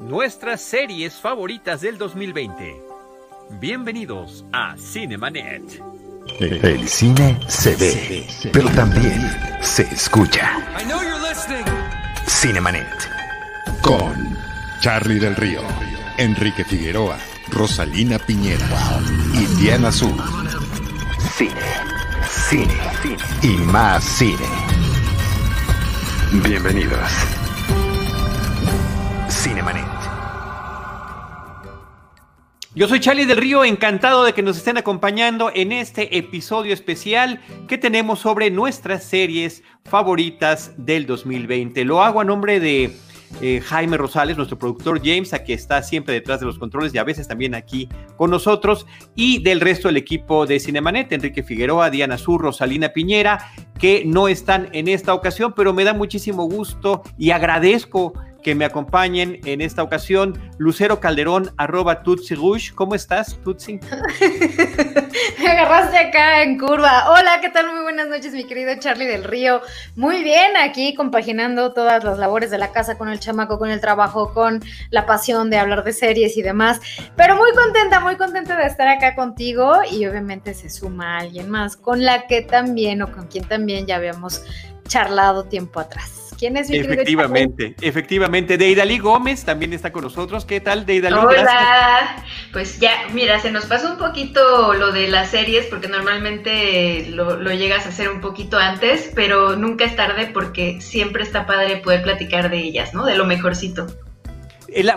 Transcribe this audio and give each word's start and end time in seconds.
nuestras 0.00 0.62
series 0.62 1.14
favoritas 1.14 1.82
del 1.82 1.98
2020. 1.98 2.82
Bienvenidos 3.60 4.44
a 4.52 4.74
Cinemanet. 4.78 5.82
El 6.38 6.88
cine 6.88 7.38
se 7.48 7.76
ve, 7.76 8.26
pero 8.52 8.70
también 8.70 9.20
se 9.60 9.82
escucha. 9.82 10.52
Cinemanet. 12.26 12.86
Con 13.82 14.36
Charlie 14.80 15.18
del 15.18 15.36
Río, 15.36 15.60
Enrique 16.16 16.64
Figueroa, 16.64 17.18
Rosalina 17.48 18.18
Piñera 18.18 18.68
y 19.34 19.44
Diana 19.60 19.88
Azul. 19.88 20.16
Cine, 21.36 21.52
cine, 22.48 22.74
cine 23.02 23.16
y 23.42 23.56
más 23.58 24.02
cine. 24.04 24.48
Bienvenidos. 26.42 27.10
Cinemanet. 29.28 29.89
Yo 32.72 32.86
soy 32.86 33.00
Charlie 33.00 33.24
del 33.26 33.38
Río, 33.38 33.64
encantado 33.64 34.22
de 34.22 34.32
que 34.32 34.44
nos 34.44 34.56
estén 34.56 34.78
acompañando 34.78 35.50
en 35.52 35.72
este 35.72 36.16
episodio 36.16 36.72
especial 36.72 37.40
que 37.66 37.78
tenemos 37.78 38.20
sobre 38.20 38.48
nuestras 38.52 39.02
series 39.02 39.64
favoritas 39.84 40.72
del 40.76 41.04
2020. 41.04 41.84
Lo 41.84 42.00
hago 42.00 42.20
a 42.20 42.24
nombre 42.24 42.60
de 42.60 42.96
eh, 43.40 43.60
Jaime 43.60 43.96
Rosales, 43.96 44.36
nuestro 44.36 44.56
productor 44.56 45.00
James, 45.04 45.34
a 45.34 45.42
que 45.42 45.52
está 45.52 45.82
siempre 45.82 46.14
detrás 46.14 46.38
de 46.38 46.46
los 46.46 46.60
controles 46.60 46.94
y 46.94 46.98
a 46.98 47.04
veces 47.04 47.26
también 47.26 47.56
aquí 47.56 47.88
con 48.16 48.30
nosotros, 48.30 48.86
y 49.16 49.42
del 49.42 49.60
resto 49.60 49.88
del 49.88 49.96
equipo 49.96 50.46
de 50.46 50.60
Cinemanet, 50.60 51.10
Enrique 51.10 51.42
Figueroa, 51.42 51.90
Diana 51.90 52.18
Sur, 52.18 52.40
Rosalina 52.40 52.90
Piñera, 52.90 53.50
que 53.80 54.04
no 54.06 54.28
están 54.28 54.68
en 54.70 54.86
esta 54.86 55.12
ocasión, 55.12 55.54
pero 55.56 55.72
me 55.72 55.82
da 55.82 55.92
muchísimo 55.92 56.44
gusto 56.44 57.02
y 57.18 57.30
agradezco 57.30 58.12
que 58.42 58.54
me 58.54 58.64
acompañen 58.64 59.40
en 59.44 59.60
esta 59.60 59.82
ocasión. 59.82 60.38
Lucero 60.58 61.00
Calderón, 61.00 61.52
arroba 61.56 62.02
Tutsi 62.02 62.34
Rush. 62.34 62.72
¿Cómo 62.74 62.94
estás, 62.94 63.38
Tutsi? 63.42 63.80
me 65.38 65.48
agarraste 65.48 65.98
acá 65.98 66.42
en 66.42 66.58
curva. 66.58 67.10
Hola, 67.10 67.40
¿qué 67.40 67.48
tal? 67.50 67.72
Muy 67.72 67.82
buenas 67.82 68.08
noches, 68.08 68.32
mi 68.32 68.44
querido 68.44 68.74
Charlie 68.78 69.06
del 69.06 69.24
Río. 69.24 69.60
Muy 69.96 70.22
bien, 70.22 70.56
aquí 70.56 70.94
compaginando 70.94 71.72
todas 71.72 72.04
las 72.04 72.18
labores 72.18 72.50
de 72.50 72.58
la 72.58 72.72
casa 72.72 72.96
con 72.98 73.08
el 73.08 73.20
chamaco, 73.20 73.58
con 73.58 73.70
el 73.70 73.80
trabajo, 73.80 74.32
con 74.32 74.60
la 74.90 75.06
pasión 75.06 75.50
de 75.50 75.58
hablar 75.58 75.84
de 75.84 75.92
series 75.92 76.36
y 76.36 76.42
demás. 76.42 76.80
Pero 77.16 77.36
muy 77.36 77.52
contenta, 77.52 78.00
muy 78.00 78.16
contenta 78.16 78.56
de 78.56 78.66
estar 78.66 78.88
acá 78.88 79.14
contigo 79.14 79.72
y 79.90 80.06
obviamente 80.06 80.54
se 80.54 80.70
suma 80.70 81.18
alguien 81.18 81.50
más 81.50 81.76
con 81.76 82.04
la 82.04 82.26
que 82.26 82.42
también 82.42 83.02
o 83.02 83.12
con 83.12 83.26
quien 83.26 83.44
también 83.44 83.86
ya 83.86 83.96
habíamos 83.96 84.42
charlado 84.86 85.44
tiempo 85.44 85.80
atrás. 85.80 86.19
¿Quién 86.40 86.56
es 86.56 86.70
mi 86.70 86.78
Efectivamente, 86.78 87.74
efectivamente. 87.82 88.56
Deidali 88.56 88.98
Gómez 88.98 89.44
también 89.44 89.74
está 89.74 89.92
con 89.92 90.04
nosotros. 90.04 90.46
¿Qué 90.46 90.58
tal, 90.58 90.86
Deidali? 90.86 91.14
Hola. 91.14 92.24
Pues 92.50 92.80
ya, 92.80 92.92
mira, 93.12 93.38
se 93.40 93.50
nos 93.50 93.66
pasó 93.66 93.90
un 93.90 93.98
poquito 93.98 94.72
lo 94.72 94.90
de 94.90 95.08
las 95.08 95.32
series, 95.32 95.66
porque 95.66 95.88
normalmente 95.88 97.08
lo, 97.10 97.36
lo 97.36 97.52
llegas 97.52 97.84
a 97.84 97.90
hacer 97.90 98.08
un 98.08 98.22
poquito 98.22 98.56
antes, 98.56 99.12
pero 99.14 99.54
nunca 99.54 99.84
es 99.84 99.94
tarde 99.96 100.30
porque 100.32 100.80
siempre 100.80 101.24
está 101.24 101.44
padre 101.44 101.76
poder 101.76 102.02
platicar 102.02 102.48
de 102.48 102.56
ellas, 102.56 102.94
¿no? 102.94 103.04
De 103.04 103.16
lo 103.16 103.26
mejorcito. 103.26 103.86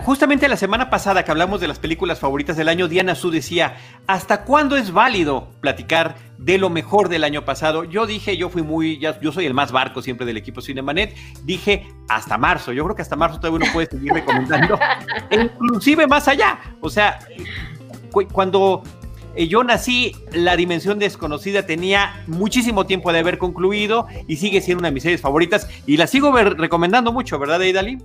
Justamente 0.03 0.47
la 0.47 0.57
semana 0.57 0.89
pasada 0.89 1.25
que 1.25 1.31
hablamos 1.31 1.59
de 1.59 1.67
las 1.67 1.79
películas 1.79 2.19
favoritas 2.19 2.55
del 2.55 2.69
año, 2.69 2.87
Diana 2.87 3.15
Su 3.15 3.31
decía, 3.31 3.77
¿hasta 4.05 4.43
cuándo 4.43 4.77
es 4.77 4.91
válido 4.91 5.49
platicar 5.61 6.15
de 6.37 6.57
lo 6.59 6.69
mejor 6.69 7.09
del 7.09 7.23
año 7.23 7.43
pasado? 7.43 7.83
Yo 7.83 8.05
dije, 8.05 8.37
yo 8.37 8.49
fui 8.49 8.61
muy, 8.61 8.99
ya, 8.99 9.19
yo 9.19 9.31
soy 9.31 9.45
el 9.45 9.53
más 9.53 9.71
barco 9.71 10.01
siempre 10.01 10.27
del 10.27 10.37
equipo 10.37 10.61
Cinemanet, 10.61 11.15
dije 11.43 11.87
hasta 12.07 12.37
marzo, 12.37 12.71
yo 12.71 12.83
creo 12.83 12.95
que 12.95 13.01
hasta 13.01 13.15
marzo 13.15 13.39
todavía 13.39 13.65
uno 13.65 13.73
puede 13.73 13.87
seguir 13.87 14.13
recomendando, 14.13 14.77
inclusive 15.31 16.05
más 16.05 16.27
allá, 16.27 16.59
o 16.79 16.89
sea, 16.89 17.19
cuando 18.31 18.83
eh, 19.35 19.47
yo 19.47 19.63
nací, 19.63 20.15
La 20.31 20.55
Dimensión 20.55 20.99
Desconocida 20.99 21.65
tenía 21.65 22.23
muchísimo 22.27 22.85
tiempo 22.85 23.11
de 23.11 23.19
haber 23.19 23.39
concluido 23.39 24.07
y 24.27 24.35
sigue 24.35 24.61
siendo 24.61 24.81
una 24.81 24.89
de 24.89 24.93
mis 24.93 25.03
series 25.03 25.21
favoritas 25.21 25.67
y 25.87 25.97
la 25.97 26.05
sigo 26.05 26.31
recomendando 26.31 27.11
mucho, 27.11 27.39
¿verdad, 27.39 27.61
Eidali? 27.61 27.97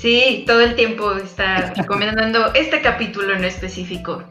Sí, 0.00 0.44
todo 0.46 0.62
el 0.62 0.76
tiempo 0.76 1.12
está 1.12 1.74
recomendando 1.74 2.54
este 2.54 2.80
capítulo 2.80 3.34
en 3.34 3.44
específico. 3.44 4.24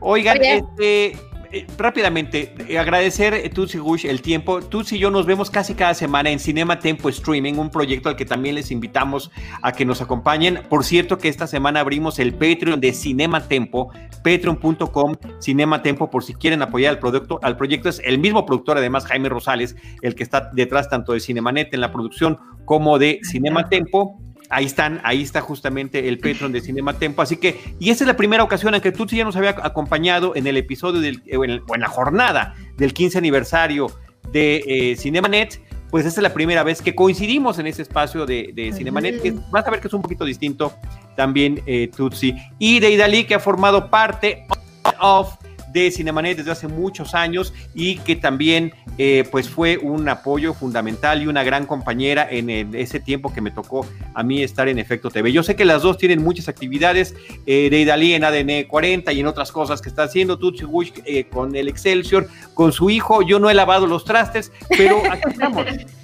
Oigan, 0.00 0.42
este, 0.42 1.16
eh, 1.52 1.66
rápidamente, 1.78 2.52
eh, 2.66 2.78
agradecer 2.80 3.32
eh, 3.32 3.48
Tutsi 3.48 3.78
Gush 3.78 4.06
el 4.06 4.22
tiempo. 4.22 4.60
Tutsi 4.60 4.96
y 4.96 4.98
yo 4.98 5.12
nos 5.12 5.24
vemos 5.24 5.50
casi 5.50 5.74
cada 5.74 5.94
semana 5.94 6.30
en 6.30 6.40
Cinema 6.40 6.80
Tempo 6.80 7.08
Streaming, 7.10 7.54
un 7.58 7.70
proyecto 7.70 8.08
al 8.08 8.16
que 8.16 8.24
también 8.24 8.56
les 8.56 8.72
invitamos 8.72 9.30
a 9.62 9.70
que 9.70 9.84
nos 9.84 10.02
acompañen. 10.02 10.62
Por 10.68 10.82
cierto 10.82 11.16
que 11.16 11.28
esta 11.28 11.46
semana 11.46 11.78
abrimos 11.78 12.18
el 12.18 12.34
Patreon 12.34 12.80
de 12.80 12.92
Cinema 12.92 13.46
Tempo, 13.46 13.92
patreon.com 14.24 15.14
Cinema 15.38 15.80
Tempo, 15.82 16.10
por 16.10 16.24
si 16.24 16.34
quieren 16.34 16.60
apoyar 16.60 16.90
al 16.90 16.98
producto. 16.98 17.38
Al 17.44 17.56
proyecto 17.56 17.88
es 17.88 18.00
el 18.04 18.18
mismo 18.18 18.44
productor, 18.46 18.78
además 18.78 19.06
Jaime 19.06 19.28
Rosales, 19.28 19.76
el 20.00 20.16
que 20.16 20.24
está 20.24 20.50
detrás 20.52 20.88
tanto 20.88 21.12
de 21.12 21.20
Cinemanet 21.20 21.72
en 21.72 21.82
la 21.82 21.92
producción 21.92 22.36
como 22.64 22.98
de 22.98 23.20
Cinema 23.22 23.68
Tempo 23.68 24.18
ahí 24.52 24.66
están, 24.66 25.00
ahí 25.02 25.22
está 25.22 25.40
justamente 25.40 26.08
el 26.08 26.18
Patreon 26.18 26.52
de 26.52 26.60
Cinema 26.60 26.98
Tempo. 26.98 27.22
Así 27.22 27.38
que, 27.38 27.74
y 27.80 27.90
esta 27.90 28.04
es 28.04 28.08
la 28.08 28.16
primera 28.16 28.44
ocasión 28.44 28.74
en 28.74 28.80
que 28.80 28.92
tú 28.92 29.06
ya 29.06 29.24
nos 29.24 29.34
había 29.34 29.50
acompañado 29.50 30.36
en 30.36 30.46
el 30.46 30.56
episodio 30.58 31.00
del, 31.00 31.22
o 31.36 31.44
en, 31.44 31.80
la 31.80 31.88
jornada 31.88 32.54
del 32.76 32.92
15 32.92 33.18
aniversario 33.18 33.86
de 34.30 34.62
eh, 34.66 34.96
Cinemanet. 34.96 35.60
Pues 35.90 36.06
esta 36.06 36.20
es 36.20 36.22
la 36.22 36.32
primera 36.32 36.62
vez 36.62 36.80
que 36.80 36.94
coincidimos 36.94 37.58
en 37.58 37.66
ese 37.66 37.82
espacio 37.82 38.24
de, 38.24 38.52
de 38.54 38.72
Cinemanet, 38.72 39.20
que 39.20 39.34
vas 39.50 39.66
a 39.66 39.70
ver 39.70 39.80
que 39.80 39.88
es 39.88 39.94
un 39.94 40.02
poquito 40.02 40.24
distinto 40.24 40.74
también 41.16 41.62
eh, 41.66 41.90
Tutsi. 41.94 42.34
Y 42.58 42.80
de 42.80 42.90
Idalí, 42.90 43.24
que 43.24 43.34
ha 43.34 43.40
formado 43.40 43.90
parte 43.90 44.46
of 45.00 45.36
de 45.72 45.90
Cinemanet 45.90 46.36
desde 46.38 46.50
hace 46.50 46.68
muchos 46.68 47.14
años 47.14 47.52
y 47.74 47.96
que 47.98 48.16
también 48.16 48.72
eh, 48.98 49.24
pues 49.30 49.48
fue 49.48 49.78
un 49.78 50.08
apoyo 50.08 50.54
fundamental 50.54 51.22
y 51.22 51.26
una 51.26 51.42
gran 51.42 51.66
compañera 51.66 52.26
en, 52.30 52.50
ese 52.74 53.00
tiempo 53.00 53.32
que 53.32 53.40
me 53.40 53.50
tocó 53.50 53.86
a 54.14 54.22
mí 54.22 54.42
estar 54.42 54.68
en 54.68 54.78
Efecto 54.78 55.10
TV. 55.10 55.32
Yo 55.32 55.42
sé 55.42 55.56
que 55.56 55.64
las 55.64 55.82
dos 55.82 55.98
tienen 55.98 56.22
muchas 56.22 56.48
actividades 56.48 57.14
eh, 57.46 57.68
de 57.70 57.80
Idalí 57.80 58.14
en 58.14 58.24
ADN 58.24 58.64
40 58.68 59.12
y 59.12 59.20
en 59.20 59.26
otras 59.26 59.52
cosas 59.52 59.80
que 59.80 59.88
está 59.88 60.04
haciendo 60.04 60.38
Tutsi 60.38 60.64
Wish 60.64 60.92
eh, 61.04 61.24
con 61.24 61.54
el 61.56 61.68
Excelsior, 61.68 62.28
con 62.54 62.72
su 62.72 62.90
hijo. 62.90 63.22
Yo 63.22 63.38
no 63.38 63.50
he 63.50 63.54
lavado 63.54 63.86
los 63.86 64.04
trastes, 64.04 64.52
pero 64.68 65.02
aquí 65.10 65.30
estamos. 65.30 65.66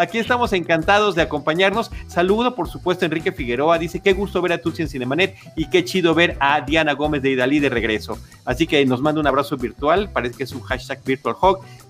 Aquí 0.00 0.16
estamos 0.16 0.54
encantados 0.54 1.14
de 1.14 1.20
acompañarnos. 1.20 1.90
Saludo, 2.06 2.54
por 2.54 2.68
supuesto, 2.68 3.04
Enrique 3.04 3.32
Figueroa. 3.32 3.76
Dice, 3.76 4.00
qué 4.00 4.14
gusto 4.14 4.40
ver 4.40 4.54
a 4.54 4.58
Tutsi 4.62 4.80
en 4.80 4.88
Cinemanet 4.88 5.36
y 5.56 5.68
qué 5.68 5.84
chido 5.84 6.14
ver 6.14 6.38
a 6.40 6.62
Diana 6.62 6.94
Gómez 6.94 7.20
de 7.20 7.32
Idalí 7.32 7.60
de 7.60 7.68
regreso. 7.68 8.18
Así 8.46 8.66
que 8.66 8.82
nos 8.86 9.02
manda 9.02 9.20
un 9.20 9.26
abrazo 9.26 9.58
virtual. 9.58 10.08
Parece 10.10 10.38
que 10.38 10.44
es 10.44 10.52
un 10.52 10.62
hashtag 10.62 11.04
Virtual. 11.04 11.36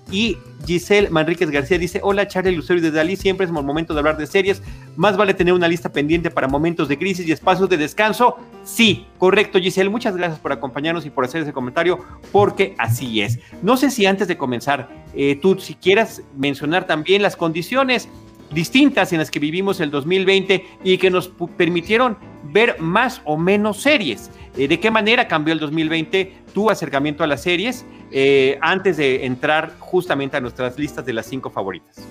Y 0.09 0.37
Giselle 0.65 1.09
Manríquez 1.09 1.49
García 1.49 1.77
dice, 1.77 1.99
hola 2.03 2.27
Charlie 2.27 2.55
Lucero 2.55 2.81
de 2.81 2.91
Dalí, 2.91 3.15
siempre 3.15 3.45
es 3.45 3.51
el 3.51 3.63
momento 3.63 3.93
de 3.93 3.99
hablar 3.99 4.17
de 4.17 4.27
series. 4.27 4.61
Más 4.95 5.15
vale 5.15 5.33
tener 5.33 5.53
una 5.53 5.67
lista 5.67 5.91
pendiente 5.91 6.31
para 6.31 6.47
momentos 6.47 6.87
de 6.87 6.97
crisis 6.97 7.27
y 7.27 7.31
espacios 7.31 7.69
de 7.69 7.77
descanso. 7.77 8.37
Sí, 8.63 9.05
correcto 9.17 9.59
Giselle. 9.59 9.89
Muchas 9.89 10.15
gracias 10.15 10.39
por 10.39 10.51
acompañarnos 10.51 11.05
y 11.05 11.09
por 11.09 11.25
hacer 11.25 11.43
ese 11.43 11.53
comentario, 11.53 11.99
porque 12.31 12.75
así 12.77 13.21
es. 13.21 13.39
No 13.61 13.77
sé 13.77 13.89
si 13.91 14.05
antes 14.05 14.27
de 14.27 14.37
comenzar, 14.37 14.89
eh, 15.13 15.37
tú 15.41 15.59
si 15.59 15.75
quieras 15.75 16.21
mencionar 16.35 16.85
también 16.87 17.21
las 17.21 17.35
condiciones 17.35 18.09
distintas 18.51 19.13
en 19.13 19.19
las 19.19 19.31
que 19.31 19.39
vivimos 19.39 19.79
el 19.79 19.91
2020 19.91 20.65
y 20.83 20.97
que 20.97 21.09
nos 21.09 21.29
permitieron 21.57 22.17
ver 22.43 22.79
más 22.79 23.21
o 23.25 23.37
menos 23.37 23.81
series. 23.81 24.29
Eh, 24.57 24.67
¿De 24.67 24.79
qué 24.79 24.91
manera 24.91 25.27
cambió 25.27 25.53
el 25.53 25.59
2020 25.59 26.33
tu 26.53 26.69
acercamiento 26.69 27.23
a 27.23 27.27
las 27.27 27.41
series 27.41 27.85
eh, 28.11 28.57
antes 28.61 28.97
de 28.97 29.25
entrar 29.25 29.73
justamente 29.79 30.37
a 30.37 30.41
nuestras 30.41 30.77
listas 30.77 31.05
de 31.05 31.13
las 31.13 31.25
cinco 31.25 31.49
favoritas? 31.49 32.05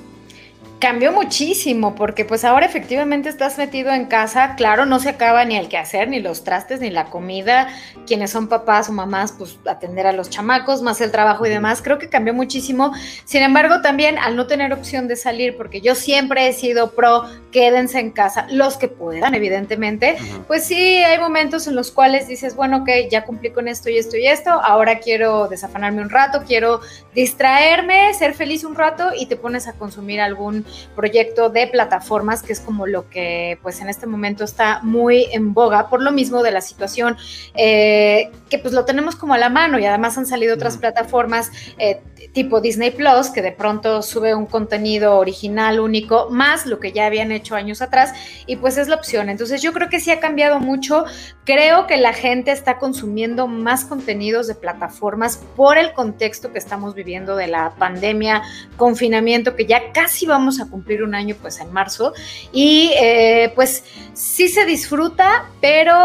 Cambió 0.80 1.12
muchísimo 1.12 1.94
porque 1.94 2.24
pues 2.24 2.42
ahora 2.42 2.64
efectivamente 2.64 3.28
estás 3.28 3.58
metido 3.58 3.92
en 3.92 4.06
casa, 4.06 4.54
claro, 4.56 4.86
no 4.86 4.98
se 4.98 5.10
acaba 5.10 5.44
ni 5.44 5.58
el 5.58 5.68
quehacer, 5.68 6.08
ni 6.08 6.20
los 6.20 6.42
trastes, 6.42 6.80
ni 6.80 6.88
la 6.88 7.10
comida, 7.10 7.68
quienes 8.06 8.30
son 8.30 8.48
papás 8.48 8.88
o 8.88 8.92
mamás, 8.92 9.34
pues 9.36 9.58
atender 9.66 10.06
a 10.06 10.12
los 10.12 10.30
chamacos, 10.30 10.80
más 10.80 11.02
el 11.02 11.10
trabajo 11.12 11.44
y 11.44 11.50
demás, 11.50 11.82
creo 11.82 11.98
que 11.98 12.08
cambió 12.08 12.32
muchísimo. 12.32 12.94
Sin 13.26 13.42
embargo, 13.42 13.82
también 13.82 14.16
al 14.16 14.36
no 14.36 14.46
tener 14.46 14.72
opción 14.72 15.06
de 15.06 15.16
salir, 15.16 15.54
porque 15.54 15.82
yo 15.82 15.94
siempre 15.94 16.48
he 16.48 16.54
sido 16.54 16.92
pro, 16.92 17.26
quédense 17.52 18.00
en 18.00 18.10
casa, 18.10 18.46
los 18.50 18.78
que 18.78 18.88
puedan, 18.88 19.34
evidentemente, 19.34 20.16
pues 20.46 20.64
sí, 20.64 21.04
hay 21.04 21.18
momentos 21.18 21.66
en 21.66 21.74
los 21.74 21.90
cuales 21.90 22.26
dices, 22.26 22.56
bueno, 22.56 22.78
ok, 22.78 22.88
ya 23.10 23.26
cumplí 23.26 23.50
con 23.50 23.68
esto 23.68 23.90
y 23.90 23.98
esto 23.98 24.16
y 24.16 24.26
esto, 24.26 24.48
ahora 24.50 24.98
quiero 24.98 25.46
desafanarme 25.46 26.00
un 26.00 26.08
rato, 26.08 26.42
quiero 26.46 26.80
distraerme, 27.14 28.14
ser 28.14 28.32
feliz 28.32 28.64
un 28.64 28.76
rato 28.76 29.10
y 29.14 29.26
te 29.26 29.36
pones 29.36 29.68
a 29.68 29.74
consumir 29.74 30.22
algún 30.22 30.64
proyecto 30.94 31.50
de 31.50 31.66
plataformas, 31.66 32.42
que 32.42 32.52
es 32.52 32.60
como 32.60 32.86
lo 32.86 33.08
que 33.08 33.58
pues 33.62 33.80
en 33.80 33.88
este 33.88 34.06
momento 34.06 34.44
está 34.44 34.80
muy 34.82 35.26
en 35.32 35.54
boga, 35.54 35.88
por 35.88 36.02
lo 36.02 36.12
mismo 36.12 36.42
de 36.42 36.50
la 36.50 36.60
situación, 36.60 37.16
eh, 37.54 38.30
que 38.48 38.58
pues 38.58 38.74
lo 38.74 38.84
tenemos 38.84 39.16
como 39.16 39.34
a 39.34 39.38
la 39.38 39.48
mano 39.48 39.78
y 39.78 39.84
además 39.84 40.18
han 40.18 40.26
salido 40.26 40.54
otras 40.54 40.76
plataformas 40.76 41.50
eh, 41.78 42.00
tipo 42.32 42.60
Disney 42.60 42.90
Plus, 42.90 43.30
que 43.30 43.42
de 43.42 43.52
pronto 43.52 44.02
sube 44.02 44.34
un 44.34 44.46
contenido 44.46 45.16
original 45.16 45.80
único, 45.80 46.28
más 46.30 46.66
lo 46.66 46.78
que 46.78 46.92
ya 46.92 47.06
habían 47.06 47.32
hecho 47.32 47.54
años 47.54 47.82
atrás, 47.82 48.12
y 48.46 48.56
pues 48.56 48.76
es 48.76 48.88
la 48.88 48.96
opción. 48.96 49.28
Entonces 49.28 49.62
yo 49.62 49.72
creo 49.72 49.88
que 49.88 50.00
sí 50.00 50.10
ha 50.10 50.20
cambiado 50.20 50.60
mucho, 50.60 51.04
creo 51.44 51.86
que 51.86 51.96
la 51.96 52.12
gente 52.12 52.52
está 52.52 52.78
consumiendo 52.78 53.46
más 53.46 53.84
contenidos 53.84 54.46
de 54.46 54.54
plataformas 54.54 55.38
por 55.56 55.78
el 55.78 55.92
contexto 55.92 56.52
que 56.52 56.58
estamos 56.58 56.94
viviendo 56.94 57.36
de 57.36 57.48
la 57.48 57.70
pandemia, 57.70 58.42
confinamiento, 58.76 59.56
que 59.56 59.66
ya 59.66 59.92
casi 59.92 60.26
vamos 60.26 60.59
a 60.60 60.66
cumplir 60.66 61.02
un 61.02 61.14
año 61.14 61.36
pues 61.40 61.60
en 61.60 61.72
marzo, 61.72 62.12
y 62.52 62.92
eh, 63.00 63.52
pues 63.54 63.84
sí 64.12 64.48
se 64.48 64.64
disfruta, 64.64 65.48
pero 65.60 65.96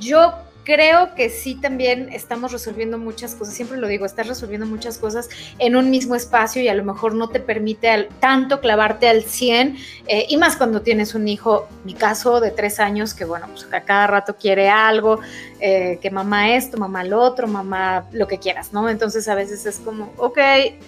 yo 0.00 0.46
creo 0.66 1.14
que 1.14 1.30
sí 1.30 1.54
también 1.54 2.08
estamos 2.12 2.50
resolviendo 2.50 2.98
muchas 2.98 3.36
cosas, 3.36 3.54
siempre 3.54 3.78
lo 3.78 3.86
digo, 3.86 4.04
estás 4.04 4.26
resolviendo 4.26 4.66
muchas 4.66 4.98
cosas 4.98 5.30
en 5.60 5.76
un 5.76 5.90
mismo 5.90 6.16
espacio 6.16 6.60
y 6.60 6.66
a 6.66 6.74
lo 6.74 6.84
mejor 6.84 7.14
no 7.14 7.28
te 7.28 7.38
permite 7.38 8.08
tanto 8.18 8.60
clavarte 8.60 9.08
al 9.08 9.22
100 9.22 9.76
eh, 10.08 10.26
y 10.28 10.36
más 10.36 10.56
cuando 10.56 10.82
tienes 10.82 11.14
un 11.14 11.28
hijo, 11.28 11.68
mi 11.84 11.94
caso 11.94 12.40
de 12.40 12.50
tres 12.50 12.80
años, 12.80 13.14
que 13.14 13.24
bueno, 13.24 13.46
pues 13.46 13.72
a 13.72 13.82
cada 13.82 14.08
rato 14.08 14.36
quiere 14.36 14.68
algo, 14.68 15.20
eh, 15.60 15.98
que 16.00 16.10
mamá 16.10 16.54
esto, 16.54 16.76
mamá 16.78 17.04
lo 17.04 17.20
otro, 17.20 17.46
mamá 17.46 18.06
lo 18.12 18.26
que 18.26 18.38
quieras, 18.38 18.72
¿no? 18.72 18.88
Entonces 18.88 19.26
a 19.28 19.34
veces 19.34 19.66
es 19.66 19.78
como, 19.78 20.12
ok, 20.16 20.38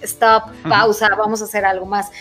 stop, 0.01 0.43
pausa, 0.67 1.09
vamos 1.17 1.41
a 1.41 1.45
hacer 1.45 1.65
algo 1.65 1.85
más. 1.85 2.11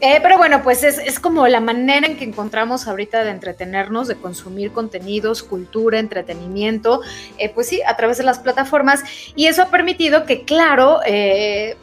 Eh, 0.00 0.20
pero 0.22 0.38
bueno, 0.38 0.62
pues 0.62 0.84
es, 0.84 0.98
es, 0.98 1.18
como 1.18 1.48
la 1.48 1.60
manera 1.60 2.06
en 2.06 2.16
que 2.16 2.24
encontramos 2.24 2.86
ahorita 2.86 3.24
de 3.24 3.30
entretenernos, 3.30 4.06
de 4.06 4.14
consumir 4.14 4.70
contenidos, 4.70 5.42
cultura, 5.42 5.98
entretenimiento, 5.98 7.00
eh, 7.36 7.48
pues 7.48 7.66
sí, 7.66 7.82
a 7.82 7.96
través 7.96 8.18
de 8.18 8.24
las 8.24 8.38
plataformas. 8.38 9.02
Y 9.34 9.46
eso 9.46 9.62
ha 9.62 9.70
permitido 9.70 10.24
que, 10.24 10.44
claro, 10.44 11.00
eh, 11.04 11.76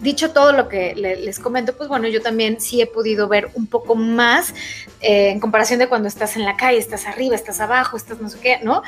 dicho 0.00 0.30
todo 0.32 0.52
lo 0.52 0.68
que 0.68 0.94
les 0.94 1.38
comento, 1.38 1.76
pues 1.76 1.88
bueno, 1.88 2.08
yo 2.08 2.22
también 2.22 2.60
sí 2.60 2.80
he 2.80 2.86
podido 2.86 3.28
ver 3.28 3.50
un 3.54 3.66
poco 3.66 3.94
más 3.94 4.54
en 5.00 5.40
comparación 5.40 5.78
de 5.78 5.88
cuando 5.88 6.08
estás 6.08 6.36
en 6.36 6.44
la 6.44 6.56
calle, 6.56 6.78
estás 6.78 7.06
arriba, 7.06 7.34
estás 7.34 7.60
abajo, 7.60 7.96
estás 7.96 8.20
no 8.20 8.28
sé 8.28 8.38
qué, 8.40 8.58
¿no? 8.62 8.82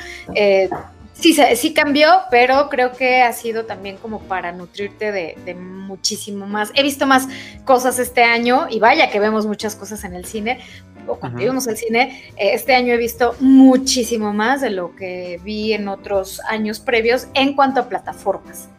Sí, 1.19 1.35
sí 1.55 1.73
cambió, 1.73 2.09
pero 2.29 2.69
creo 2.69 2.91
que 2.91 3.23
ha 3.23 3.33
sido 3.33 3.65
también 3.65 3.97
como 3.97 4.19
para 4.21 4.51
nutrirte 4.51 5.11
de, 5.11 5.55
muchísimo 5.55 6.45
más. 6.45 6.71
He 6.75 6.83
visto 6.83 7.07
más 7.07 7.27
cosas 7.65 7.97
este 7.97 8.23
año 8.23 8.67
y 8.69 8.79
vaya 8.79 9.09
que 9.09 9.19
vemos 9.19 9.47
muchas 9.47 9.75
cosas 9.75 10.03
en 10.03 10.13
el 10.13 10.25
cine, 10.25 10.59
o 11.07 11.15
cuando 11.15 11.41
íbamos 11.41 11.67
al 11.67 11.77
cine, 11.77 12.31
eh, 12.35 12.51
este 12.53 12.75
año 12.75 12.93
he 12.93 12.97
visto 12.97 13.35
muchísimo 13.39 14.33
más 14.33 14.61
de 14.61 14.69
lo 14.69 14.95
que 14.95 15.39
vi 15.43 15.73
en 15.73 15.87
otros 15.87 16.41
años 16.41 16.79
previos 16.79 17.27
en 17.33 17.55
cuanto 17.55 17.79
a 17.79 17.89
plataformas. 17.89 18.69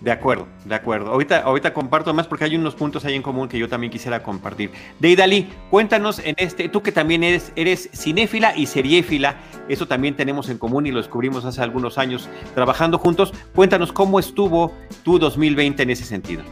De 0.00 0.12
acuerdo, 0.12 0.46
de 0.64 0.74
acuerdo. 0.74 1.10
Ahorita, 1.10 1.38
ahorita 1.40 1.74
comparto 1.74 2.14
más 2.14 2.26
porque 2.26 2.44
hay 2.44 2.54
unos 2.54 2.74
puntos 2.76 3.04
ahí 3.04 3.14
en 3.14 3.22
común 3.22 3.48
que 3.48 3.58
yo 3.58 3.68
también 3.68 3.90
quisiera 3.90 4.22
compartir. 4.22 4.70
Deidali, 5.00 5.48
cuéntanos 5.70 6.20
en 6.20 6.36
este, 6.38 6.68
tú 6.68 6.82
que 6.82 6.92
también 6.92 7.24
eres, 7.24 7.52
eres 7.56 7.90
cinéfila 7.92 8.56
y 8.56 8.66
seriéfila, 8.66 9.36
eso 9.68 9.88
también 9.88 10.14
tenemos 10.14 10.48
en 10.50 10.58
común 10.58 10.86
y 10.86 10.92
lo 10.92 10.98
descubrimos 10.98 11.44
hace 11.44 11.62
algunos 11.62 11.98
años 11.98 12.28
trabajando 12.54 12.98
juntos. 12.98 13.32
Cuéntanos 13.54 13.92
cómo 13.92 14.20
estuvo 14.20 14.72
tu 15.02 15.18
2020 15.18 15.82
en 15.82 15.90
ese 15.90 16.04
sentido. 16.04 16.42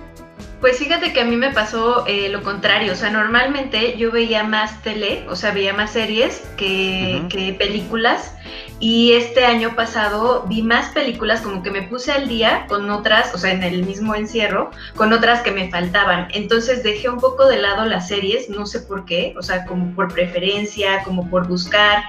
Pues 0.61 0.79
fíjate 0.79 1.13
que 1.13 1.21
a 1.21 1.25
mí 1.25 1.37
me 1.37 1.53
pasó 1.53 2.07
eh, 2.07 2.29
lo 2.31 2.43
contrario, 2.43 2.93
o 2.93 2.97
sea, 2.97 3.11
normalmente 3.11 3.97
yo 3.99 4.11
veía 4.11 4.43
más 4.43 4.83
tele, 4.83 5.25
o 5.29 5.37
sea, 5.37 5.53
veía 5.53 5.75
más 5.75 5.91
series 5.91 6.43
que, 6.57 7.23
que 7.29 7.53
películas 7.53 8.33
y 8.79 9.13
este 9.13 9.47
año 9.47 9.75
pasado 9.75 10.45
vi 10.49 10.61
más 10.63 10.93
películas, 10.93 11.41
como 11.41 11.63
que 11.63 11.71
me 11.71 11.83
puse 11.83 12.13
al 12.13 12.29
día 12.29 12.67
con 12.69 12.91
otras, 12.91 13.35
o 13.35 13.39
sea, 13.39 13.53
en 13.53 13.63
el 13.63 13.85
mismo 13.87 14.15
encierro, 14.15 14.71
con 14.97 15.15
otras 15.15 15.41
que 15.41 15.51
me 15.51 15.71
faltaban. 15.71 16.29
Entonces 16.33 16.83
dejé 16.83 17.09
un 17.09 17.19
poco 17.19 17.47
de 17.47 17.57
lado 17.57 17.87
las 17.87 18.09
series, 18.09 18.51
no 18.51 18.67
sé 18.67 18.81
por 18.81 19.07
qué, 19.07 19.35
o 19.39 19.43
sea, 19.43 19.65
como 19.65 19.95
por 19.95 20.13
preferencia, 20.13 21.03
como 21.05 21.29
por 21.31 21.49
buscar. 21.49 22.05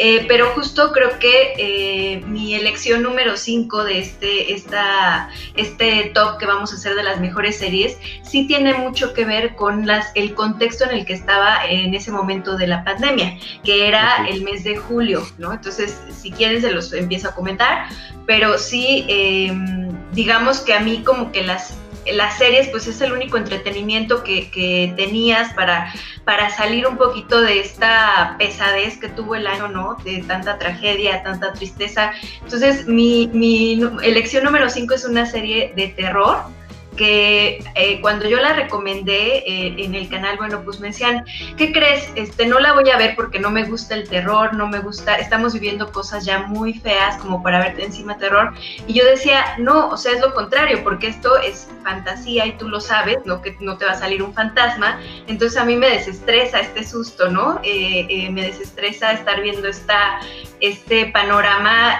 Eh, 0.00 0.26
pero 0.28 0.50
justo 0.50 0.92
creo 0.92 1.18
que 1.18 1.54
eh, 1.58 2.20
mi 2.24 2.54
elección 2.54 3.02
número 3.02 3.36
5 3.36 3.82
de 3.82 3.98
este, 3.98 4.52
esta, 4.52 5.28
este 5.56 6.12
top 6.14 6.38
que 6.38 6.46
vamos 6.46 6.72
a 6.72 6.76
hacer 6.76 6.94
de 6.94 7.02
las 7.02 7.18
mejores 7.20 7.58
series, 7.58 7.98
sí 8.22 8.46
tiene 8.46 8.74
mucho 8.74 9.12
que 9.12 9.24
ver 9.24 9.56
con 9.56 9.88
las, 9.88 10.12
el 10.14 10.34
contexto 10.34 10.84
en 10.84 10.90
el 10.90 11.04
que 11.04 11.14
estaba 11.14 11.66
en 11.68 11.94
ese 11.94 12.12
momento 12.12 12.56
de 12.56 12.68
la 12.68 12.84
pandemia, 12.84 13.38
que 13.64 13.88
era 13.88 14.28
el 14.28 14.42
mes 14.44 14.62
de 14.62 14.76
julio, 14.76 15.26
¿no? 15.36 15.52
Entonces, 15.52 16.00
si 16.16 16.30
quieren 16.30 16.60
se 16.60 16.70
los 16.70 16.92
empiezo 16.92 17.30
a 17.30 17.34
comentar, 17.34 17.88
pero 18.24 18.56
sí, 18.56 19.04
em, 19.08 19.88
digamos 20.12 20.60
que 20.60 20.74
a 20.74 20.80
mí 20.80 21.02
como 21.04 21.32
que 21.32 21.42
las 21.42 21.76
las 22.12 22.38
series 22.38 22.68
pues 22.68 22.86
es 22.86 23.00
el 23.00 23.12
único 23.12 23.36
entretenimiento 23.36 24.22
que, 24.22 24.48
tenías 24.96 25.52
para, 25.54 25.92
para 26.24 26.50
salir 26.50 26.86
un 26.86 26.96
poquito 26.96 27.40
de 27.40 27.60
esta 27.60 28.36
pesadez 28.38 28.98
que 28.98 29.08
tuvo 29.08 29.34
el 29.34 29.46
año, 29.46 29.68
¿no? 29.68 29.96
De 30.04 30.22
tanta 30.26 30.58
tragedia, 30.58 31.22
tanta 31.22 31.52
tristeza. 31.52 32.12
Entonces 32.42 32.86
mi, 32.86 33.28
mi 33.32 33.80
elección 34.02 34.44
número 34.44 34.68
5 34.68 34.94
es 34.94 35.04
una 35.04 35.26
serie 35.26 35.72
de 35.76 35.88
terror 35.88 36.57
que 36.98 37.64
eh, 37.76 38.00
cuando 38.02 38.28
yo 38.28 38.38
la 38.38 38.52
recomendé 38.52 39.38
eh, 39.46 39.74
en 39.78 39.94
el 39.94 40.08
canal, 40.10 40.36
bueno, 40.36 40.62
pues 40.64 40.80
me 40.80 40.88
decían, 40.88 41.24
¿qué 41.56 41.72
crees? 41.72 42.10
Este, 42.16 42.44
no 42.44 42.58
la 42.58 42.74
voy 42.74 42.90
a 42.90 42.98
ver 42.98 43.14
porque 43.16 43.38
no 43.38 43.50
me 43.50 43.64
gusta 43.64 43.94
el 43.94 44.06
terror, 44.08 44.52
no 44.52 44.66
me 44.66 44.80
gusta, 44.80 45.14
estamos 45.14 45.54
viviendo 45.54 45.90
cosas 45.92 46.26
ya 46.26 46.40
muy 46.40 46.74
feas 46.74 47.16
como 47.18 47.42
para 47.42 47.60
verte 47.60 47.84
encima 47.84 48.18
terror. 48.18 48.52
Y 48.86 48.92
yo 48.92 49.04
decía, 49.06 49.54
no, 49.58 49.88
o 49.88 49.96
sea, 49.96 50.12
es 50.12 50.20
lo 50.20 50.34
contrario, 50.34 50.82
porque 50.82 51.06
esto 51.06 51.38
es 51.38 51.68
fantasía 51.84 52.44
y 52.46 52.52
tú 52.58 52.68
lo 52.68 52.80
sabes, 52.80 53.18
¿no? 53.24 53.40
Que 53.40 53.56
no 53.60 53.78
te 53.78 53.86
va 53.86 53.92
a 53.92 53.98
salir 53.98 54.22
un 54.22 54.34
fantasma. 54.34 55.00
Entonces 55.28 55.56
a 55.56 55.64
mí 55.64 55.76
me 55.76 55.88
desestresa 55.88 56.58
este 56.58 56.84
susto, 56.84 57.30
¿no? 57.30 57.60
Eh, 57.62 58.28
me 58.30 58.42
desestresa 58.42 59.12
estar 59.12 59.40
viendo 59.40 59.68
esta, 59.68 60.18
este 60.60 61.06
panorama, 61.06 61.98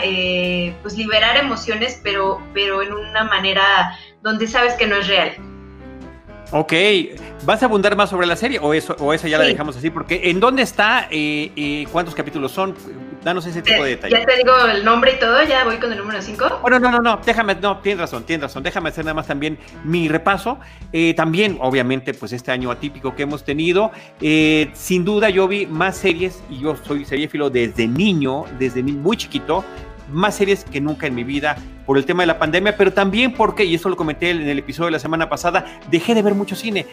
pues 0.83 0.97
liberar 0.97 1.37
emociones, 1.37 2.01
pero, 2.03 2.43
pero 2.53 2.83
en 2.83 2.93
una 2.93 3.25
manera 3.25 3.97
donde 4.23 4.47
sabes 4.47 4.75
que 4.75 4.87
no 4.87 4.97
es 4.97 5.09
real. 5.09 5.33
Ok, 6.51 6.73
¿vas 7.45 7.63
a 7.63 7.67
abundar 7.67 7.95
más 7.95 8.09
sobre 8.09 8.27
la 8.27 8.35
serie 8.35 8.59
o 8.59 8.73
eso 8.73 8.97
o 9.01 9.13
esa 9.13 9.29
ya 9.29 9.37
la 9.37 9.45
dejamos 9.45 9.77
así? 9.77 9.91
Porque 9.91 10.31
¿en 10.31 10.41
dónde 10.41 10.63
está? 10.63 11.07
Eh, 11.11 11.53
eh, 11.55 11.87
¿Cuántos 11.93 12.15
capítulos 12.15 12.53
son? 12.53 12.75
Danos 13.23 13.45
ese 13.45 13.61
tipo 13.61 13.85
de 13.85 13.91
detalles. 13.91 14.19
Ya 14.19 14.25
te 14.25 14.37
digo 14.37 14.55
el 14.65 14.83
nombre 14.83 15.13
y 15.13 15.19
todo, 15.19 15.43
ya 15.43 15.65
voy 15.65 15.77
con 15.77 15.93
el 15.93 15.99
número 15.99 16.23
5. 16.23 16.61
Oh, 16.63 16.71
no, 16.71 16.79
no, 16.79 16.91
no, 16.91 17.01
no, 17.01 17.21
déjame, 17.23 17.55
no, 17.57 17.79
tienes 17.81 18.01
razón, 18.01 18.25
tienes 18.25 18.45
razón. 18.45 18.63
Déjame 18.63 18.89
hacer 18.89 19.05
nada 19.05 19.15
más 19.15 19.27
también 19.27 19.59
mi 19.85 20.09
repaso. 20.09 20.59
Eh, 20.91 21.13
también, 21.15 21.59
obviamente, 21.61 22.15
pues 22.15 22.33
este 22.33 22.51
año 22.51 22.71
atípico 22.71 23.15
que 23.15 23.25
hemos 23.25 23.45
tenido. 23.45 23.91
sin 24.73 25.05
duda, 25.05 25.29
yo 25.29 25.49
vi 25.49 25.67
más 25.67 25.99
series 25.99 26.43
y 26.49 26.61
yo 26.61 26.77
soy 26.77 27.05
seriéfilo 27.05 27.51
desde 27.51 27.87
niño, 27.87 28.45
desde 28.59 28.83
muy 28.83 29.19
chiquito 29.19 29.65
más 30.11 30.37
series 30.37 30.65
que 30.65 30.81
nunca 30.81 31.07
en 31.07 31.15
mi 31.15 31.25
vida 31.25 31.57
por 31.87 31.99
el 31.99 32.05
tema 32.05 32.23
de 32.23 32.27
la 32.29 32.39
pandemia, 32.39 32.77
pero 32.77 32.93
también 32.93 33.33
porque, 33.33 33.65
y 33.65 33.75
eso 33.75 33.89
lo 33.89 33.97
comenté 33.97 34.31
en 34.31 34.49
el 34.49 34.59
episodio 34.59 34.87
de 34.87 34.93
la 34.93 34.99
semana 34.99 35.29
pasada, 35.29 35.81
dejé 35.91 36.15
de 36.15 36.23
ver 36.23 36.35
mucho 36.35 36.55
cine. 36.55 36.87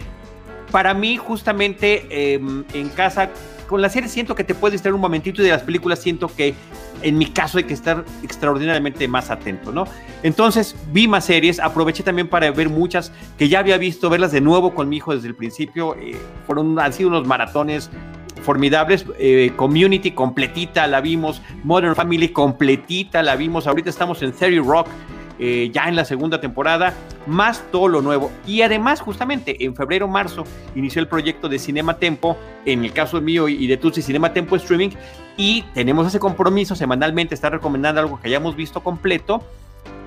Para 0.71 0.93
mí, 0.93 1.17
justamente 1.17 2.33
em, 2.33 2.63
en 2.73 2.89
casa, 2.89 3.29
con 3.67 3.81
la 3.81 3.89
serie 3.89 4.09
siento 4.09 4.35
que 4.35 4.43
te 4.43 4.55
puedes 4.55 4.75
estar 4.75 4.93
un 4.93 5.01
momentito 5.01 5.41
y 5.41 5.45
de 5.45 5.51
las 5.51 5.63
películas 5.63 5.99
siento 5.99 6.27
que 6.27 6.53
en 7.01 7.17
mi 7.17 7.27
caso 7.27 7.57
hay 7.57 7.65
que 7.65 7.73
estar 7.73 8.03
extraordinariamente 8.23 9.07
más 9.07 9.29
atento, 9.29 9.71
¿no? 9.71 9.85
Entonces 10.23 10.75
vi 10.91 11.07
más 11.07 11.25
series, 11.25 11.59
aproveché 11.59 12.03
también 12.03 12.27
para 12.27 12.49
ver 12.51 12.69
muchas 12.69 13.11
que 13.37 13.49
ya 13.49 13.59
había 13.59 13.77
visto, 13.77 14.09
verlas 14.09 14.31
de 14.31 14.41
nuevo 14.41 14.73
con 14.73 14.89
mi 14.89 14.97
hijo 14.97 15.13
desde 15.13 15.27
el 15.27 15.35
principio. 15.35 15.95
Eh, 15.95 16.15
fueron, 16.47 16.79
han 16.79 16.93
sido 16.93 17.09
unos 17.09 17.27
maratones 17.27 17.89
formidables. 18.45 19.05
Eh, 19.19 19.51
Community 19.57 20.11
completita 20.11 20.87
la 20.87 21.01
vimos, 21.01 21.41
Modern 21.63 21.95
Family 21.95 22.29
completita 22.29 23.21
la 23.23 23.35
vimos. 23.35 23.67
Ahorita 23.67 23.89
estamos 23.89 24.21
en 24.21 24.31
Theory 24.31 24.59
Rock. 24.59 24.87
Eh, 25.37 25.69
ya 25.73 25.89
en 25.89 25.97
la 25.97 26.05
segunda 26.05 26.39
temporada, 26.39 26.93
más 27.27 27.61
todo 27.69 27.89
lo 27.89 28.01
nuevo. 28.01 28.31
Y 28.47 28.61
además, 28.61 29.01
justamente 29.01 29.65
en 29.65 29.75
febrero, 29.75 30.07
marzo, 30.07 30.45
inició 30.75 31.01
el 31.01 31.09
proyecto 31.09 31.49
de 31.49 31.59
Cinema 31.59 31.97
Tempo, 31.97 32.37
en 32.65 32.85
el 32.85 32.93
caso 32.93 33.19
mío 33.19 33.49
y 33.49 33.67
de 33.67 33.75
Tutsi 33.75 34.01
Cinema 34.01 34.31
Tempo 34.31 34.55
Streaming, 34.55 34.91
y 35.35 35.63
tenemos 35.73 36.07
ese 36.07 36.19
compromiso 36.19 36.73
semanalmente, 36.73 37.35
estar 37.35 37.51
recomendando 37.51 37.99
algo 37.99 38.17
que 38.17 38.29
hayamos 38.29 38.55
visto 38.55 38.81
completo, 38.81 39.43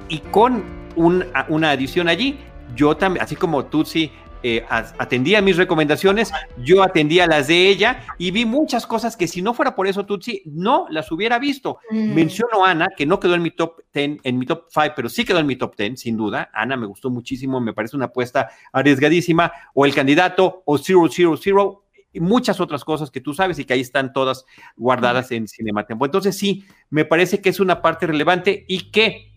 y 0.08 0.20
con 0.20 0.62
una 0.96 1.70
adición 1.72 2.08
allí, 2.08 2.38
yo 2.74 2.96
también, 2.96 3.22
así 3.22 3.36
como 3.36 3.66
Tutsi 3.66 4.10
eh, 4.42 4.64
atendía 4.68 5.42
mis 5.42 5.56
recomendaciones, 5.56 6.32
yo 6.62 6.82
atendía 6.82 7.26
las 7.26 7.48
de 7.48 7.68
ella 7.68 8.06
y 8.18 8.30
vi 8.30 8.44
muchas 8.44 8.86
cosas 8.86 9.16
que 9.16 9.26
si 9.26 9.42
no 9.42 9.54
fuera 9.54 9.74
por 9.74 9.86
eso, 9.86 10.06
Tutsi, 10.06 10.42
no 10.46 10.86
las 10.90 11.10
hubiera 11.10 11.38
visto. 11.38 11.78
Mm. 11.90 12.14
Menciono 12.14 12.64
a 12.64 12.70
Ana, 12.70 12.88
que 12.96 13.06
no 13.06 13.18
quedó 13.18 13.34
en 13.34 13.42
mi 13.42 13.50
top 13.50 13.80
10, 13.92 14.20
en 14.22 14.38
mi 14.38 14.46
top 14.46 14.66
5, 14.68 14.92
pero 14.94 15.08
sí 15.08 15.24
quedó 15.24 15.38
en 15.38 15.46
mi 15.46 15.56
top 15.56 15.76
10, 15.76 16.00
sin 16.00 16.16
duda. 16.16 16.50
Ana 16.52 16.76
me 16.76 16.86
gustó 16.86 17.10
muchísimo, 17.10 17.60
me 17.60 17.72
parece 17.72 17.96
una 17.96 18.06
apuesta 18.06 18.48
arriesgadísima, 18.72 19.52
o 19.74 19.84
el 19.86 19.94
candidato, 19.94 20.62
o 20.64 20.78
Zero, 20.78 21.08
Zero, 21.10 21.36
Zero, 21.36 21.84
y 22.12 22.20
muchas 22.20 22.60
otras 22.60 22.84
cosas 22.84 23.10
que 23.10 23.20
tú 23.20 23.34
sabes 23.34 23.58
y 23.58 23.64
que 23.64 23.74
ahí 23.74 23.80
están 23.80 24.12
todas 24.12 24.44
guardadas 24.76 25.30
en 25.32 25.46
Cinematempo. 25.46 26.04
Entonces 26.04 26.36
sí, 26.36 26.64
me 26.90 27.04
parece 27.04 27.40
que 27.40 27.50
es 27.50 27.60
una 27.60 27.82
parte 27.82 28.06
relevante 28.06 28.64
y 28.68 28.90
que 28.90 29.32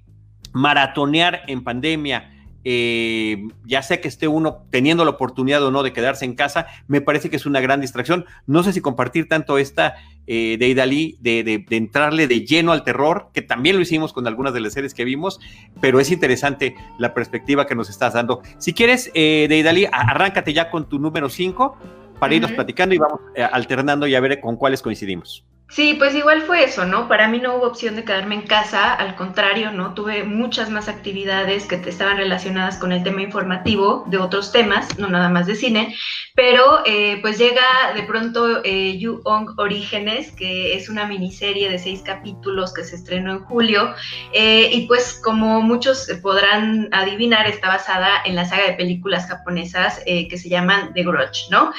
maratonear 0.54 1.42
en 1.48 1.64
pandemia, 1.64 2.41
eh, 2.64 3.48
ya 3.66 3.82
sea 3.82 4.02
que 4.02 4.08
esté 4.08 4.28
uno 4.28 4.64
teniendo 4.70 5.04
la 5.06 5.12
oportunidad 5.12 5.64
o 5.64 5.72
no 5.72 5.84
de 5.84 5.94
quedarse 5.94 6.26
en 6.26 6.36
casa, 6.36 6.68
me 6.88 7.02
parece 7.02 7.30
que 7.30 7.36
es 7.36 7.46
una 7.46 7.62
gran 7.62 7.82
distracción. 7.82 8.26
No 8.48 8.64
sé 8.64 8.74
si 8.74 8.82
compartir 8.82 9.28
tanto 9.28 9.58
esta 9.58 9.96
eh, 10.28 10.58
de 10.60 10.68
Idalí, 10.68 11.18
de, 11.20 11.44
de, 11.44 11.76
entrarle 11.76 12.28
de 12.28 12.46
lleno 12.46 12.72
al 12.72 12.84
terror, 12.84 13.30
que 13.34 13.42
también 13.42 13.76
lo 13.76 13.82
hicimos 13.82 14.14
con 14.14 14.28
algunas 14.28 14.54
de 14.54 14.62
las 14.62 14.74
series 14.74 14.94
que 14.94 15.04
vimos, 15.04 15.40
pero 15.82 16.00
es 16.00 16.12
interesante 16.12 16.76
la 17.00 17.14
perspectiva 17.14 17.66
que 17.66 17.76
nos 17.76 17.90
estás 17.90 18.14
dando. 18.14 18.42
Si 18.58 18.74
quieres, 18.74 19.12
eh, 19.14 19.48
de 19.50 19.58
Idalí, 19.58 19.88
arráncate 19.92 20.54
ya 20.54 20.70
con 20.70 20.88
tu 20.88 21.00
número 21.00 21.28
5 21.28 21.78
para 22.20 22.36
irnos 22.36 22.52
platicando 22.52 22.94
y 22.94 23.00
vamos 23.00 23.20
eh, 23.36 23.42
alternando 23.44 24.06
y 24.06 24.14
a 24.14 24.20
ver 24.20 24.40
con 24.40 24.56
cuáles 24.56 24.84
coincidimos. 24.84 25.44
Sí, 25.72 25.96
pues 25.98 26.14
igual 26.16 26.42
fue 26.42 26.66
eso, 26.66 26.84
¿no? 26.84 27.08
Para 27.08 27.30
mí 27.30 27.40
no 27.40 27.56
hubo 27.56 27.68
opción 27.68 27.96
de 27.96 28.04
quedarme 28.04 28.36
en 28.36 28.42
casa, 28.42 28.94
al 28.94 29.16
contrario, 29.16 29.72
¿no? 29.72 29.94
Tuve 29.94 30.26
muchas 30.26 30.70
más 30.70 30.90
actividades 30.90 31.66
que 31.66 31.76
estaban 31.76 32.18
relacionadas 32.18 32.78
con 32.78 32.92
el 32.92 33.04
tema 33.04 33.22
informativo 33.22 34.04
de 34.08 34.18
otros 34.18 34.52
temas, 34.52 35.00
no 35.00 35.08
nada 35.08 35.30
más 35.30 35.48
de 35.48 35.56
cine, 35.56 35.96
pero 36.36 36.82
eh, 36.86 37.20
pues 37.22 37.38
llega 37.38 37.64
de 37.96 38.04
pronto 38.04 38.60
eh, 38.66 39.00
Ong 39.24 39.58
Orígenes, 39.58 40.34
que 40.34 40.76
es 40.76 40.90
una 40.90 41.06
miniserie 41.06 41.70
de 41.70 41.80
seis 41.80 42.02
capítulos 42.02 42.74
que 42.74 42.84
se 42.84 42.98
estrenó 42.98 43.32
en 43.32 43.40
julio, 43.40 43.94
eh, 44.34 44.70
y 44.74 44.88
pues 44.88 45.22
como 45.24 45.62
muchos 45.62 46.10
podrán 46.22 46.90
adivinar, 46.92 47.48
está 47.48 47.70
basada 47.70 48.10
en 48.26 48.36
la 48.36 48.44
saga 48.44 48.68
de 48.68 48.74
películas 48.74 49.26
japonesas 49.28 50.02
que 50.06 50.38
se 50.38 50.50
llaman 50.50 50.94
The 50.94 51.04
Grudge, 51.04 51.50
¿no? 51.50 51.72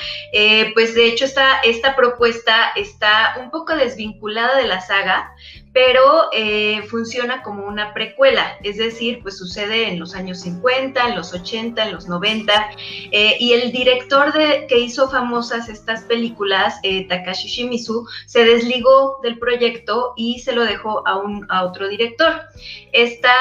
pues 0.75 0.95
de 0.95 1.07
hecho 1.09 1.27
esta, 1.27 1.61
esta 1.61 1.95
propuesta 1.95 2.73
está 2.77 3.35
un 3.39 3.51
poco 3.51 3.75
de 3.75 3.82
desvinculada 3.83 4.57
de 4.57 4.67
la 4.67 4.81
saga, 4.81 5.35
pero 5.73 6.29
eh, 6.33 6.83
funciona 6.91 7.43
como 7.43 7.67
una 7.67 7.95
precuela, 7.95 8.59
es 8.62 8.77
decir, 8.77 9.21
pues 9.23 9.39
sucede 9.39 9.89
en 9.89 9.99
los 9.99 10.15
años 10.15 10.41
50, 10.41 11.09
en 11.09 11.17
los 11.17 11.33
80, 11.33 11.87
en 11.87 11.93
los 11.93 12.09
90, 12.09 12.71
eh, 13.11 13.37
y 13.41 13.53
el 13.55 13.73
director 13.73 14.33
de, 14.33 14.67
que 14.69 14.79
hizo 14.79 15.09
famosas 15.09 15.69
estas 15.71 16.03
películas, 16.03 16.79
eh, 16.83 17.07
Takashi 17.09 17.49
Shimizu, 17.49 18.07
se 18.27 18.45
desligó 18.45 19.19
del 19.23 19.39
proyecto 19.39 20.12
y 20.17 20.41
se 20.41 20.53
lo 20.53 20.65
dejó 20.65 21.07
a, 21.09 21.17
un, 21.17 21.47
a 21.49 21.65
otro 21.65 21.89
director. 21.89 22.43
Esta 22.93 23.33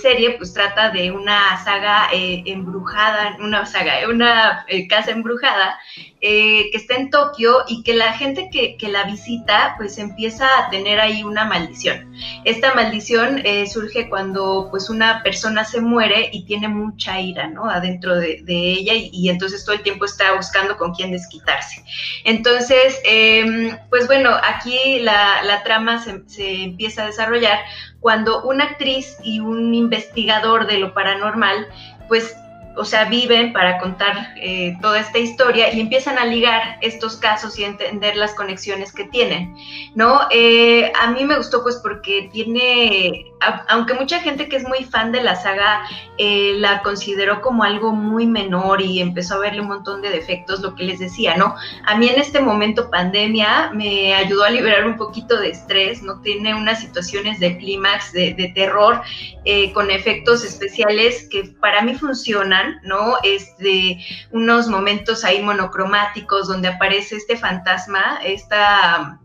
serie 0.00 0.32
pues 0.32 0.54
trata 0.54 0.90
de 0.90 1.10
una 1.10 1.62
saga 1.64 2.08
embrujada, 2.12 3.36
una 3.40 3.66
saga, 3.66 4.08
una 4.08 4.64
casa 4.88 5.10
embrujada, 5.10 5.78
que 6.24 6.78
está 6.78 6.94
en 6.94 7.10
Tokio 7.10 7.64
y 7.68 7.82
que 7.82 7.92
la 7.92 8.14
gente 8.14 8.48
que, 8.50 8.76
que 8.78 8.88
la 8.88 9.04
visita 9.04 9.74
pues 9.76 9.98
empieza 9.98 10.46
a 10.58 10.70
tener 10.70 10.98
ahí 10.98 11.22
una 11.22 11.44
maldición. 11.44 12.14
Esta 12.44 12.72
maldición 12.74 13.42
eh, 13.44 13.66
surge 13.66 14.08
cuando 14.08 14.68
pues 14.70 14.88
una 14.88 15.22
persona 15.22 15.64
se 15.66 15.82
muere 15.82 16.30
y 16.32 16.46
tiene 16.46 16.68
mucha 16.68 17.20
ira, 17.20 17.48
¿no? 17.48 17.68
Adentro 17.68 18.16
de, 18.16 18.42
ella 18.46 18.94
y, 18.94 19.28
entonces 19.28 19.64
todo 19.64 19.74
el 19.74 19.82
tiempo 19.82 20.06
está 20.06 20.34
buscando 20.34 20.78
con 20.78 20.94
quién 20.94 21.12
desquitarse. 21.12 21.84
Entonces, 22.24 23.00
em, 23.04 23.76
pues 23.90 24.06
bueno, 24.06 24.30
aquí 24.30 25.00
la, 25.00 25.60
trama 25.64 26.02
se, 26.02 26.22
se 26.26 26.62
empieza 26.62 27.02
a 27.02 27.06
desarrollar 27.06 27.58
cuando 28.00 28.44
una 28.44 28.64
actriz 28.64 29.16
y 29.22 29.40
un 29.40 29.74
investigador 29.74 30.66
de 30.66 30.78
lo 30.78 30.94
paranormal 30.94 31.68
pues 32.08 32.36
o 32.76 32.84
sea, 32.84 33.04
viven 33.06 33.52
para 33.52 33.78
contar 33.78 34.34
eh, 34.36 34.76
toda 34.80 35.00
esta 35.00 35.18
historia 35.18 35.72
y 35.72 35.80
empiezan 35.80 36.18
a 36.18 36.24
ligar 36.24 36.78
estos 36.80 37.16
casos 37.16 37.58
y 37.58 37.64
entender 37.64 38.16
las 38.16 38.34
conexiones 38.34 38.92
que 38.92 39.04
tienen, 39.04 39.54
¿no? 39.94 40.20
Eh, 40.30 40.92
a 41.00 41.10
mí 41.10 41.24
me 41.24 41.36
gustó 41.36 41.62
pues 41.62 41.76
porque 41.76 42.28
tiene 42.32 43.34
aunque 43.68 43.94
mucha 43.94 44.20
gente 44.20 44.48
que 44.48 44.56
es 44.56 44.66
muy 44.66 44.84
fan 44.84 45.12
de 45.12 45.22
la 45.22 45.36
saga 45.36 45.82
eh, 46.18 46.54
la 46.56 46.82
consideró 46.82 47.40
como 47.40 47.64
algo 47.64 47.92
muy 47.92 48.26
menor 48.26 48.80
y 48.80 49.00
empezó 49.00 49.34
a 49.34 49.38
verle 49.38 49.60
un 49.60 49.68
montón 49.68 50.02
de 50.02 50.10
defectos, 50.10 50.60
lo 50.60 50.74
que 50.74 50.84
les 50.84 50.98
decía, 50.98 51.36
¿no? 51.36 51.54
A 51.84 51.96
mí 51.96 52.08
en 52.08 52.20
este 52.20 52.40
momento 52.40 52.90
pandemia 52.90 53.70
me 53.74 54.14
ayudó 54.14 54.44
a 54.44 54.50
liberar 54.50 54.86
un 54.86 54.96
poquito 54.96 55.38
de 55.38 55.50
estrés, 55.50 56.02
¿no? 56.02 56.20
Tiene 56.20 56.54
unas 56.54 56.80
situaciones 56.80 57.40
de 57.40 57.58
clímax, 57.58 58.12
de, 58.12 58.52
terror, 58.54 59.02
eh, 59.44 59.72
con 59.72 59.90
efectos 59.90 60.44
especiales 60.44 61.28
que 61.30 61.44
para 61.60 61.82
mí 61.82 61.94
funcionan, 61.94 62.80
¿no? 62.82 63.16
Este, 63.22 63.98
unos 64.30 64.68
momentos 64.68 65.24
ahí 65.24 65.42
monocromáticos 65.42 66.48
donde 66.48 66.68
aparece 66.68 67.16
este 67.16 67.36
fantasma, 67.36 68.20
esta 68.24 69.20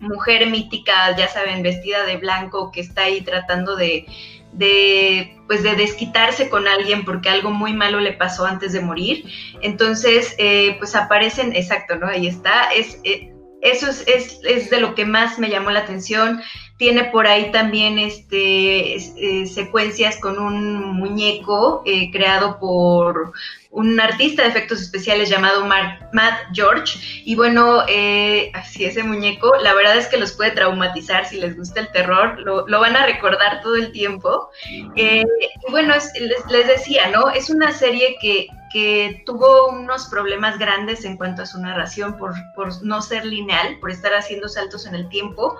mujer 0.00 0.46
mítica, 0.48 1.16
ya 1.16 1.28
saben, 1.28 1.62
vestida 1.62 2.04
de 2.04 2.16
blanco, 2.16 2.70
que 2.70 2.80
está 2.80 3.02
ahí 3.02 3.20
tratando 3.22 3.76
de, 3.76 4.06
de, 4.52 5.36
pues 5.46 5.62
de 5.62 5.74
desquitarse 5.74 6.48
con 6.48 6.68
alguien 6.68 7.04
porque 7.04 7.28
algo 7.28 7.50
muy 7.50 7.72
malo 7.72 8.00
le 8.00 8.12
pasó 8.12 8.46
antes 8.46 8.72
de 8.72 8.80
morir. 8.80 9.24
Entonces, 9.60 10.34
eh, 10.38 10.76
pues 10.78 10.94
aparecen, 10.94 11.54
exacto, 11.54 11.96
¿no? 11.96 12.06
Ahí 12.06 12.26
está. 12.26 12.70
Es, 12.74 13.00
eh, 13.04 13.32
eso 13.60 13.88
es, 13.90 14.06
es, 14.06 14.40
es, 14.44 14.70
de 14.70 14.80
lo 14.80 14.94
que 14.94 15.04
más 15.04 15.38
me 15.38 15.50
llamó 15.50 15.70
la 15.70 15.80
atención. 15.80 16.40
Tiene 16.78 17.04
por 17.04 17.26
ahí 17.26 17.52
también 17.52 17.98
este, 17.98 18.94
eh, 18.94 19.46
secuencias 19.46 20.16
con 20.18 20.38
un 20.38 20.92
muñeco 20.94 21.82
creado 22.12 22.58
por 22.58 23.32
un 23.70 24.00
artista 24.00 24.42
de 24.42 24.48
efectos 24.48 24.80
especiales 24.80 25.28
llamado 25.28 25.64
Matt 25.66 26.40
George. 26.52 26.98
Y 27.24 27.34
bueno, 27.34 27.82
eh, 27.86 28.50
así 28.54 28.84
ese 28.84 29.02
muñeco, 29.02 29.54
la 29.62 29.74
verdad 29.74 29.96
es 29.96 30.06
que 30.06 30.16
los 30.16 30.32
puede 30.32 30.52
traumatizar 30.52 31.26
si 31.26 31.38
les 31.38 31.56
gusta 31.56 31.80
el 31.80 31.92
terror, 31.92 32.38
lo, 32.40 32.80
van 32.80 32.96
a 32.96 33.06
recordar 33.06 33.60
todo 33.62 33.76
el 33.76 33.92
tiempo. 33.92 34.50
Eh, 34.96 35.22
y 35.66 35.70
bueno, 35.70 35.94
les, 35.94 36.66
decía, 36.66 37.08
¿no? 37.08 37.30
Es 37.30 37.50
una 37.50 37.72
serie 37.72 38.16
que, 38.20 38.48
que 38.72 39.22
tuvo 39.26 39.68
unos 39.68 40.06
problemas 40.06 40.58
grandes 40.58 41.04
en 41.04 41.16
cuanto 41.16 41.42
a 41.42 41.46
su 41.46 41.60
narración 41.60 42.16
por, 42.16 42.34
no 42.82 43.02
ser 43.02 43.24
lineal, 43.24 43.78
por 43.80 43.90
estar 43.90 44.14
haciendo 44.14 44.48
saltos 44.48 44.86
en 44.86 44.94
el 44.94 45.08
tiempo. 45.08 45.56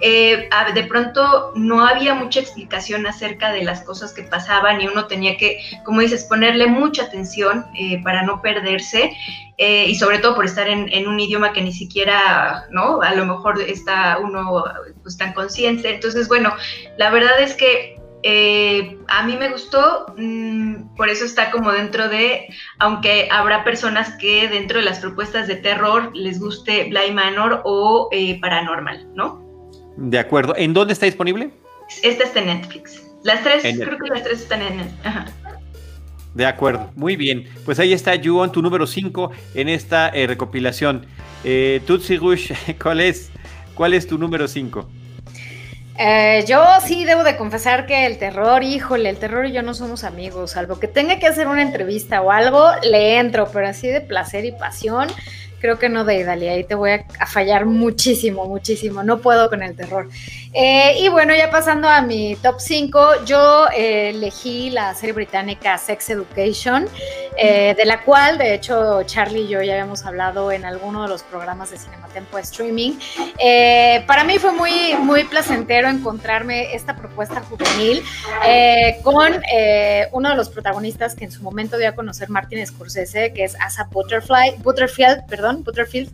Eh, 0.00 0.48
de 0.74 0.82
pronto 0.84 1.52
no 1.54 1.86
había 1.86 2.14
mucha 2.14 2.40
explicación 2.40 3.06
acerca 3.06 3.52
de 3.52 3.64
las 3.64 3.82
cosas 3.82 4.12
que 4.12 4.22
pasaban 4.22 4.80
y 4.80 4.86
uno 4.86 5.06
tenía 5.06 5.36
que, 5.36 5.58
como 5.84 6.00
dices, 6.00 6.24
ponerle 6.24 6.66
mucha 6.66 7.04
atención 7.04 7.66
eh, 7.78 8.02
para 8.02 8.22
no 8.22 8.42
perderse. 8.42 9.12
Eh, 9.58 9.86
y 9.86 9.94
sobre 9.94 10.18
todo 10.18 10.34
por 10.34 10.44
estar 10.44 10.66
en, 10.66 10.88
en, 10.92 11.06
un 11.06 11.20
idioma 11.20 11.52
que 11.52 11.62
ni 11.62 11.72
siquiera, 11.72 12.66
¿no? 12.70 13.00
A 13.02 13.14
lo 13.14 13.26
mejor 13.26 13.60
está 13.60 14.18
uno 14.18 14.64
pues 15.02 15.16
tan 15.16 15.34
consciente. 15.34 15.94
Entonces, 15.94 16.26
bueno, 16.26 16.52
la 16.96 17.10
verdad 17.10 17.40
es 17.40 17.54
que 17.54 18.01
eh, 18.22 18.98
a 19.08 19.26
mí 19.26 19.36
me 19.36 19.50
gustó, 19.50 20.06
mm, 20.16 20.94
por 20.96 21.08
eso 21.08 21.24
está 21.24 21.50
como 21.50 21.72
dentro 21.72 22.08
de, 22.08 22.46
aunque 22.78 23.28
habrá 23.30 23.64
personas 23.64 24.10
que 24.16 24.48
dentro 24.48 24.78
de 24.78 24.84
las 24.84 25.00
propuestas 25.00 25.48
de 25.48 25.56
terror 25.56 26.14
les 26.14 26.38
guste 26.38 26.84
Blind 26.84 27.14
Manor 27.14 27.62
o 27.64 28.08
eh, 28.12 28.38
Paranormal, 28.40 29.08
¿no? 29.14 29.42
De 29.96 30.18
acuerdo. 30.18 30.54
¿En 30.56 30.72
dónde 30.72 30.92
está 30.92 31.06
disponible? 31.06 31.50
Esta 32.02 32.24
está 32.24 32.40
en 32.40 32.46
Netflix. 32.46 33.02
Las 33.24 33.42
tres, 33.42 33.62
creo 33.62 33.98
que 33.98 34.08
las 34.08 34.22
tres 34.22 34.40
están 34.40 34.62
en 34.62 34.80
Ajá. 35.04 35.26
De 36.34 36.46
acuerdo, 36.46 36.90
muy 36.96 37.16
bien. 37.16 37.46
Pues 37.64 37.78
ahí 37.78 37.92
está 37.92 38.14
Yuon, 38.14 38.52
tu 38.52 38.62
número 38.62 38.86
5 38.86 39.30
en 39.54 39.68
esta 39.68 40.08
eh, 40.08 40.26
recopilación. 40.26 41.06
Tutsi 41.86 42.16
Rush, 42.16 42.52
¿cuál 42.82 43.00
es, 43.00 43.30
¿cuál 43.74 43.94
es 43.94 44.06
tu 44.06 44.16
número 44.16 44.48
5? 44.48 44.88
Eh, 45.98 46.44
yo 46.48 46.64
sí 46.84 47.04
debo 47.04 47.22
de 47.22 47.36
confesar 47.36 47.86
que 47.86 48.06
el 48.06 48.18
terror, 48.18 48.62
híjole, 48.62 49.10
el 49.10 49.18
terror 49.18 49.46
y 49.46 49.52
yo 49.52 49.62
no 49.62 49.74
somos 49.74 50.04
amigos, 50.04 50.52
salvo 50.52 50.80
que 50.80 50.88
tenga 50.88 51.18
que 51.18 51.26
hacer 51.26 51.46
una 51.48 51.62
entrevista 51.62 52.22
o 52.22 52.30
algo, 52.30 52.66
le 52.82 53.18
entro, 53.18 53.48
pero 53.52 53.68
así 53.68 53.88
de 53.88 54.00
placer 54.00 54.44
y 54.44 54.52
pasión. 54.52 55.08
Creo 55.62 55.78
que 55.78 55.88
no 55.88 56.04
de 56.04 56.16
Idalia, 56.16 56.52
ahí 56.52 56.64
te 56.64 56.74
voy 56.74 56.90
a, 56.90 57.26
fallar 57.26 57.66
muchísimo, 57.66 58.46
muchísimo, 58.46 59.04
no 59.04 59.20
puedo 59.20 59.48
con 59.48 59.62
el 59.62 59.76
terror. 59.76 60.08
Eh, 60.52 60.96
y 60.98 61.08
bueno, 61.08 61.34
ya 61.36 61.52
pasando 61.52 61.88
a 61.88 62.02
mi 62.02 62.34
top 62.34 62.56
5, 62.58 63.24
yo 63.24 63.68
eh, 63.74 64.10
elegí 64.10 64.70
la 64.70 64.92
serie 64.94 65.12
británica 65.12 65.78
Sex 65.78 66.10
Education, 66.10 66.88
eh, 67.38 67.74
de 67.76 67.84
la 67.84 68.02
cual 68.02 68.38
de 68.38 68.54
hecho 68.54 69.04
Charlie 69.04 69.42
y 69.42 69.48
yo 69.48 69.62
ya 69.62 69.74
habíamos 69.74 70.04
hablado 70.04 70.50
en 70.50 70.64
alguno 70.64 71.04
de 71.04 71.08
los 71.08 71.22
programas 71.22 71.70
de 71.70 71.78
Cinematempo 71.78 72.38
Streaming. 72.38 72.94
para 74.06 74.24
mí 74.24 74.38
fue 74.38 74.52
muy, 74.52 74.94
muy 74.98 75.22
placentero 75.24 75.88
encontrarme 75.88 76.74
esta 76.74 76.96
propuesta 76.96 77.40
juvenil 77.40 78.02
con 79.04 79.40
uno 80.12 80.28
de 80.28 80.36
los 80.36 80.48
protagonistas 80.50 81.14
que 81.14 81.24
en 81.24 81.30
su 81.30 81.40
momento 81.42 81.78
dio 81.78 81.88
a 81.88 81.92
conocer 81.92 82.28
Martin 82.30 82.66
Scorsese, 82.66 83.32
que 83.32 83.44
es 83.44 83.56
Asa 83.60 83.88
Butterfly, 83.90 84.56
Butterfield, 84.58 85.24
perdón, 85.28 85.51
Butterfield, 85.58 86.10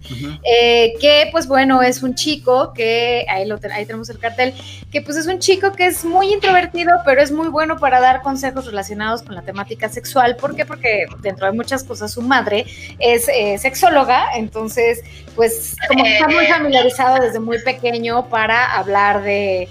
que 1.01 1.29
pues 1.33 1.47
bueno, 1.47 1.83
es 1.83 2.03
un 2.03 2.15
chico 2.15 2.73
que, 2.75 3.27
ahí, 3.29 3.47
lo, 3.47 3.59
ahí 3.73 3.87
tenemos 3.87 4.09
el 4.11 4.19
cartel, 4.19 4.55
que 4.91 5.03
pues 5.03 5.17
es 5.17 5.27
un 5.27 5.39
chico 5.39 5.73
que 5.73 5.87
es 5.87 6.05
muy 6.05 6.33
introvertido, 6.33 6.93
pero 7.05 7.23
es 7.23 7.31
muy 7.31 7.49
bueno 7.49 7.79
para 7.79 8.01
dar 8.01 8.23
consejos 8.23 8.67
relacionados 8.67 9.23
con 9.23 9.35
la 9.35 9.43
temática 9.43 9.89
sexual. 9.89 10.37
¿Por 10.37 10.57
qué? 10.57 10.65
Porque 10.65 11.07
dentro 11.21 11.47
de 11.47 11.53
muchas 11.53 11.85
cosas 11.85 12.13
su 12.13 12.23
madre 12.23 12.67
es 12.99 13.29
eh, 13.29 13.59
sexóloga, 13.59 14.37
entonces 14.37 15.03
pues 15.35 15.77
como 15.87 16.05
está 16.05 16.29
muy 16.29 16.47
familiarizado 16.47 17.23
desde 17.23 17.39
muy 17.39 17.61
pequeño 17.63 18.29
para 18.29 18.77
hablar 18.77 19.23
de 19.23 19.69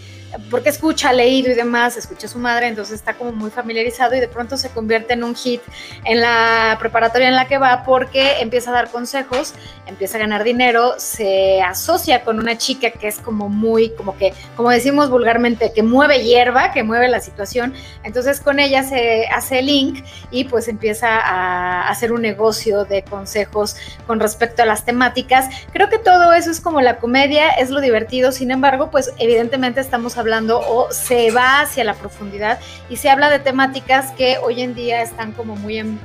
porque 0.50 0.70
escucha, 0.70 1.14
leído 1.14 1.52
y 1.52 1.56
demás, 1.56 1.98
escucha 1.98 2.28
a 2.28 2.30
su 2.30 2.40
madre, 2.40 2.68
entonces 2.68 2.96
está 2.96 3.14
como 3.14 3.32
muy 3.32 3.50
familiarizado 3.50 4.16
y 4.16 4.20
de 4.20 4.28
pronto 4.28 4.58
se 4.58 4.70
convierte 4.70 5.14
en 5.14 5.24
un 5.24 5.36
hit 5.36 5.62
en 6.04 6.22
la 6.22 6.78
preparatoria 6.80 7.28
en 7.28 7.36
la 7.36 7.48
que 7.48 7.58
va 7.58 7.84
porque 7.86 8.40
empieza 8.40 8.72
a 8.72 8.74
dar 8.74 8.90
consejos, 8.90 9.54
empieza 9.86 10.18
a 10.18 10.22
ganar 10.22 10.44
dinero, 10.44 10.96
se 10.98 11.62
asocia 11.62 12.24
con 12.24 12.40
una 12.40 12.58
chica 12.58 12.92
que 12.92 13.08
es 13.08 13.20
como 13.20 13.50
muy, 13.50 13.92
como 13.92 14.18
que, 14.18 14.34
como 14.56 14.70
decimos 14.70 15.10
vulgarmente, 15.10 15.72
que 15.74 15.84
mueve 15.84 16.24
hierba, 16.24 16.72
que 16.72 16.84
mueve 16.84 17.08
la 17.08 17.20
situación, 17.20 17.74
entonces 18.04 18.42
con 18.42 18.60
ella 18.60 18.84
se 18.84 19.28
hace 19.28 19.62
link 19.62 20.04
y 20.32 20.44
pues 20.46 20.68
empieza 20.68 21.20
a 21.20 21.88
hacer 21.90 22.12
un 22.12 22.22
negocio 22.22 22.86
de 22.86 23.04
consejos 23.04 23.76
con 24.06 24.20
respecto 24.20 24.64
a 24.64 24.66
las 24.66 24.86
temáticas. 24.86 25.48
Creo 25.72 25.90
que 25.90 25.98
todo 25.98 26.34
eso 26.34 26.52
es 26.52 26.60
como 26.60 26.82
la 26.82 26.98
comedia, 26.98 27.50
es 27.52 27.70
lo 27.70 27.82
divertido, 27.82 28.32
sin 28.32 28.52
embargo, 28.52 28.92
pues 28.92 29.14
evidentemente 29.18 29.80
estamos 29.80 30.17
hablando 30.18 30.60
o 30.60 30.92
se 30.92 31.32
va 31.32 31.62
hacia 31.62 31.84
la 31.84 31.94
profundidad 31.94 32.60
y 32.90 32.98
se 32.98 33.10
habla 33.10 33.30
de 33.30 33.40
temáticas 33.40 34.12
que 34.12 34.38
hoy 34.38 34.62
en 34.62 34.76
día 34.76 35.02
están 35.02 35.32
como 35.32 35.56
muy 35.56 35.78
en, 35.78 36.00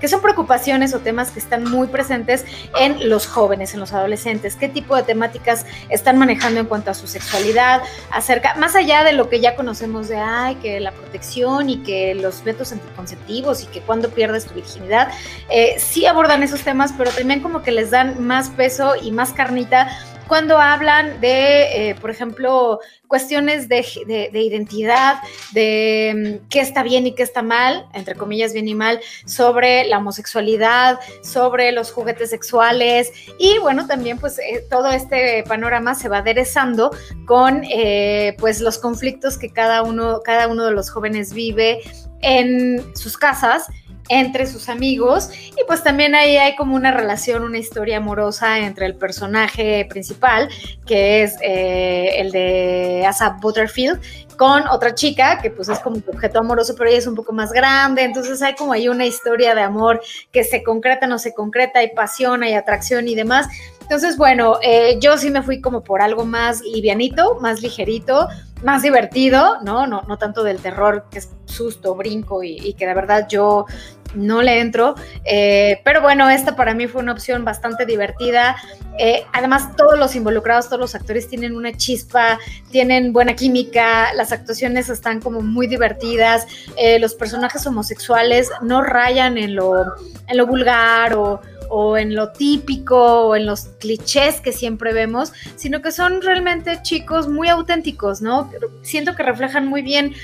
que 0.00 0.08
son 0.08 0.20
preocupaciones 0.20 0.94
o 0.94 1.00
temas 1.00 1.30
que 1.30 1.38
están 1.38 1.64
muy 1.64 1.88
presentes 1.88 2.44
en 2.78 3.08
los 3.08 3.26
jóvenes, 3.26 3.74
en 3.74 3.80
los 3.80 3.92
adolescentes, 3.92 4.56
qué 4.56 4.68
tipo 4.68 4.96
de 4.96 5.02
temáticas 5.02 5.66
están 5.88 6.18
manejando 6.18 6.60
en 6.60 6.66
cuanto 6.66 6.90
a 6.90 6.94
su 6.94 7.06
sexualidad, 7.06 7.82
acerca, 8.10 8.54
más 8.54 8.74
allá 8.76 9.04
de 9.04 9.12
lo 9.12 9.28
que 9.28 9.40
ya 9.40 9.56
conocemos 9.56 10.08
de, 10.08 10.16
ay, 10.16 10.56
que 10.56 10.80
la 10.80 10.92
protección 10.92 11.70
y 11.70 11.78
que 11.78 12.14
los 12.14 12.44
métodos 12.44 12.72
anticonceptivos 12.72 13.62
y 13.62 13.66
que 13.66 13.80
cuando 13.80 14.10
pierdes 14.10 14.46
tu 14.46 14.54
virginidad, 14.54 15.10
eh, 15.48 15.76
sí 15.78 16.06
abordan 16.06 16.42
esos 16.42 16.60
temas, 16.60 16.92
pero 16.96 17.10
también 17.10 17.40
como 17.40 17.62
que 17.62 17.72
les 17.72 17.90
dan 17.90 18.24
más 18.24 18.50
peso 18.50 18.94
y 19.00 19.10
más 19.12 19.32
carnita 19.32 19.88
cuando 20.30 20.58
hablan 20.58 21.20
de, 21.20 21.90
eh, 21.90 21.94
por 21.96 22.08
ejemplo, 22.08 22.78
cuestiones 23.08 23.68
de, 23.68 23.84
identidad, 24.32 25.16
de 25.50 26.38
mm, 26.44 26.48
qué 26.48 26.60
está 26.60 26.84
bien 26.84 27.04
y 27.04 27.16
qué 27.16 27.24
está 27.24 27.42
mal, 27.42 27.86
entre 27.94 28.14
comillas 28.14 28.52
bien 28.52 28.68
y 28.68 28.76
mal, 28.76 29.00
sobre 29.26 29.86
la 29.86 29.98
homosexualidad, 29.98 31.00
sobre 31.24 31.72
los 31.72 31.90
juguetes 31.90 32.30
sexuales. 32.30 33.12
Y 33.40 33.58
bueno, 33.58 33.88
también 33.88 34.18
pues 34.18 34.38
eh, 34.38 34.64
todo 34.70 34.92
este 34.92 35.42
panorama 35.48 35.96
se 35.96 36.08
va 36.08 36.18
aderezando 36.18 36.92
con 37.26 37.64
eh, 37.64 38.36
pues 38.38 38.60
los 38.60 38.78
conflictos 38.78 39.36
que 39.36 39.50
cada 39.50 39.82
uno, 39.82 40.20
cada 40.24 40.46
uno 40.46 40.64
de 40.64 40.70
los 40.70 40.90
jóvenes 40.90 41.34
vive 41.34 41.80
en 42.22 42.94
sus 42.94 43.18
casas 43.18 43.66
entre 44.10 44.46
sus 44.46 44.68
amigos 44.68 45.30
y 45.32 45.64
pues 45.66 45.82
también 45.82 46.14
ahí 46.14 46.36
hay 46.36 46.56
como 46.56 46.74
una 46.74 46.90
relación, 46.90 47.44
una 47.44 47.58
historia 47.58 47.98
amorosa 47.98 48.58
entre 48.58 48.86
el 48.86 48.96
personaje 48.96 49.86
principal, 49.88 50.48
que 50.84 51.22
es 51.22 51.36
eh, 51.40 52.14
el 52.16 52.32
de 52.32 53.04
Asa 53.06 53.38
Butterfield, 53.40 54.00
con 54.36 54.66
otra 54.68 54.94
chica 54.94 55.38
que 55.40 55.50
pues 55.50 55.68
es 55.68 55.78
como 55.80 55.96
un 55.96 56.04
objeto 56.12 56.40
amoroso, 56.40 56.74
pero 56.76 56.88
ella 56.88 56.98
es 56.98 57.06
un 57.06 57.14
poco 57.14 57.32
más 57.32 57.52
grande, 57.52 58.02
entonces 58.02 58.42
hay 58.42 58.54
como 58.54 58.72
ahí 58.72 58.88
una 58.88 59.06
historia 59.06 59.54
de 59.54 59.60
amor 59.60 60.00
que 60.32 60.44
se 60.44 60.62
concreta, 60.62 61.06
no 61.06 61.18
se 61.18 61.32
concreta, 61.32 61.78
hay 61.80 61.90
pasión, 61.94 62.42
hay 62.42 62.54
atracción 62.54 63.06
y 63.06 63.14
demás. 63.14 63.48
Entonces, 63.82 64.16
bueno, 64.16 64.58
eh, 64.62 64.98
yo 65.00 65.18
sí 65.18 65.30
me 65.30 65.42
fui 65.42 65.60
como 65.60 65.84
por 65.84 66.00
algo 66.00 66.24
más 66.24 66.62
livianito, 66.62 67.38
más 67.40 67.60
ligerito, 67.60 68.28
más 68.62 68.82
divertido, 68.82 69.60
¿no? 69.62 69.86
No, 69.86 70.02
no 70.02 70.16
tanto 70.16 70.42
del 70.42 70.58
terror, 70.58 71.04
que 71.10 71.18
es 71.18 71.30
susto, 71.44 71.94
brinco 71.94 72.42
y 72.42 72.72
que 72.74 72.86
de 72.86 72.94
verdad 72.94 73.26
yo 73.28 73.66
no 74.14 74.42
le 74.42 74.60
entro. 74.60 74.94
Eh, 75.24 75.80
pero 75.84 76.00
bueno, 76.00 76.28
esta 76.28 76.56
para 76.56 76.74
mí 76.74 76.86
fue 76.86 77.02
una 77.02 77.12
opción 77.12 77.44
bastante 77.44 77.86
divertida. 77.86 78.56
Eh, 78.98 79.24
además, 79.32 79.76
todos 79.76 79.98
los 79.98 80.14
involucrados, 80.14 80.66
todos 80.66 80.80
los 80.80 80.94
actores 80.94 81.28
tienen 81.28 81.56
una 81.56 81.72
chispa, 81.76 82.38
tienen 82.70 83.12
buena 83.12 83.34
química, 83.34 84.12
las 84.14 84.32
actuaciones 84.32 84.88
están 84.88 85.20
como 85.20 85.40
muy 85.40 85.66
divertidas, 85.66 86.46
eh, 86.76 86.98
los 86.98 87.14
personajes 87.14 87.66
homosexuales 87.66 88.50
no 88.62 88.82
rayan 88.82 89.38
en 89.38 89.54
lo, 89.54 89.84
en 90.26 90.36
lo 90.36 90.46
vulgar 90.46 91.14
o, 91.14 91.40
o 91.70 91.96
en 91.96 92.14
lo 92.14 92.32
típico 92.32 93.28
o 93.28 93.36
en 93.36 93.46
los 93.46 93.68
clichés 93.78 94.40
que 94.40 94.52
siempre 94.52 94.92
vemos, 94.92 95.32
sino 95.56 95.80
que 95.80 95.92
son 95.92 96.20
realmente 96.20 96.80
chicos 96.82 97.28
muy 97.28 97.48
auténticos, 97.48 98.20
¿no? 98.20 98.50
Siento 98.82 99.14
que 99.14 99.22
reflejan 99.22 99.66
muy 99.66 99.80
bien 99.80 100.14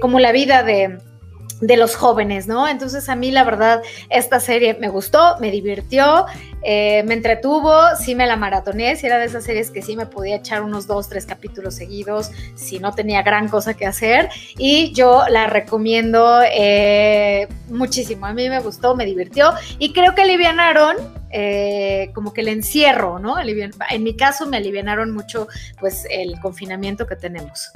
como 0.00 0.18
la 0.18 0.32
vida 0.32 0.62
de, 0.62 0.98
de 1.60 1.76
los 1.76 1.96
jóvenes, 1.96 2.46
¿no? 2.46 2.68
Entonces 2.68 3.08
a 3.08 3.16
mí 3.16 3.30
la 3.30 3.44
verdad 3.44 3.82
esta 4.10 4.40
serie 4.40 4.74
me 4.74 4.88
gustó, 4.88 5.36
me 5.40 5.50
divirtió, 5.50 6.26
eh, 6.62 7.02
me 7.04 7.14
entretuvo, 7.14 7.72
sí 8.00 8.14
me 8.14 8.26
la 8.26 8.36
maratoné, 8.36 8.96
si 8.96 9.06
era 9.06 9.18
de 9.18 9.26
esas 9.26 9.44
series 9.44 9.70
que 9.70 9.82
sí 9.82 9.96
me 9.96 10.06
podía 10.06 10.36
echar 10.36 10.62
unos 10.62 10.86
dos, 10.86 11.08
tres 11.08 11.26
capítulos 11.26 11.74
seguidos 11.74 12.30
si 12.54 12.78
no 12.78 12.92
tenía 12.92 13.22
gran 13.22 13.48
cosa 13.48 13.74
que 13.74 13.86
hacer 13.86 14.28
y 14.56 14.92
yo 14.92 15.24
la 15.28 15.46
recomiendo 15.46 16.40
eh, 16.44 17.48
muchísimo, 17.68 18.26
a 18.26 18.32
mí 18.32 18.48
me 18.48 18.60
gustó, 18.60 18.94
me 18.94 19.04
divirtió 19.04 19.52
y 19.78 19.92
creo 19.92 20.14
que 20.14 20.22
alivianaron 20.22 20.96
eh, 21.30 22.10
como 22.14 22.32
que 22.32 22.40
el 22.40 22.48
encierro, 22.48 23.18
¿no? 23.18 23.36
en 23.38 24.02
mi 24.02 24.16
caso 24.16 24.46
me 24.46 24.56
alivianaron 24.56 25.10
mucho 25.10 25.48
pues 25.78 26.06
el 26.10 26.38
confinamiento 26.40 27.06
que 27.06 27.16
tenemos. 27.16 27.72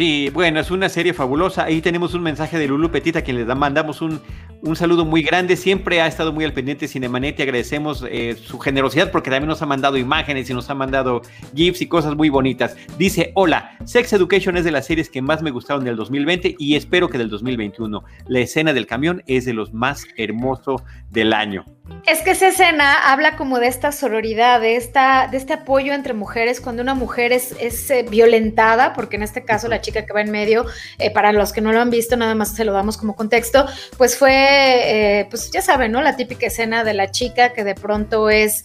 Sí, 0.00 0.30
bueno, 0.32 0.60
es 0.60 0.70
una 0.70 0.88
serie 0.88 1.12
fabulosa. 1.12 1.64
Ahí 1.64 1.82
tenemos 1.82 2.14
un 2.14 2.22
mensaje 2.22 2.58
de 2.58 2.66
Lulu 2.66 2.90
Petita, 2.90 3.20
quien 3.20 3.36
le 3.36 3.54
mandamos 3.54 4.00
un, 4.00 4.18
un 4.62 4.74
saludo 4.74 5.04
muy 5.04 5.22
grande. 5.22 5.58
Siempre 5.58 6.00
ha 6.00 6.06
estado 6.06 6.32
muy 6.32 6.46
al 6.46 6.54
pendiente 6.54 6.88
Cinemanet 6.88 7.38
y 7.38 7.42
agradecemos 7.42 8.02
eh, 8.08 8.34
su 8.42 8.58
generosidad 8.58 9.10
porque 9.10 9.28
también 9.28 9.50
nos 9.50 9.60
ha 9.60 9.66
mandado 9.66 9.98
imágenes 9.98 10.48
y 10.48 10.54
nos 10.54 10.70
ha 10.70 10.74
mandado 10.74 11.20
GIFs 11.54 11.82
y 11.82 11.86
cosas 11.86 12.16
muy 12.16 12.30
bonitas. 12.30 12.78
Dice, 12.96 13.32
hola, 13.34 13.76
Sex 13.84 14.14
Education 14.14 14.56
es 14.56 14.64
de 14.64 14.70
las 14.70 14.86
series 14.86 15.10
que 15.10 15.20
más 15.20 15.42
me 15.42 15.50
gustaron 15.50 15.84
del 15.84 15.96
2020 15.96 16.56
y 16.58 16.76
espero 16.76 17.10
que 17.10 17.18
del 17.18 17.28
2021. 17.28 18.02
La 18.26 18.40
escena 18.40 18.72
del 18.72 18.86
camión 18.86 19.22
es 19.26 19.44
de 19.44 19.52
los 19.52 19.74
más 19.74 20.06
hermosos 20.16 20.82
del 21.10 21.34
año. 21.34 21.66
Es 22.06 22.22
que 22.22 22.30
esa 22.30 22.48
escena 22.48 23.12
habla 23.12 23.36
como 23.36 23.58
de 23.58 23.66
esta 23.66 23.92
sororidad, 23.92 24.60
de, 24.60 24.76
esta, 24.76 25.28
de 25.30 25.36
este 25.36 25.52
apoyo 25.52 25.92
entre 25.92 26.12
mujeres 26.12 26.60
cuando 26.60 26.82
una 26.82 26.94
mujer 26.94 27.32
es, 27.32 27.54
es 27.60 27.90
eh, 27.90 28.04
violentada, 28.08 28.92
porque 28.94 29.16
en 29.16 29.22
este 29.22 29.44
caso 29.44 29.68
la 29.68 29.80
chica 29.80 30.06
que 30.06 30.12
va 30.12 30.20
en 30.20 30.30
medio, 30.30 30.66
eh, 30.98 31.10
para 31.10 31.32
los 31.32 31.52
que 31.52 31.60
no 31.60 31.72
lo 31.72 31.80
han 31.80 31.90
visto, 31.90 32.16
nada 32.16 32.34
más 32.34 32.54
se 32.54 32.64
lo 32.64 32.72
damos 32.72 32.96
como 32.96 33.14
contexto, 33.14 33.66
pues 33.96 34.16
fue, 34.16 34.32
eh, 34.32 35.26
pues 35.30 35.50
ya 35.50 35.62
saben, 35.62 35.92
¿no? 35.92 36.00
La 36.02 36.16
típica 36.16 36.46
escena 36.46 36.84
de 36.84 36.94
la 36.94 37.10
chica 37.10 37.52
que 37.52 37.64
de 37.64 37.74
pronto 37.74 38.30
es, 38.30 38.64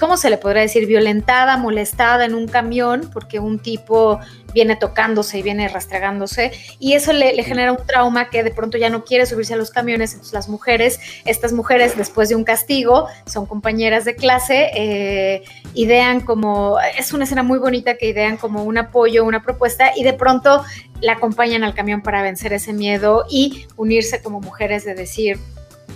¿cómo 0.00 0.16
se 0.16 0.30
le 0.30 0.38
podría 0.38 0.62
decir? 0.62 0.86
Violentada, 0.86 1.56
molestada 1.56 2.24
en 2.24 2.34
un 2.34 2.48
camión, 2.48 3.10
porque 3.12 3.40
un 3.40 3.58
tipo 3.58 4.20
viene 4.54 4.76
tocándose 4.76 5.38
y 5.38 5.42
viene 5.42 5.68
rastregándose 5.68 6.52
y 6.78 6.94
eso 6.94 7.12
le, 7.12 7.42
genera 7.42 7.72
un 7.72 7.86
trauma 7.86 8.30
que 8.30 8.42
de 8.42 8.50
pronto 8.50 8.78
ya 8.78 8.90
no 8.90 9.04
quiere 9.04 9.26
subirse 9.26 9.54
a 9.54 9.56
los 9.56 9.70
camiones, 9.70 10.12
entonces 10.12 10.32
las 10.32 10.48
mujeres, 10.48 11.00
estas 11.24 11.52
mujeres 11.52 11.96
después 11.96 12.28
de 12.28 12.36
un 12.36 12.44
castigo, 12.44 13.08
son 13.26 13.46
compañeras 13.46 14.04
de 14.04 14.14
clase, 14.14 14.70
eh, 14.74 15.42
idean 15.74 16.20
como, 16.20 16.78
es 16.98 17.12
una 17.12 17.24
escena 17.24 17.42
muy 17.42 17.58
bonita 17.58 17.96
que 17.96 18.08
idean 18.08 18.36
como 18.36 18.62
un 18.62 18.78
apoyo, 18.78 19.24
una 19.24 19.42
propuesta 19.42 19.92
y 19.96 20.04
de 20.04 20.12
pronto 20.12 20.64
la 21.00 21.14
acompañan 21.14 21.64
al 21.64 21.74
camión 21.74 22.02
para 22.02 22.22
vencer 22.22 22.52
ese 22.52 22.72
miedo 22.72 23.24
y 23.28 23.66
unirse 23.76 24.22
como 24.22 24.40
mujeres 24.40 24.84
de 24.84 24.94
decir, 24.94 25.38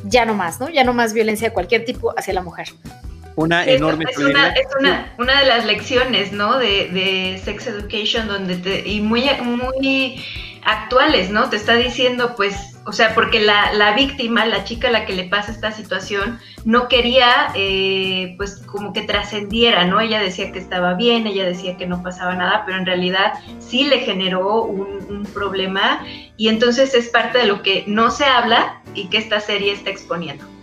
ya 0.04 0.24
no 0.24 0.34
más, 0.34 0.60
¿no? 0.60 0.68
Ya 0.68 0.84
no 0.84 0.92
más 0.92 1.12
violencia 1.12 1.48
de 1.48 1.54
cualquier 1.54 1.84
tipo 1.84 2.12
hacia 2.16 2.34
la 2.34 2.42
mujer 2.42 2.68
una 3.36 3.64
enorme 3.64 4.06
es 4.08 4.18
una, 4.18 4.48
es 4.48 4.66
una, 4.80 5.12
una, 5.18 5.40
de 5.40 5.46
las 5.46 5.66
lecciones, 5.66 6.32
¿no? 6.32 6.58
De, 6.58 6.88
de 6.88 7.40
Sex 7.44 7.66
Education, 7.66 8.26
donde 8.28 8.56
te, 8.56 8.88
y 8.88 9.00
muy, 9.00 9.24
muy 9.42 10.24
actuales, 10.64 11.30
¿no? 11.30 11.48
Te 11.50 11.56
está 11.56 11.74
diciendo, 11.74 12.34
pues, 12.34 12.76
o 12.86 12.92
sea, 12.92 13.14
porque 13.14 13.40
la, 13.40 13.74
la, 13.74 13.92
víctima, 13.92 14.46
la 14.46 14.64
chica 14.64 14.88
a 14.88 14.90
la 14.90 15.04
que 15.04 15.12
le 15.12 15.24
pasa 15.24 15.52
esta 15.52 15.70
situación, 15.70 16.40
no 16.64 16.88
quería, 16.88 17.52
eh, 17.54 18.34
pues, 18.38 18.62
como 18.66 18.94
que 18.94 19.02
trascendiera, 19.02 19.84
¿no? 19.84 20.00
Ella 20.00 20.18
decía 20.20 20.50
que 20.50 20.58
estaba 20.58 20.94
bien, 20.94 21.26
ella 21.26 21.44
decía 21.44 21.76
que 21.76 21.86
no 21.86 22.02
pasaba 22.02 22.34
nada, 22.34 22.64
pero 22.64 22.78
en 22.78 22.86
realidad 22.86 23.34
sí 23.58 23.84
le 23.84 23.98
generó 23.98 24.62
un, 24.62 25.06
un 25.10 25.24
problema 25.24 26.04
y 26.38 26.48
entonces 26.48 26.94
es 26.94 27.10
parte 27.10 27.38
de 27.38 27.46
lo 27.46 27.62
que 27.62 27.84
no 27.86 28.10
se 28.10 28.24
habla 28.24 28.80
y 28.94 29.08
que 29.08 29.18
esta 29.18 29.40
serie 29.40 29.72
está 29.72 29.90
exponiendo. 29.90 30.55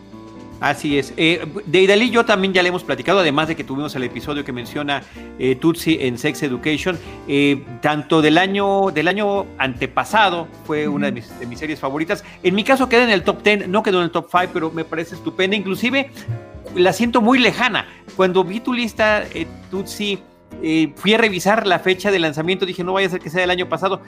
Así 0.63 0.97
es. 0.97 1.13
Eh, 1.17 1.45
de 1.65 1.81
Idalí 1.81 2.09
yo 2.09 2.23
también 2.23 2.53
ya 2.53 2.63
le 2.63 2.69
hemos 2.69 2.85
platicado, 2.85 3.19
además 3.19 3.49
de 3.49 3.55
que 3.57 3.65
tuvimos 3.65 3.93
el 3.97 4.03
episodio 4.03 4.45
que 4.45 4.53
menciona 4.53 5.03
eh, 5.37 5.55
Tutsi 5.55 5.97
en 5.99 6.17
Sex 6.17 6.41
Education, 6.41 6.97
eh, 7.27 7.61
tanto 7.81 8.21
del 8.21 8.37
año, 8.37 8.89
del 8.91 9.09
año 9.09 9.45
antepasado, 9.57 10.47
fue 10.63 10.87
una 10.87 11.07
de 11.07 11.11
mis, 11.11 11.37
de 11.37 11.47
mis, 11.47 11.59
series 11.59 11.81
favoritas. 11.81 12.23
En 12.43 12.55
mi 12.55 12.63
caso 12.63 12.87
queda 12.87 13.03
en 13.03 13.09
el 13.09 13.23
top 13.23 13.43
10, 13.43 13.67
no 13.67 13.83
quedó 13.83 13.97
en 13.97 14.05
el 14.05 14.11
top 14.11 14.29
5, 14.31 14.51
pero 14.53 14.71
me 14.71 14.85
parece 14.85 15.15
estupenda. 15.15 15.57
Inclusive 15.57 16.09
la 16.77 16.93
siento 16.93 17.19
muy 17.19 17.39
lejana. 17.39 17.85
Cuando 18.15 18.45
vi 18.45 18.61
tu 18.61 18.71
lista, 18.71 19.25
Tutsi 19.69 20.17
eh, 20.65 20.93
fui 20.95 21.13
a 21.13 21.17
revisar 21.17 21.67
la 21.67 21.77
fecha 21.77 22.09
de 22.09 22.19
lanzamiento, 22.19 22.65
dije, 22.65 22.85
no 22.85 22.93
vaya 22.93 23.07
a 23.07 23.09
ser 23.09 23.19
que 23.19 23.29
sea 23.29 23.41
del 23.41 23.49
año 23.49 23.67
pasado. 23.67 23.99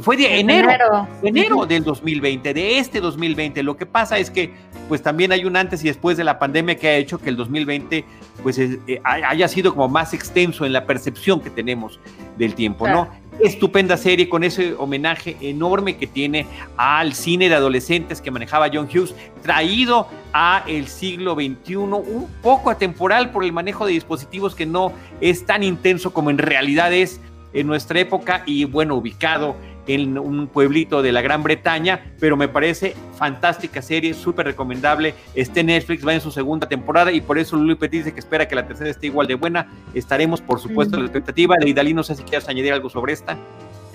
Fue 0.00 0.16
de 0.16 0.38
enero, 0.38 0.70
enero, 0.70 1.08
enero 1.24 1.66
del 1.66 1.82
2020, 1.82 2.54
de 2.54 2.78
este 2.78 3.00
2020. 3.00 3.64
Lo 3.64 3.76
que 3.76 3.84
pasa 3.84 4.16
es 4.18 4.30
que, 4.30 4.54
pues 4.88 5.02
también 5.02 5.32
hay 5.32 5.44
un 5.44 5.56
antes 5.56 5.82
y 5.82 5.88
después 5.88 6.16
de 6.16 6.22
la 6.22 6.38
pandemia 6.38 6.76
que 6.76 6.86
ha 6.86 6.94
hecho 6.94 7.18
que 7.18 7.30
el 7.30 7.36
2020, 7.36 8.04
pues 8.44 8.60
eh, 8.60 8.78
haya 9.02 9.48
sido 9.48 9.74
como 9.74 9.88
más 9.88 10.14
extenso 10.14 10.64
en 10.64 10.72
la 10.72 10.86
percepción 10.86 11.40
que 11.40 11.50
tenemos 11.50 11.98
del 12.38 12.54
tiempo, 12.54 12.86
¿no? 12.86 13.08
Estupenda 13.44 13.98
serie 13.98 14.30
con 14.30 14.42
ese 14.42 14.72
homenaje 14.72 15.36
enorme 15.42 15.98
que 15.98 16.06
tiene 16.06 16.46
al 16.78 17.12
cine 17.12 17.50
de 17.50 17.54
adolescentes 17.54 18.22
que 18.22 18.30
manejaba 18.30 18.70
John 18.72 18.88
Hughes, 18.90 19.14
traído 19.42 20.08
a 20.32 20.64
el 20.66 20.88
siglo 20.88 21.34
XXI, 21.34 21.76
un 21.76 22.26
poco 22.40 22.70
atemporal 22.70 23.32
por 23.32 23.44
el 23.44 23.52
manejo 23.52 23.84
de 23.84 23.92
dispositivos 23.92 24.54
que 24.54 24.64
no 24.64 24.92
es 25.20 25.44
tan 25.44 25.62
intenso 25.62 26.14
como 26.14 26.30
en 26.30 26.38
realidad 26.38 26.94
es 26.94 27.20
en 27.52 27.66
nuestra 27.66 28.00
época 28.00 28.44
y 28.46 28.64
bueno, 28.64 28.94
ubicado 28.94 29.56
en 29.86 30.18
un 30.18 30.46
pueblito 30.46 31.02
de 31.02 31.12
la 31.12 31.20
Gran 31.20 31.42
Bretaña, 31.42 32.12
pero 32.18 32.36
me 32.36 32.48
parece 32.48 32.94
fantástica 33.16 33.82
serie, 33.82 34.14
súper 34.14 34.46
recomendable. 34.46 35.14
Está 35.34 35.60
en 35.60 35.66
Netflix, 35.66 36.06
va 36.06 36.14
en 36.14 36.20
su 36.20 36.30
segunda 36.30 36.68
temporada 36.68 37.12
y 37.12 37.20
por 37.20 37.38
eso 37.38 37.56
Luli 37.56 37.74
Petit 37.74 38.04
dice 38.04 38.14
que 38.14 38.20
espera 38.20 38.48
que 38.48 38.54
la 38.54 38.66
tercera 38.66 38.90
esté 38.90 39.06
igual 39.06 39.26
de 39.26 39.34
buena. 39.34 39.68
Estaremos, 39.94 40.40
por 40.40 40.60
supuesto, 40.60 40.96
en 40.96 41.02
la 41.02 41.06
expectativa. 41.06 41.56
Leidalí, 41.58 41.94
no 41.94 42.02
sé 42.02 42.14
si 42.14 42.22
quieres 42.22 42.48
añadir 42.48 42.72
algo 42.72 42.88
sobre 42.88 43.12
esta. 43.12 43.36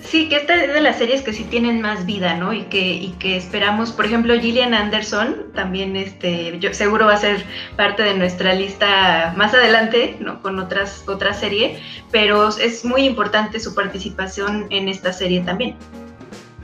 Sí, 0.02 0.28
que 0.28 0.36
esta 0.36 0.54
es 0.54 0.72
de 0.72 0.80
las 0.80 0.98
series 0.98 1.22
que 1.22 1.32
sí 1.32 1.44
tienen 1.44 1.80
más 1.80 2.06
vida, 2.06 2.34
¿no? 2.34 2.52
Y 2.52 2.62
que, 2.64 2.94
y 2.94 3.10
que 3.18 3.36
esperamos, 3.36 3.92
por 3.92 4.06
ejemplo, 4.06 4.38
Gillian 4.38 4.74
Anderson 4.74 5.46
también, 5.54 5.96
este, 5.96 6.58
yo 6.58 6.72
seguro 6.72 7.06
va 7.06 7.14
a 7.14 7.18
ser 7.18 7.44
parte 7.76 8.02
de 8.02 8.14
nuestra 8.14 8.54
lista 8.54 9.34
más 9.36 9.52
adelante, 9.54 10.16
¿no? 10.20 10.40
Con 10.42 10.58
otras, 10.58 11.04
otra 11.06 11.34
serie, 11.34 11.80
pero 12.10 12.48
es 12.48 12.84
muy 12.84 13.02
importante 13.02 13.60
su 13.60 13.74
participación 13.74 14.66
en 14.70 14.88
esta 14.88 15.12
serie 15.12 15.40
también. 15.40 15.76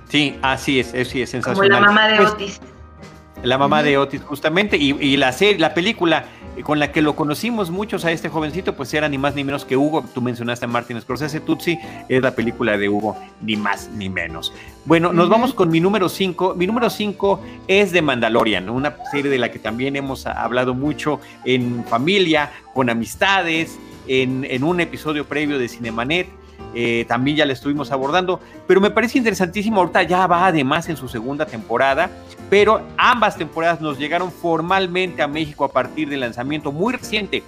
Sí, 0.08 0.36
así 0.42 0.80
es, 0.80 0.88
sí 1.08 1.22
es 1.22 1.30
sensacional. 1.30 1.70
Como 1.70 1.80
la 1.80 1.80
mamá 1.80 2.08
de 2.08 2.16
pues, 2.16 2.30
Otis. 2.30 2.60
La 3.46 3.58
mamá 3.58 3.84
de 3.84 3.96
Otis, 3.96 4.22
justamente, 4.22 4.76
y, 4.76 4.96
y 5.00 5.16
la, 5.16 5.30
serie, 5.30 5.58
la 5.60 5.72
película 5.72 6.24
con 6.64 6.80
la 6.80 6.90
que 6.90 7.00
lo 7.00 7.14
conocimos 7.14 7.70
muchos 7.70 8.04
a 8.04 8.10
este 8.10 8.28
jovencito, 8.28 8.74
pues 8.74 8.92
era 8.92 9.08
ni 9.08 9.18
más 9.18 9.36
ni 9.36 9.44
menos 9.44 9.64
que 9.64 9.76
Hugo. 9.76 10.04
Tú 10.14 10.20
mencionaste 10.20 10.64
a 10.64 10.68
Martin 10.68 11.00
Scorsese, 11.00 11.38
Tutsi 11.38 11.78
es 12.08 12.20
la 12.20 12.34
película 12.34 12.76
de 12.76 12.88
Hugo, 12.88 13.16
ni 13.40 13.56
más 13.56 13.88
ni 13.90 14.08
menos. 14.08 14.52
Bueno, 14.84 15.12
nos 15.12 15.28
vamos 15.28 15.54
con 15.54 15.70
mi 15.70 15.78
número 15.78 16.08
5. 16.08 16.54
Mi 16.56 16.66
número 16.66 16.90
5 16.90 17.40
es 17.68 17.92
de 17.92 18.02
Mandalorian, 18.02 18.68
una 18.68 18.96
serie 19.12 19.30
de 19.30 19.38
la 19.38 19.52
que 19.52 19.60
también 19.60 19.94
hemos 19.94 20.26
hablado 20.26 20.74
mucho 20.74 21.20
en 21.44 21.84
familia, 21.84 22.50
con 22.74 22.90
amistades, 22.90 23.78
en, 24.08 24.44
en 24.44 24.64
un 24.64 24.80
episodio 24.80 25.24
previo 25.24 25.58
de 25.58 25.68
Cinemanet. 25.68 26.28
Eh, 26.74 27.06
también 27.08 27.38
ya 27.38 27.46
la 27.46 27.54
estuvimos 27.54 27.90
abordando, 27.90 28.40
pero 28.66 28.80
me 28.80 28.90
parece 28.90 29.16
interesantísimo, 29.16 29.80
ahorita 29.80 30.02
ya 30.02 30.26
va 30.26 30.46
además 30.46 30.88
en 30.88 30.96
su 30.96 31.08
segunda 31.08 31.46
temporada, 31.46 32.10
pero 32.50 32.82
ambas 32.98 33.36
temporadas 33.36 33.80
nos 33.80 33.98
llegaron 33.98 34.30
formalmente 34.30 35.22
a 35.22 35.26
México 35.26 35.64
a 35.64 35.72
partir 35.72 36.10
del 36.10 36.20
lanzamiento 36.20 36.72
muy 36.72 36.92
reciente 36.92 37.42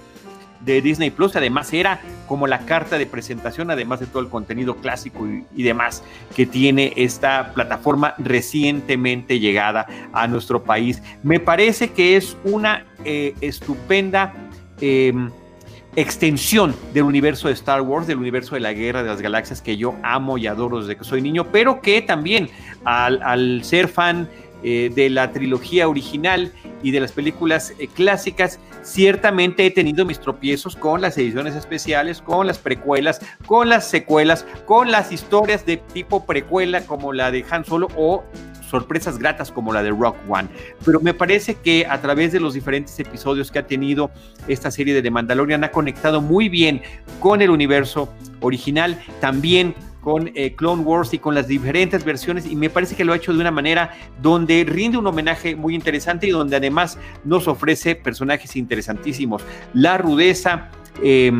de 0.61 0.81
Disney 0.81 1.09
Plus, 1.09 1.35
además 1.35 1.71
era 1.73 2.01
como 2.27 2.47
la 2.47 2.59
carta 2.59 2.97
de 2.97 3.05
presentación, 3.05 3.71
además 3.71 3.99
de 3.99 4.07
todo 4.07 4.21
el 4.21 4.29
contenido 4.29 4.77
clásico 4.77 5.27
y, 5.55 5.63
demás 5.63 6.03
que 6.35 6.45
tiene 6.45 6.93
esta 6.95 7.53
plataforma 7.53 8.15
recientemente 8.17 9.39
llegada 9.39 9.87
a 10.11 10.27
nuestro 10.27 10.63
país. 10.63 11.01
Me 11.23 11.39
parece 11.39 11.91
que 11.91 12.17
es 12.17 12.35
una 12.43 12.85
eh, 13.05 13.35
estupenda... 13.41 14.33
Em, 14.81 15.29
extensión 15.95 16.75
del 16.93 17.03
universo 17.03 17.47
de 17.47 17.53
Star 17.53 17.81
Wars, 17.81 18.07
del 18.07 18.17
universo 18.17 18.55
de 18.55 18.61
la 18.61 18.73
Guerra 18.73 19.03
de 19.03 19.09
las 19.09 19.21
Galaxias 19.21 19.61
que 19.61 19.77
yo 19.77 19.95
amo 20.03 20.37
y 20.37 20.47
adoro 20.47 20.79
desde 20.81 20.95
que 20.95 21.03
soy 21.03 21.21
niño, 21.21 21.45
pero 21.51 21.81
que 21.81 22.01
también 22.01 22.49
al, 22.85 23.63
ser 23.63 23.87
fan 23.87 24.29
eh, 24.63 24.91
de 24.93 25.09
la 25.09 25.31
trilogía 25.31 25.87
original 25.87 26.51
y 26.83 26.91
de 26.91 26.99
las 26.99 27.11
películas 27.11 27.73
eh, 27.79 27.87
clásicas, 27.87 28.59
ciertamente 28.81 29.65
he 29.65 29.71
tenido 29.71 30.05
mis 30.05 30.19
tropiezos 30.19 30.75
con 30.75 31.01
las 31.01 31.17
ediciones 31.17 31.55
especiales, 31.55 32.21
con 32.21 32.47
las 32.47 32.57
precuelas, 32.57 33.21
con 33.45 33.69
las 33.69 33.87
secuelas, 33.87 34.45
con 34.65 34.91
las 34.91 35.11
historias 35.11 35.65
de 35.65 35.77
tipo 35.77 36.25
precuela 36.25 36.81
como 36.81 37.13
la 37.13 37.31
de 37.31 37.45
Han 37.49 37.65
Solo 37.65 37.87
o 37.95 38.23
sorpresas 38.69 39.17
gratas 39.17 39.51
como 39.51 39.73
la 39.73 39.83
de 39.83 39.89
Rock 39.89 40.15
One. 40.27 40.47
Pero 40.85 40.99
me 40.99 41.13
parece 41.13 41.55
que 41.55 41.85
a 41.85 41.99
través 42.01 42.31
de 42.31 42.39
los 42.39 42.53
diferentes 42.53 42.97
episodios 42.99 43.51
que 43.51 43.59
ha 43.59 43.67
tenido 43.67 44.11
esta 44.47 44.71
serie 44.71 44.93
de 44.93 45.01
The 45.01 45.11
Mandalorian 45.11 45.63
ha 45.63 45.71
conectado 45.71 46.21
muy 46.21 46.49
bien 46.49 46.81
con 47.19 47.41
el 47.41 47.49
universo 47.49 48.13
original, 48.41 49.01
también 49.19 49.75
con 50.09 50.31
eh, 50.33 50.55
Clone 50.55 50.81
Wars 50.81 51.13
y 51.13 51.19
con 51.19 51.35
las 51.35 51.47
diferentes 51.47 52.03
versiones 52.03 52.47
y 52.47 52.55
me 52.55 52.71
parece 52.71 52.95
que 52.95 53.05
lo 53.05 53.13
ha 53.13 53.15
hecho 53.15 53.31
de 53.31 53.41
una 53.41 53.51
manera 53.51 53.91
donde 54.19 54.65
rinde 54.67 54.97
un 54.97 55.05
homenaje 55.05 55.55
muy 55.55 55.75
interesante 55.75 56.25
y 56.25 56.31
donde 56.31 56.55
además 56.55 56.97
nos 57.23 57.47
ofrece 57.47 57.93
personajes 57.93 58.55
interesantísimos. 58.55 59.43
La 59.75 59.99
rudeza 59.99 60.69
eh, 61.03 61.31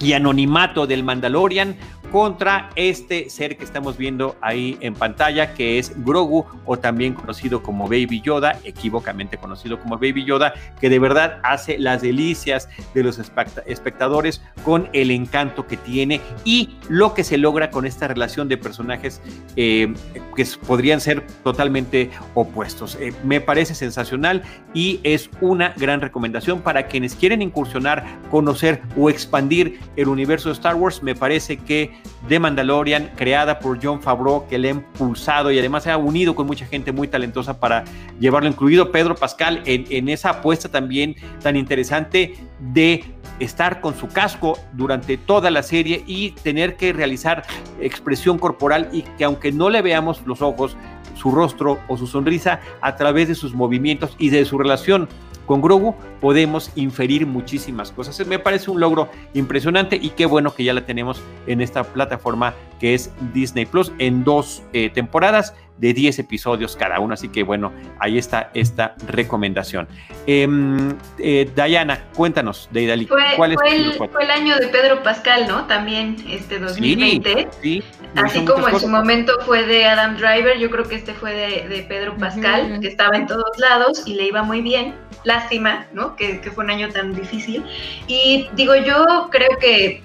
y 0.00 0.12
anonimato 0.12 0.86
del 0.86 1.02
Mandalorian, 1.02 1.76
contra 2.14 2.70
este 2.76 3.28
ser 3.28 3.56
que 3.56 3.64
estamos 3.64 3.98
viendo 3.98 4.36
ahí 4.40 4.78
en 4.80 4.94
pantalla, 4.94 5.52
que 5.52 5.80
es 5.80 5.92
Grogu, 6.04 6.44
o 6.64 6.78
también 6.78 7.12
conocido 7.12 7.60
como 7.60 7.88
Baby 7.88 8.20
Yoda, 8.20 8.60
equivocamente 8.62 9.36
conocido 9.36 9.80
como 9.80 9.96
Baby 9.96 10.24
Yoda, 10.24 10.54
que 10.80 10.88
de 10.88 11.00
verdad 11.00 11.40
hace 11.42 11.76
las 11.76 12.02
delicias 12.02 12.68
de 12.94 13.02
los 13.02 13.18
espectadores 13.18 14.42
con 14.64 14.88
el 14.92 15.10
encanto 15.10 15.66
que 15.66 15.76
tiene 15.76 16.20
y 16.44 16.76
lo 16.88 17.14
que 17.14 17.24
se 17.24 17.36
logra 17.36 17.72
con 17.72 17.84
esta 17.84 18.06
relación 18.06 18.48
de 18.48 18.58
personajes 18.58 19.20
eh, 19.56 19.92
que 20.36 20.46
podrían 20.68 21.00
ser 21.00 21.26
totalmente 21.42 22.12
opuestos. 22.34 22.96
Eh, 23.00 23.12
me 23.24 23.40
parece 23.40 23.74
sensacional 23.74 24.44
y 24.72 25.00
es 25.02 25.30
una 25.40 25.74
gran 25.76 26.00
recomendación 26.00 26.60
para 26.60 26.86
quienes 26.86 27.16
quieren 27.16 27.42
incursionar, 27.42 28.04
conocer 28.30 28.82
o 28.96 29.10
expandir 29.10 29.80
el 29.96 30.06
universo 30.06 30.50
de 30.50 30.52
Star 30.52 30.76
Wars. 30.76 31.02
Me 31.02 31.16
parece 31.16 31.56
que 31.56 32.03
de 32.28 32.38
Mandalorian, 32.38 33.10
creada 33.16 33.58
por 33.58 33.78
John 33.82 34.00
Favreau, 34.00 34.46
que 34.48 34.58
le 34.58 34.68
ha 34.68 34.70
impulsado 34.72 35.50
y 35.50 35.58
además 35.58 35.82
se 35.84 35.90
ha 35.90 35.96
unido 35.96 36.34
con 36.34 36.46
mucha 36.46 36.66
gente 36.66 36.92
muy 36.92 37.08
talentosa 37.08 37.60
para 37.60 37.84
llevarlo, 38.18 38.48
incluido 38.48 38.90
Pedro 38.90 39.14
Pascal, 39.14 39.62
en, 39.66 40.08
esa 40.08 40.30
apuesta 40.30 40.68
también 40.68 41.16
tan 41.42 41.56
interesante 41.56 42.34
de 42.60 43.04
estar 43.40 43.80
con 43.80 43.94
su 43.94 44.08
casco 44.08 44.58
durante 44.72 45.16
toda 45.16 45.50
la 45.50 45.62
serie 45.62 46.02
y 46.06 46.30
tener 46.30 46.76
que 46.76 46.92
realizar 46.92 47.44
expresión 47.80 48.38
corporal 48.38 48.88
y 48.92 49.02
que 49.02 49.24
aunque 49.24 49.52
no 49.52 49.70
le 49.70 49.82
veamos 49.82 50.22
los 50.26 50.40
ojos, 50.40 50.76
su 51.14 51.30
rostro 51.30 51.78
o 51.88 51.96
su 51.96 52.06
sonrisa 52.06 52.60
a 52.80 52.96
través 52.96 53.28
de 53.28 53.34
sus 53.34 53.54
movimientos 53.54 54.14
y 54.18 54.30
de 54.30 54.44
su 54.44 54.58
relación 54.58 55.08
con 55.46 55.60
Grogu 55.60 55.94
podemos 56.20 56.70
inferir 56.74 57.26
muchísimas 57.26 57.90
cosas. 57.92 58.26
Me 58.26 58.38
parece 58.38 58.70
un 58.70 58.80
logro 58.80 59.08
impresionante 59.34 59.96
y 60.00 60.10
qué 60.10 60.26
bueno 60.26 60.54
que 60.54 60.64
ya 60.64 60.72
la 60.72 60.86
tenemos 60.86 61.22
en 61.46 61.60
esta 61.60 61.84
plataforma 61.84 62.54
que 62.80 62.94
es 62.94 63.10
Disney 63.32 63.66
Plus 63.66 63.92
en 63.98 64.24
dos 64.24 64.62
eh, 64.72 64.90
temporadas 64.90 65.54
de 65.78 65.92
10 65.92 66.20
episodios 66.20 66.76
cada 66.76 67.00
uno. 67.00 67.14
Así 67.14 67.28
que 67.28 67.42
bueno, 67.42 67.72
ahí 67.98 68.18
está 68.18 68.50
esta 68.54 68.94
recomendación. 69.06 69.88
Em, 70.26 70.96
eh, 71.18 71.50
Dayana, 71.54 72.04
cuéntanos 72.14 72.68
de 72.70 72.82
Idali. 72.82 73.06
Fue, 73.06 73.22
¿Cuál 73.36 73.52
es 73.52 73.58
fue, 73.58 73.76
el, 73.76 73.92
fue, 73.94 74.08
el, 74.22 74.30
año 74.30 74.56
de 74.56 74.68
Pedro 74.68 75.02
Pascal, 75.02 75.46
¿no? 75.48 75.66
También 75.66 76.16
este 76.28 76.58
2020. 76.58 77.48
Sí, 77.60 77.82
Así 78.16 78.44
como 78.44 78.68
en 78.68 78.80
su 78.80 78.88
momento 78.88 79.32
fue 79.44 79.64
de 79.66 79.86
Adam 79.86 80.16
Driver, 80.16 80.58
yo 80.58 80.70
creo 80.70 80.84
que 80.84 80.94
este 80.94 81.14
fue 81.14 81.34
de, 81.34 81.84
Pedro 81.88 82.16
Pascal, 82.16 82.78
que 82.80 82.88
estaba 82.88 83.16
en 83.16 83.26
todos 83.26 83.58
lados 83.58 84.04
y 84.06 84.14
le 84.14 84.26
iba 84.26 84.42
muy 84.42 84.60
bien. 84.62 84.94
Lástima, 85.24 85.86
¿no? 85.92 86.16
Que, 86.16 86.40
que 86.40 86.50
fue 86.50 86.64
un 86.64 86.70
año 86.70 86.90
tan 86.90 87.14
difícil. 87.14 87.64
Y 88.06 88.48
digo, 88.54 88.74
yo 88.76 89.28
creo 89.30 89.56
que 89.58 90.02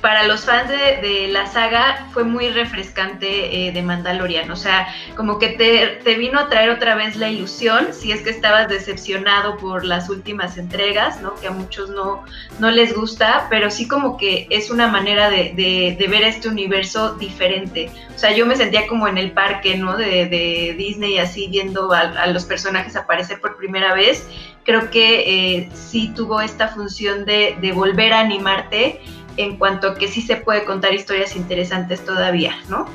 para 0.00 0.26
los 0.26 0.44
fans 0.44 0.68
de, 0.68 1.28
la 1.30 1.46
saga 1.46 2.06
fue 2.12 2.24
muy 2.24 2.48
refrescante 2.48 3.68
eh, 3.68 3.72
de 3.72 3.82
Mandalorian. 3.82 4.50
O 4.50 4.56
sea, 4.56 4.88
como 5.16 5.38
que 5.38 5.48
te, 5.48 6.14
vino 6.14 6.38
a 6.38 6.48
traer 6.48 6.70
otra 6.70 6.94
vez 6.94 7.16
la 7.16 7.28
ilusión, 7.28 7.88
si 7.92 8.12
es 8.12 8.22
que 8.22 8.30
estabas 8.30 8.68
decepcionado 8.68 9.56
por 9.56 9.84
las 9.84 10.08
últimas 10.08 10.58
entregas, 10.58 11.20
¿no? 11.20 11.34
Que 11.36 11.48
a 11.48 11.50
muchos 11.50 11.90
no, 11.90 12.24
no 12.58 12.70
les 12.70 12.94
gusta, 12.94 13.46
pero 13.50 13.70
sí 13.70 13.88
como 13.88 14.16
que 14.16 14.46
es 14.50 14.70
una 14.70 14.88
manera 14.88 15.30
de, 15.30 15.96
ver 16.10 16.24
este 16.24 16.48
universo 16.48 17.14
diferente. 17.14 17.90
O 18.14 18.18
sea, 18.18 18.32
yo 18.32 18.46
me 18.46 18.56
sentía 18.56 18.86
como 18.86 19.06
en 19.06 19.18
el 19.18 19.32
parque, 19.32 19.76
¿no? 19.76 19.96
De, 19.96 20.74
Disney, 20.76 21.18
así 21.18 21.48
viendo 21.48 21.92
a, 21.92 22.26
los 22.26 22.44
personajes 22.44 22.96
aparecer 22.96 23.40
por 23.40 23.56
primera 23.56 23.94
vez. 23.94 24.26
Creo 24.64 24.90
que 24.90 25.56
eh, 25.56 25.70
sí 25.72 26.12
tuvo 26.14 26.40
esta 26.40 26.68
función 26.68 27.24
de, 27.24 27.56
de 27.60 27.72
volver 27.72 28.12
a 28.12 28.20
animarte 28.20 29.00
en 29.36 29.56
cuanto 29.56 29.88
a 29.88 29.94
que 29.94 30.08
sí 30.08 30.22
se 30.22 30.36
puede 30.36 30.64
contar 30.64 30.94
historias 30.94 31.36
interesantes 31.36 32.04
todavía, 32.04 32.54
¿no? 32.68 32.86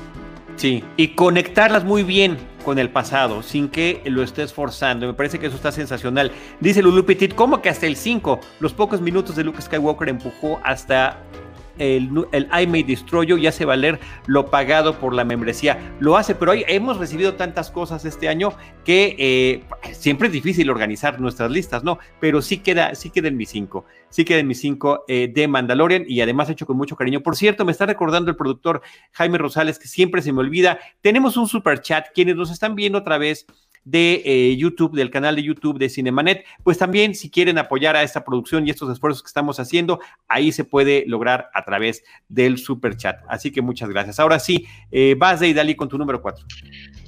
Sí, 0.56 0.84
y 0.96 1.10
conectarlas 1.10 1.84
muy 1.84 2.04
bien 2.04 2.38
con 2.64 2.80
el 2.80 2.90
pasado, 2.90 3.44
sin 3.44 3.70
que 3.70 4.02
lo 4.06 4.24
estés 4.24 4.54
forzando. 4.54 5.06
Me 5.06 5.14
parece 5.14 5.38
que 5.38 5.48
eso 5.48 5.56
está 5.56 5.72
sensacional. 5.72 6.32
Dice 6.60 6.82
Lulu 6.82 7.06
Petit, 7.06 7.36
¿cómo 7.36 7.62
que 7.62 7.70
hasta 7.70 7.86
el 7.86 7.96
5? 7.96 8.40
Los 8.60 8.74
pocos 8.74 9.02
minutos 9.02 9.36
de 9.36 9.44
Luke 9.44 9.62
Skywalker 9.62 10.10
empujó 10.10 10.60
hasta 10.64 11.20
el, 11.78 12.10
el 12.32 12.50
I 12.62 12.68
May 12.68 12.84
Destroy 12.84 13.28
You 13.28 13.38
y 13.38 13.48
hace 13.48 13.66
valer 13.66 14.00
lo 14.28 14.48
pagado 14.48 15.00
por 15.00 15.14
la 15.14 15.26
membresía. 15.26 15.96
Lo 16.00 16.18
hace, 16.18 16.36
pero 16.36 16.52
hoy 16.52 16.64
hemos 16.68 16.98
recibido 16.98 17.36
tantas 17.36 17.72
cosas 17.72 18.06
este 18.06 18.30
año 18.30 18.54
que 18.84 19.16
eh, 19.18 19.64
siempre 19.94 20.28
es 20.28 20.34
difícil 20.34 20.70
organizar 20.70 21.20
nuestras 21.20 21.52
listas, 21.52 21.84
¿no? 21.84 22.00
Pero 22.20 22.42
sí 22.42 22.60
queda, 22.60 22.96
sí 22.96 23.10
queda 23.10 23.28
en 23.28 23.38
mi 23.38 23.46
5, 23.46 23.86
sí 24.10 24.26
queda 24.26 24.40
en 24.40 24.48
mi 24.48 24.56
5 24.56 25.06
eh, 25.08 25.32
de 25.34 25.48
Mandalorian 25.48 26.06
y 26.08 26.22
además 26.22 26.50
hecho 26.50 26.66
con 26.66 26.78
mucho 26.78 26.96
cariño. 26.96 27.22
Por 27.22 27.36
cierto, 27.36 27.66
me 27.66 27.72
está 27.72 27.86
recordando 27.86 28.30
el 28.30 28.38
productor 28.38 28.82
Jaime 29.12 29.38
Rosales 29.38 29.80
que 29.80 29.88
siempre 29.88 30.22
se 30.22 30.32
me 30.32 30.40
olvida. 30.40 30.80
Tenemos 31.02 31.38
un 31.38 31.48
super 31.48 31.82
chat, 31.82 32.08
quienes 32.14 32.36
nos 32.36 32.52
están 32.52 32.76
viendo 32.76 33.00
otra 33.00 33.18
vez 33.18 33.46
de 33.86 34.22
eh, 34.26 34.58
YouTube, 34.58 34.96
del 34.96 35.10
canal 35.10 35.36
de 35.36 35.44
YouTube 35.44 35.80
de 35.80 35.88
Cinemanet. 35.88 36.46
Pues 36.64 36.78
también 36.78 37.16
si 37.16 37.30
quieren 37.30 37.58
apoyar 37.58 37.96
a 37.96 38.04
esta 38.04 38.26
producción 38.26 38.68
y 38.68 38.72
estos 38.72 38.92
esfuerzos 38.92 39.24
que 39.24 39.28
estamos 39.28 39.60
haciendo, 39.60 40.00
ahí 40.28 40.52
se 40.52 40.66
puede 40.66 41.06
lograr 41.08 41.50
a 41.54 41.64
través 41.64 42.04
del 42.28 42.58
super 42.58 42.98
chat. 42.98 43.22
Así 43.30 43.52
que 43.52 43.62
muchas 43.62 43.90
gracias. 43.90 44.20
Ahora 44.20 44.40
sí, 44.40 44.68
eh, 44.92 45.16
vas 45.18 45.40
de 45.40 45.48
Idali 45.48 45.76
con 45.76 45.88
tu 45.88 45.98
número 45.98 46.22
4. 46.22 46.46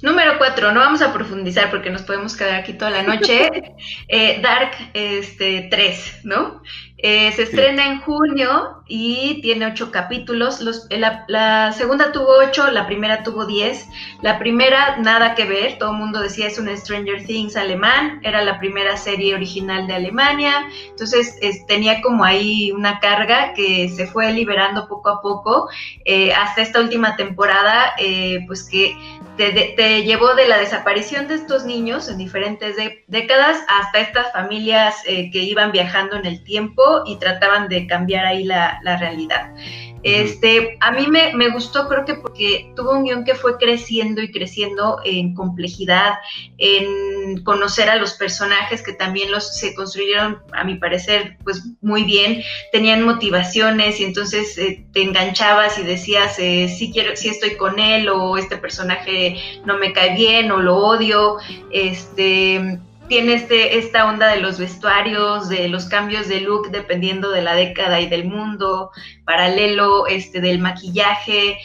Número 0.00 0.38
4, 0.38 0.72
no 0.72 0.80
vamos 0.80 1.02
a 1.02 1.12
profundizar 1.12 1.70
porque 1.70 1.90
nos 1.90 2.02
podemos 2.02 2.36
quedar 2.36 2.54
aquí 2.54 2.72
toda 2.72 2.90
la 2.90 3.02
noche. 3.02 3.50
Eh, 4.08 4.40
Dark 4.40 4.72
este, 4.94 5.68
3, 5.70 6.20
¿no? 6.24 6.62
Eh, 7.00 7.30
se 7.32 7.44
estrena 7.44 7.86
en 7.86 8.00
junio 8.00 8.82
y 8.88 9.40
tiene 9.40 9.66
ocho 9.66 9.92
capítulos. 9.92 10.60
Eh, 10.90 11.00
la, 11.28 11.72
segunda 11.72 12.10
tuvo 12.10 12.38
ocho, 12.38 12.68
la 12.72 12.86
primera 12.86 13.22
tuvo 13.22 13.46
diez. 13.46 13.86
La 14.20 14.40
primera, 14.40 14.96
nada 14.96 15.36
que 15.36 15.44
ver, 15.44 15.78
todo 15.78 15.92
el 15.92 15.98
mundo 15.98 16.20
decía 16.20 16.48
es 16.48 16.58
un 16.58 16.68
Stranger 16.76 17.24
Things 17.24 17.56
alemán, 17.56 18.20
era 18.24 18.42
la 18.42 18.58
primera 18.58 18.96
serie 18.96 19.36
original 19.36 19.86
de 19.86 19.94
Alemania, 19.94 20.66
entonces 20.88 21.38
tenía 21.68 22.02
como 22.02 22.24
ahí 22.24 22.72
una 22.72 22.98
carga 22.98 23.52
que 23.54 23.88
se 23.90 24.08
fue 24.08 24.32
liberando 24.32 24.88
poco 24.88 25.08
a 25.08 25.22
poco. 25.22 25.68
Eh, 26.04 26.32
hasta 26.32 26.62
esta 26.62 26.80
última 26.80 27.14
temporada, 27.14 27.92
pues 28.48 28.64
que 28.64 28.96
te, 29.38 30.02
llevó 30.02 30.34
de 30.34 30.48
la 30.48 30.58
desaparición 30.58 31.28
de 31.28 31.36
estos 31.36 31.64
niños 31.64 32.08
en 32.08 32.18
diferentes 32.18 32.76
décadas 33.06 33.58
hasta 33.68 34.00
estas 34.00 34.32
familias 34.32 34.96
que 35.04 35.38
iban 35.38 35.72
viajando 35.72 36.16
en 36.16 36.26
el 36.26 36.42
tiempo 36.42 36.82
y 37.06 37.16
trataban 37.16 37.68
de 37.68 37.86
cambiar 37.86 38.26
ahí 38.26 38.44
la, 38.44 38.80
realidad. 38.98 39.54
Este, 40.02 40.78
a 40.80 40.92
mí 40.92 41.06
me, 41.08 41.48
gustó, 41.50 41.88
creo 41.88 42.04
que 42.04 42.14
porque 42.14 42.72
tuvo 42.76 42.92
un 42.92 43.04
guion 43.04 43.24
que 43.24 43.34
fue 43.34 43.58
creciendo 43.58 44.22
y 44.22 44.30
creciendo 44.30 45.00
en 45.04 45.34
complejidad, 45.34 46.14
en 46.56 47.42
conocer 47.42 47.90
a 47.90 47.96
los 47.96 48.14
personajes 48.14 48.82
que 48.82 48.92
también 48.92 49.30
los 49.30 49.58
se 49.58 49.74
construyeron, 49.74 50.38
a 50.52 50.64
mi 50.64 50.76
parecer, 50.76 51.36
pues 51.42 51.64
muy 51.80 52.04
bien, 52.04 52.42
tenían 52.70 53.02
motivaciones 53.02 53.98
y 54.00 54.04
entonces 54.04 54.56
eh, 54.58 54.84
te 54.92 55.02
enganchabas 55.02 55.78
y 55.78 55.82
decías 55.82 56.38
eh, 56.38 56.68
sí 56.68 56.92
quiero, 56.92 57.16
sí 57.16 57.28
estoy 57.28 57.56
con 57.56 57.78
él 57.78 58.08
o 58.08 58.36
este 58.36 58.56
personaje 58.56 59.36
no 59.64 59.78
me 59.78 59.92
cae 59.92 60.14
bien 60.14 60.50
o 60.52 60.58
lo 60.58 60.76
odio, 60.76 61.38
este 61.72 62.78
tiene 63.08 63.34
este, 63.34 63.78
esta 63.78 64.06
onda 64.06 64.28
de 64.28 64.40
los 64.40 64.58
vestuarios, 64.58 65.48
de 65.48 65.68
los 65.68 65.86
cambios 65.86 66.28
de 66.28 66.40
look 66.40 66.70
dependiendo 66.70 67.30
de 67.30 67.42
la 67.42 67.54
década 67.54 68.00
y 68.00 68.08
del 68.08 68.26
mundo, 68.26 68.90
paralelo 69.24 70.06
este, 70.06 70.40
del 70.40 70.58
maquillaje, 70.58 71.58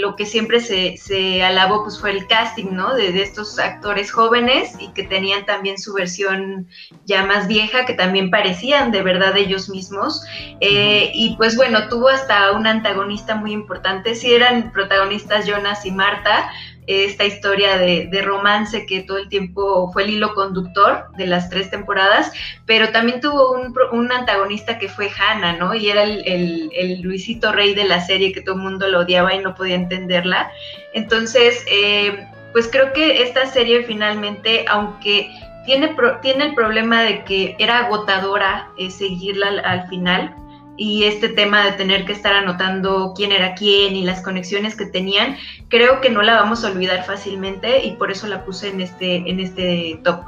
lo 0.00 0.16
que 0.16 0.26
siempre 0.26 0.60
se, 0.60 0.96
se, 0.96 1.42
alabó 1.42 1.82
pues 1.82 1.98
fue 1.98 2.10
el 2.10 2.26
casting, 2.26 2.72
¿no? 2.72 2.94
De, 2.94 3.22
estos 3.22 3.58
actores 3.58 4.10
jóvenes 4.12 4.76
y 4.78 4.88
que 4.92 5.04
tenían 5.04 5.46
también 5.46 5.78
su 5.78 5.94
versión 5.94 6.68
ya 7.04 7.24
más 7.24 7.48
vieja, 7.48 7.84
que 7.84 7.94
también 7.94 8.30
parecían 8.30 8.90
de 8.90 9.02
verdad 9.02 9.36
ellos 9.36 9.68
mismos. 9.68 10.24
Eh, 10.60 11.10
y 11.14 11.36
pues 11.36 11.56
bueno, 11.56 11.88
tuvo 11.88 12.08
hasta 12.08 12.52
un 12.52 12.66
antagonista 12.66 13.34
muy 13.36 13.52
importante, 13.52 14.14
si 14.14 14.32
eran 14.32 14.72
protagonistas 14.72 15.46
Jonas 15.46 15.84
y 15.86 15.90
Marta, 15.90 16.50
esta 16.86 17.24
historia 17.24 17.78
de, 17.78 18.22
romance 18.22 18.86
que 18.86 19.02
todo 19.02 19.18
el 19.18 19.28
tiempo 19.28 19.90
fue 19.92 20.04
el 20.04 20.10
hilo 20.10 20.34
conductor 20.34 21.06
de 21.16 21.26
las 21.26 21.48
tres 21.48 21.70
temporadas, 21.70 22.32
pero 22.66 22.90
también 22.90 23.20
tuvo 23.20 23.52
un, 23.52 24.12
antagonista 24.12 24.78
que 24.78 24.88
fue 24.88 25.10
Hannah, 25.10 25.54
¿no? 25.54 25.74
Y 25.74 25.90
era 25.90 26.02
el, 26.02 27.00
Luisito 27.02 27.52
Rey 27.52 27.74
de 27.74 27.84
la 27.84 28.00
serie 28.00 28.32
que 28.32 28.42
todo 28.42 28.56
el 28.56 28.62
mundo 28.62 28.88
lo 28.88 29.00
odiaba 29.00 29.34
y 29.34 29.38
no 29.38 29.54
podía 29.54 29.76
entenderla. 29.76 30.50
Entonces, 30.92 31.64
eh, 31.70 32.26
pues 32.52 32.68
creo 32.68 32.92
que 32.92 33.22
esta 33.22 33.46
serie 33.46 33.84
finalmente, 33.84 34.64
aunque 34.68 35.30
tiene, 35.64 35.94
tiene 36.20 36.44
el 36.46 36.54
problema 36.54 37.02
de 37.02 37.24
que 37.24 37.56
era 37.58 37.86
agotadora 37.86 38.70
eh, 38.76 38.90
seguirla 38.90 39.60
al 39.64 39.88
final, 39.88 40.34
y 40.82 41.04
este 41.04 41.28
tema 41.28 41.64
de 41.64 41.72
tener 41.72 42.04
que 42.04 42.12
estar 42.12 42.34
anotando 42.34 43.12
quién 43.14 43.30
era 43.30 43.54
quién 43.54 43.94
y 43.94 44.02
las 44.02 44.20
conexiones 44.20 44.74
que 44.74 44.84
tenían, 44.84 45.36
creo 45.68 46.00
que 46.00 46.10
no 46.10 46.22
la 46.22 46.34
vamos 46.34 46.64
a 46.64 46.72
olvidar 46.72 47.04
fácilmente 47.04 47.84
y 47.86 47.92
por 47.92 48.10
eso 48.10 48.26
la 48.26 48.44
puse 48.44 48.70
en 48.70 48.80
este, 48.80 49.30
en 49.30 49.38
este 49.38 50.00
top. 50.02 50.24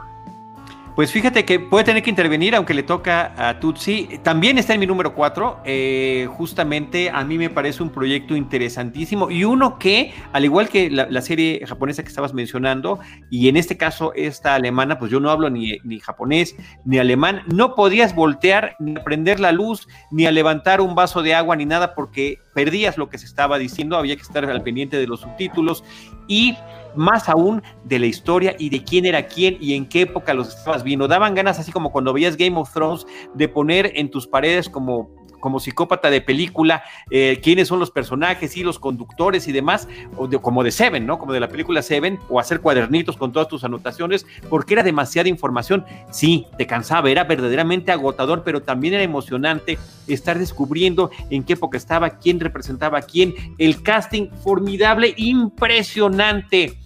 Pues 0.94 1.10
fíjate 1.10 1.44
que 1.44 1.58
puede 1.58 1.82
tener 1.82 2.04
que 2.04 2.10
intervenir, 2.10 2.54
aunque 2.54 2.72
le 2.72 2.84
toca 2.84 3.34
a 3.36 3.58
Tutsi. 3.58 4.20
También 4.22 4.58
está 4.58 4.74
en 4.74 4.80
mi 4.80 4.86
número 4.86 5.12
4. 5.12 5.62
Eh, 5.64 6.28
justamente 6.30 7.10
a 7.10 7.24
mí 7.24 7.36
me 7.36 7.50
parece 7.50 7.82
un 7.82 7.90
proyecto 7.90 8.36
interesantísimo 8.36 9.28
y 9.28 9.42
uno 9.42 9.76
que, 9.76 10.14
al 10.32 10.44
igual 10.44 10.68
que 10.68 10.90
la, 10.90 11.20
serie 11.20 11.66
japonesa 11.66 12.04
que 12.04 12.10
estabas 12.10 12.32
mencionando, 12.32 13.00
y 13.28 13.48
en 13.48 13.56
este 13.56 13.76
caso 13.76 14.12
esta 14.14 14.54
alemana, 14.54 15.00
pues 15.00 15.10
yo 15.10 15.18
no 15.18 15.30
hablo 15.30 15.50
ni, 15.50 15.78
ni 15.82 15.98
japonés 15.98 16.54
ni 16.84 16.98
alemán, 16.98 17.42
no 17.52 17.74
podías 17.74 18.14
voltear 18.14 18.76
ni 18.78 18.94
prender 18.94 19.40
la 19.40 19.50
luz, 19.50 19.88
ni 20.12 20.26
a 20.26 20.30
levantar 20.30 20.80
un 20.80 20.94
vaso 20.94 21.22
de 21.22 21.34
agua, 21.34 21.56
ni 21.56 21.66
nada, 21.66 21.96
porque 21.96 22.38
perdías 22.54 22.98
lo 22.98 23.08
que 23.08 23.18
se 23.18 23.26
estaba 23.26 23.58
diciendo, 23.58 23.96
había 23.96 24.14
que 24.14 24.22
estar 24.22 24.44
al 24.44 24.62
pendiente 24.62 24.96
de 24.96 25.08
los 25.08 25.20
subtítulos 25.20 25.82
y 26.28 26.56
más 26.96 27.28
aún 27.28 27.62
de 27.84 27.98
la 27.98 28.06
historia 28.06 28.54
y 28.58 28.70
de 28.70 28.82
quién 28.84 29.06
era 29.06 29.26
quién 29.26 29.56
y 29.60 29.74
en 29.74 29.86
qué 29.86 30.02
época 30.02 30.34
los 30.34 30.48
estabas 30.48 30.82
viendo. 30.82 31.08
Daban 31.08 31.34
ganas, 31.34 31.58
así 31.58 31.72
como 31.72 31.92
cuando 31.92 32.12
veías 32.12 32.36
Game 32.36 32.58
of 32.58 32.72
Thrones, 32.72 33.06
de 33.34 33.48
poner 33.48 33.92
en 33.94 34.10
tus 34.10 34.26
paredes 34.26 34.68
como 34.68 35.10
como 35.44 35.60
psicópata 35.60 36.08
de 36.08 36.22
película, 36.22 36.84
eh, 37.10 37.38
quiénes 37.42 37.68
son 37.68 37.78
los 37.78 37.90
personajes 37.90 38.56
y 38.56 38.62
los 38.62 38.78
conductores 38.78 39.46
y 39.46 39.52
demás, 39.52 39.88
o 40.16 40.26
como 40.40 40.64
de 40.64 40.70
Seven, 40.70 41.04
¿no? 41.04 41.18
Como 41.18 41.34
de 41.34 41.40
la 41.40 41.48
película 41.48 41.82
Seven, 41.82 42.18
o 42.30 42.40
hacer 42.40 42.62
cuadernitos 42.62 43.18
con 43.18 43.30
todas 43.30 43.48
tus 43.48 43.62
anotaciones, 43.62 44.24
porque 44.48 44.72
era 44.72 44.82
demasiada 44.82 45.28
información. 45.28 45.84
Sí, 46.10 46.46
te 46.56 46.66
cansaba, 46.66 47.10
era 47.10 47.24
verdaderamente 47.24 47.92
agotador, 47.92 48.42
pero 48.42 48.62
también 48.62 48.94
era 48.94 49.02
emocionante 49.02 49.78
estar 50.06 50.38
descubriendo 50.38 51.10
en 51.28 51.44
qué 51.44 51.52
época 51.52 51.76
estaba, 51.76 52.08
quién 52.08 52.40
representaba 52.40 53.00
a 53.00 53.02
quién, 53.02 53.34
el 53.58 53.82
casting 53.82 54.30
formidable, 54.42 55.12
impresionante 55.18 56.78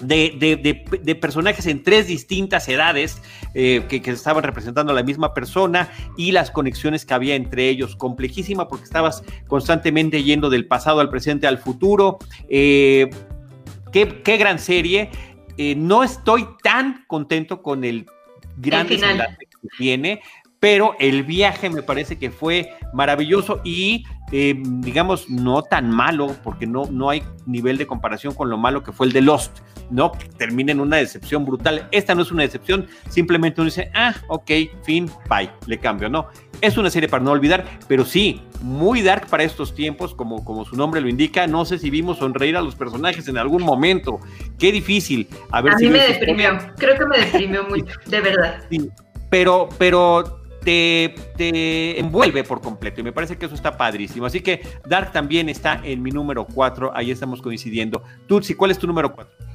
de, 0.00 1.18
personajes 1.20 1.66
en 1.66 1.82
tres 1.82 2.06
distintas 2.06 2.68
edades 2.68 3.20
eh, 3.54 3.84
que, 3.88 4.10
estaban 4.10 4.42
representando 4.42 4.92
a 4.92 4.94
la 4.94 5.02
misma 5.02 5.34
persona 5.34 5.90
y 6.16 6.32
las 6.32 6.50
conexiones 6.50 7.04
que 7.04 7.14
había 7.14 7.34
entre 7.34 7.68
ellos. 7.68 7.96
Complejísima 7.96 8.68
porque 8.68 8.84
estabas 8.84 9.22
constantemente 9.48 10.22
yendo 10.22 10.50
del 10.50 10.66
pasado 10.66 11.00
al 11.00 11.10
presente 11.10 11.46
al 11.46 11.58
futuro. 11.58 12.18
Eh, 12.48 13.10
qué, 13.92 14.36
gran 14.36 14.58
serie. 14.58 15.10
Eh, 15.56 15.74
no 15.74 16.02
estoy 16.02 16.46
tan 16.62 17.04
contento 17.06 17.62
con 17.62 17.84
el 17.84 18.06
gran 18.56 18.86
final 18.86 19.36
que 19.38 19.68
tiene 19.76 20.22
pero 20.60 20.94
el 21.00 21.24
viaje 21.24 21.70
me 21.70 21.82
parece 21.82 22.18
que 22.18 22.30
fue 22.30 22.70
maravilloso 22.92 23.60
y 23.64 24.04
eh, 24.30 24.54
digamos 24.62 25.28
no 25.28 25.62
tan 25.62 25.90
malo 25.90 26.36
porque 26.44 26.66
no, 26.66 26.84
no 26.90 27.08
hay 27.08 27.22
nivel 27.46 27.78
de 27.78 27.86
comparación 27.86 28.34
con 28.34 28.50
lo 28.50 28.58
malo 28.58 28.84
que 28.84 28.92
fue 28.92 29.06
el 29.06 29.12
de 29.12 29.22
Lost, 29.22 29.60
¿no? 29.90 30.12
Que 30.12 30.28
termina 30.28 30.70
en 30.70 30.80
una 30.80 30.98
decepción 30.98 31.46
brutal. 31.46 31.88
Esta 31.90 32.14
no 32.14 32.22
es 32.22 32.30
una 32.30 32.42
decepción, 32.42 32.86
simplemente 33.08 33.60
uno 33.60 33.70
dice, 33.70 33.90
ah, 33.94 34.14
ok, 34.28 34.50
fin, 34.84 35.10
bye, 35.28 35.50
le 35.66 35.78
cambio, 35.78 36.10
¿no? 36.10 36.28
Es 36.60 36.76
una 36.76 36.90
serie 36.90 37.08
para 37.08 37.24
no 37.24 37.30
olvidar, 37.30 37.64
pero 37.88 38.04
sí, 38.04 38.42
muy 38.60 39.00
dark 39.00 39.28
para 39.28 39.44
estos 39.44 39.74
tiempos, 39.74 40.14
como, 40.14 40.44
como 40.44 40.66
su 40.66 40.76
nombre 40.76 41.00
lo 41.00 41.08
indica. 41.08 41.46
No 41.46 41.64
sé 41.64 41.78
si 41.78 41.88
vimos 41.88 42.18
sonreír 42.18 42.58
a 42.58 42.60
los 42.60 42.74
personajes 42.74 43.26
en 43.28 43.38
algún 43.38 43.62
momento. 43.62 44.20
Qué 44.58 44.70
difícil. 44.70 45.26
A, 45.50 45.62
ver 45.62 45.72
a 45.72 45.76
mí 45.78 45.88
me 45.88 46.06
deprimió, 46.06 46.58
creo 46.76 46.98
que 46.98 47.06
me 47.06 47.18
deprimió 47.24 47.64
mucho, 47.68 47.94
de 48.06 48.20
verdad. 48.20 48.62
Sí, 48.68 48.90
pero, 49.30 49.70
pero 49.78 50.39
te, 50.64 51.98
envuelve 51.98 52.44
por 52.44 52.60
completo 52.60 53.00
y 53.00 53.04
me 53.04 53.12
parece 53.12 53.36
que 53.36 53.46
eso 53.46 53.54
está 53.54 53.76
padrísimo. 53.76 54.26
Así 54.26 54.40
que 54.40 54.62
Dark 54.86 55.12
también 55.12 55.48
está 55.48 55.80
en 55.82 56.02
mi 56.02 56.10
número 56.10 56.46
4, 56.46 56.92
ahí 56.94 57.10
estamos 57.10 57.42
coincidiendo. 57.42 58.02
Tutsi, 58.26 58.54
¿cuál 58.54 58.70
es 58.70 58.78
tu 58.78 58.86
número 58.86 59.12
4? 59.12 59.50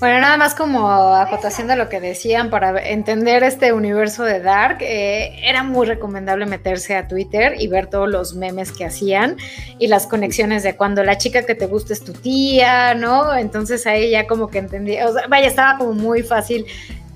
Bueno, 0.00 0.20
nada 0.20 0.36
más 0.36 0.54
como 0.54 0.88
acotación 1.14 1.66
de 1.66 1.76
lo 1.76 1.88
que 1.88 2.00
decían, 2.00 2.50
para 2.50 2.78
entender 2.88 3.42
este 3.42 3.72
universo 3.72 4.24
de 4.24 4.40
Dark, 4.40 4.78
eh, 4.80 5.40
era 5.42 5.62
muy 5.62 5.86
recomendable 5.86 6.46
meterse 6.46 6.96
a 6.96 7.08
Twitter 7.08 7.54
y 7.58 7.68
ver 7.68 7.86
todos 7.86 8.08
los 8.08 8.34
memes 8.34 8.70
que 8.70 8.84
hacían 8.84 9.36
y 9.78 9.86
las 9.86 10.06
conexiones 10.06 10.62
de 10.62 10.76
cuando 10.76 11.02
la 11.04 11.16
chica 11.16 11.46
que 11.46 11.54
te 11.54 11.66
gusta 11.66 11.92
es 11.92 12.04
tu 12.04 12.12
tía, 12.12 12.94
¿no? 12.94 13.34
Entonces 13.34 13.86
ahí 13.86 14.10
ya 14.10 14.26
como 14.26 14.48
que 14.48 14.58
entendía, 14.58 15.08
o 15.08 15.14
vaya, 15.28 15.46
estaba 15.46 15.78
como 15.78 15.92
muy 15.92 16.22
fácil 16.22 16.66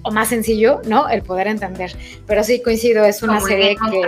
o 0.02 0.10
más 0.10 0.28
sencillo, 0.28 0.80
¿no? 0.86 1.08
El 1.08 1.22
poder 1.22 1.46
entender. 1.46 1.96
Pero 2.26 2.44
sí 2.44 2.62
coincido, 2.62 3.04
es 3.04 3.22
una 3.22 3.40
serie 3.40 3.76
que... 3.76 4.02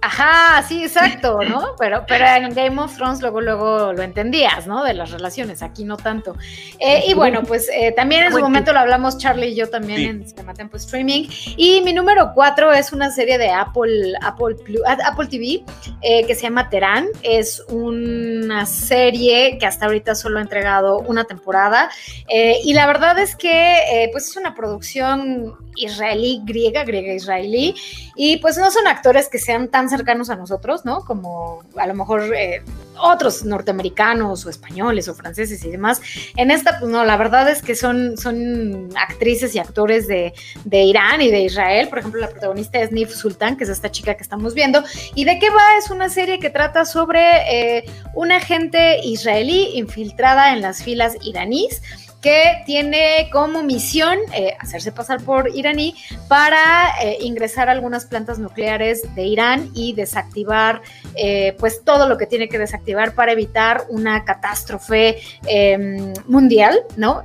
Ajá, 0.00 0.62
sí, 0.62 0.84
exacto, 0.84 1.40
¿no? 1.42 1.74
Pero, 1.76 2.04
pero 2.06 2.24
en 2.24 2.54
Game 2.54 2.80
of 2.80 2.96
Thrones 2.96 3.20
luego, 3.20 3.40
luego 3.40 3.92
lo 3.92 4.02
entendías, 4.02 4.66
¿no? 4.66 4.84
De 4.84 4.94
las 4.94 5.10
relaciones, 5.10 5.60
aquí 5.60 5.84
no 5.84 5.96
tanto. 5.96 6.36
Eh, 6.78 7.04
y 7.08 7.14
bueno, 7.14 7.42
pues 7.42 7.68
eh, 7.72 7.92
también 7.92 8.24
en 8.24 8.32
su 8.32 8.38
momento 8.38 8.72
lo 8.72 8.78
hablamos 8.78 9.18
Charlie 9.18 9.48
y 9.48 9.54
yo 9.56 9.68
también 9.68 10.02
en 10.02 10.28
Cinema 10.28 10.54
Tempo 10.54 10.76
Streaming. 10.76 11.26
Y 11.56 11.80
mi 11.82 11.92
número 11.92 12.30
cuatro 12.32 12.72
es 12.72 12.92
una 12.92 13.10
serie 13.10 13.38
de 13.38 13.50
Apple, 13.50 14.12
Apple, 14.22 14.56
Apple 15.04 15.26
TV 15.26 15.64
eh, 16.02 16.24
que 16.26 16.34
se 16.36 16.42
llama 16.42 16.70
Terán. 16.70 17.08
Es 17.22 17.64
una 17.68 18.66
serie 18.66 19.58
que 19.58 19.66
hasta 19.66 19.86
ahorita 19.86 20.14
solo 20.14 20.38
ha 20.38 20.42
entregado 20.42 21.00
una 21.00 21.24
temporada. 21.24 21.90
y 22.28 22.72
la 22.72 22.86
verdad 22.86 23.18
es 23.18 23.34
que 23.34 24.08
pues 24.12 24.28
es 24.28 24.36
una 24.36 24.54
producción 24.54 25.56
israelí, 25.78 26.42
griega, 26.44 26.84
griega 26.84 27.12
israelí. 27.12 27.74
Y 28.14 28.38
pues 28.38 28.58
no 28.58 28.70
son 28.70 28.86
actores 28.86 29.28
que 29.28 29.38
sean 29.38 29.68
tan 29.68 29.87
cercanos 29.90 30.30
a 30.30 30.36
nosotros, 30.36 30.84
¿no? 30.84 31.04
Como 31.04 31.62
a 31.76 31.86
lo 31.86 31.94
mejor 31.94 32.34
eh, 32.34 32.62
otros 33.00 33.44
norteamericanos 33.44 34.44
o 34.46 34.50
españoles 34.50 35.08
o 35.08 35.14
franceses 35.14 35.64
y 35.64 35.70
demás. 35.70 36.00
En 36.36 36.50
esta, 36.50 36.78
pues 36.78 36.90
no, 36.90 37.04
la 37.04 37.16
verdad 37.16 37.48
es 37.48 37.62
que 37.62 37.74
son, 37.74 38.16
son 38.16 38.88
actrices 38.96 39.54
y 39.54 39.58
actores 39.58 40.06
de, 40.06 40.32
Irán 40.70 41.22
y 41.22 41.30
de 41.30 41.42
Israel. 41.42 41.88
Por 41.88 41.98
ejemplo, 41.98 42.20
la 42.20 42.28
protagonista 42.28 42.80
es 42.80 42.92
Nif 42.92 43.10
Sultan, 43.10 43.56
que 43.56 43.64
es 43.64 43.70
esta 43.70 43.90
chica 43.90 44.14
que 44.14 44.22
estamos 44.22 44.54
viendo. 44.54 44.82
¿Y 45.14 45.24
de 45.24 45.38
qué 45.38 45.50
va? 45.50 45.78
Es 45.78 45.90
una 45.90 46.08
serie 46.08 46.38
que 46.38 46.50
trata 46.50 46.84
sobre 46.84 47.78
eh, 47.78 47.84
una 48.14 48.40
gente 48.40 49.00
israelí 49.04 49.70
infiltrada 49.74 50.52
en 50.52 50.60
las 50.60 50.82
filas 50.82 51.16
iraníes 51.22 51.82
que 52.20 52.62
tiene 52.66 53.28
como 53.32 53.62
misión 53.62 54.18
eh, 54.34 54.56
hacerse 54.58 54.90
pasar 54.90 55.22
por 55.22 55.54
iraní 55.54 55.94
para 56.26 56.94
eh, 57.00 57.18
ingresar 57.20 57.68
a 57.68 57.72
algunas 57.72 58.06
plantas 58.06 58.38
nucleares 58.38 59.14
de 59.14 59.24
Irán 59.24 59.70
y 59.74 59.92
desactivar 59.92 60.82
eh, 61.14 61.54
pues 61.58 61.84
todo 61.84 62.08
lo 62.08 62.18
que 62.18 62.26
tiene 62.26 62.48
que 62.48 62.58
desactivar 62.58 63.14
para 63.14 63.32
evitar 63.32 63.84
una 63.88 64.24
catástrofe 64.24 65.18
em, 65.46 66.12
mundial, 66.26 66.80
¿no? 66.96 67.22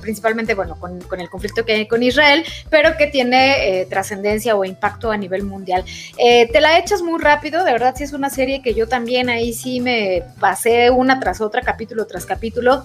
principalmente, 0.00 0.54
bueno, 0.54 0.78
con, 0.78 1.00
con, 1.02 1.20
el 1.20 1.28
conflicto 1.30 1.64
que 1.64 1.72
hay 1.72 1.88
con 1.88 2.02
Israel, 2.02 2.44
pero 2.70 2.96
que 2.96 3.06
tiene 3.06 3.86
trascendencia 3.88 4.56
o 4.56 4.64
impacto 4.64 5.10
a 5.10 5.16
nivel 5.16 5.44
mundial. 5.44 5.84
te 6.16 6.60
la 6.60 6.78
echas 6.78 7.02
muy 7.02 7.20
rápido, 7.20 7.64
de 7.64 7.72
verdad 7.72 7.94
sí 7.96 8.04
es 8.04 8.12
una 8.12 8.30
serie 8.30 8.62
que 8.62 8.74
yo 8.74 8.88
también 8.88 9.28
ahí 9.28 9.52
sí 9.52 9.80
me 9.80 10.22
pasé 10.40 10.90
una 10.90 11.20
tras 11.20 11.40
otra, 11.40 11.62
capítulo 11.62 12.06
tras 12.06 12.26
capítulo 12.26 12.84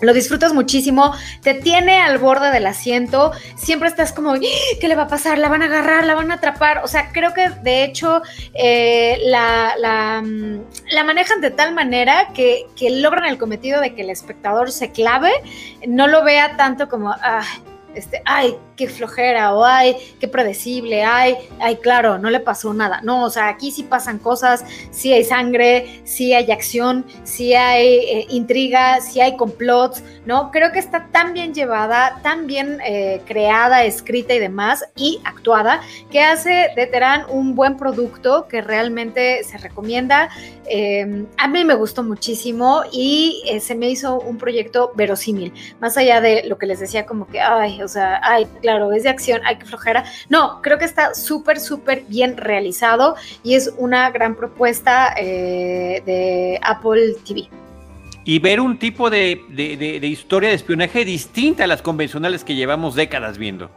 lo 0.00 0.12
disfrutas 0.12 0.52
muchísimo, 0.52 1.14
te 1.42 1.54
tiene 1.54 2.00
al 2.00 2.18
borde 2.18 2.50
del 2.50 2.66
asiento, 2.66 3.32
siempre 3.56 3.88
estás 3.88 4.12
como, 4.12 4.32
¡Ah! 4.32 4.38
¿qué 4.80 4.88
le 4.88 4.96
va 4.96 5.02
a 5.02 5.08
pasar? 5.08 5.38
¿La 5.38 5.48
van 5.48 5.62
a 5.62 5.66
agarrar? 5.66 6.04
¿La 6.04 6.14
van 6.14 6.30
a 6.30 6.34
atrapar? 6.34 6.80
O 6.84 6.88
sea, 6.88 7.10
creo 7.12 7.34
que 7.34 7.50
de 7.62 7.84
hecho 7.84 8.22
eh, 8.54 9.18
la, 9.24 10.22
mm, 10.22 10.60
la, 10.92 11.04
manejan 11.04 11.40
de 11.40 11.50
tal 11.50 11.74
manera 11.74 12.28
que, 12.34 12.66
que, 12.76 12.90
logran 12.90 13.26
el 13.26 13.38
cometido 13.38 13.80
de 13.80 13.94
que 13.94 14.02
el 14.02 14.10
espectador 14.10 14.72
se 14.72 14.90
clave, 14.90 15.30
no 15.86 16.06
lo 16.06 16.24
vea 16.24 16.56
tanto 16.56 16.88
como, 16.88 17.10
ah, 17.10 17.44
este, 17.94 18.22
ay, 18.24 18.56
qué 18.80 18.88
flojera, 18.88 19.54
o 19.54 19.62
ay, 19.62 19.94
qué 20.18 20.26
predecible, 20.26 21.04
ay, 21.04 21.36
ay, 21.60 21.76
claro, 21.76 22.16
no 22.16 22.30
le 22.30 22.40
pasó 22.40 22.72
nada. 22.72 23.02
No, 23.02 23.24
o 23.24 23.28
sea, 23.28 23.48
aquí 23.48 23.70
sí 23.70 23.82
pasan 23.82 24.18
cosas, 24.18 24.64
sí 24.90 25.12
hay 25.12 25.22
sangre, 25.22 26.00
sí 26.04 26.32
hay 26.32 26.50
acción, 26.50 27.04
sí 27.24 27.52
hay 27.52 27.86
eh, 27.86 28.26
intriga, 28.30 29.02
sí 29.02 29.20
hay 29.20 29.36
complots, 29.36 30.02
¿no? 30.24 30.50
Creo 30.50 30.72
que 30.72 30.78
está 30.78 31.08
tan 31.12 31.34
bien 31.34 31.52
llevada, 31.52 32.20
tan 32.22 32.46
bien 32.46 32.78
eh, 32.82 33.20
creada, 33.26 33.84
escrita 33.84 34.32
y 34.32 34.38
demás, 34.38 34.82
y 34.96 35.20
actuada, 35.26 35.82
que 36.10 36.22
hace 36.22 36.68
de 36.74 36.86
Terán 36.86 37.26
un 37.28 37.54
buen 37.54 37.76
producto 37.76 38.48
que 38.48 38.62
realmente 38.62 39.44
se 39.44 39.58
recomienda. 39.58 40.30
Em, 40.64 41.26
a 41.36 41.48
mí 41.48 41.64
me 41.64 41.74
gustó 41.74 42.02
muchísimo 42.02 42.82
y 42.92 43.42
eh, 43.46 43.60
se 43.60 43.74
me 43.74 43.90
hizo 43.90 44.20
un 44.20 44.38
proyecto 44.38 44.92
verosímil, 44.94 45.52
más 45.80 45.98
allá 45.98 46.22
de 46.22 46.44
lo 46.44 46.56
que 46.56 46.66
les 46.66 46.80
decía 46.80 47.04
como 47.04 47.26
que, 47.26 47.40
ay, 47.40 47.82
o 47.82 47.88
sea, 47.88 48.20
ay, 48.22 48.46
claro, 48.62 48.69
es 48.92 49.02
de 49.02 49.08
acción, 49.08 49.40
hay 49.44 49.56
que 49.56 49.66
flojera. 49.66 50.04
No, 50.28 50.60
creo 50.62 50.78
que 50.78 50.84
está 50.84 51.14
súper, 51.14 51.60
súper 51.60 52.04
bien 52.08 52.36
realizado 52.36 53.16
y 53.42 53.54
es 53.54 53.72
una 53.76 54.10
gran 54.10 54.34
propuesta 54.34 55.14
eh, 55.16 56.02
de 56.04 56.58
Apple 56.62 57.14
TV. 57.26 57.48
Y 58.24 58.38
ver 58.38 58.60
un 58.60 58.78
tipo 58.78 59.10
de, 59.10 59.40
de 59.48 60.06
historia 60.06 60.50
de 60.50 60.54
espionaje 60.54 61.04
distinta 61.04 61.64
a 61.64 61.66
las 61.66 61.82
convencionales 61.82 62.44
que 62.44 62.54
llevamos 62.54 62.94
décadas 62.94 63.38
viendo. 63.38 63.70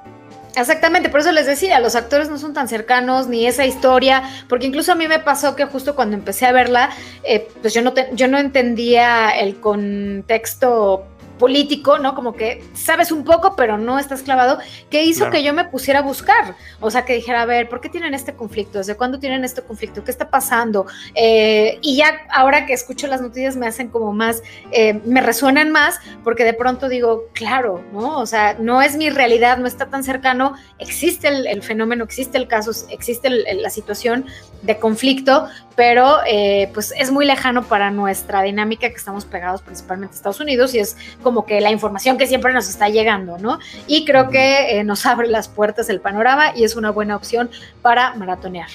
Exactamente, 0.55 1.09
por 1.09 1.21
eso 1.21 1.31
les 1.31 1.47
decía, 1.47 1.79
los 1.79 1.95
actores 1.95 2.29
no 2.29 2.37
son 2.37 2.53
tan 2.53 2.67
cercanos, 2.67 3.27
ni 3.27 3.47
esa 3.47 3.65
historia, 3.65 4.23
porque 4.47 4.67
incluso 4.67 4.91
a 4.91 4.95
mí 4.95 5.07
me 5.07 5.17
pasó 5.17 5.55
que 5.55 5.65
justo 5.65 5.95
cuando 5.95 6.15
empecé 6.15 6.45
a 6.45 6.51
verla, 6.51 6.91
eh, 7.23 7.47
pues 7.61 7.73
yo 7.73 7.81
no, 7.81 7.93
yo 8.13 8.27
no 8.27 8.37
entendía 8.37 9.31
el 9.31 9.55
contexto 9.59 11.05
político, 11.37 11.97
¿no? 11.99 12.15
Como 12.15 12.33
que 12.33 12.63
sabes 12.73 13.11
un 13.11 13.23
poco, 13.23 13.55
pero 13.55 13.77
no 13.77 13.99
estás 13.99 14.21
clavado, 14.21 14.59
que 14.89 15.03
hizo 15.03 15.29
que 15.29 15.43
yo 15.43 15.53
me 15.53 15.65
pusiera 15.65 15.99
a 15.99 16.01
buscar. 16.03 16.55
O 16.79 16.91
sea, 16.91 17.05
que 17.05 17.13
dijera, 17.13 17.41
a 17.41 17.45
ver, 17.45 17.69
¿por 17.69 17.81
qué 17.81 17.89
tienen 17.89 18.13
este 18.13 18.33
conflicto? 18.33 18.77
¿Desde 18.77 18.95
cuándo 18.95 19.19
tienen 19.19 19.43
este 19.43 19.61
conflicto? 19.61 20.03
¿Qué 20.03 20.11
está 20.11 20.29
pasando? 20.29 20.85
Eh, 21.15 21.79
y 21.81 21.97
ya 21.97 22.21
ahora 22.29 22.65
que 22.65 22.73
escucho 22.73 23.07
las 23.07 23.21
noticias 23.21 23.55
me 23.55 23.67
hacen 23.67 23.89
como 23.89 24.13
más, 24.13 24.43
eh, 24.71 24.99
me 25.05 25.21
resuenan 25.21 25.71
más, 25.71 25.99
porque 26.23 26.43
de 26.43 26.53
pronto 26.53 26.89
digo, 26.89 27.27
claro, 27.33 27.83
¿no? 27.91 28.19
O 28.19 28.25
sea, 28.25 28.55
no 28.59 28.81
es 28.81 28.95
mi 28.95 29.09
realidad, 29.09 29.57
no 29.57 29.67
está 29.67 29.89
tan 29.89 30.03
cercano, 30.03 30.55
existe 30.79 31.27
el, 31.27 31.63
fenómeno, 31.63 32.03
existe 32.03 32.37
el 32.37 32.47
caso, 32.47 32.71
existe 32.89 33.29
la 33.29 33.69
situación 33.69 34.25
de 34.63 34.79
conflicto, 34.79 35.47
pero 35.75 36.17
eh, 36.25 36.69
pues 36.73 36.93
es 36.97 37.11
muy 37.11 37.25
lejano 37.25 37.63
para 37.63 37.91
nuestra 37.91 38.41
dinámica 38.41 38.89
que 38.89 38.95
estamos 38.95 39.25
pegados 39.25 39.61
principalmente 39.61 40.13
a 40.13 40.17
Estados 40.17 40.39
Unidos 40.39 40.73
y 40.73 40.79
es 40.79 40.97
como 41.21 41.45
que 41.45 41.61
la 41.61 41.71
información 41.71 42.17
que 42.17 42.27
siempre 42.27 42.53
nos 42.53 42.69
está 42.69 42.89
llegando, 42.89 43.37
¿no? 43.37 43.59
Y 43.87 44.05
creo 44.05 44.29
que 44.29 44.79
eh, 44.79 44.83
nos 44.83 45.05
abre 45.05 45.27
las 45.27 45.49
puertas 45.49 45.89
el 45.89 45.99
panorama 45.99 46.55
y 46.55 46.63
es 46.63 46.75
una 46.75 46.89
buena 46.91 47.15
opción 47.15 47.49
para 47.81 48.15
maratonear. 48.15 48.69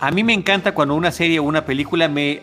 A 0.00 0.10
mí 0.10 0.24
me 0.24 0.34
encanta 0.34 0.74
cuando 0.74 0.94
una 0.94 1.12
serie 1.12 1.38
o 1.38 1.44
una 1.44 1.64
película 1.64 2.08
me, 2.08 2.42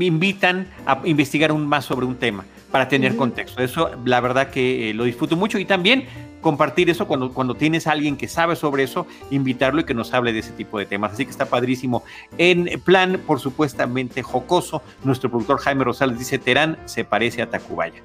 invitan 0.00 0.68
a 0.84 1.00
investigar 1.04 1.52
un, 1.52 1.66
más 1.66 1.84
sobre 1.84 2.04
un 2.04 2.16
tema 2.16 2.44
para 2.70 2.88
tener 2.88 3.16
contexto. 3.16 3.62
Eso 3.62 3.90
la 4.04 4.20
verdad 4.20 4.50
que 4.50 4.90
eh, 4.90 4.94
lo 4.94 5.04
disfruto 5.04 5.36
mucho 5.36 5.58
y 5.58 5.64
también 5.64 6.06
compartir 6.40 6.88
eso 6.90 7.06
cuando, 7.06 7.32
cuando 7.32 7.54
tienes 7.54 7.86
a 7.86 7.92
alguien 7.92 8.16
que 8.16 8.28
sabe 8.28 8.56
sobre 8.56 8.84
eso, 8.84 9.06
invitarlo 9.30 9.80
y 9.80 9.84
que 9.84 9.94
nos 9.94 10.14
hable 10.14 10.32
de 10.32 10.40
ese 10.40 10.52
tipo 10.52 10.78
de 10.78 10.86
temas. 10.86 11.12
Así 11.12 11.24
que 11.24 11.30
está 11.30 11.46
padrísimo. 11.46 12.04
En 12.36 12.80
plan, 12.84 13.20
por 13.26 13.40
supuestamente 13.40 14.22
jocoso, 14.22 14.82
nuestro 15.04 15.30
productor 15.30 15.58
Jaime 15.60 15.84
Rosales 15.84 16.18
dice, 16.18 16.38
Terán 16.38 16.78
se 16.84 17.04
parece 17.04 17.42
a 17.42 17.50
Tacubaya. 17.50 18.02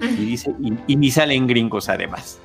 Y 0.00 0.24
dice, 0.24 0.52
y, 0.86 0.96
ni 0.96 1.10
salen 1.10 1.46
gringos 1.46 1.88
además. 1.88 2.40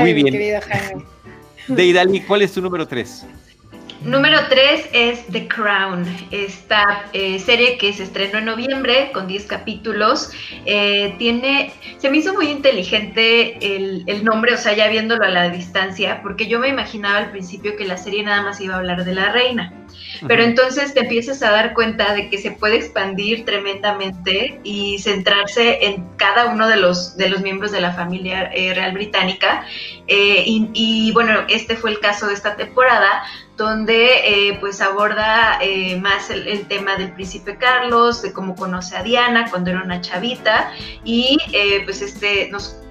Muy 0.00 0.12
bien. 0.12 0.26
Querido 0.26 0.60
Jaime. 0.60 1.04
Deidali, 1.68 2.20
¿cuál 2.20 2.42
es 2.42 2.52
tu 2.52 2.60
número 2.60 2.86
3? 2.86 3.24
Número 4.04 4.38
3 4.48 4.88
es 4.92 5.26
The 5.28 5.46
Crown, 5.46 6.04
esta 6.32 7.04
eh, 7.12 7.38
serie 7.38 7.78
que 7.78 7.92
se 7.92 8.02
estrenó 8.02 8.38
en 8.38 8.46
noviembre 8.46 9.10
con 9.12 9.28
10 9.28 9.46
capítulos. 9.46 10.32
Eh, 10.66 11.14
tiene, 11.18 11.72
se 11.98 12.10
me 12.10 12.18
hizo 12.18 12.34
muy 12.34 12.48
inteligente 12.48 13.76
el, 13.76 14.02
el, 14.08 14.24
nombre, 14.24 14.54
o 14.54 14.58
sea, 14.58 14.72
ya 14.72 14.88
viéndolo 14.88 15.24
a 15.24 15.28
la 15.28 15.50
distancia, 15.50 16.20
porque 16.22 16.48
yo 16.48 16.58
me 16.58 16.68
imaginaba 16.68 17.18
al 17.18 17.30
principio 17.30 17.76
que 17.76 17.84
la 17.84 17.96
serie 17.96 18.24
nada 18.24 18.42
más 18.42 18.60
iba 18.60 18.74
a 18.74 18.78
hablar 18.78 19.04
de 19.04 19.14
la 19.14 19.30
reina. 19.30 19.72
Pero 20.26 20.42
entonces 20.42 20.94
te 20.94 21.00
empiezas 21.00 21.42
a 21.42 21.50
dar 21.50 21.74
cuenta 21.74 22.14
de 22.14 22.28
que 22.28 22.38
se 22.38 22.52
puede 22.52 22.76
expandir 22.76 23.44
tremendamente 23.44 24.60
y 24.62 24.98
centrarse 24.98 25.84
en 25.86 26.08
cada 26.16 26.46
uno 26.46 26.68
de 26.68 26.76
los, 26.76 27.16
de 27.16 27.28
los 27.28 27.40
miembros 27.40 27.72
de 27.72 27.80
la 27.80 27.92
familia 27.92 28.50
eh, 28.54 28.72
real 28.74 28.92
británica. 28.92 29.64
Eh, 30.06 30.44
y, 30.46 31.10
bueno, 31.12 31.44
este 31.48 31.76
fue 31.76 31.90
el 31.90 32.00
caso 32.00 32.26
de 32.26 32.34
esta 32.34 32.56
temporada, 32.56 33.22
donde 33.56 34.48
eh, 34.48 34.58
pues 34.60 34.80
aborda 34.80 35.60
más 36.00 36.30
el, 36.30 36.66
tema 36.66 36.96
del 36.96 37.12
príncipe 37.12 37.56
Carlos, 37.56 38.22
de 38.22 38.32
cómo 38.32 38.56
conoce 38.56 38.96
a 38.96 39.02
Diana 39.02 39.48
cuando 39.50 39.70
era 39.70 39.82
una 39.82 40.00
chavita 40.00 40.72
y 41.04 41.38
pues 41.84 42.02
este 42.02 42.48
nos 42.50 42.82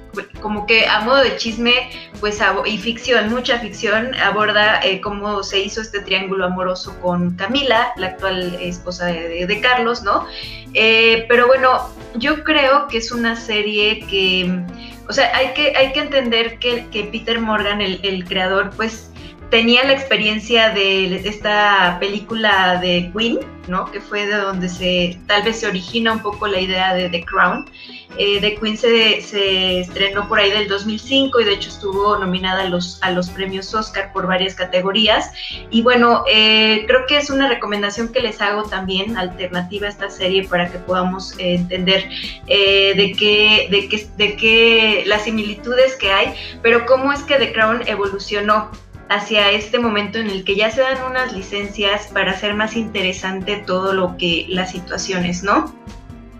como 0.41 0.65
que 0.65 0.87
a 0.87 0.99
modo 1.01 1.23
de 1.23 1.37
chisme, 1.37 1.89
pues 2.19 2.39
y 2.65 2.77
ficción, 2.77 3.29
mucha 3.29 3.59
ficción, 3.59 4.13
aborda 4.15 4.81
eh, 4.83 5.01
cómo 5.01 5.43
se 5.43 5.59
hizo 5.59 5.81
este 5.81 6.01
triángulo 6.01 6.45
amoroso 6.45 6.97
con 7.01 7.35
Camila, 7.35 7.93
la 7.97 8.07
actual 8.07 8.57
esposa 8.59 9.07
de, 9.07 9.59
Carlos, 9.61 10.03
¿no? 10.03 10.25
Eh, 10.73 11.25
pero 11.29 11.47
bueno, 11.47 11.89
yo 12.15 12.43
creo 12.43 12.87
que 12.87 12.97
es 12.97 13.11
una 13.11 13.35
serie 13.35 14.05
que, 14.07 14.63
o 15.07 15.13
sea, 15.13 15.35
hay 15.35 15.53
que, 15.53 15.75
hay 15.75 15.93
que 15.93 15.99
entender 15.99 16.59
que, 16.59 16.87
que 16.87 17.05
Peter 17.05 17.39
Morgan, 17.39 17.81
el, 17.81 17.99
el 18.03 18.25
creador, 18.25 18.71
pues 18.75 19.10
tenía 19.51 19.83
la 19.83 19.91
experiencia 19.91 20.69
de 20.69 21.27
esta 21.27 21.97
película 21.99 22.79
de 22.81 23.11
Queen, 23.15 23.39
¿no? 23.67 23.91
Que 23.91 23.99
fue 23.99 24.25
de 24.25 24.37
donde 24.37 24.69
se 24.69 25.19
tal 25.27 25.43
vez 25.43 25.59
se 25.59 25.67
origina 25.67 26.13
un 26.13 26.21
poco 26.21 26.47
la 26.47 26.59
idea 26.59 26.93
de 26.93 27.09
The 27.09 27.25
Crown. 27.25 27.69
Eh, 28.17 28.39
The 28.39 28.55
Queen 28.55 28.77
se, 28.77 29.79
estrenó 29.79 30.27
por 30.27 30.39
ahí 30.39 30.51
del 30.51 30.67
2005 30.69 31.41
y 31.41 31.43
de 31.43 31.53
hecho 31.53 31.69
estuvo 31.69 32.17
nominada 32.17 32.63
a 32.63 32.69
los, 32.69 33.01
a 33.01 33.11
los 33.11 33.29
premios 33.29 33.73
Oscar 33.73 34.13
por 34.13 34.25
varias 34.25 34.55
categorías. 34.55 35.31
Y 35.69 35.81
bueno, 35.81 36.23
eh, 36.31 36.85
creo 36.87 37.05
que 37.05 37.17
es 37.17 37.29
una 37.29 37.49
recomendación 37.49 38.09
que 38.09 38.21
les 38.21 38.41
hago 38.41 38.63
también, 38.63 39.17
alternativa 39.17 39.87
a 39.87 39.89
esta 39.89 40.09
serie, 40.09 40.45
para 40.45 40.71
que 40.71 40.79
podamos 40.79 41.33
eh, 41.39 41.55
entender 41.55 42.09
de, 42.47 43.15
qué, 43.19 43.67
de, 43.69 43.89
qué, 43.89 44.07
de 44.15 44.35
qué 44.37 45.03
las 45.07 45.23
similitudes 45.23 45.95
que 45.97 46.09
hay, 46.11 46.33
pero 46.61 46.85
cómo 46.85 47.11
es 47.11 47.21
que 47.23 47.35
The 47.35 47.51
Crown 47.51 47.83
evolucionó 47.85 48.71
hacia 49.11 49.51
este 49.51 49.77
momento 49.77 50.19
en 50.19 50.29
el 50.29 50.45
que 50.45 50.55
ya 50.55 50.71
se 50.71 50.81
dan 50.81 51.03
unas 51.03 51.33
licencias 51.33 52.07
para 52.07 52.31
hacer 52.31 52.53
más 52.53 52.77
interesante 52.77 53.57
todo 53.57 53.91
lo 53.93 54.15
que 54.15 54.45
las 54.47 54.71
situaciones, 54.71 55.43
¿no? 55.43 55.75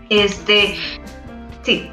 Este, 0.08 0.74
sí. 1.62 1.90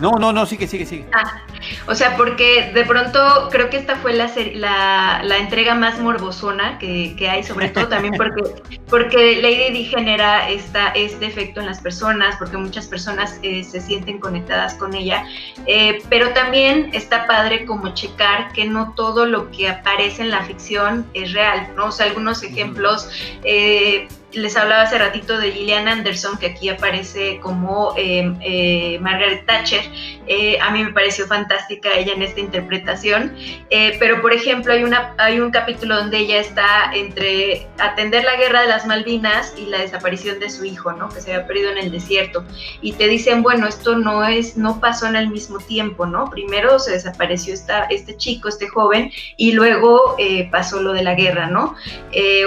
No, 0.00 0.12
no, 0.12 0.32
no, 0.32 0.44
sigue, 0.46 0.66
sigue, 0.66 0.86
sigue. 0.86 1.06
Ah, 1.12 1.42
o 1.86 1.94
sea, 1.94 2.16
porque 2.16 2.72
de 2.74 2.84
pronto 2.84 3.48
creo 3.50 3.70
que 3.70 3.76
esta 3.76 3.96
fue 3.96 4.12
la, 4.12 4.30
la, 4.54 5.20
la 5.22 5.38
entrega 5.38 5.74
más 5.74 6.00
morbosona 6.00 6.78
que, 6.78 7.14
que, 7.16 7.28
hay, 7.28 7.44
sobre 7.44 7.68
todo 7.68 7.88
también 7.88 8.14
porque, 8.16 8.42
porque 8.88 9.40
Lady 9.40 9.72
Di 9.72 9.84
genera 9.84 10.48
esta, 10.48 10.88
este 10.88 11.26
efecto 11.26 11.60
en 11.60 11.66
las 11.66 11.80
personas, 11.80 12.36
porque 12.38 12.56
muchas 12.56 12.86
personas 12.86 13.38
eh, 13.42 13.62
se 13.62 13.80
sienten 13.80 14.18
conectadas 14.18 14.74
con 14.74 14.94
ella, 14.94 15.24
eh, 15.66 16.02
pero 16.08 16.30
también 16.30 16.90
está 16.92 17.26
padre 17.26 17.64
como 17.64 17.94
checar 17.94 18.52
que 18.52 18.64
no 18.64 18.94
todo 18.94 19.26
lo 19.26 19.50
que 19.50 19.68
aparece 19.68 20.22
en 20.22 20.30
la 20.30 20.42
ficción 20.42 21.06
es 21.14 21.32
real, 21.32 21.68
¿no? 21.76 21.86
O 21.86 21.92
sea, 21.92 22.06
algunos 22.06 22.42
ejemplos... 22.42 23.08
Eh, 23.44 24.08
les 24.34 24.56
hablaba 24.56 24.82
hace 24.82 24.98
ratito 24.98 25.38
de 25.38 25.52
Gillian 25.52 25.88
Anderson, 25.88 26.36
que 26.38 26.46
aquí 26.46 26.68
aparece 26.68 27.38
como 27.40 27.94
em, 27.96 28.36
eh, 28.40 28.98
Margaret 29.00 29.44
Thatcher. 29.46 29.82
Eh, 30.26 30.58
a 30.60 30.70
mí 30.70 30.82
me 30.82 30.92
pareció 30.92 31.26
fantástica 31.26 31.94
ella 31.94 32.12
en 32.12 32.22
esta 32.22 32.40
interpretación. 32.40 33.34
Eh, 33.70 33.96
pero, 33.98 34.20
por 34.22 34.32
ejemplo, 34.32 34.72
hay, 34.72 34.84
una, 34.84 35.14
hay 35.18 35.40
un 35.40 35.50
capítulo 35.50 35.96
donde 35.96 36.18
ella 36.18 36.40
está 36.40 36.92
entre 36.94 37.66
atender 37.78 38.24
la 38.24 38.36
guerra 38.36 38.62
de 38.62 38.68
las 38.68 38.86
Malvinas 38.86 39.54
y 39.56 39.66
la 39.66 39.78
desaparición 39.78 40.40
de 40.40 40.50
su 40.50 40.64
hijo, 40.64 40.92
¿no? 40.92 41.08
Que 41.08 41.20
se 41.20 41.34
había 41.34 41.46
perdido 41.46 41.70
en 41.70 41.78
el 41.78 41.90
desierto. 41.90 42.44
Y 42.80 42.92
te 42.92 43.08
dicen, 43.08 43.42
bueno, 43.42 43.66
esto 43.66 43.96
no 43.96 44.24
es, 44.24 44.56
no 44.56 44.80
pasó 44.80 45.06
en 45.06 45.16
el 45.16 45.28
mismo 45.28 45.58
tiempo, 45.58 46.06
¿no? 46.06 46.30
Primero 46.30 46.78
se 46.78 46.92
desapareció 46.92 47.54
esta, 47.54 47.84
este 47.84 48.16
chico, 48.16 48.48
este 48.48 48.68
joven, 48.68 49.10
y 49.36 49.52
luego 49.52 50.16
pasó 50.50 50.82
lo 50.82 50.92
de 50.92 51.02
la 51.02 51.14
guerra, 51.14 51.46
¿no? 51.46 51.76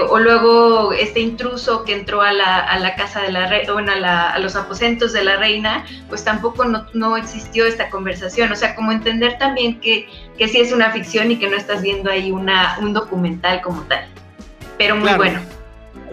o 0.09 0.19
luego 0.19 0.93
este 0.93 1.19
intruso 1.19 1.83
que 1.83 1.93
entró 1.93 2.21
a 2.21 2.33
la, 2.33 2.95
casa 2.95 3.21
de 3.21 3.31
la 3.31 3.47
reina, 3.47 3.73
bueno, 3.73 3.91
a, 3.91 4.39
los 4.39 4.55
aposentos 4.55 5.13
de 5.13 5.23
la 5.23 5.37
reina, 5.37 5.85
pues 6.09 6.23
tampoco 6.23 6.65
no, 6.93 7.17
existió 7.17 7.65
esta 7.67 7.89
conversación. 7.89 8.51
O 8.51 8.55
sea, 8.55 8.75
como 8.75 8.91
entender 8.91 9.37
también 9.37 9.79
que, 9.79 10.07
que 10.37 10.47
sí 10.47 10.59
es 10.59 10.71
una 10.71 10.91
ficción 10.91 11.31
y 11.31 11.37
que 11.37 11.49
no 11.49 11.57
estás 11.57 11.81
viendo 11.81 12.09
ahí 12.09 12.31
una, 12.31 12.77
un 12.79 12.93
documental 12.93 13.61
como 13.61 13.81
tal. 13.83 14.07
Pero 14.77 14.95
muy 14.95 15.13
bueno 15.13 15.56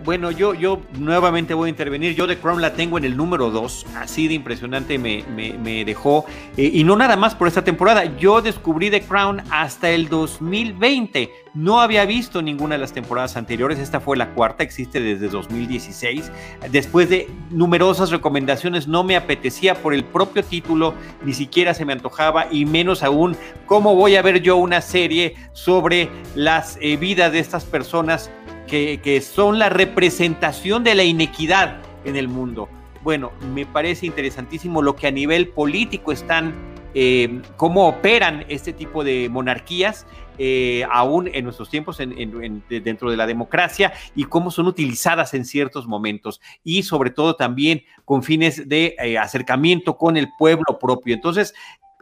bueno, 0.05 0.31
yo, 0.31 0.53
yo 0.53 0.83
nuevamente 0.99 1.55
voy 1.55 1.69
a 1.69 1.71
intervenir. 1.71 2.15
Yo 2.15 2.27
The 2.27 2.37
Crown 2.39 2.61
la 2.61 2.75
tengo 2.75 2.99
en 2.99 3.05
el 3.05 3.17
número 3.17 3.51
2. 3.51 3.87
Así 3.97 4.29
de 4.29 4.35
impresionante 4.35 4.99
me, 4.99 5.25
me, 5.25 5.85
dejó. 5.85 6.27
Eh, 6.57 6.71
y 6.75 6.85
no 6.85 6.95
nada 6.95 7.17
más 7.17 7.35
por 7.35 7.49
esta 7.49 7.65
temporada. 7.65 8.05
Yo 8.19 8.43
descubrí 8.43 8.91
The 8.91 9.03
Crown 9.03 9.43
hasta 9.51 9.91
el 9.91 10.09
2020. 10.09 11.31
No 11.55 11.81
había 11.81 12.05
visto 12.05 12.43
ninguna 12.43 12.75
de 12.75 12.81
las 12.81 12.93
temporadas 12.93 13.37
anteriores. 13.37 13.79
Esta 13.79 13.99
fue 13.99 14.17
la 14.17 14.31
cuarta. 14.35 14.63
Existe 14.63 15.01
desde 15.01 15.29
2016. 15.29 16.31
Después 16.71 17.09
de 17.09 17.31
numerosas 17.51 18.11
recomendaciones, 18.11 18.87
no 18.87 19.05
me 19.05 19.17
apetecía 19.17 19.75
por 19.75 19.95
el 19.95 20.05
propio 20.05 20.45
título. 20.45 20.95
Ni 21.25 21.33
siquiera 21.33 21.73
se 21.73 21.87
me 21.87 21.95
antojaba. 21.95 22.49
Y 22.51 22.67
menos 22.67 23.03
aún, 23.03 23.37
¿cómo 23.65 23.95
voy 23.95 24.17
a 24.17 24.23
ver 24.23 24.43
yo 24.43 24.57
una 24.57 24.83
serie 24.83 25.35
sobre 25.55 26.11
las 26.35 26.77
eh, 26.83 26.99
vidas 26.99 27.33
de 27.33 27.39
estas 27.39 27.65
personas? 27.65 28.31
Que, 28.67 29.21
son 29.21 29.59
la 29.59 29.69
representación 29.69 30.85
de 30.85 30.95
la 30.95 31.05
inequidad 31.05 31.81
en 32.05 32.17
el 32.17 32.29
mundo. 32.29 32.69
Bueno, 33.03 33.33
me 33.53 33.67
parece 33.67 34.07
interesantísimo 34.07 34.83
lo 34.83 34.97
que 34.97 35.07
a 35.07 35.11
nivel 35.11 35.49
político 35.49 36.12
están, 36.12 36.55
eh, 36.95 37.43
cómo 37.57 37.87
operan 37.89 38.45
este 38.49 38.73
tipo 38.73 39.05
de 39.05 39.29
monarquías, 39.29 40.07
eh, 40.39 40.85
aún 40.91 41.31
en 41.33 41.45
nuestros 41.45 41.71
tiempos 41.71 41.99
dentro 41.99 43.11
de 43.11 43.17
la 43.17 43.27
democracia 43.27 43.93
y 44.17 44.25
cómo 44.25 44.51
son 44.51 44.67
utilizadas 44.67 45.33
en 45.35 45.45
ciertos 45.45 45.87
momentos 45.87 46.41
y 46.65 46.83
sobre 46.83 47.11
todo 47.11 47.37
también 47.37 47.83
con 48.05 48.25
fines 48.25 48.69
de 48.69 48.97
eh, 48.99 49.17
acercamiento 49.17 49.97
con 49.97 50.17
el 50.17 50.29
pueblo 50.37 50.79
propio. 50.81 51.15
Entonces, 51.15 51.55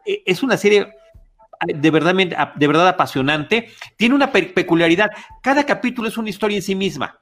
es 0.04 0.42
una 0.42 0.56
serie 0.56 0.88
de 1.66 1.90
verdad, 1.90 2.14
de 2.54 2.66
verdad 2.66 2.88
apasionante. 2.88 3.68
Tiene 3.96 4.14
una 4.14 4.32
peculiaridad. 4.32 5.10
Cada 5.42 5.64
capítulo 5.64 6.08
es 6.08 6.16
una 6.16 6.30
historia 6.30 6.56
en 6.56 6.62
sí 6.62 6.74
misma. 6.74 7.18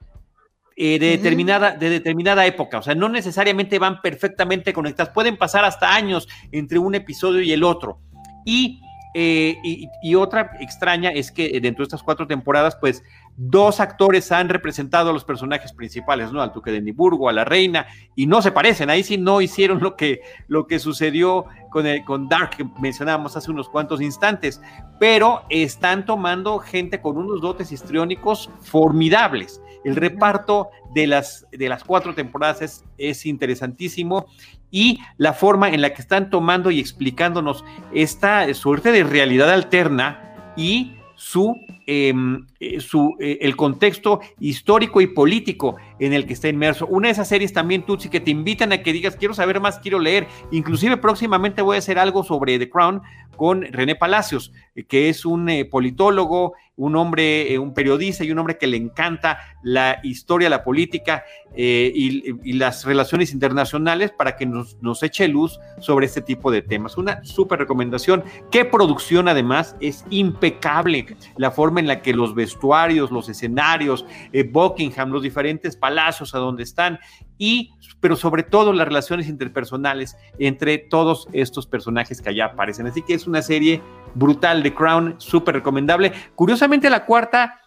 Eh, 0.83 0.97
de, 0.97 1.09
determinada, 1.17 1.71
de 1.75 1.89
determinada 1.89 2.45
época, 2.45 2.79
o 2.79 2.81
sea, 2.81 2.95
no 2.95 3.09
necesariamente 3.09 3.77
van 3.77 4.01
perfectamente 4.01 4.71
conectadas, 4.71 5.13
pueden 5.13 5.37
pasar 5.37 5.65
hasta 5.65 5.93
años 5.93 6.29
entre 6.51 6.79
un 6.79 6.95
episodio 6.95 7.41
y 7.41 7.51
el 7.51 7.63
otro. 7.63 7.99
Y, 8.45 8.81
eh, 9.13 9.57
y, 10.01 10.15
otra 10.15 10.51
extraña 10.61 11.09
es 11.09 11.31
que 11.31 11.59
dentro 11.59 11.83
de 11.83 11.87
estas 11.87 12.01
cuatro 12.01 12.25
temporadas, 12.25 12.77
pues 12.77 13.03
dos 13.37 13.79
actores 13.79 14.31
han 14.31 14.49
representado 14.49 15.09
a 15.09 15.13
los 15.13 15.23
personajes 15.23 15.73
principales, 15.73 16.31
¿no? 16.31 16.41
Al 16.41 16.51
duque 16.51 16.71
de 16.71 16.77
Edimburgo, 16.77 17.29
a 17.29 17.33
la 17.33 17.45
reina, 17.45 17.87
y 18.15 18.27
no 18.27 18.41
se 18.41 18.51
parecen, 18.51 18.89
ahí 18.89 19.03
sí 19.03 19.17
no 19.17 19.41
hicieron 19.41 19.81
lo 19.81 19.95
que, 19.95 20.21
lo 20.47 20.67
que 20.67 20.79
sucedió 20.79 21.45
con, 21.69 21.85
con 22.05 22.29
Dark 22.29 22.51
que 22.51 22.67
mencionábamos 22.79 23.35
hace 23.37 23.51
unos 23.51 23.69
cuantos 23.69 24.01
instantes, 24.01 24.61
pero 24.99 25.43
están 25.49 26.05
tomando 26.05 26.59
gente 26.59 27.01
con 27.01 27.17
unos 27.17 27.41
dotes 27.41 27.71
histriónicos 27.71 28.49
formidables. 28.61 29.61
El 29.83 29.95
reparto 29.95 30.69
de 30.93 31.07
las, 31.07 31.47
de 31.51 31.69
las 31.69 31.83
cuatro 31.83 32.13
temporadas 32.13 32.61
es, 32.61 32.85
es 32.97 33.25
interesantísimo 33.25 34.27
y 34.69 34.99
la 35.17 35.33
forma 35.33 35.69
en 35.69 35.81
la 35.81 35.93
que 35.93 36.01
están 36.01 36.29
tomando 36.29 36.69
y 36.69 36.79
explicándonos 36.79 37.65
esta 37.93 38.53
suerte 38.53 38.91
de 38.91 39.03
realidad 39.03 39.49
alterna 39.49 40.53
y 40.55 40.97
su 41.15 41.55
Em, 41.93 42.47
eh, 42.63 42.79
su, 42.79 43.15
eh, 43.19 43.39
el 43.41 43.55
contexto 43.55 44.19
histórico 44.39 45.01
y 45.01 45.07
político 45.07 45.77
en 45.97 46.13
el 46.13 46.27
que 46.27 46.33
está 46.33 46.47
inmerso. 46.47 46.85
Una 46.85 47.07
de 47.07 47.13
esas 47.13 47.27
series 47.27 47.53
también, 47.53 47.81
Tutsi, 47.87 48.07
que 48.07 48.19
te 48.19 48.29
invitan 48.29 48.71
a 48.71 48.83
que 48.83 48.93
digas, 48.93 49.15
quiero 49.15 49.33
saber 49.33 49.59
más, 49.59 49.79
quiero 49.79 49.97
leer. 49.97 50.27
Inclusive 50.51 50.97
próximamente 50.97 51.63
voy 51.63 51.77
a 51.77 51.79
hacer 51.79 51.97
algo 51.97 52.23
sobre 52.23 52.59
The 52.59 52.69
Crown 52.69 53.01
con 53.35 53.63
René 53.63 53.95
Palacios, 53.95 54.53
eh, 54.75 54.83
que 54.83 55.09
es 55.09 55.25
un 55.25 55.49
politólogo, 55.71 56.53
un 56.75 56.95
hombre, 56.97 57.57
un 57.57 57.73
periodista 57.73 58.23
y 58.23 58.31
un 58.31 58.37
hombre 58.37 58.59
que 58.59 58.67
le 58.67 58.77
encanta 58.77 59.39
la 59.63 59.99
historia, 60.03 60.47
la 60.47 60.63
política 60.63 61.23
y, 61.55 62.53
las 62.53 62.85
relaciones 62.85 63.33
internacionales 63.33 64.11
para 64.11 64.35
que 64.35 64.45
nos, 64.45 65.03
eche 65.03 65.27
luz 65.27 65.59
sobre 65.79 66.05
este 66.05 66.21
tipo 66.21 66.51
de 66.51 66.61
temas. 66.61 66.97
Una 66.97 67.23
súper 67.23 67.59
recomendación. 67.59 68.23
Qué 68.51 68.65
producción 68.65 69.27
además 69.27 69.75
es 69.79 70.05
impecable 70.09 71.05
la 71.37 71.51
forma 71.51 71.79
en 71.79 71.87
la 71.87 72.01
que 72.01 72.13
los 72.13 72.33
vestuarios, 72.51 73.11
los 73.11 73.29
escenarios, 73.29 74.05
eh, 74.33 74.43
Buckingham, 74.43 75.09
los 75.09 75.23
diferentes 75.23 75.75
palacios 75.75 76.35
a 76.35 76.39
donde 76.39 76.63
están 76.63 76.99
y 77.37 77.71
pero 77.99 78.15
sobre 78.15 78.43
todo 78.43 78.73
las 78.73 78.87
relaciones 78.87 79.29
interpersonales 79.29 80.17
entre 80.39 80.79
todos 80.79 81.27
estos 81.33 81.67
personajes 81.67 82.21
que 82.21 82.29
allá 82.29 82.45
aparecen. 82.45 82.87
Así 82.87 83.03
que 83.03 83.13
es 83.13 83.27
una 83.27 83.41
serie 83.41 83.81
brutal 84.15 84.63
de 84.63 84.73
Crown, 84.73 85.15
súper 85.19 85.55
recomendable. 85.55 86.11
Curiosamente 86.35 86.89
la 86.89 87.05
cuarta 87.05 87.61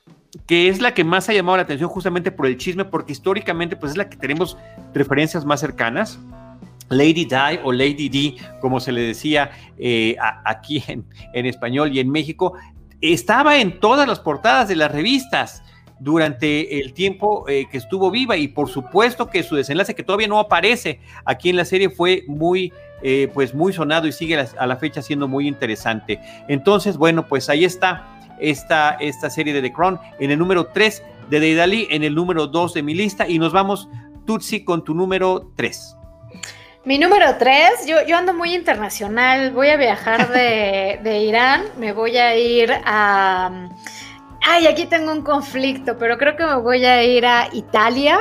que 0.47 0.69
es 0.69 0.81
la 0.81 0.95
que 0.95 1.05
más 1.05 1.29
ha 1.29 1.33
llamado 1.33 1.57
la 1.57 1.63
atención 1.63 1.89
justamente 1.89 2.33
por 2.33 2.47
el 2.47 2.57
chisme, 2.57 2.85
porque 2.85 3.13
históricamente 3.13 3.77
pues 3.77 3.93
es 3.93 3.97
la 3.97 4.09
que 4.09 4.17
tenemos 4.17 4.59
referencias 4.93 5.45
más 5.45 5.61
cercanas. 5.61 6.19
Lady 6.91 7.25
Di 7.25 7.59
o 7.63 7.73
Lady 7.73 8.09
D, 8.09 8.37
como 8.61 8.79
se 8.79 8.93
le 8.93 9.01
decía 9.01 9.51
eh, 9.79 10.17
aquí 10.45 10.83
en, 10.87 11.47
español 11.47 11.93
y 11.95 12.01
en 12.01 12.11
México, 12.11 12.55
estaba 13.13 13.59
en 13.59 13.81
todas 13.81 14.09
las 14.09 14.21
portadas 14.21 14.69
de 14.69 14.77
las 14.77 14.91
revistas 14.91 15.63
durante 16.01 16.81
el 16.81 16.93
tiempo 16.93 17.49
eh, 17.49 17.67
que 17.71 17.79
estuvo 17.79 18.11
viva 18.11 18.37
y 18.37 18.49
por 18.49 18.69
supuesto 18.69 19.29
que 19.29 19.43
su 19.43 19.57
desenlace 19.57 19.95
que 19.95 20.03
todavía 20.03 20.29
no 20.29 20.39
aparece 20.39 21.01
aquí 21.25 21.51
en 21.51 21.57
la 21.57 21.65
serie 21.65 21.91
fue 21.91 22.25
muy 22.27 22.73
eh, 23.03 23.31
pues 23.35 23.55
muy 23.55 23.73
sonado 23.73 24.07
y 24.07 24.13
sigue 24.13 24.39
a 24.39 24.67
la 24.67 24.77
fecha 24.77 25.03
siendo 25.03 25.29
muy 25.29 25.47
interesante. 25.47 26.21
Entonces, 26.49 26.97
bueno, 26.97 27.27
pues 27.27 27.51
ahí 27.51 27.65
está 27.65 28.19
esta, 28.41 28.97
esta 29.01 29.29
serie 29.29 29.53
de 29.53 29.61
The 29.61 29.73
Crown 29.73 29.99
en 30.19 30.31
el 30.31 30.39
número 30.39 30.69
3 30.69 31.03
de 31.29 31.41
Deidali, 31.41 31.87
en 31.91 32.03
el 32.03 32.15
número 32.15 32.47
2 32.47 32.75
de 32.75 32.83
mi 32.83 32.95
lista 32.95 33.29
y 33.29 33.39
nos 33.39 33.53
vamos, 33.53 33.89
Tutsi, 34.25 34.65
con 34.65 34.85
tu 34.85 34.95
número 34.95 35.53
3. 35.57 35.97
Mi 36.85 36.99
número 36.99 37.37
3, 37.39 37.87
yo, 37.87 38.05
yo 38.07 38.17
ando 38.17 38.35
muy 38.35 38.55
internacional, 38.55 39.53
voy 39.53 39.69
a 39.69 39.77
viajar 39.77 40.31
de, 40.31 41.01
de 41.03 41.19
Irán, 41.21 41.65
me 41.79 41.93
voy 41.93 42.17
a 42.19 42.37
ir 42.37 42.71
a... 42.85 43.69
Ay, 44.43 44.67
aquí 44.67 44.85
tengo 44.85 45.11
un 45.11 45.23
conflicto, 45.23 45.97
pero 45.97 46.19
creo 46.19 46.37
que 46.37 46.45
me 46.45 46.57
voy 46.57 46.85
a 46.85 47.03
ir 47.03 47.25
a 47.25 47.49
Italia 47.53 48.21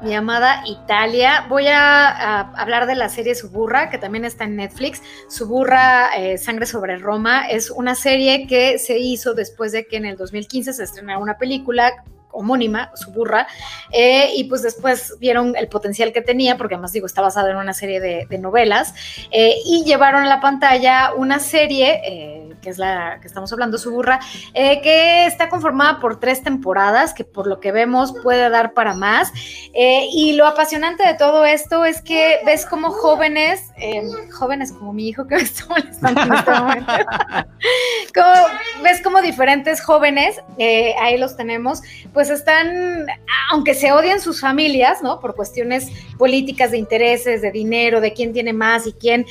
mi 0.00 0.14
amada 0.14 0.62
Italia. 0.66 1.46
Voy 1.48 1.66
a, 1.66 2.40
hablar 2.52 2.86
de 2.86 2.94
la 2.94 3.08
serie 3.08 3.34
Suburra, 3.34 3.90
que 3.90 3.98
también 3.98 4.24
está 4.24 4.44
en 4.44 4.56
Netflix. 4.56 5.02
Suburra, 5.28 6.10
eh, 6.16 6.38
Sangre 6.38 6.66
sobre 6.66 6.96
Roma, 6.98 7.48
es 7.48 7.70
una 7.70 7.94
serie 7.94 8.46
que 8.46 8.78
se 8.78 8.98
hizo 8.98 9.34
después 9.34 9.72
de 9.72 9.86
que 9.86 9.96
en 9.96 10.06
el 10.06 10.16
2015 10.16 10.72
se 10.72 10.84
estrenara 10.84 11.18
una 11.18 11.36
película 11.36 12.04
homónima, 12.30 12.90
Suburra, 12.94 13.46
eh, 13.92 14.30
y 14.36 14.44
pues 14.44 14.62
después 14.62 15.14
vieron 15.18 15.56
el 15.56 15.68
potencial 15.68 16.12
que 16.12 16.22
tenía, 16.22 16.56
porque 16.56 16.74
además 16.74 16.92
digo, 16.92 17.06
está 17.06 17.22
basado 17.22 17.48
en 17.48 17.56
una 17.56 17.74
serie 17.74 18.00
de, 18.00 18.38
novelas, 18.38 18.94
eh, 19.30 19.56
y 19.64 19.84
llevaron 19.84 20.22
a 20.22 20.28
la 20.28 20.40
pantalla 20.40 21.12
una 21.16 21.40
serie 21.40 22.47
que 22.60 22.70
es 22.70 22.78
la 22.78 23.18
que 23.20 23.26
estamos 23.26 23.52
hablando, 23.52 23.78
Suburra, 23.78 24.20
eh, 24.54 24.80
que 24.80 25.26
está 25.26 25.48
conformada 25.48 26.00
por 26.00 26.20
tres 26.20 26.42
temporadas, 26.42 27.14
que 27.14 27.24
por 27.24 27.46
lo 27.46 27.60
que 27.60 27.72
vemos 27.72 28.14
puede 28.22 28.48
dar 28.50 28.74
para 28.74 28.94
más. 28.94 29.32
Eh, 29.74 30.08
y 30.12 30.32
lo 30.32 30.46
apasionante 30.46 31.06
de 31.06 31.14
todo 31.14 31.44
esto 31.44 31.84
es 31.84 32.00
que 32.02 32.40
ves 32.44 32.66
como 32.66 32.90
jóvenes, 32.90 33.70
em, 33.76 34.08
jóvenes 34.30 34.72
como 34.72 34.92
mi 34.92 35.08
hijo 35.08 35.26
que 35.26 35.36
me 35.36 35.42
está 35.42 35.66
molestando 35.66 36.22
en 36.22 36.32
este 36.34 36.50
momento, 36.50 36.92
ves 38.82 39.02
como 39.02 39.20
diferentes 39.22 39.80
jóvenes, 39.82 40.40
eh, 40.58 40.94
ahí 41.00 41.18
los 41.18 41.36
tenemos, 41.36 41.82
pues 42.12 42.30
están, 42.30 43.06
aunque 43.50 43.74
se 43.74 43.92
odian 43.92 44.20
sus 44.20 44.40
familias, 44.40 45.02
¿no? 45.02 45.20
Por 45.20 45.34
cuestiones 45.34 45.88
políticas 46.16 46.70
de 46.70 46.78
intereses, 46.78 47.42
de 47.42 47.50
dinero, 47.50 48.00
de 48.00 48.12
quién 48.12 48.32
tiene 48.32 48.52
más 48.52 48.86
y 48.86 48.92
quién 48.92 49.26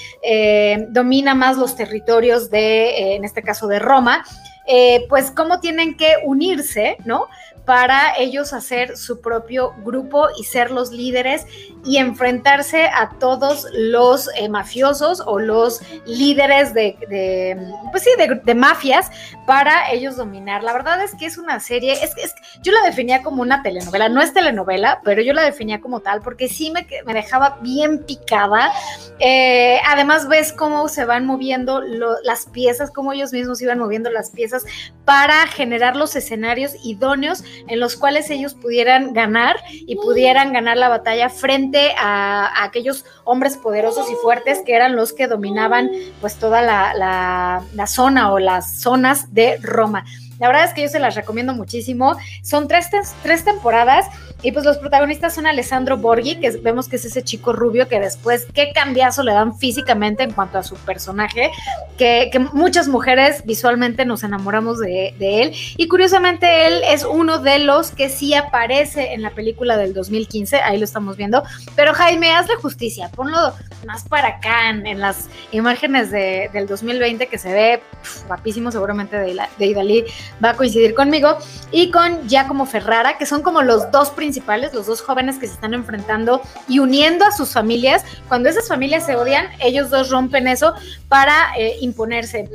domina 0.89 1.36
más 1.36 1.57
los 1.57 1.75
territorios 1.75 2.49
de 2.49 3.16
en 3.18 3.26
este 3.26 3.43
caso 3.43 3.68
de 3.68 3.80
Roma, 3.80 4.24
eh, 4.65 5.05
pues 5.09 5.32
cómo 5.32 5.59
tienen 5.59 5.97
que 5.97 6.15
unirse, 6.24 6.97
¿no? 7.05 7.28
Para 7.65 8.15
ellos 8.18 8.53
hacer 8.53 8.95
su 8.95 9.20
propio 9.20 9.74
grupo 9.84 10.28
y 10.39 10.43
ser 10.45 10.72
los 10.72 10.91
líderes 10.91 11.45
y 11.88 11.97
enfrentarse 11.97 12.88
a 12.88 13.11
todos 13.17 13.65
los 13.73 14.29
eh, 14.35 14.49
mafiosos 14.49 15.23
o 15.25 15.39
los 15.39 15.81
líderes 16.05 16.73
de, 16.73 17.57
pues 17.91 18.03
sí, 18.03 18.09
de, 18.43 18.55
mafias 18.55 19.09
para 19.45 19.89
ellos 19.91 20.17
dominar. 20.17 20.63
La 20.63 20.73
verdad 20.73 21.01
es 21.01 21.15
que 21.15 21.25
es 21.25 21.38
una 21.38 21.61
serie, 21.61 21.93
es, 21.93 22.11
es, 22.17 22.35
yo 22.61 22.73
la 22.73 22.81
definía 22.81 23.23
como 23.23 23.41
una 23.41 23.63
telenovela, 23.63 24.09
no 24.09 24.21
es 24.21 24.33
telenovela, 24.33 24.99
pero 25.05 25.21
yo 25.21 25.31
la 25.31 25.43
definía 25.43 25.79
como 25.79 26.01
tal 26.01 26.21
porque 26.21 26.49
sí 26.49 26.71
me, 26.71 26.85
me 27.05 27.13
dejaba 27.13 27.57
bien 27.61 28.03
picada. 28.03 28.73
Eh, 29.19 29.79
además 29.88 30.27
ves 30.27 30.51
cómo 30.51 30.89
se 30.89 31.05
van 31.05 31.25
moviendo 31.25 31.81
las 31.81 32.47
piezas, 32.47 32.91
cómo 32.91 33.13
ellos 33.13 33.31
mismos 33.31 33.61
iban 33.61 33.79
moviendo 33.79 34.09
las 34.09 34.31
piezas 34.31 34.65
para 35.05 35.47
generar 35.47 35.95
los 35.95 36.17
escenarios 36.17 36.73
idóneos 36.83 37.45
en 37.67 37.79
los 37.79 37.95
cuales 37.95 38.29
ellos 38.29 38.55
pudieran 38.55 39.13
ganar 39.13 39.55
y 39.71 39.95
pudieran 39.95 40.51
ganar 40.51 40.75
la 40.75 40.89
batalla 40.89 41.29
frente 41.29 41.76
a, 41.97 42.63
aquellos 42.63 43.05
hombres 43.23 43.57
poderosos 43.57 44.09
y 44.11 44.15
fuertes 44.15 44.61
que 44.65 44.75
eran 44.75 44.95
los 44.95 45.13
que 45.13 45.28
dominaban 45.28 45.89
pues 46.21 46.36
toda 46.36 46.61
la, 46.61 47.61
la 47.73 47.88
zona 47.88 48.32
o 48.32 48.39
las 48.39 48.80
zonas 48.80 49.34
de 49.34 49.57
Roma. 49.61 50.05
La 50.39 50.47
verdad 50.47 50.65
es 50.65 50.73
que 50.73 50.81
yo 50.83 50.88
se 50.88 50.99
las 50.99 51.15
recomiendo 51.15 51.53
muchísimo. 51.53 52.15
Son 52.41 52.67
tres, 52.67 52.89
tres 53.23 53.43
temporadas 53.43 54.05
y 54.43 54.51
pues 54.51 54.65
los 54.65 54.77
protagonistas 54.77 55.33
son 55.33 55.47
Alessandro 55.47 55.97
Borghi, 55.97 56.39
que 56.39 56.51
vemos 56.51 56.88
que 56.88 56.97
es 56.97 57.05
ese 57.05 57.23
chico 57.23 57.53
rubio 57.53 57.88
que 57.88 57.99
después 57.99 58.45
qué 58.53 58.71
cambiazo 58.71 59.23
le 59.23 59.33
dan 59.33 59.57
físicamente 59.57 60.23
en 60.23 60.31
cuanto 60.31 60.59
a 60.59 60.63
su 60.63 60.75
personaje, 60.75 61.51
que, 61.97 62.29
muchas 62.53 62.88
mujeres 62.88 63.43
visualmente 63.45 64.05
nos 64.05 64.23
enamoramos 64.23 64.79
de, 64.79 65.15
él. 65.19 65.53
Y 65.75 65.88
curiosamente 65.88 66.67
él 66.67 66.81
es 66.88 67.03
uno 67.03 67.39
de 67.39 67.59
los 67.59 67.89
que 67.91 68.09
sí 68.09 68.35
aparece 68.35 69.13
en 69.13 69.23
la 69.23 69.31
película 69.31 69.75
del 69.75 69.93
2015, 69.93 70.57
ahí 70.57 70.77
lo 70.77 70.85
estamos 70.85 71.17
viendo. 71.17 71.43
Pero 71.75 71.93
Jaime, 71.93 72.31
hazle 72.31 72.55
justicia, 72.55 73.09
ponlo 73.09 73.53
más 73.88 74.07
para 74.07 74.27
acá 74.29 74.69
en, 74.69 74.99
las 74.99 75.27
imágenes 75.51 76.11
del 76.11 76.67
2020 76.67 77.27
que 77.27 77.38
se 77.38 77.51
ve 77.51 77.81
guapísimo, 78.27 78.71
seguramente 78.71 79.17
de, 79.17 79.39
de 79.57 79.65
Idalí 79.65 80.05
va 80.43 80.51
a 80.51 80.53
coincidir 80.55 80.93
conmigo, 80.93 81.38
y 81.71 81.91
con 81.91 82.28
Giacomo 82.28 82.65
Ferrara, 82.65 83.17
que 83.17 83.25
son 83.25 83.41
como 83.41 83.61
los 83.61 83.91
dos 83.91 84.09
principales, 84.11 84.73
los 84.73 84.88
dos 84.88 85.01
jóvenes 85.01 85.38
que 85.38 85.47
se 85.47 85.53
están 85.53 85.73
enfrentando 85.73 86.41
y 86.67 86.80
uniendo 86.80 87.25
a 87.25 87.32
sus 87.32 87.53
familias. 87.53 88.03
Cuando 88.28 88.49
esas 88.49 88.67
familias 88.67 89.05
se 89.05 89.15
odian, 89.15 89.47
ellos 89.59 89.89
dos 89.89 90.09
rompen 90.09 90.47
eso 90.47 90.73
para 91.09 91.53
eh, 91.57 91.78
imponerse. 91.82 92.49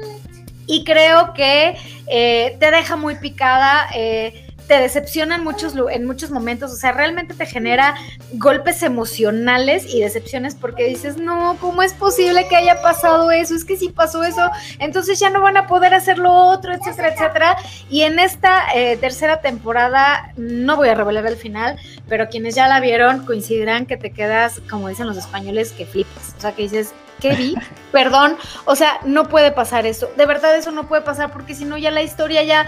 Y 0.66 0.84
creo 0.84 1.34
que 1.34 1.76
eh, 2.06 2.56
te 2.60 2.70
deja 2.70 2.96
muy 2.96 3.16
picada. 3.16 3.88
Eh, 3.94 4.41
te 4.66 4.74
decepciona 4.78 5.36
en 5.36 5.44
muchos, 5.44 5.74
en 5.90 6.06
muchos 6.06 6.30
momentos, 6.30 6.72
o 6.72 6.76
sea, 6.76 6.92
realmente 6.92 7.34
te 7.34 7.46
genera 7.46 7.94
golpes 8.34 8.82
emocionales 8.82 9.84
y 9.86 10.00
decepciones 10.00 10.54
porque 10.54 10.86
dices, 10.86 11.16
no, 11.16 11.56
¿cómo 11.60 11.82
es 11.82 11.92
posible 11.92 12.46
que 12.48 12.56
haya 12.56 12.80
pasado 12.80 13.30
eso? 13.30 13.54
Es 13.54 13.64
que 13.64 13.76
si 13.76 13.88
pasó 13.88 14.24
eso, 14.24 14.50
entonces 14.78 15.18
ya 15.18 15.30
no 15.30 15.40
van 15.40 15.56
a 15.56 15.66
poder 15.66 15.94
hacer 15.94 16.18
lo 16.18 16.32
otro, 16.32 16.72
etcétera, 16.72 17.08
etcétera. 17.08 17.56
Y 17.90 18.02
en 18.02 18.18
esta 18.18 18.64
eh, 18.74 18.96
tercera 18.96 19.40
temporada, 19.40 20.32
no 20.36 20.76
voy 20.76 20.88
a 20.88 20.94
revelar 20.94 21.26
el 21.26 21.36
final, 21.36 21.78
pero 22.08 22.28
quienes 22.28 22.54
ya 22.54 22.68
la 22.68 22.80
vieron 22.80 23.26
coincidirán 23.26 23.86
que 23.86 23.96
te 23.96 24.12
quedas, 24.12 24.60
como 24.70 24.88
dicen 24.88 25.06
los 25.06 25.16
españoles, 25.16 25.72
que 25.72 25.86
flipas, 25.86 26.34
o 26.38 26.40
sea, 26.40 26.52
que 26.52 26.62
dices, 26.62 26.94
¿qué 27.20 27.34
vi? 27.34 27.54
Perdón, 27.92 28.36
o 28.64 28.76
sea, 28.76 29.00
no 29.04 29.28
puede 29.28 29.52
pasar 29.52 29.86
eso. 29.86 30.10
De 30.16 30.26
verdad 30.26 30.56
eso 30.56 30.70
no 30.70 30.88
puede 30.88 31.02
pasar 31.02 31.32
porque 31.32 31.54
si 31.54 31.64
no 31.64 31.76
ya 31.76 31.90
la 31.90 32.02
historia 32.02 32.42
ya 32.42 32.66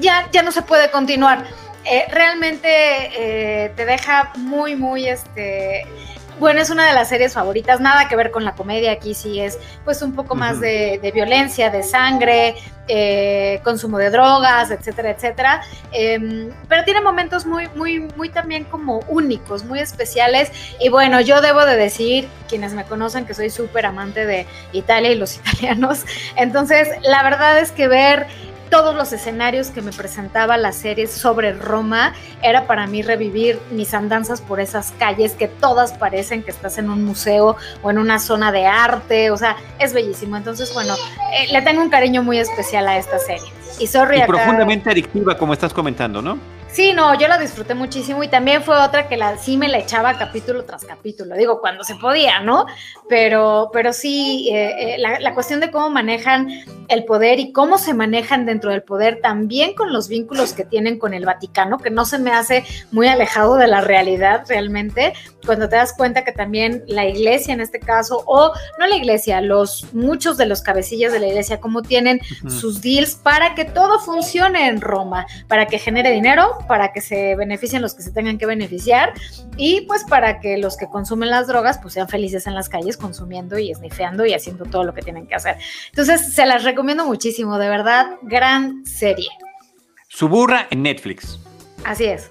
ya, 0.00 0.28
ya 0.32 0.42
no 0.42 0.52
se 0.52 0.62
puede 0.62 0.90
continuar. 0.90 1.44
Eh, 1.84 2.04
realmente 2.10 2.68
eh, 2.68 3.72
te 3.74 3.84
deja 3.84 4.32
muy, 4.36 4.76
muy, 4.76 5.08
este, 5.08 5.84
bueno, 6.38 6.60
es 6.60 6.70
una 6.70 6.86
de 6.86 6.92
las 6.92 7.08
series 7.08 7.34
favoritas, 7.34 7.80
nada 7.80 8.08
que 8.08 8.16
ver 8.16 8.30
con 8.30 8.44
la 8.44 8.54
comedia, 8.54 8.92
aquí 8.92 9.14
sí 9.14 9.40
es 9.40 9.58
pues 9.84 10.02
un 10.02 10.12
poco 10.14 10.34
más 10.34 10.60
de, 10.60 11.10
violencia, 11.14 11.70
de 11.70 11.82
sangre, 11.82 12.54
eh, 12.88 13.60
consumo 13.62 13.98
de 13.98 14.10
drogas, 14.10 14.70
etcétera, 14.70 15.10
etcétera, 15.10 15.62
em, 15.92 16.50
pero 16.68 16.84
tiene 16.84 17.00
momentos 17.00 17.46
muy, 17.46 17.68
muy, 17.76 18.00
muy 18.16 18.28
también 18.28 18.64
como 18.64 19.00
únicos, 19.08 19.64
muy 19.64 19.78
especiales. 19.78 20.50
Y 20.80 20.88
bueno, 20.88 21.20
yo 21.20 21.40
debo 21.40 21.64
de 21.64 21.76
decir, 21.76 22.28
quienes 22.48 22.72
me 22.72 22.84
conocen, 22.84 23.24
que 23.24 23.34
soy 23.34 23.50
súper 23.50 23.86
amante 23.86 24.26
de 24.26 24.46
Italia 24.72 25.12
y 25.12 25.14
los 25.16 25.36
italianos, 25.46 26.04
entonces 26.36 26.88
la 27.02 27.22
verdad 27.22 27.58
es 27.58 27.70
que 27.72 27.88
ver 27.88 28.26
todos 28.72 28.94
los 28.94 29.12
escenarios 29.12 29.68
que 29.68 29.82
me 29.82 29.92
presentaba 29.92 30.56
la 30.56 30.72
serie 30.72 31.06
sobre 31.06 31.52
Roma 31.52 32.14
era 32.42 32.66
para 32.66 32.86
mí 32.86 33.02
revivir 33.02 33.60
mis 33.70 33.92
andanzas 33.92 34.40
por 34.40 34.60
esas 34.60 34.92
calles 34.92 35.34
que 35.34 35.46
todas 35.46 35.92
parecen 35.92 36.42
que 36.42 36.52
estás 36.52 36.78
en 36.78 36.88
un 36.88 37.04
museo 37.04 37.58
o 37.82 37.90
en 37.90 37.98
una 37.98 38.18
zona 38.18 38.50
de 38.50 38.64
arte, 38.64 39.30
o 39.30 39.36
sea, 39.36 39.56
es 39.78 39.92
bellísimo. 39.92 40.38
Entonces, 40.38 40.72
bueno, 40.72 40.94
eh, 40.94 41.52
le 41.52 41.60
tengo 41.60 41.82
un 41.82 41.90
cariño 41.90 42.22
muy 42.22 42.38
especial 42.38 42.88
a 42.88 42.96
esta 42.96 43.18
serie. 43.18 43.52
Y 43.78 43.86
sorry. 43.88 44.22
Y 44.22 44.24
profundamente 44.26 44.88
adictiva, 44.88 45.36
como 45.36 45.52
estás 45.52 45.74
comentando, 45.74 46.22
¿no? 46.22 46.38
Sí, 46.72 46.94
no, 46.94 47.12
yo 47.18 47.28
la 47.28 47.36
disfruté 47.36 47.74
muchísimo 47.74 48.24
y 48.24 48.28
también 48.28 48.62
fue 48.62 48.78
otra 48.78 49.06
que 49.06 49.18
la, 49.18 49.36
sí 49.36 49.58
me 49.58 49.68
la 49.68 49.78
echaba 49.78 50.16
capítulo 50.16 50.64
tras 50.64 50.86
capítulo, 50.86 51.36
digo, 51.36 51.60
cuando 51.60 51.84
se 51.84 51.96
podía, 51.96 52.40
¿no? 52.40 52.64
Pero, 53.10 53.68
pero 53.74 53.92
sí, 53.92 54.48
eh, 54.50 54.94
eh, 54.94 54.98
la, 54.98 55.34
cuestión 55.34 55.60
de 55.60 55.70
cómo 55.70 55.90
manejan 55.90 56.48
el 56.88 57.04
poder 57.04 57.40
y 57.40 57.52
cómo 57.52 57.76
se 57.76 57.92
manejan 57.92 58.46
dentro 58.46 58.70
del 58.70 58.82
poder, 58.82 59.20
también 59.20 59.74
con 59.74 59.92
los 59.92 60.08
vínculos 60.08 60.54
que 60.54 60.64
tienen 60.64 60.98
con 60.98 61.12
el 61.12 61.26
Vaticano, 61.26 61.76
que 61.76 61.90
no 61.90 62.06
se 62.06 62.18
me 62.18 62.32
hace 62.32 62.64
muy 62.90 63.06
alejado 63.06 63.56
de 63.56 63.66
la 63.66 63.82
realidad 63.82 64.44
realmente, 64.48 65.12
cuando 65.44 65.68
te 65.68 65.76
das 65.76 65.92
cuenta 65.94 66.24
que 66.24 66.32
también 66.32 66.84
la 66.86 67.04
iglesia 67.04 67.52
en 67.52 67.60
este 67.60 67.80
caso, 67.80 68.22
o 68.26 68.52
no 68.78 68.86
la 68.86 68.96
iglesia, 68.96 69.42
los 69.42 69.92
muchos 69.92 70.38
de 70.38 70.46
los 70.46 70.62
cabecillas 70.62 71.12
de 71.12 71.20
la 71.20 71.26
iglesia, 71.28 71.60
cómo 71.60 71.82
tienen 71.82 72.20
sus 72.48 72.80
deals 72.80 73.14
para 73.14 73.54
que 73.54 73.66
todo 73.66 73.98
funcione 73.98 74.68
en 74.68 74.80
Roma, 74.80 75.26
para 75.48 75.66
que 75.66 75.78
genere 75.78 76.10
dinero, 76.10 76.61
para 76.66 76.92
que 76.92 77.00
se 77.00 77.34
beneficien 77.36 77.82
los 77.82 77.94
que 77.94 78.02
se 78.02 78.12
tengan 78.12 78.38
que 78.38 78.46
beneficiar 78.46 79.12
y 79.56 79.82
pues 79.82 80.04
para 80.04 80.40
que 80.40 80.58
los 80.58 80.76
que 80.76 80.86
consumen 80.86 81.30
las 81.30 81.46
drogas 81.46 81.78
pues 81.78 81.94
sean 81.94 82.08
felices 82.08 82.46
en 82.46 82.54
las 82.54 82.68
calles 82.68 82.96
consumiendo 82.96 83.58
y 83.58 83.70
esnifeando 83.70 84.26
y 84.26 84.34
haciendo 84.34 84.64
todo 84.64 84.84
lo 84.84 84.94
que 84.94 85.02
tienen 85.02 85.26
que 85.26 85.34
hacer. 85.34 85.56
Entonces 85.90 86.34
se 86.34 86.46
las 86.46 86.64
recomiendo 86.64 87.04
muchísimo, 87.04 87.58
de 87.58 87.68
verdad, 87.68 88.16
gran 88.22 88.84
serie. 88.86 89.28
Suburra 90.08 90.66
en 90.70 90.82
Netflix. 90.82 91.38
Así 91.84 92.04
es. 92.04 92.30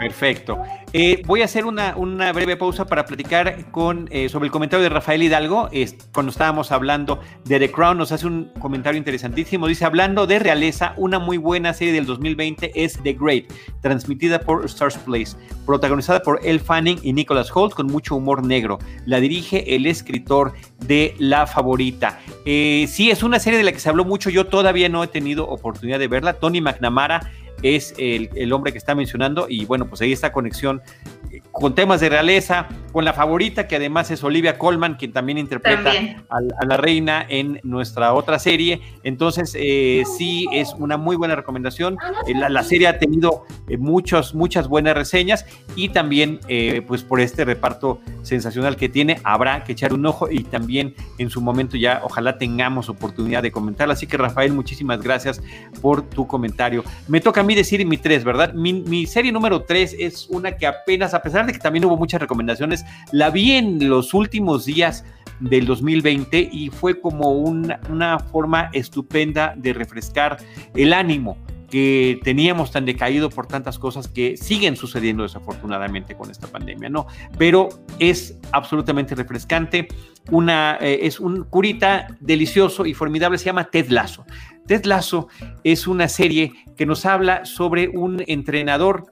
Perfecto. 0.00 0.62
Eh, 0.94 1.22
voy 1.26 1.42
a 1.42 1.44
hacer 1.44 1.66
una, 1.66 1.92
breve 2.32 2.56
pausa 2.56 2.86
para 2.86 3.04
platicar 3.04 3.70
con, 3.70 4.08
eh, 4.10 4.30
sobre 4.30 4.46
el 4.46 4.50
comentario 4.50 4.82
de 4.82 4.88
Rafael 4.88 5.22
Hidalgo. 5.22 5.68
cuando 6.12 6.32
estábamos 6.32 6.72
hablando 6.72 7.20
de 7.44 7.58
The 7.58 7.70
Crown, 7.70 7.98
nos 7.98 8.10
hace 8.10 8.26
un 8.26 8.50
comentario 8.58 8.96
interesantísimo. 8.96 9.66
Dice, 9.66 9.84
hablando 9.84 10.26
de 10.26 10.38
realeza, 10.38 10.94
una 10.96 11.18
muy 11.18 11.36
buena 11.36 11.74
serie 11.74 11.92
del 11.92 12.06
2020 12.06 12.72
es 12.82 12.98
The 13.02 13.12
Great, 13.12 13.44
transmitida 13.82 14.40
por 14.40 14.64
Stars 14.64 14.96
Place, 14.96 15.36
protagonizada 15.66 16.22
por 16.22 16.40
Elle 16.42 16.60
Fanning 16.60 16.98
y 17.02 17.12
Nicholas 17.12 17.54
Holt 17.54 17.74
con 17.74 17.86
mucho 17.86 18.16
humor 18.16 18.42
negro. 18.42 18.78
La 19.04 19.20
dirige 19.20 19.76
el 19.76 19.84
escritor 19.84 20.54
de 20.86 21.14
La 21.18 21.46
Favorita. 21.46 22.18
Eh, 22.46 22.86
sí, 22.88 23.10
es 23.10 23.22
una 23.22 23.38
serie 23.38 23.58
de 23.58 23.64
la 23.64 23.72
que 23.72 23.80
se 23.80 23.90
habló 23.90 24.06
mucho. 24.06 24.30
Yo 24.30 24.46
todavía 24.46 24.88
no 24.88 25.04
he 25.04 25.08
tenido 25.08 25.46
oportunidad 25.46 25.98
de 25.98 26.08
verla. 26.08 26.32
Tony 26.32 26.62
McNamara 26.62 27.30
es 27.62 27.94
el, 27.98 28.52
hombre 28.52 28.72
que 28.72 28.78
está 28.78 28.94
mencionando 28.94 29.46
y 29.48 29.64
bueno, 29.64 29.86
pues 29.86 30.00
ahí 30.00 30.12
está 30.12 30.32
conexión 30.32 30.82
con 31.52 31.74
temas 31.74 32.00
de 32.00 32.08
realeza, 32.08 32.68
con 32.92 33.04
la 33.04 33.12
favorita 33.12 33.68
que 33.68 33.76
además 33.76 34.10
es 34.10 34.22
Olivia 34.24 34.58
Colman, 34.58 34.94
quien 34.94 35.12
también 35.12 35.38
interpreta 35.38 35.92
A, 36.28 36.64
la 36.64 36.76
reina 36.76 37.24
en 37.28 37.60
nuestra 37.62 38.14
otra 38.14 38.38
serie. 38.38 38.80
Entonces, 39.02 39.56
eh, 39.58 40.04
sí, 40.16 40.46
es 40.52 40.74
una 40.78 40.96
muy 40.96 41.16
buena 41.16 41.36
recomendación. 41.36 41.96
Eh, 42.26 42.34
la, 42.34 42.62
serie 42.62 42.88
ha 42.88 42.98
tenido 42.98 43.44
muchos, 43.78 44.34
muchas 44.34 44.68
buenas 44.68 44.94
reseñas 44.94 45.46
y 45.76 45.90
también 45.90 46.40
pues 46.86 47.02
por 47.02 47.20
este 47.20 47.44
reparto 47.44 48.00
sensacional 48.22 48.76
que 48.76 48.88
tiene, 48.88 49.20
habrá 49.24 49.64
que 49.64 49.72
echar 49.72 49.92
un 49.92 50.04
ojo 50.06 50.30
y 50.30 50.44
también 50.44 50.94
en 51.18 51.30
su 51.30 51.40
momento 51.40 51.76
ya 51.76 52.00
ojalá 52.04 52.38
tengamos 52.38 52.88
oportunidad 52.88 53.42
de 53.42 53.50
comentarla. 53.50 53.94
Así 53.94 54.06
que 54.06 54.16
Rafael, 54.16 54.52
muchísimas 54.52 55.00
gracias 55.02 55.42
por 55.80 56.02
tu 56.02 56.26
comentario. 56.26 56.84
Me 57.08 57.20
toca 57.20 57.40
a 57.40 57.44
mí 57.44 57.54
decir 57.54 57.84
mi 57.86 57.96
tres, 57.96 58.24
¿verdad? 58.24 58.52
Mi, 58.54 59.06
serie 59.06 59.32
número 59.32 59.62
tres 59.62 59.94
es 59.98 60.26
una 60.28 60.56
que 60.56 60.66
apenas, 60.66 61.14
a 61.20 61.22
pesar 61.22 61.46
de 61.46 61.52
que 61.52 61.58
también 61.58 61.84
hubo 61.84 61.98
muchas 61.98 62.18
recomendaciones, 62.18 62.86
la 63.12 63.28
vi 63.28 63.52
en 63.52 63.90
los 63.90 64.14
últimos 64.14 64.64
días 64.64 65.04
del 65.38 65.66
2020 65.66 66.48
y 66.50 66.70
fue 66.70 66.98
como 66.98 67.30
una 67.32 68.18
forma 68.18 68.70
estupenda 68.72 69.54
de 69.54 69.74
refrescar 69.74 70.38
el 70.74 70.94
ánimo 70.94 71.36
que 71.70 72.18
teníamos 72.24 72.72
tan 72.72 72.84
decaído 72.84 73.30
por 73.30 73.46
tantas 73.46 73.78
cosas 73.78 74.08
que 74.08 74.36
siguen 74.36 74.76
sucediendo 74.76 75.22
desafortunadamente 75.22 76.16
con 76.16 76.30
esta 76.30 76.48
pandemia, 76.48 76.88
¿no? 76.88 77.06
Pero 77.38 77.68
es 77.98 78.36
absolutamente 78.52 79.14
refrescante, 79.14 79.86
una, 80.30 80.78
eh, 80.80 81.00
es 81.02 81.20
un 81.20 81.44
curita 81.44 82.08
delicioso 82.18 82.86
y 82.86 82.94
formidable, 82.94 83.38
se 83.38 83.44
llama 83.44 83.70
Ted 83.70 83.88
Lasso. 83.90 84.24
Ted 84.66 84.84
Lasso 84.84 85.28
es 85.62 85.86
una 85.86 86.08
serie 86.08 86.52
que 86.76 86.86
nos 86.86 87.06
habla 87.06 87.44
sobre 87.44 87.88
un 87.88 88.22
entrenador 88.26 89.04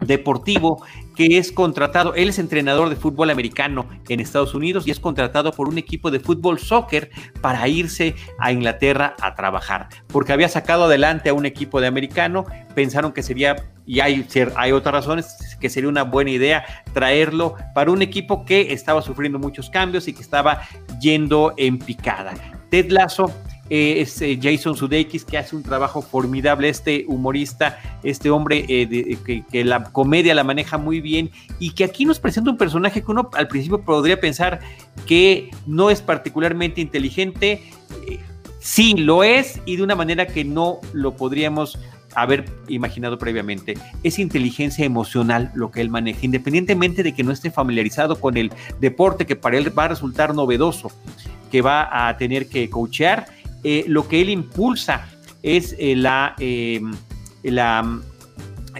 deportivo 0.00 0.84
que 1.14 1.38
es 1.38 1.50
contratado, 1.50 2.14
él 2.14 2.28
es 2.28 2.38
entrenador 2.38 2.90
de 2.90 2.96
fútbol 2.96 3.30
americano 3.30 3.88
en 4.08 4.20
Estados 4.20 4.54
Unidos 4.54 4.86
y 4.86 4.90
es 4.90 5.00
contratado 5.00 5.52
por 5.52 5.68
un 5.68 5.78
equipo 5.78 6.10
de 6.10 6.20
fútbol 6.20 6.58
soccer 6.58 7.10
para 7.40 7.66
irse 7.68 8.14
a 8.38 8.52
Inglaterra 8.52 9.16
a 9.22 9.34
trabajar, 9.34 9.88
porque 10.08 10.32
había 10.32 10.48
sacado 10.48 10.84
adelante 10.84 11.30
a 11.30 11.34
un 11.34 11.46
equipo 11.46 11.80
de 11.80 11.86
americano, 11.86 12.44
pensaron 12.74 13.12
que 13.12 13.22
sería, 13.22 13.56
y 13.86 14.00
hay, 14.00 14.26
hay 14.56 14.72
otras 14.72 14.94
razones, 14.94 15.56
que 15.58 15.70
sería 15.70 15.88
una 15.88 16.02
buena 16.02 16.30
idea 16.30 16.64
traerlo 16.92 17.54
para 17.74 17.90
un 17.90 18.02
equipo 18.02 18.44
que 18.44 18.72
estaba 18.72 19.00
sufriendo 19.00 19.38
muchos 19.38 19.70
cambios 19.70 20.06
y 20.08 20.12
que 20.12 20.22
estaba 20.22 20.62
yendo 21.00 21.54
en 21.56 21.78
picada. 21.78 22.34
Ted 22.70 22.90
Lasso 22.90 23.32
eh, 23.68 24.00
es 24.00 24.22
eh, 24.22 24.38
Jason 24.40 24.76
Sudeikis 24.76 25.24
que 25.24 25.38
hace 25.38 25.56
un 25.56 25.62
trabajo 25.62 26.00
formidable, 26.00 26.68
este 26.68 27.04
humorista, 27.08 27.78
este 28.04 28.30
hombre 28.30 28.64
eh, 28.68 29.42
que, 29.50 29.64
la 29.64 29.84
comedia 29.84 30.34
la 30.34 30.44
maneja 30.44 30.78
muy 30.78 31.00
bien 31.00 31.30
y 31.58 31.70
que 31.70 31.84
aquí 31.84 32.04
nos 32.04 32.20
presenta 32.20 32.50
un 32.50 32.56
personaje 32.56 33.02
que 33.02 33.10
uno 33.10 33.28
al 33.32 33.48
principio 33.48 33.80
podría 33.80 34.20
pensar 34.20 34.60
que 35.06 35.50
no 35.66 35.90
es 35.90 36.00
particularmente 36.00 36.80
inteligente, 36.80 37.62
sí 38.60 38.94
lo 38.94 39.24
es 39.24 39.60
y 39.66 39.76
de 39.76 39.82
una 39.82 39.96
manera 39.96 40.26
que 40.26 40.44
no 40.44 40.80
lo 40.92 41.16
podríamos 41.16 41.78
haber 42.14 42.46
imaginado 42.68 43.18
previamente. 43.18 43.74
Es 44.02 44.18
inteligencia 44.18 44.84
emocional 44.84 45.50
lo 45.54 45.70
que 45.70 45.80
él 45.82 45.90
maneja, 45.90 46.20
independientemente 46.22 47.02
de 47.02 47.14
que 47.14 47.22
no 47.22 47.30
esté 47.30 47.50
familiarizado 47.50 48.20
con 48.20 48.36
el 48.36 48.52
deporte 48.80 49.26
que 49.26 49.36
para 49.36 49.58
él 49.58 49.76
va 49.78 49.84
a 49.84 49.88
resultar 49.88 50.34
novedoso, 50.34 50.90
que 51.50 51.62
va 51.62 52.08
a 52.08 52.16
tener 52.16 52.48
que 52.48 52.70
coachear 52.70 53.26
eh, 53.68 53.84
lo 53.88 54.06
que 54.06 54.20
él 54.20 54.28
impulsa 54.28 55.08
es 55.42 55.72
eh, 55.72 55.96
eh, 56.38 56.80
la, 57.42 58.00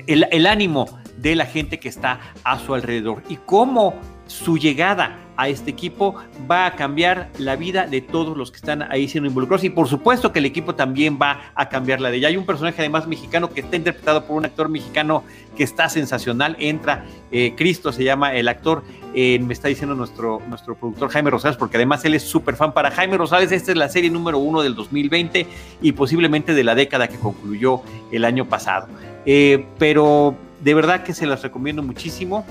el, 0.06 0.46
ánimo 0.46 0.86
de 1.18 1.34
la 1.34 1.44
gente 1.44 1.80
que 1.80 1.88
está 1.88 2.20
a 2.44 2.56
su 2.60 2.72
alrededor. 2.72 3.24
Y 3.28 3.34
cómo 3.34 3.94
su 4.26 4.58
llegada 4.58 5.18
a 5.36 5.48
este 5.48 5.70
equipo 5.70 6.14
va 6.50 6.66
a 6.66 6.76
cambiar 6.76 7.28
la 7.38 7.56
vida 7.56 7.86
de 7.86 8.00
todos 8.00 8.36
los 8.36 8.50
que 8.50 8.56
están 8.56 8.82
ahí 8.90 9.06
siendo 9.06 9.28
involucrados 9.28 9.64
y 9.64 9.70
por 9.70 9.86
supuesto 9.86 10.32
que 10.32 10.38
el 10.38 10.46
equipo 10.46 10.74
también 10.74 11.18
va 11.20 11.52
a 11.54 11.68
cambiar 11.68 12.00
la 12.00 12.10
de 12.10 12.16
ella. 12.16 12.28
Hay 12.28 12.36
un 12.36 12.46
personaje 12.46 12.80
además 12.80 13.06
mexicano 13.06 13.50
que 13.50 13.60
está 13.60 13.76
interpretado 13.76 14.24
por 14.24 14.36
un 14.36 14.46
actor 14.46 14.68
mexicano 14.68 15.24
que 15.56 15.64
está 15.64 15.88
sensacional, 15.88 16.56
entra, 16.58 17.04
eh, 17.30 17.54
Cristo 17.56 17.92
se 17.92 18.04
llama 18.04 18.34
el 18.34 18.48
actor, 18.48 18.82
me 19.14 19.52
está 19.52 19.68
diciendo 19.68 19.94
nuestro, 19.94 20.42
nuestro 20.46 20.74
productor 20.74 21.08
Jaime 21.08 21.30
Rosales, 21.30 21.56
porque 21.56 21.78
además 21.78 22.04
él 22.04 22.14
es 22.14 22.22
súper 22.22 22.54
fan 22.54 22.72
para 22.72 22.90
Jaime 22.90 23.16
Rosales, 23.16 23.50
esta 23.50 23.72
es 23.72 23.78
la 23.78 23.88
serie 23.88 24.10
número 24.10 24.38
uno 24.38 24.60
del 24.60 24.74
2020 24.74 25.46
y 25.80 25.92
posiblemente 25.92 26.52
de 26.52 26.64
la 26.64 26.74
década 26.74 27.08
que 27.08 27.16
concluyó 27.16 27.80
el 28.12 28.26
año 28.26 28.46
pasado. 28.46 28.88
Eh, 29.24 29.66
pero 29.78 30.36
de 30.62 30.74
verdad 30.74 31.02
que 31.02 31.12
se 31.12 31.26
las 31.26 31.42
recomiendo 31.42 31.82
muchísimo. 31.82 32.46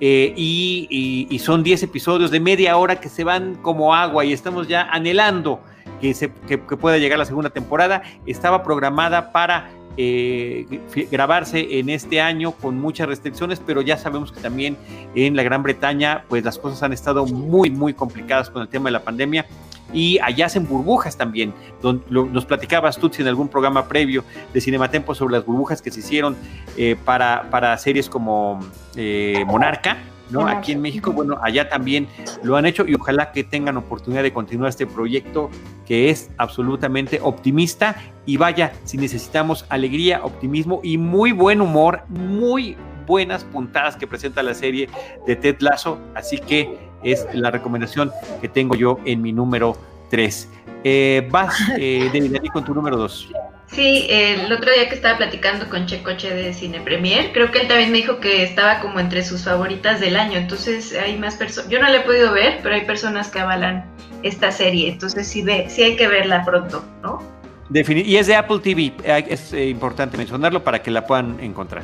Eh, 0.00 0.32
y, 0.36 1.38
son 1.40 1.62
10 1.62 1.82
episodios 1.84 2.30
de 2.30 2.40
media 2.40 2.76
hora 2.76 2.96
que 2.96 3.08
se 3.08 3.24
van 3.24 3.54
como 3.56 3.94
agua 3.94 4.24
y 4.24 4.32
estamos 4.32 4.68
ya 4.68 4.82
anhelando 4.90 5.60
que, 6.00 6.14
se, 6.14 6.28
pueda 6.28 6.98
llegar 6.98 7.18
la 7.18 7.24
segunda 7.24 7.50
temporada. 7.50 8.02
Estaba 8.26 8.62
programada 8.62 9.32
para 9.32 9.70
eh, 10.00 10.64
grabarse 11.10 11.80
en 11.80 11.88
este 11.88 12.20
año 12.20 12.52
con 12.52 12.80
muchas 12.80 13.08
restricciones, 13.08 13.60
pero 13.64 13.82
ya 13.82 13.98
sabemos 13.98 14.30
que 14.30 14.40
también 14.40 14.76
en 15.16 15.34
la 15.34 15.42
Gran 15.42 15.64
Bretaña 15.64 16.24
pues 16.28 16.44
las 16.44 16.56
cosas 16.56 16.82
han 16.84 16.92
estado 16.92 17.26
muy, 17.26 17.68
muy 17.70 17.94
complicadas 17.94 18.48
con 18.48 18.62
el 18.62 18.68
tema 18.68 18.86
de 18.86 18.92
la 18.92 19.02
pandemia 19.02 19.44
y 19.92 20.18
allá 20.20 20.46
hacen 20.46 20.68
burbujas 20.68 21.16
también. 21.16 21.52
nos 21.82 22.44
platicabas 22.44 22.96
tú 22.96 23.10
en 23.18 23.26
algún 23.26 23.48
programa 23.48 23.88
previo 23.88 24.24
de 24.52 24.60
Cinematempo 24.60 25.14
sobre 25.14 25.34
las 25.34 25.44
burbujas 25.44 25.82
que 25.82 25.90
se 25.90 26.00
hicieron 26.00 26.36
eh, 26.76 26.96
para, 27.04 27.48
para, 27.50 27.76
series 27.78 28.08
como 28.08 28.60
eh, 28.96 29.44
Monarca. 29.46 29.96
¿No? 30.30 30.46
Aquí 30.46 30.72
en 30.72 30.80
México, 30.80 31.12
bueno, 31.12 31.38
allá 31.42 31.68
también 31.68 32.08
lo 32.42 32.56
han 32.56 32.66
hecho 32.66 32.86
y 32.86 32.94
ojalá 32.94 33.32
que 33.32 33.44
tengan 33.44 33.76
oportunidad 33.76 34.22
de 34.22 34.32
continuar 34.32 34.70
este 34.70 34.86
proyecto 34.86 35.50
que 35.86 36.10
es 36.10 36.30
absolutamente 36.36 37.20
optimista 37.22 37.96
y 38.26 38.36
vaya, 38.36 38.72
si 38.84 38.98
necesitamos 38.98 39.64
alegría, 39.68 40.22
optimismo 40.22 40.80
y 40.82 40.98
muy 40.98 41.32
buen 41.32 41.60
humor, 41.60 42.02
muy 42.08 42.76
buenas 43.06 43.42
puntadas 43.44 43.96
que 43.96 44.06
presenta 44.06 44.42
la 44.42 44.54
serie 44.54 44.88
de 45.26 45.34
Ted 45.34 45.56
Lasso, 45.60 45.98
así 46.14 46.38
que 46.38 46.78
es 47.02 47.26
la 47.32 47.50
recomendación 47.50 48.12
que 48.40 48.48
tengo 48.48 48.74
yo 48.74 48.98
en 49.04 49.22
mi 49.22 49.32
número 49.32 49.76
3. 50.10 50.50
Eh, 50.84 51.28
vas, 51.30 51.54
eh, 51.78 52.10
con 52.52 52.64
tu 52.64 52.74
número 52.74 52.96
2. 52.96 53.30
Sí, 53.70 54.06
el 54.08 54.50
otro 54.50 54.72
día 54.72 54.88
que 54.88 54.94
estaba 54.94 55.18
platicando 55.18 55.68
con 55.68 55.86
Checoche 55.86 56.34
de 56.34 56.52
Cine 56.54 56.80
Premier, 56.80 57.32
creo 57.32 57.50
que 57.50 57.60
él 57.60 57.68
también 57.68 57.92
me 57.92 57.98
dijo 57.98 58.18
que 58.18 58.42
estaba 58.42 58.80
como 58.80 58.98
entre 58.98 59.22
sus 59.22 59.44
favoritas 59.44 60.00
del 60.00 60.16
año. 60.16 60.38
Entonces 60.38 60.96
hay 60.96 61.18
más 61.18 61.36
personas, 61.36 61.70
yo 61.70 61.78
no 61.78 61.88
la 61.88 61.98
he 61.98 62.00
podido 62.00 62.32
ver, 62.32 62.60
pero 62.62 62.74
hay 62.74 62.86
personas 62.86 63.28
que 63.28 63.40
avalan 63.40 63.84
esta 64.22 64.50
serie. 64.50 64.90
Entonces 64.90 65.28
sí, 65.28 65.42
ve, 65.42 65.66
sí 65.68 65.82
hay 65.82 65.96
que 65.96 66.08
verla 66.08 66.44
pronto, 66.44 66.84
¿no? 67.02 67.22
y 67.70 68.16
es 68.16 68.26
de 68.26 68.34
Apple 68.34 68.60
TV, 68.60 68.94
es 69.04 69.52
eh, 69.52 69.66
importante 69.68 70.16
mencionarlo 70.16 70.64
para 70.64 70.82
que 70.82 70.90
la 70.90 71.06
puedan 71.06 71.38
encontrar. 71.38 71.82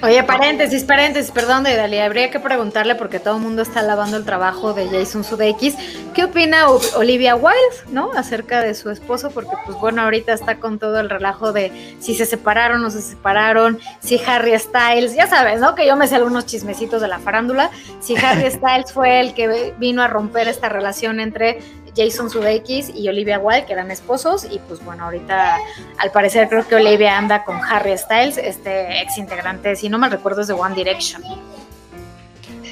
Oye, 0.00 0.22
paréntesis, 0.22 0.84
paréntesis, 0.84 1.32
perdón, 1.32 1.64
Dalia, 1.64 2.04
habría 2.04 2.30
que 2.30 2.38
preguntarle 2.38 2.94
porque 2.94 3.18
todo 3.18 3.36
el 3.36 3.42
mundo 3.42 3.62
está 3.62 3.82
lavando 3.82 4.16
el 4.16 4.24
trabajo 4.24 4.72
de 4.72 4.88
Jason 4.88 5.24
Sudeikis. 5.24 5.74
¿Qué 6.14 6.22
opina 6.22 6.68
Olivia 6.68 7.34
Wilde, 7.34 7.58
no? 7.90 8.12
Acerca 8.12 8.60
de 8.60 8.74
su 8.74 8.90
esposo, 8.90 9.32
porque 9.32 9.56
pues 9.66 9.76
bueno, 9.78 10.02
ahorita 10.02 10.32
está 10.32 10.60
con 10.60 10.78
todo 10.78 11.00
el 11.00 11.10
relajo 11.10 11.52
de 11.52 11.96
si 11.98 12.14
se 12.14 12.26
separaron 12.26 12.80
o 12.80 12.84
no 12.84 12.90
se 12.90 13.02
separaron, 13.02 13.80
si 13.98 14.20
Harry 14.24 14.56
Styles, 14.56 15.16
ya 15.16 15.26
sabes, 15.26 15.60
¿no? 15.60 15.74
Que 15.74 15.84
yo 15.84 15.96
me 15.96 16.06
sé 16.06 16.14
algunos 16.14 16.46
chismecitos 16.46 17.02
de 17.02 17.08
la 17.08 17.18
farándula, 17.18 17.70
si 17.98 18.16
Harry 18.16 18.48
Styles 18.52 18.92
fue 18.92 19.18
el 19.18 19.34
que 19.34 19.74
vino 19.78 20.02
a 20.02 20.06
romper 20.06 20.46
esta 20.46 20.68
relación 20.68 21.18
entre 21.18 21.58
Jason 21.96 22.30
Sudeikis 22.30 22.90
y 22.94 23.08
Olivia 23.08 23.38
Wilde, 23.38 23.66
que 23.66 23.72
eran 23.72 23.90
esposos, 23.90 24.46
y 24.50 24.58
pues 24.60 24.84
bueno, 24.84 25.04
ahorita 25.04 25.58
al 25.98 26.10
parecer 26.10 26.48
creo 26.48 26.66
que 26.66 26.76
Olivia 26.76 27.16
anda 27.16 27.44
con 27.44 27.56
Harry 27.62 27.96
Styles, 27.96 28.38
este 28.38 29.02
ex 29.02 29.18
integrante, 29.18 29.76
si 29.76 29.88
no 29.88 29.98
me 29.98 30.08
recuerdo, 30.08 30.42
es 30.42 30.48
de 30.48 30.54
One 30.54 30.74
Direction. 30.74 31.22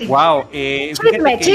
Wow, 0.08 0.44
eh, 0.52 0.92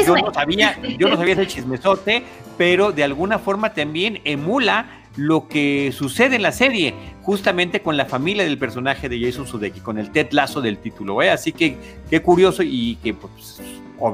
yo 0.05 0.15
no 0.15 0.33
sabía, 0.33 0.79
yo 0.97 1.09
no 1.09 1.17
sabía 1.17 1.33
ese 1.33 1.47
chismesote, 1.55 2.23
pero 2.57 2.91
de 2.91 3.03
alguna 3.03 3.39
forma 3.39 3.73
también 3.73 4.21
emula 4.23 5.01
lo 5.15 5.47
que 5.47 5.91
sucede 5.91 6.37
en 6.37 6.41
la 6.41 6.51
serie, 6.51 6.93
justamente 7.21 7.81
con 7.81 7.97
la 7.97 8.05
familia 8.05 8.43
del 8.43 8.57
personaje 8.57 9.09
de 9.09 9.19
Jason 9.19 9.45
Sudeikis, 9.45 9.83
con 9.83 9.97
el 9.97 10.11
Ted 10.11 10.31
Lazo 10.31 10.61
del 10.61 10.77
título. 10.77 11.21
¿eh? 11.21 11.29
Así 11.29 11.51
que 11.51 11.77
qué 12.09 12.21
curioso 12.21 12.63
y 12.63 12.95
que 12.97 13.13
pues, 13.13 13.61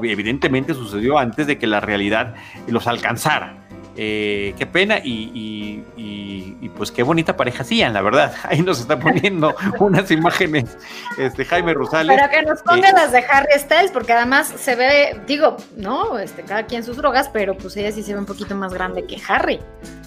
evidentemente 0.04 0.74
sucedió 0.74 1.18
antes 1.18 1.46
de 1.46 1.58
que 1.58 1.66
la 1.66 1.80
realidad 1.80 2.34
los 2.66 2.86
alcanzara. 2.86 3.67
Eh, 3.96 4.54
qué 4.56 4.66
pena 4.66 5.00
y, 5.02 5.82
pues 6.76 6.92
qué 6.92 7.02
bonita 7.02 7.36
pareja 7.36 7.62
hacían, 7.62 7.92
la 7.92 8.02
verdad. 8.02 8.32
Ahí 8.44 8.62
nos 8.62 8.80
está 8.80 8.98
poniendo 8.98 9.54
unas 9.80 10.10
imágenes 10.10 10.78
este, 11.16 11.44
Jaime 11.44 11.74
Rosales. 11.74 12.16
Pero 12.16 12.30
que 12.30 12.42
nos 12.42 12.62
pongan 12.62 12.94
las 12.94 13.10
de 13.10 13.24
Harry 13.28 13.58
Styles, 13.58 13.90
porque 13.90 14.12
además 14.12 14.52
se 14.56 14.76
ve, 14.76 15.20
digo, 15.26 15.56
no, 15.76 16.18
este, 16.18 16.42
cada 16.42 16.66
quien 16.66 16.84
sus 16.84 16.96
drogas, 16.96 17.28
pero 17.32 17.56
pues 17.56 17.76
ella 17.76 17.90
sí 17.90 18.02
se 18.02 18.12
ve 18.12 18.20
un 18.20 18.26
poquito 18.26 18.54
más 18.54 18.72
grande 18.72 19.04
que 19.06 19.20
Harry. 19.28 19.60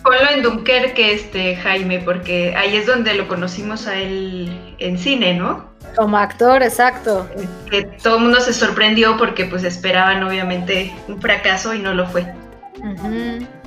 Ponlo 0.04 0.32
en 0.32 0.42
Dunkerque, 0.42 1.14
este, 1.14 1.58
Jaime, 1.58 2.00
porque 2.00 2.56
ahí 2.56 2.78
es 2.78 2.86
donde 2.86 3.14
lo 3.14 3.28
conocimos 3.28 3.88
a 3.88 3.96
él 3.98 4.76
en 4.80 4.98
cine, 4.98 5.34
¿no? 5.34 5.70
Como 5.96 6.18
actor, 6.18 6.64
exacto. 6.64 7.28
Que 7.70 7.84
todo 7.84 8.18
el 8.18 8.24
mundo 8.24 8.40
se 8.40 8.54
sorprendió 8.54 9.18
porque 9.18 9.46
pues 9.46 9.64
esperaban 9.64 10.24
obviamente 10.24 10.94
un 11.08 11.20
fracaso 11.22 11.74
y 11.74 11.80
no 11.80 11.94
lo 11.94 12.08
fue. 12.08 12.26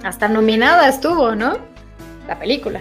Hasta 0.03 0.29
nominada 0.29 0.89
estuvo, 0.89 1.35
¿no? 1.35 1.59
La 2.27 2.39
película. 2.39 2.81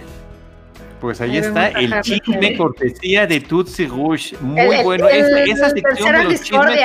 Pues 1.00 1.20
ahí 1.20 1.36
está 1.36 1.68
el 1.68 2.00
chisme 2.00 2.56
cortesía 2.56 3.26
de 3.26 3.40
Tutsi 3.40 3.86
Rush. 3.86 4.34
Muy 4.40 4.82
bueno. 4.82 5.08
esa, 5.08 5.70
sección 5.70 6.16
de 6.16 6.24
los 6.24 6.40
chismes 6.40 6.80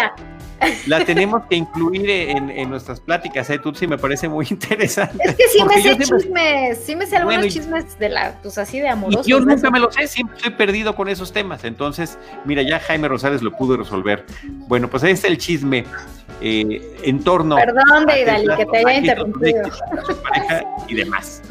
la 0.88 1.05
tenemos 1.05 1.43
que 1.49 1.55
incluir 1.55 2.10
en, 2.10 2.70
nuestras 2.70 2.99
pláticas, 2.99 3.49
¿eh? 3.49 3.60
Tutsi, 3.60 3.88
me 3.88 3.97
parece 3.97 4.28
muy 4.28 4.47
interesante. 4.51 5.18
Es 5.24 5.36
que 5.36 5.47
sí 5.47 5.64
me 5.64 5.82
sé 5.82 5.97
chismes, 5.97 6.84
sí 6.84 6.95
me 6.95 7.05
sé 7.05 7.18
algunos 7.18 7.47
chismes 7.47 7.97
de 7.99 8.10
la, 8.10 8.39
pues 8.41 8.57
así 8.57 8.80
de 8.80 8.89
amorosos. 8.89 9.26
yo 9.26 9.39
nunca 9.39 9.70
me 9.72 9.80
lo 9.80 9.91
sé, 9.91 10.07
siempre 10.07 10.38
estoy 10.38 10.51
perdido 10.51 10.95
con 10.95 11.10
esos 11.10 11.32
temas. 11.32 11.64
Entonces, 11.64 12.18
mira, 12.45 12.62
ya 12.62 12.80
Jaime 12.80 13.07
Rosales 13.07 13.41
lo 13.41 13.51
pudo 13.51 13.78
resolver. 13.78 14.26
Bueno, 14.68 14.89
pues 14.89 15.03
ahí 15.03 15.14
está 15.14 15.28
el 15.28 15.38
chisme 15.38 15.86
eh, 16.41 16.97
en 17.03 17.24
torno. 17.24 17.55
Perdón, 17.55 18.05
Deidali, 18.07 18.47
que 18.55 18.66
te 18.66 18.78
haya 18.78 18.97
interrumpido. 18.97 19.70
y 20.88 20.95
demás. 20.95 21.41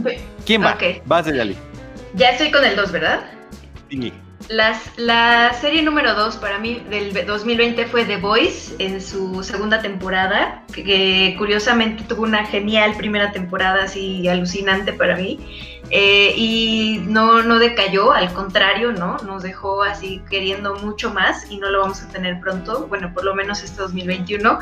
¿Quién 0.45 0.63
va? 0.63 0.77
Vas, 1.05 1.27
Deidali. 1.27 1.57
Ya 2.15 2.31
estoy 2.31 2.51
con 2.51 2.65
el 2.65 2.75
2, 2.77 2.93
¿verdad? 2.93 3.21
Sí. 3.91 4.13
Las, 4.49 4.97
la 4.97 5.53
serie 5.61 5.83
número 5.83 6.15
2 6.15 6.39
para 6.39 6.59
mí 6.59 6.83
del 6.89 7.13
2020 7.27 7.85
fue 7.87 8.07
The 8.07 8.17
Voice 8.17 8.75
en 8.79 9.03
su 9.03 9.43
segunda 9.45 9.83
temporada, 9.83 10.65
que, 10.73 11.35
curiosamente 11.37 12.05
tuvo 12.05 12.23
una 12.23 12.47
genial 12.47 12.95
primera 12.97 13.31
temporada 13.31 13.85
así 13.85 14.27
alucinante 14.27 14.95
para 14.95 15.17
mí. 15.17 15.39
Eh, 15.91 16.35
y 16.37 17.01
no, 17.07 17.43
no 17.43 17.59
decayó, 17.59 18.13
al 18.13 18.33
contrario, 18.33 18.93
¿no? 18.93 19.17
Nos 19.19 19.43
dejó 19.43 19.83
así 19.83 20.23
queriendo 20.29 20.75
mucho 20.77 21.13
más 21.13 21.51
y 21.51 21.59
no 21.59 21.71
lo 21.71 21.81
vamos 21.81 22.03
a 22.03 22.09
tener 22.09 22.41
pronto, 22.41 22.87
bueno, 22.89 23.13
por 23.15 23.25
lo 23.25 23.35
menos 23.35 23.63
este 23.63 23.81
2021. 23.81 24.59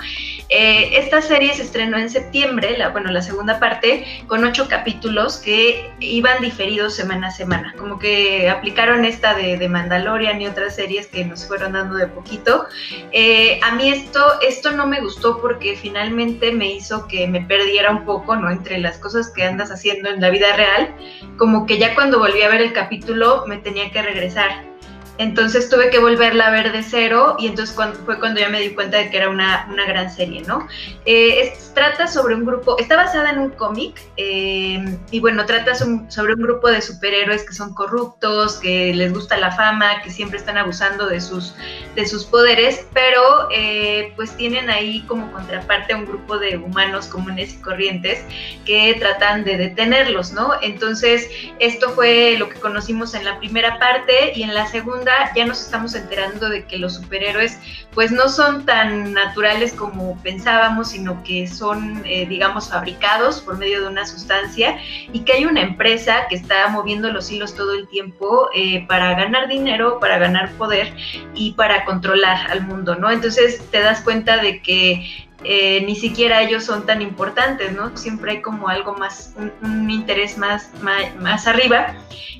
Eh, 0.48 0.90
esta 0.98 1.20
serie 1.20 1.54
se 1.54 1.62
estrenó 1.62 1.98
en 1.98 2.10
septiembre, 2.10 2.76
la, 2.78 2.90
bueno, 2.90 3.10
la 3.10 3.22
segunda 3.22 3.58
parte, 3.58 4.24
con 4.26 4.44
ocho 4.44 4.68
capítulos 4.68 5.38
que 5.38 5.90
iban 6.00 6.40
diferidos 6.40 6.94
semana 6.94 7.28
a 7.28 7.30
semana, 7.30 7.74
como 7.76 7.98
que 7.98 8.48
aplicaron 8.48 9.04
esta 9.04 9.34
de, 9.34 9.56
de 9.56 9.68
Mandalorian 9.68 10.40
y 10.40 10.46
otras 10.46 10.76
series 10.76 11.06
que 11.08 11.24
nos 11.24 11.46
fueron 11.46 11.72
dando 11.72 11.96
de 11.96 12.06
poquito. 12.06 12.66
Eh, 13.12 13.58
a 13.62 13.74
mí 13.74 13.88
esto, 13.88 14.24
esto 14.42 14.70
no 14.72 14.86
me 14.86 15.00
gustó 15.00 15.40
porque 15.40 15.76
finalmente 15.76 16.52
me 16.52 16.70
hizo 16.72 17.08
que 17.08 17.26
me 17.26 17.40
perdiera 17.40 17.90
un 17.90 18.04
poco, 18.04 18.36
¿no? 18.36 18.50
Entre 18.50 18.78
las 18.78 18.98
cosas 18.98 19.30
que 19.30 19.42
andas 19.42 19.70
haciendo 19.70 20.08
en 20.10 20.20
la 20.20 20.30
vida 20.30 20.54
real 20.56 20.94
como 21.36 21.66
que 21.66 21.78
ya 21.78 21.94
cuando 21.94 22.18
volví 22.18 22.42
a 22.42 22.48
ver 22.48 22.62
el 22.62 22.72
capítulo 22.72 23.44
me 23.46 23.58
tenía 23.58 23.90
que 23.90 24.02
regresar. 24.02 24.75
Entonces 25.18 25.70
tuve 25.70 25.88
que 25.90 25.98
volverla 25.98 26.48
a 26.48 26.50
ver 26.50 26.72
de 26.72 26.82
cero 26.82 27.36
y 27.38 27.46
entonces 27.46 27.74
fue 28.04 28.18
cuando 28.18 28.40
ya 28.40 28.48
me 28.48 28.60
di 28.60 28.70
cuenta 28.70 28.98
de 28.98 29.10
que 29.10 29.16
era 29.16 29.30
una, 29.30 29.66
gran 29.86 30.10
serie, 30.10 30.42
¿no? 30.42 30.66
Eh, 31.06 31.56
trata 31.74 32.06
sobre 32.06 32.34
un 32.34 32.44
grupo, 32.44 32.78
está 32.78 32.96
basada 32.96 33.30
en 33.30 33.38
un 33.38 33.50
cómic 33.50 34.00
eh, 34.16 34.98
y 35.10 35.20
bueno, 35.20 35.46
trata 35.46 35.74
sobre 35.74 36.34
un 36.34 36.42
grupo 36.42 36.68
de 36.68 36.82
superhéroes 36.82 37.44
que 37.44 37.54
son 37.54 37.74
corruptos, 37.74 38.56
que 38.58 38.92
les 38.94 39.12
gusta 39.12 39.36
la 39.36 39.52
fama, 39.52 40.02
que 40.02 40.10
siempre 40.10 40.38
están 40.38 40.58
abusando 40.58 41.06
de 41.06 41.20
sus, 41.20 41.54
de 41.94 42.06
sus 42.06 42.24
poderes, 42.24 42.86
pero 42.92 43.48
eh, 43.50 44.12
pues 44.16 44.36
tienen 44.36 44.68
ahí 44.70 45.02
como 45.06 45.30
contraparte 45.32 45.94
a 45.94 45.96
un 45.96 46.06
grupo 46.06 46.38
de 46.38 46.56
humanos 46.58 47.06
comunes 47.06 47.54
y 47.54 47.62
corrientes 47.62 48.22
que 48.64 48.94
tratan 48.98 49.44
de 49.44 49.56
detenerlos, 49.56 50.32
¿no? 50.32 50.52
Entonces, 50.62 51.28
esto 51.58 51.90
fue 51.90 52.36
lo 52.38 52.48
que 52.48 52.58
conocimos 52.58 53.14
en 53.14 53.24
la 53.24 53.38
primera 53.38 53.78
parte 53.78 54.32
y 54.34 54.42
en 54.42 54.54
la 54.54 54.66
segunda 54.66 55.05
ya 55.34 55.46
nos 55.46 55.60
estamos 55.60 55.94
enterando 55.94 56.48
de 56.48 56.64
que 56.64 56.78
los 56.78 56.94
superhéroes 56.94 57.58
pues 57.94 58.12
no 58.12 58.28
son 58.28 58.66
tan 58.66 59.12
naturales 59.12 59.72
como 59.72 60.20
pensábamos, 60.22 60.90
sino 60.90 61.22
que 61.22 61.46
son 61.46 62.02
eh, 62.04 62.26
digamos, 62.26 62.68
fabricados 62.68 63.40
por 63.40 63.58
medio 63.58 63.80
de 63.82 63.88
una 63.88 64.06
sustancia 64.06 64.78
y 65.12 65.20
que 65.20 65.32
hay 65.32 65.44
una 65.46 65.62
empresa 65.62 66.26
que 66.28 66.36
está 66.36 66.68
moviendo 66.68 67.10
los 67.10 67.30
hilos 67.30 67.54
todo 67.54 67.74
el 67.74 67.88
tiempo 67.88 68.48
eh, 68.54 68.86
para 68.86 69.14
ganar 69.14 69.48
dinero, 69.48 69.98
para 70.00 70.18
ganar 70.18 70.50
poder 70.52 70.92
y 71.34 71.52
para 71.52 71.84
controlar 71.84 72.50
al 72.50 72.62
mundo, 72.66 72.96
¿no? 72.96 73.10
Entonces 73.10 73.62
te 73.70 73.80
das 73.80 74.00
cuenta 74.00 74.38
de 74.38 74.60
que 74.60 75.25
eh, 75.44 75.82
ni 75.86 75.94
siquiera 75.94 76.42
ellos 76.42 76.64
son 76.64 76.86
tan 76.86 77.02
importantes, 77.02 77.72
¿no? 77.72 77.96
Siempre 77.96 78.32
hay 78.32 78.42
como 78.42 78.68
algo 78.68 78.94
más, 78.94 79.34
un, 79.62 79.90
interés 79.90 80.38
más, 80.38 80.70
más, 80.82 81.46
arriba. 81.46 81.94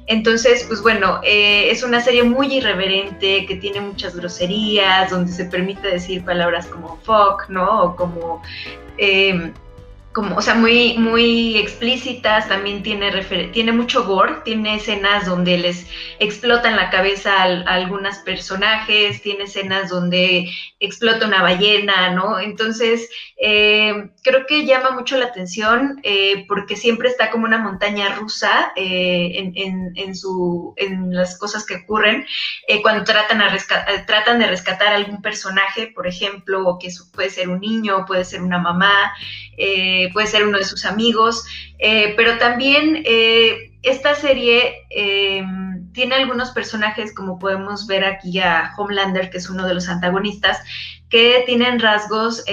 Entonces, 0.06 0.64
pues 0.68 0.82
bueno, 0.82 1.20
es 1.24 1.82
una 1.82 2.00
serie 2.00 2.22
muy 2.22 2.54
irreverente, 2.54 3.44
que 3.46 3.56
tiene 3.56 3.80
muchas 3.80 4.16
groserías, 4.16 5.10
donde 5.10 5.32
se 5.32 5.44
permite 5.44 5.88
decir 5.88 6.24
palabras 6.24 6.66
como 6.66 6.96
fuck, 7.02 7.48
¿no? 7.48 7.82
O 7.82 7.96
como 7.96 8.42
eh, 8.98 9.52
como, 10.16 10.34
o 10.34 10.40
sea, 10.40 10.54
muy, 10.54 10.96
muy 10.96 11.58
explícitas, 11.58 12.48
también 12.48 12.82
tiene, 12.82 13.12
tiene 13.52 13.72
mucho 13.72 14.06
gore, 14.06 14.36
tiene 14.46 14.76
escenas 14.76 15.26
donde 15.26 15.58
les 15.58 15.86
explotan 16.18 16.74
la 16.74 16.88
cabeza 16.88 17.42
a, 17.42 17.44
algunos 17.66 18.16
personajes, 18.20 19.20
tiene 19.20 19.44
escenas 19.44 19.90
donde 19.90 20.50
explota 20.80 21.26
una 21.26 21.42
ballena, 21.42 22.14
¿no? 22.14 22.40
Entonces, 22.40 23.10
eh, 23.38 24.08
creo 24.22 24.46
que 24.46 24.64
llama 24.64 24.92
mucho 24.92 25.18
la 25.18 25.26
atención 25.26 26.00
eh, 26.02 26.46
porque 26.48 26.76
siempre 26.76 27.10
está 27.10 27.30
como 27.30 27.44
una 27.44 27.58
montaña 27.58 28.14
rusa 28.14 28.72
eh, 28.74 29.52
en, 29.54 30.16
su, 30.16 30.72
en 30.78 31.14
las 31.14 31.38
cosas 31.38 31.66
que 31.66 31.76
ocurren 31.76 32.24
cuando 32.82 33.04
tratan, 33.04 33.42
a 33.42 33.54
tratan 34.06 34.38
de 34.38 34.46
rescatar 34.46 34.94
a 34.94 34.96
algún 34.96 35.20
personaje, 35.20 35.88
por 35.94 36.06
ejemplo, 36.06 36.78
que 36.80 36.88
puede 37.12 37.28
ser 37.28 37.50
un 37.50 37.60
niño, 37.60 38.06
puede 38.06 38.24
ser 38.24 38.40
una 38.40 38.58
mamá, 38.58 39.12
puede 40.12 40.26
ser 40.26 40.46
uno 40.46 40.58
de 40.58 40.64
sus 40.64 40.84
amigos, 40.84 41.44
eh, 41.78 42.14
pero 42.16 42.38
también 42.38 43.02
eh, 43.04 43.72
esta 43.82 44.14
serie 44.14 44.86
eh, 44.90 45.44
tiene 45.92 46.14
algunos 46.14 46.50
personajes, 46.50 47.14
como 47.14 47.38
podemos 47.38 47.86
ver 47.86 48.04
aquí 48.04 48.38
a 48.40 48.72
Homelander, 48.76 49.30
que 49.30 49.38
es 49.38 49.48
uno 49.48 49.66
de 49.66 49.74
los 49.74 49.88
antagonistas, 49.88 50.58
que 51.08 51.42
tienen 51.46 51.80
rasgos 51.80 52.44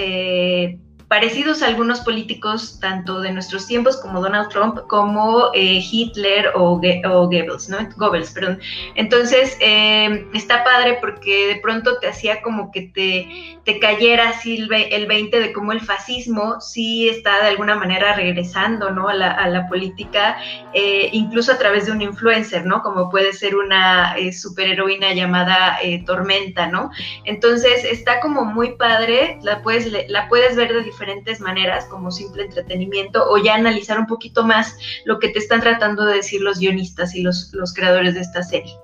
parecidos 1.08 1.62
a 1.62 1.66
algunos 1.66 2.00
políticos, 2.00 2.78
tanto 2.80 3.20
de 3.20 3.30
nuestros 3.30 3.66
tiempos 3.66 3.98
como 3.98 4.20
Donald 4.20 4.48
Trump, 4.48 4.80
como 4.88 5.50
eh, 5.54 5.80
Hitler 5.80 6.52
o, 6.54 6.80
Goebbels, 6.80 7.68
¿no? 7.68 7.78
Goebbels, 7.96 8.30
perdón. 8.30 8.58
Entonces, 8.94 9.56
eh, 9.60 10.26
está 10.32 10.64
padre 10.64 10.98
porque 11.00 11.46
de 11.46 11.56
pronto 11.56 11.98
te 11.98 12.08
hacía 12.08 12.40
como 12.42 12.72
que 12.72 12.82
te, 12.82 13.58
te 13.64 13.78
cayera 13.78 14.30
así 14.30 14.66
el, 14.70 15.06
20 15.06 15.40
de 15.40 15.52
cómo 15.52 15.72
el 15.72 15.80
fascismo 15.80 16.60
sí 16.60 17.08
está 17.08 17.42
de 17.42 17.48
alguna 17.48 17.74
manera 17.76 18.14
regresando, 18.14 18.90
¿no? 18.90 19.08
A 19.08 19.14
la, 19.14 19.66
política, 19.68 20.36
eh, 20.72 21.08
incluso 21.12 21.52
a 21.52 21.58
través 21.58 21.86
de 21.86 21.92
un 21.92 22.02
influencer, 22.02 22.66
¿no? 22.66 22.82
Como 22.82 23.10
puede 23.10 23.32
ser 23.32 23.56
una 23.56 24.14
superheroína 24.32 25.12
llamada 25.14 25.78
Tormenta, 26.06 26.66
¿no? 26.66 26.90
Entonces, 27.24 27.84
está 27.84 28.20
como 28.20 28.44
muy 28.44 28.72
padre, 28.72 29.38
la 29.42 29.62
puedes, 29.62 29.90
la 30.08 30.28
puedes 30.28 30.56
ver 30.56 30.72
de 30.72 30.82
diferentes 30.82 31.03
maneras, 31.40 31.86
como 31.86 32.10
simple 32.10 32.44
entretenimiento, 32.44 33.24
o 33.30 33.38
ya 33.38 33.54
analizar 33.54 33.98
un 33.98 34.06
poquito 34.06 34.44
más 34.44 34.76
lo 35.04 35.18
que 35.18 35.28
te 35.28 35.38
están 35.38 35.60
tratando 35.60 36.04
de 36.04 36.16
decir 36.16 36.40
los 36.40 36.58
guionistas 36.58 37.14
y 37.14 37.22
los, 37.22 37.50
los 37.52 37.72
creadores 37.74 38.14
de 38.14 38.20
esta 38.20 38.42
serie. 38.42 38.74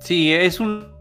Sí, 0.00 0.32
es 0.32 0.60
un 0.60 1.00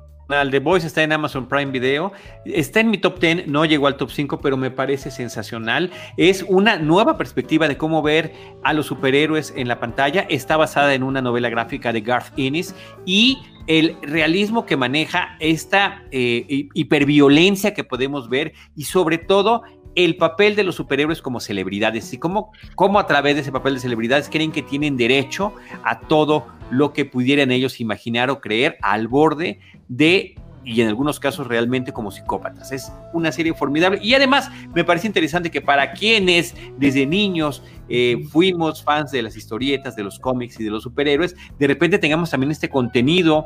The 0.52 0.60
Voice 0.60 0.86
está 0.86 1.02
en 1.02 1.12
Amazon 1.12 1.48
Prime 1.48 1.72
Video. 1.72 2.12
Está 2.46 2.82
en 2.82 2.92
mi 2.92 3.00
top 3.00 3.20
10, 3.20 3.48
no 3.48 3.66
llegó 3.66 3.88
al 3.88 3.98
top 3.98 4.12
5, 4.12 4.40
pero 4.42 4.58
me 4.58 4.70
parece 4.70 5.10
sensacional. 5.10 5.90
Es 6.18 6.46
una 6.48 6.78
nueva 6.78 7.18
perspectiva 7.18 7.68
de 7.68 7.78
cómo 7.78 8.04
ver 8.04 8.34
a 8.64 8.74
los 8.74 8.86
superhéroes 8.86 9.54
en 9.56 9.68
la 9.68 9.80
pantalla. 9.80 10.28
Está 10.30 10.56
basada 10.56 10.94
en 10.94 11.02
una 11.02 11.22
novela 11.22 11.50
gráfica 11.50 11.92
de 11.92 12.02
Garth 12.02 12.32
Ennis 12.38 12.76
y 13.06 13.40
el 13.66 13.98
realismo 14.02 14.66
que 14.66 14.78
maneja 14.78 15.36
esta 15.40 16.04
eh, 16.12 16.70
hiperviolencia 16.74 17.74
que 17.74 17.84
podemos 17.84 18.30
ver 18.30 18.54
y 18.76 18.84
sobre 18.84 19.18
todo 19.18 19.64
el 19.96 20.18
papel 20.18 20.56
de 20.56 20.64
los 20.64 20.76
superhéroes 20.76 21.22
como 21.22 21.40
celebridades 21.40 22.14
y 22.14 22.18
cómo, 22.18 22.52
a 22.98 23.08
través 23.08 23.36
de 23.36 23.42
ese 23.42 23.52
papel 23.52 23.76
de 23.76 23.80
celebridades 23.80 24.30
creen 24.30 24.52
que 24.52 24.62
tienen 24.62 24.98
derecho 24.98 25.54
a 25.84 26.00
todo 26.00 26.48
lo 26.70 26.94
que 26.94 27.06
pudieran 27.06 27.52
ellos 27.52 27.80
imaginar 27.80 28.30
o 28.30 28.40
creer 28.40 28.78
al 28.82 29.08
borde 29.08 29.60
de 29.88 30.36
y 30.64 30.82
en 30.82 30.88
algunos 30.90 31.20
casos 31.20 31.48
realmente 31.48 31.94
como 31.94 32.12
psicópatas. 32.12 32.72
Es 32.72 32.92
una 33.14 33.32
serie 33.32 33.54
formidable 33.54 34.00
y 34.04 34.14
además 34.14 34.52
me 34.76 34.84
parece 34.84 35.08
interesante 35.08 35.50
que 35.50 35.62
para 35.62 35.94
quienes 35.94 36.54
desde 36.78 37.06
niños 37.06 37.64
eh, 37.88 38.24
fuimos 38.30 38.84
fans 38.84 39.12
de 39.12 39.24
las 39.24 39.36
historietas, 39.36 39.96
de 39.96 40.04
los 40.04 40.20
cómics 40.20 40.60
y 40.60 40.64
de 40.64 40.70
los 40.70 40.84
superhéroes, 40.84 41.36
de 41.58 41.68
repente 41.68 41.98
tengamos 41.98 42.30
también 42.30 42.52
este 42.52 42.70
contenido 42.70 43.46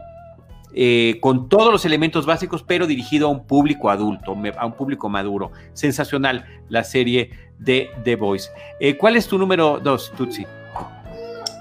eh, 0.74 1.17
con 1.21 1.49
todos 1.49 1.71
los 1.71 1.86
elementos 1.86 2.26
básicos, 2.26 2.63
pero 2.63 2.88
dirigido 2.88 3.28
a 3.28 3.32
un 3.32 3.45
público 3.45 3.89
adulto, 3.89 4.36
a 4.57 4.65
un 4.65 4.74
público 4.74 5.09
maduro. 5.09 5.51
Sensacional 5.74 6.45
la 6.69 6.84
serie 6.84 7.32
de 7.59 7.89
The 8.03 8.15
Voice. 8.15 8.49
Eh, 8.80 8.97
¿Cuál 8.97 9.15
es 9.15 9.28
tu 9.28 9.38
número 9.38 9.80
dos, 9.80 10.11
Tutsi? 10.15 10.45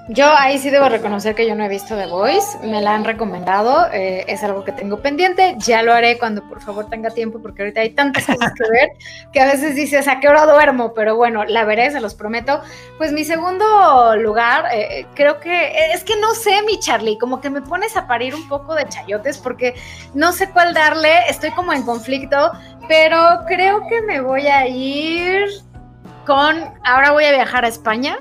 Yo 0.08 0.26
ahí 0.36 0.58
sí 0.58 0.68
debo 0.70 0.88
reconocer 0.88 1.36
que 1.36 1.46
yo 1.46 1.54
no 1.54 1.62
he 1.62 1.68
visto 1.68 1.96
The 1.96 2.06
Voice, 2.06 2.58
me 2.66 2.80
la 2.80 2.92
han 2.92 3.04
recomendado, 3.04 3.86
eh, 3.92 4.24
es 4.26 4.42
algo 4.42 4.64
que 4.64 4.72
tengo 4.72 4.98
pendiente, 4.98 5.54
ya 5.58 5.84
lo 5.84 5.92
haré 5.92 6.18
cuando 6.18 6.42
por 6.42 6.60
favor 6.60 6.90
tenga 6.90 7.10
tiempo, 7.10 7.40
porque 7.40 7.62
ahorita 7.62 7.82
hay 7.82 7.90
tantas 7.90 8.26
cosas 8.26 8.52
que 8.52 8.68
ver 8.68 8.88
que 9.32 9.40
a 9.40 9.46
veces 9.46 9.76
dices, 9.76 10.08
¿a 10.08 10.18
qué 10.18 10.28
hora 10.28 10.44
duermo? 10.44 10.92
Pero 10.92 11.14
bueno, 11.14 11.44
la 11.44 11.64
veré, 11.64 11.92
se 11.92 12.00
los 12.00 12.16
prometo. 12.16 12.60
Pues 12.98 13.12
mi 13.12 13.24
segundo 13.24 14.16
lugar, 14.16 14.66
eh, 14.74 15.06
creo 15.14 15.38
que, 15.38 15.92
es 15.94 16.02
que 16.02 16.16
no 16.16 16.34
sé, 16.34 16.62
mi 16.66 16.80
Charlie, 16.80 17.16
como 17.16 17.40
que 17.40 17.48
me 17.48 17.62
pones 17.62 17.96
a 17.96 18.08
parir 18.08 18.34
un 18.34 18.48
poco 18.48 18.74
de 18.74 18.88
chayotes, 18.88 19.38
porque 19.38 19.76
no 20.14 20.32
sé 20.32 20.50
cuál 20.50 20.74
darle, 20.74 21.28
estoy 21.28 21.52
como 21.52 21.72
en 21.72 21.84
conflicto, 21.84 22.50
pero 22.88 23.44
creo 23.46 23.86
que 23.86 24.02
me 24.02 24.20
voy 24.20 24.48
a 24.48 24.66
ir 24.66 25.44
con, 26.26 26.56
ahora 26.84 27.12
voy 27.12 27.24
a 27.24 27.30
viajar 27.30 27.64
a 27.64 27.68
España 27.68 28.18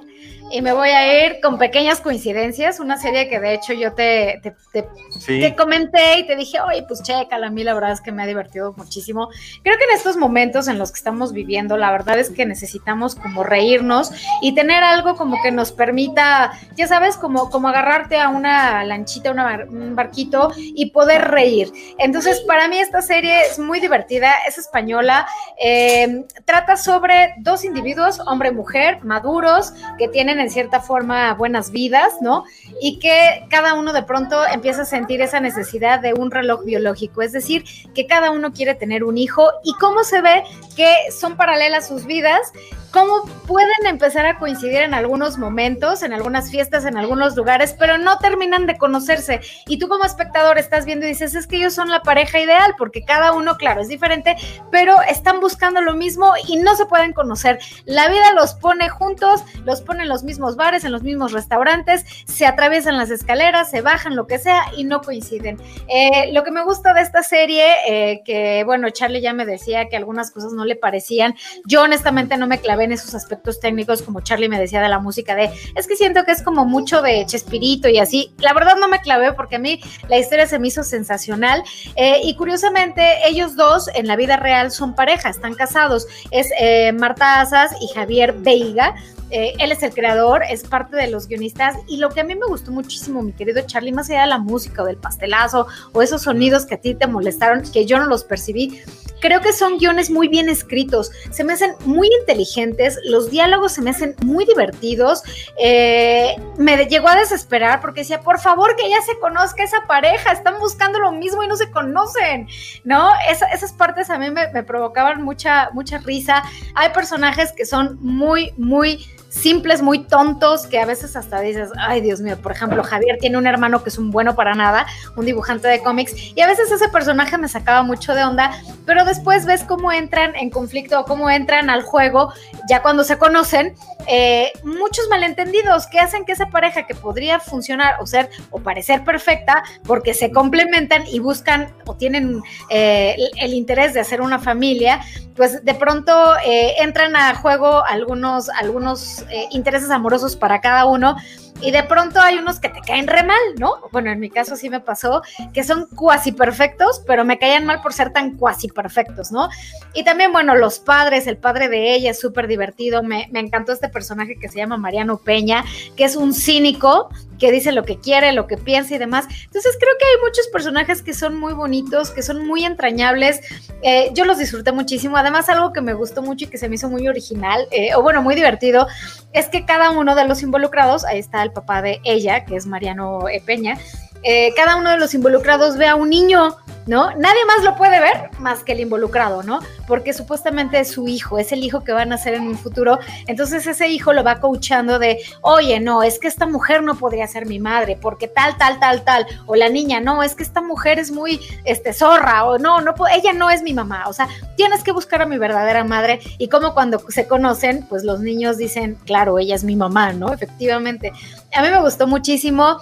y 0.52 0.62
me 0.62 0.74
voy 0.74 0.90
a 0.90 1.26
ir 1.26 1.40
con 1.42 1.58
pequeñas 1.58 2.02
coincidencias, 2.02 2.80
una 2.80 2.98
serie 2.98 3.30
que 3.30 3.40
de 3.40 3.54
hecho 3.54 3.74
yo 3.74 3.94
te, 3.94 4.42
te, 4.72 5.56
comenté 5.56 6.20
y 6.20 6.28
te 6.28 6.36
dije, 6.36 6.60
oye, 6.60 6.84
pues 6.88 7.02
chécala, 7.04 7.48
a 7.48 7.50
mí 7.50 7.64
la 7.64 7.74
verdad 7.74 7.92
es 7.92 8.02
que 8.02 8.12
me 8.12 8.24
ha 8.24 8.26
divertido 8.26 8.74
muchísimo. 8.76 9.30
Creo 9.64 9.78
que 9.78 9.84
en 9.86 9.92
estos 9.96 10.18
momentos 10.18 10.68
en 10.68 10.78
los 10.78 10.92
que 10.92 10.98
estamos 10.98 11.34
viviendo, 11.34 11.78
la 11.78 11.92
verdad 11.92 12.20
es 12.20 12.30
que 12.30 12.46
necesitamos 12.46 13.16
como 13.16 13.44
reírnos 13.44 14.12
y 14.42 14.54
tener 14.54 14.84
algo 14.84 15.16
como 15.16 15.42
que 15.42 15.52
nos 15.52 15.72
permita, 15.72 16.52
ya 16.76 16.88
sabes, 16.88 17.18
como, 17.18 17.50
como 17.50 17.70
agarrarte 17.70 18.20
a 18.20 18.30
una 18.30 18.84
lanchita, 18.84 19.32
un 19.32 19.96
barquito 19.96 20.52
y 20.58 20.92
poder 20.92 21.30
reír. 21.30 21.72
Entonces, 21.98 22.42
para 22.42 22.68
mí 22.68 22.78
esta 22.78 23.02
serie 23.02 23.42
es 23.44 23.60
muy 23.60 23.80
divertida, 23.80 24.34
es 24.48 24.58
española, 24.58 25.28
eh, 25.64 26.26
trata 26.46 26.76
sobre 26.76 27.36
dos 27.38 27.64
individuos, 27.64 28.20
hombre 28.26 28.50
y 28.50 28.54
mujer, 28.54 29.00
maduros, 29.04 29.74
que 29.98 30.08
tienen 30.08 30.41
en 30.42 30.50
cierta 30.50 30.82
forma 30.82 31.34
buenas 31.34 31.72
vidas, 31.72 32.14
¿no? 32.22 32.44
Y 32.82 33.00
que 33.00 33.46
cada 33.50 33.74
uno 33.74 33.94
de 33.94 34.04
pronto 34.04 34.46
empieza 34.46 34.84
a 34.84 34.86
sentir 34.86 35.22
esa 35.22 35.40
necesidad 35.40 36.00
de 36.00 36.14
un 36.14 36.32
reloj 36.32 36.64
biológico, 36.66 37.22
es 37.22 37.32
decir, 37.32 37.64
que 37.94 38.08
cada 38.08 38.32
uno 38.32 38.52
quiere 38.52 38.76
tener 38.76 39.04
un 39.04 39.18
hijo 39.18 39.50
y 39.64 39.74
cómo 39.76 40.04
se 40.04 40.22
ve 40.22 40.44
que 40.76 40.94
son 41.12 41.38
paralelas 41.38 41.88
sus 41.88 42.06
vidas 42.06 42.52
cómo 42.92 43.24
pueden 43.48 43.88
empezar 43.88 44.26
a 44.26 44.38
coincidir 44.38 44.82
en 44.82 44.94
algunos 44.94 45.38
momentos, 45.38 46.04
en 46.04 46.14
algunas 46.14 46.52
fiestas, 46.52 46.86
en 46.86 46.98
algunos 46.98 47.36
lugares, 47.36 47.76
pero 47.78 47.98
no 47.98 48.18
terminan 48.18 48.68
de 48.68 48.78
conocerse. 48.78 49.42
Y 49.68 49.80
tú 49.80 49.88
como 49.88 50.04
espectador 50.04 50.58
estás 50.58 50.86
viendo 50.86 51.06
y 51.06 51.10
dices, 51.10 51.34
es 51.36 51.48
que 51.48 51.58
ellos 51.58 51.74
son 51.74 51.90
la 51.90 52.02
pareja 52.02 52.40
ideal, 52.40 52.76
porque 52.78 53.04
cada 53.04 53.32
uno, 53.34 53.58
claro, 53.58 53.82
es 53.82 53.88
diferente, 53.88 54.36
pero 54.72 55.02
están 55.10 55.40
buscando 55.40 55.82
lo 55.82 55.94
mismo 55.94 56.34
y 56.48 56.58
no 56.58 56.76
se 56.76 56.86
pueden 56.86 57.14
conocer. 57.14 57.60
La 57.86 58.10
vida 58.10 58.34
los 58.34 58.54
pone 58.56 58.90
juntos, 58.90 59.44
los 59.64 59.82
pone 59.82 60.04
en 60.04 60.10
los 60.10 60.24
mismos 60.24 60.56
bares, 60.56 60.84
en 60.84 60.92
los 60.92 61.04
mismos 61.04 61.32
restaurantes, 61.32 62.06
se 62.26 62.46
atraviesan 62.46 62.98
las 62.98 63.10
escaleras, 63.10 63.72
se 63.72 63.82
bajan, 63.82 64.16
lo 64.16 64.28
que 64.28 64.38
sea, 64.38 64.64
y 64.76 64.84
no 64.84 65.02
coinciden. 65.02 65.58
Eh, 65.88 66.32
lo 66.34 66.44
que 66.44 66.52
me 66.52 66.64
gusta 66.64 66.94
de 66.94 67.02
esta 67.02 67.24
serie, 67.24 67.66
eh, 67.88 68.22
que 68.26 68.64
bueno, 68.66 68.90
Charlie 68.90 69.22
ya 69.22 69.34
me 69.34 69.46
decía 69.46 69.88
que 69.88 69.96
algunas 69.96 70.32
cosas 70.32 70.52
no 70.54 70.66
le 70.66 70.76
parecían, 70.76 71.36
yo 71.66 71.84
honestamente 71.84 72.38
no 72.38 72.48
me 72.48 72.60
clavé 72.60 72.81
en 72.86 72.92
esos 72.92 73.14
aspectos 73.14 73.60
técnicos, 73.60 74.02
como 74.02 74.22
Charlie 74.22 74.50
me 74.50 74.60
decía 74.60 74.82
de 74.82 74.90
la 74.90 75.00
música, 75.00 75.36
de 75.36 75.50
es 75.76 75.88
que 75.88 75.96
siento 75.96 76.24
que 76.24 76.32
es 76.32 76.44
como 76.44 76.66
mucho 76.66 77.02
de 77.02 77.26
Chespirito 77.26 77.88
y 77.88 78.00
así. 78.00 78.34
La 78.40 78.54
verdad 78.54 78.76
no 78.78 78.88
me 78.88 79.00
clavé 79.00 79.34
porque 79.34 79.56
a 79.56 79.60
mí 79.60 79.82
la 80.08 80.18
historia 80.18 80.48
se 80.48 80.60
me 80.60 80.68
hizo 80.68 80.84
sensacional. 80.84 81.64
Eh, 81.96 82.22
y 82.24 82.36
curiosamente, 82.36 83.28
ellos 83.28 83.56
dos 83.56 83.90
en 83.94 84.08
la 84.08 84.16
vida 84.16 84.38
real 84.38 84.72
son 84.72 84.96
pareja, 84.96 85.30
están 85.30 85.54
casados. 85.54 86.08
Es 86.32 86.50
eh, 86.60 86.92
Marta 86.94 87.42
Asas 87.42 87.72
y 87.82 87.88
Javier 87.94 88.34
Veiga. 88.34 88.96
Eh, 89.32 89.54
él 89.60 89.72
es 89.72 89.82
el 89.82 89.94
creador, 89.94 90.44
es 90.50 90.64
parte 90.64 90.98
de 90.98 91.08
los 91.08 91.28
guionistas 91.28 91.78
y 91.88 91.98
lo 91.98 92.10
que 92.10 92.20
a 92.20 92.24
mí 92.24 92.36
me 92.36 92.46
gustó 92.46 92.72
muchísimo, 92.72 93.22
mi 93.22 93.32
querido 93.32 93.62
Charlie, 93.66 93.94
más 93.94 94.10
allá 94.10 94.22
de 94.22 94.28
la 94.28 94.38
música 94.38 94.84
o 94.84 94.86
del 94.86 94.98
pastelazo 94.98 95.68
o 95.94 96.02
esos 96.02 96.24
sonidos 96.24 96.66
que 96.66 96.76
a 96.76 96.82
ti 96.82 96.96
te 96.96 97.08
molestaron, 97.08 97.64
que 97.72 97.86
yo 97.86 97.98
no 97.98 98.08
los 98.08 98.26
percibí, 98.26 98.82
creo 99.22 99.40
que 99.40 99.54
son 99.54 99.78
guiones 99.78 100.10
muy 100.10 100.28
bien 100.28 100.50
escritos, 100.50 101.12
se 101.30 101.46
me 101.46 101.54
hacen 101.54 101.76
muy 101.86 102.10
inteligentes, 102.20 103.00
los 103.06 103.32
diálogos 103.32 103.72
se 103.72 103.82
me 103.82 103.92
hacen 103.92 104.16
muy 104.26 104.44
divertidos, 104.44 105.24
eh, 105.58 106.36
me 106.58 106.86
llegó 106.88 107.08
a 107.08 107.16
desesperar 107.16 107.80
porque 107.80 108.02
decía, 108.02 108.20
por 108.20 108.40
favor 108.40 108.76
que 108.76 108.90
ya 108.90 109.02
se 109.02 109.18
conozca 109.20 109.64
esa 109.64 109.82
pareja, 109.88 110.34
están 110.34 110.60
buscando 110.60 111.00
lo 111.00 111.14
mismo 111.14 111.42
y 111.44 111.48
no 111.48 111.56
se 111.56 111.72
conocen, 111.72 112.48
¿no? 112.84 113.12
esas 113.30 113.72
partes 113.72 114.10
a 114.10 114.18
mí 114.18 114.30
me, 114.30 114.52
me 114.52 114.64
provocaban 114.64 115.22
mucha, 115.22 115.70
mucha 115.72 116.00
risa, 116.00 116.44
hay 116.76 116.90
personajes 116.90 117.54
que 117.54 117.66
son 117.66 117.98
muy, 118.02 118.52
muy 118.58 119.06
simples, 119.32 119.82
muy 119.82 120.04
tontos, 120.04 120.68
que 120.68 120.78
a 120.78 120.86
veces 120.86 121.16
hasta 121.16 121.40
dices, 121.40 121.70
ay 121.80 122.02
Dios 122.02 122.20
mío, 122.20 122.38
por 122.42 122.52
ejemplo, 122.52 122.84
Javier 122.84 123.18
tiene 123.20 123.38
un 123.38 123.48
hermano 123.48 123.82
que 123.82 123.90
es 123.90 123.98
un 123.98 124.12
bueno 124.12 124.36
para 124.36 124.54
nada, 124.56 124.86
un 125.16 125.26
dibujante 125.26 125.70
de 125.70 125.82
cómics, 125.82 126.14
y 126.36 126.42
a 126.42 126.48
veces 126.48 126.70
ese 126.70 126.90
personaje 126.90 127.38
me 127.38 127.48
sacaba 127.48 127.82
mucho 127.82 128.14
de 128.14 128.24
onda, 128.24 128.52
pero 128.86 129.06
después 129.06 129.46
ves 129.46 129.64
cómo 129.64 129.92
entran 129.92 130.36
en 130.36 130.50
conflicto 130.50 131.00
o 131.00 131.06
cómo 131.06 131.30
entran 131.30 131.70
al 131.70 131.82
juego, 131.82 132.34
ya 132.70 132.82
cuando 132.82 133.06
se 133.06 133.18
conocen, 133.18 133.74
eh, 134.08 134.52
muchos 134.64 135.08
malentendidos 135.10 135.88
que 135.88 136.00
hacen 136.00 136.26
que 136.26 136.34
esa 136.34 136.48
pareja 136.48 136.86
que 136.86 136.96
podría 136.96 137.40
funcionar 137.40 137.96
o 138.02 138.06
ser 138.06 138.30
o 138.50 138.60
parecer 138.60 139.04
perfecta, 139.04 139.64
porque 139.86 140.14
se 140.14 140.32
complementan 140.32 141.08
y 141.08 141.20
buscan 141.20 141.74
o 141.86 141.96
tienen 141.96 142.42
eh, 142.70 143.16
el 143.38 143.54
interés 143.54 143.94
de 143.94 144.02
hacer 144.02 144.20
una 144.22 144.40
familia, 144.40 145.02
pues 145.36 145.64
de 145.64 145.74
pronto 145.74 146.36
eh, 146.46 146.76
entran 146.80 147.16
a 147.16 147.34
juego 147.36 147.86
algunos, 147.86 148.50
algunos 148.50 149.21
eh, 149.30 149.48
intereses 149.52 149.90
amorosos 149.90 150.36
para 150.36 150.62
cada 150.62 150.86
uno 150.86 151.16
y 151.62 151.72
de 151.72 151.84
pronto 151.84 152.20
hay 152.20 152.38
unos 152.38 152.60
que 152.60 152.70
te 152.70 152.82
caen 152.82 153.08
re 153.08 153.24
mal, 153.24 153.40
¿no? 153.58 153.76
Bueno, 153.92 154.12
en 154.12 154.20
mi 154.20 154.30
caso 154.30 154.56
sí 154.56 154.70
me 154.70 154.80
pasó, 154.80 155.22
que 155.54 155.64
son 155.64 155.88
cuasi 155.96 156.32
perfectos, 156.32 157.02
pero 157.06 157.24
me 157.26 157.38
caían 157.38 157.66
mal 157.66 157.82
por 157.82 157.94
ser 157.94 158.12
tan 158.12 158.38
cuasi 158.38 158.68
perfectos, 158.68 159.32
¿no? 159.32 159.50
Y 159.94 160.04
también, 160.04 160.32
bueno, 160.32 160.56
los 160.56 160.80
padres, 160.80 161.28
el 161.28 161.38
padre 161.38 161.70
de 161.70 161.94
ella 161.94 162.12
es 162.12 162.20
súper 162.20 162.48
divertido, 162.48 163.04
me, 163.04 163.30
encantó 163.34 163.74
este 163.74 163.90
personaje 163.90 164.38
que 164.38 164.50
se 164.50 164.58
llama 164.58 164.78
Mariano 164.78 165.18
Peña, 165.18 165.64
que 165.96 166.04
es 166.04 166.16
un 166.16 166.34
cínico 166.34 167.10
que 167.40 167.52
dice 167.52 167.72
lo 167.72 167.84
que 167.84 167.98
quiere, 167.98 168.34
lo 168.34 168.46
que 168.46 168.56
piensa 168.56 168.94
y 168.94 168.98
demás. 169.00 169.26
Entonces 169.46 169.76
creo 169.80 169.94
que 169.98 170.06
hay 170.06 170.22
muchos 170.24 170.48
personajes 170.50 171.02
que 171.02 171.16
son 171.16 171.40
muy 171.40 171.54
bonitos, 171.54 172.12
que 172.12 172.22
son 172.22 172.46
muy 172.46 172.66
entrañables. 172.66 173.42
Eh, 173.82 174.12
yo 174.14 174.26
los 174.26 174.38
disfruté 174.38 174.72
muchísimo. 174.72 175.18
Además, 175.18 175.50
algo 175.50 175.74
que 175.74 175.82
me 175.82 175.96
gustó 175.96 176.22
mucho 176.22 176.46
y 176.46 176.48
que 176.50 176.60
se 176.60 176.70
me 176.70 176.76
hizo 176.76 176.88
muy 176.88 177.08
original, 177.08 177.68
eh, 177.72 177.96
o 177.96 178.04
bueno, 178.04 178.22
muy 178.22 178.36
divertido, 178.36 178.88
es 179.34 179.48
que 179.48 179.66
cada 179.66 179.90
uno 179.90 180.14
de 180.14 180.28
los 180.28 180.44
involucrados, 180.44 181.04
ahí 181.04 181.18
está 181.18 181.42
el 181.42 181.51
papá 181.52 181.82
de 181.82 182.00
ella, 182.04 182.46
que 182.46 182.56
es 182.56 182.66
Mariano 182.66 183.26
Peña, 183.46 183.78
eh, 184.24 184.54
cada 184.56 184.76
uno 184.76 184.92
de 184.92 184.98
los 184.98 185.14
involucrados 185.14 185.78
ve 185.78 185.88
a 185.88 185.96
un 185.96 186.10
niño, 186.10 186.56
¿no? 186.88 187.12
Nadie 187.16 187.46
más 187.46 187.64
lo 187.64 187.76
puede 187.76 188.00
ver 188.00 188.30
más 188.40 188.64
que 188.64 188.74
el 188.74 188.80
involucrado, 188.80 189.44
¿no? 189.44 189.60
Porque 189.88 190.14
supuestamente 190.14 190.80
es 190.80 190.90
su 190.90 191.08
hijo, 191.08 191.38
es 191.38 191.52
el 191.52 191.64
hijo 191.64 191.84
que 191.84 191.92
van 191.92 192.12
a 192.12 192.18
ser 192.18 192.34
en 192.34 192.48
un 192.48 192.58
futuro. 192.58 193.00
Entonces 193.28 193.66
ese 193.68 193.88
hijo 193.88 194.14
lo 194.14 194.24
va 194.24 194.40
coachando 194.40 195.00
de, 195.00 195.20
oye, 195.42 195.80
no, 195.80 196.04
es 196.04 196.20
que 196.20 196.28
esta 196.28 196.46
mujer 196.46 196.84
no 196.84 196.96
podría 196.96 197.28
ser 197.28 197.46
mi 197.46 197.60
madre, 197.60 197.98
porque 198.00 198.28
tal, 198.28 198.58
tal, 198.58 198.80
tal, 198.80 199.04
tal. 199.04 199.26
O 199.46 199.56
la 199.56 199.70
niña, 199.70 200.00
no, 200.00 200.24
es 200.24 200.36
que 200.36 200.44
esta 200.44 200.62
mujer 200.62 201.00
es 201.00 201.12
muy, 201.12 201.40
este, 201.66 201.94
zorra, 201.94 202.46
o 202.46 202.58
no, 202.58 202.82
no, 202.82 202.94
ella 203.14 203.34
no 203.34 203.50
es 203.50 203.62
mi 203.62 203.74
mamá. 203.74 204.06
O 204.08 204.14
sea, 204.14 204.28
tienes 204.56 204.84
que 204.84 204.92
buscar 204.92 205.22
a 205.22 205.26
mi 205.26 205.38
verdadera 205.38 205.84
madre. 205.84 206.20
Y 206.38 206.48
como 206.50 206.74
cuando 206.74 207.00
se 207.10 207.28
conocen, 207.28 207.86
pues 207.88 208.04
los 208.04 208.20
niños 208.22 208.58
dicen, 208.58 208.98
claro, 209.06 209.40
ella 209.40 209.56
es 209.56 209.64
mi 209.64 209.76
mamá, 209.76 210.14
¿no? 210.14 210.34
Efectivamente. 210.34 211.12
A 211.54 211.62
mí 211.62 211.70
me 211.70 211.82
gustó 211.82 212.08
muchísimo. 212.08 212.80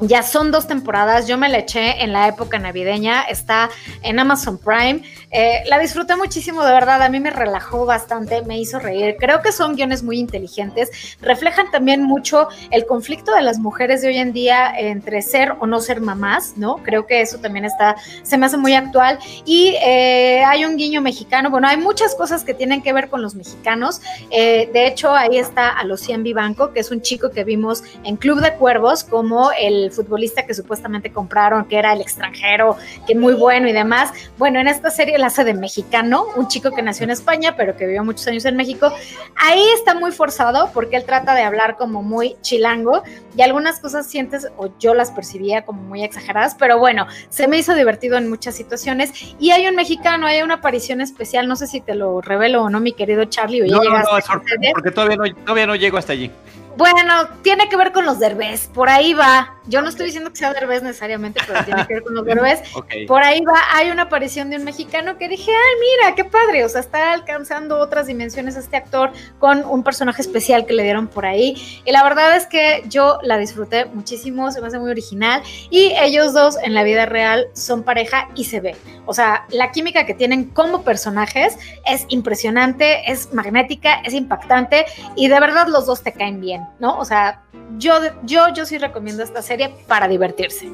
Ya 0.00 0.22
son 0.22 0.52
dos 0.52 0.68
temporadas, 0.68 1.26
yo 1.26 1.36
me 1.38 1.48
la 1.48 1.58
eché 1.58 2.04
en 2.04 2.12
la 2.12 2.28
época 2.28 2.60
navideña, 2.60 3.22
está 3.22 3.68
en 4.02 4.20
Amazon 4.20 4.56
Prime. 4.56 5.02
Eh, 5.32 5.64
la 5.66 5.76
disfruté 5.80 6.14
muchísimo, 6.14 6.64
de 6.64 6.72
verdad, 6.72 7.02
a 7.02 7.08
mí 7.08 7.18
me 7.18 7.30
relajó 7.30 7.84
bastante, 7.84 8.42
me 8.42 8.60
hizo 8.60 8.78
reír. 8.78 9.16
Creo 9.18 9.42
que 9.42 9.50
son 9.50 9.74
guiones 9.74 10.04
muy 10.04 10.20
inteligentes, 10.20 11.16
reflejan 11.20 11.72
también 11.72 12.04
mucho 12.04 12.46
el 12.70 12.86
conflicto 12.86 13.34
de 13.34 13.42
las 13.42 13.58
mujeres 13.58 14.00
de 14.00 14.08
hoy 14.08 14.18
en 14.18 14.32
día 14.32 14.72
entre 14.78 15.20
ser 15.20 15.56
o 15.58 15.66
no 15.66 15.80
ser 15.80 16.00
mamás, 16.00 16.54
¿no? 16.56 16.76
Creo 16.76 17.06
que 17.06 17.20
eso 17.20 17.38
también 17.38 17.64
está, 17.64 17.96
se 18.22 18.38
me 18.38 18.46
hace 18.46 18.56
muy 18.56 18.74
actual. 18.74 19.18
Y 19.44 19.74
eh, 19.82 20.44
hay 20.46 20.64
un 20.64 20.76
guiño 20.76 21.00
mexicano, 21.00 21.50
bueno, 21.50 21.66
hay 21.66 21.76
muchas 21.76 22.14
cosas 22.14 22.44
que 22.44 22.54
tienen 22.54 22.82
que 22.82 22.92
ver 22.92 23.08
con 23.08 23.20
los 23.20 23.34
mexicanos. 23.34 24.00
Eh, 24.30 24.70
de 24.72 24.86
hecho, 24.86 25.12
ahí 25.12 25.38
está 25.38 25.70
a 25.70 25.82
Lucien 25.82 26.22
Vivanco, 26.22 26.72
que 26.72 26.78
es 26.78 26.92
un 26.92 27.02
chico 27.02 27.30
que 27.30 27.42
vimos 27.42 27.82
en 28.04 28.16
Club 28.16 28.40
de 28.40 28.54
Cuervos 28.54 29.02
como 29.02 29.50
el 29.58 29.87
futbolista 29.92 30.46
que 30.46 30.54
supuestamente 30.54 31.12
compraron, 31.12 31.64
que 31.66 31.78
era 31.78 31.92
el 31.92 32.00
extranjero, 32.00 32.76
que 33.06 33.14
muy 33.14 33.34
bueno 33.34 33.68
y 33.68 33.72
demás. 33.72 34.12
Bueno, 34.38 34.60
en 34.60 34.68
esta 34.68 34.90
serie 34.90 35.18
la 35.18 35.26
hace 35.26 35.44
de 35.44 35.54
mexicano, 35.54 36.26
un 36.36 36.48
chico 36.48 36.70
que 36.72 36.82
nació 36.82 37.04
en 37.04 37.10
España, 37.10 37.54
pero 37.56 37.76
que 37.76 37.86
vivió 37.86 38.04
muchos 38.04 38.26
años 38.26 38.44
en 38.44 38.56
México. 38.56 38.92
Ahí 39.36 39.64
está 39.74 39.94
muy 39.94 40.12
forzado 40.12 40.70
porque 40.72 40.96
él 40.96 41.04
trata 41.04 41.34
de 41.34 41.42
hablar 41.42 41.76
como 41.76 42.02
muy 42.02 42.36
chilango 42.40 43.02
y 43.36 43.42
algunas 43.42 43.80
cosas 43.80 44.06
sientes 44.06 44.48
o 44.56 44.70
yo 44.78 44.94
las 44.94 45.10
percibía 45.10 45.62
como 45.62 45.82
muy 45.82 46.02
exageradas, 46.02 46.54
pero 46.58 46.78
bueno, 46.78 47.06
se 47.28 47.48
me 47.48 47.58
hizo 47.58 47.74
divertido 47.74 48.16
en 48.16 48.28
muchas 48.28 48.54
situaciones. 48.54 49.12
Y 49.38 49.50
hay 49.50 49.66
un 49.66 49.76
mexicano, 49.76 50.26
hay 50.26 50.42
una 50.42 50.54
aparición 50.54 51.00
especial, 51.00 51.48
no 51.48 51.56
sé 51.56 51.66
si 51.66 51.80
te 51.80 51.94
lo 51.94 52.20
revelo 52.20 52.64
o 52.64 52.70
no, 52.70 52.80
mi 52.80 52.92
querido 52.92 53.24
Charlie, 53.26 53.62
o 53.62 53.66
ya 53.66 53.76
no, 53.76 53.84
no, 53.84 53.98
no, 53.98 54.72
porque 54.72 54.90
todavía 54.90 55.16
no, 55.16 55.34
todavía 55.44 55.66
no 55.66 55.76
llego 55.76 55.98
hasta 55.98 56.12
allí. 56.12 56.30
Bueno, 56.78 57.28
tiene 57.42 57.68
que 57.68 57.76
ver 57.76 57.90
con 57.90 58.06
los 58.06 58.20
derbés, 58.20 58.70
por 58.72 58.88
ahí 58.88 59.12
va. 59.12 59.56
Yo 59.66 59.82
no 59.82 59.88
estoy 59.88 60.06
diciendo 60.06 60.30
que 60.30 60.36
sea 60.36 60.54
derbés 60.54 60.80
necesariamente, 60.80 61.40
pero 61.44 61.64
tiene 61.64 61.84
que 61.88 61.94
ver 61.94 62.02
con 62.04 62.14
los 62.14 62.24
derbés. 62.24 62.62
Por 63.06 63.22
ahí 63.22 63.42
va, 63.42 63.58
hay 63.74 63.90
una 63.90 64.02
aparición 64.02 64.48
de 64.48 64.56
un 64.56 64.64
mexicano 64.64 65.18
que 65.18 65.28
dije, 65.28 65.50
ay, 65.50 65.74
mira, 65.80 66.14
qué 66.14 66.24
padre, 66.24 66.64
o 66.64 66.68
sea, 66.70 66.80
está 66.80 67.12
alcanzando 67.12 67.78
otras 67.78 68.06
dimensiones 68.06 68.56
este 68.56 68.78
actor 68.78 69.12
con 69.38 69.62
un 69.66 69.82
personaje 69.82 70.22
especial 70.22 70.64
que 70.64 70.72
le 70.72 70.84
dieron 70.84 71.08
por 71.08 71.26
ahí. 71.26 71.82
Y 71.84 71.92
la 71.92 72.02
verdad 72.02 72.34
es 72.36 72.46
que 72.46 72.84
yo 72.88 73.18
la 73.22 73.36
disfruté 73.36 73.84
muchísimo, 73.86 74.50
se 74.52 74.62
me 74.62 74.68
hace 74.68 74.78
muy 74.78 74.90
original. 74.90 75.42
Y 75.68 75.92
ellos 76.00 76.32
dos 76.32 76.56
en 76.62 76.72
la 76.72 76.84
vida 76.84 77.04
real 77.04 77.48
son 77.52 77.82
pareja 77.82 78.28
y 78.36 78.44
se 78.44 78.60
ve. 78.60 78.74
O 79.04 79.12
sea, 79.12 79.44
la 79.50 79.70
química 79.72 80.06
que 80.06 80.14
tienen 80.14 80.44
como 80.44 80.82
personajes 80.82 81.58
es 81.84 82.06
impresionante, 82.08 83.10
es 83.10 83.34
magnética, 83.34 84.00
es 84.04 84.14
impactante 84.14 84.86
y 85.16 85.28
de 85.28 85.40
verdad 85.40 85.66
los 85.68 85.84
dos 85.84 86.02
te 86.02 86.12
caen 86.12 86.40
bien. 86.40 86.67
¿No? 86.78 86.98
O 86.98 87.04
sea, 87.04 87.42
yo, 87.76 87.94
yo, 88.24 88.52
yo 88.54 88.64
sí 88.64 88.78
recomiendo 88.78 89.22
esta 89.22 89.42
serie 89.42 89.74
para 89.86 90.08
divertirse. 90.08 90.70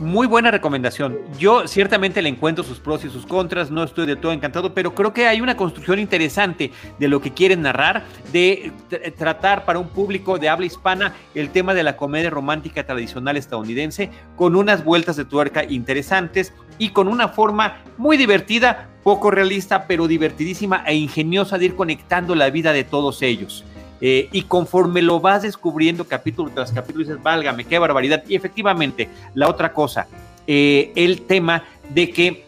Muy 0.00 0.26
buena 0.26 0.50
recomendación. 0.50 1.20
Yo 1.38 1.68
ciertamente 1.68 2.20
le 2.20 2.28
encuentro 2.28 2.64
sus 2.64 2.80
pros 2.80 3.04
y 3.04 3.10
sus 3.10 3.26
contras, 3.26 3.70
no 3.70 3.84
estoy 3.84 4.06
de 4.06 4.16
todo 4.16 4.32
encantado, 4.32 4.74
pero 4.74 4.92
creo 4.92 5.12
que 5.12 5.28
hay 5.28 5.40
una 5.40 5.56
construcción 5.56 6.00
interesante 6.00 6.72
de 6.98 7.06
lo 7.06 7.20
que 7.20 7.32
quieren 7.32 7.62
narrar, 7.62 8.02
de 8.32 8.72
tratar 9.16 9.64
para 9.64 9.78
un 9.78 9.88
público 9.88 10.36
de 10.36 10.48
habla 10.48 10.66
hispana 10.66 11.14
el 11.36 11.50
tema 11.50 11.74
de 11.74 11.84
la 11.84 11.96
comedia 11.96 12.28
romántica 12.28 12.84
tradicional 12.84 13.36
estadounidense, 13.36 14.10
con 14.34 14.56
unas 14.56 14.82
vueltas 14.82 15.14
de 15.14 15.26
tuerca 15.26 15.62
interesantes 15.62 16.52
y 16.76 16.88
con 16.88 17.06
una 17.06 17.28
forma 17.28 17.76
muy 17.96 18.16
divertida, 18.16 18.88
poco 19.04 19.30
realista, 19.30 19.86
pero 19.86 20.08
divertidísima 20.08 20.82
e 20.88 20.96
ingeniosa 20.96 21.56
de 21.56 21.66
ir 21.66 21.76
conectando 21.76 22.34
la 22.34 22.50
vida 22.50 22.72
de 22.72 22.82
todos 22.82 23.22
ellos. 23.22 23.64
Eh, 24.00 24.28
y 24.32 24.42
conforme 24.42 25.02
lo 25.02 25.20
vas 25.20 25.42
descubriendo 25.42 26.04
capítulo 26.04 26.50
tras 26.52 26.72
capítulo, 26.72 27.04
dices, 27.04 27.22
válgame, 27.22 27.64
qué 27.64 27.78
barbaridad. 27.78 28.24
Y 28.28 28.34
efectivamente, 28.34 29.08
la 29.34 29.48
otra 29.48 29.72
cosa, 29.72 30.08
eh, 30.46 30.92
el 30.94 31.22
tema 31.22 31.64
de 31.88 32.10
que 32.10 32.44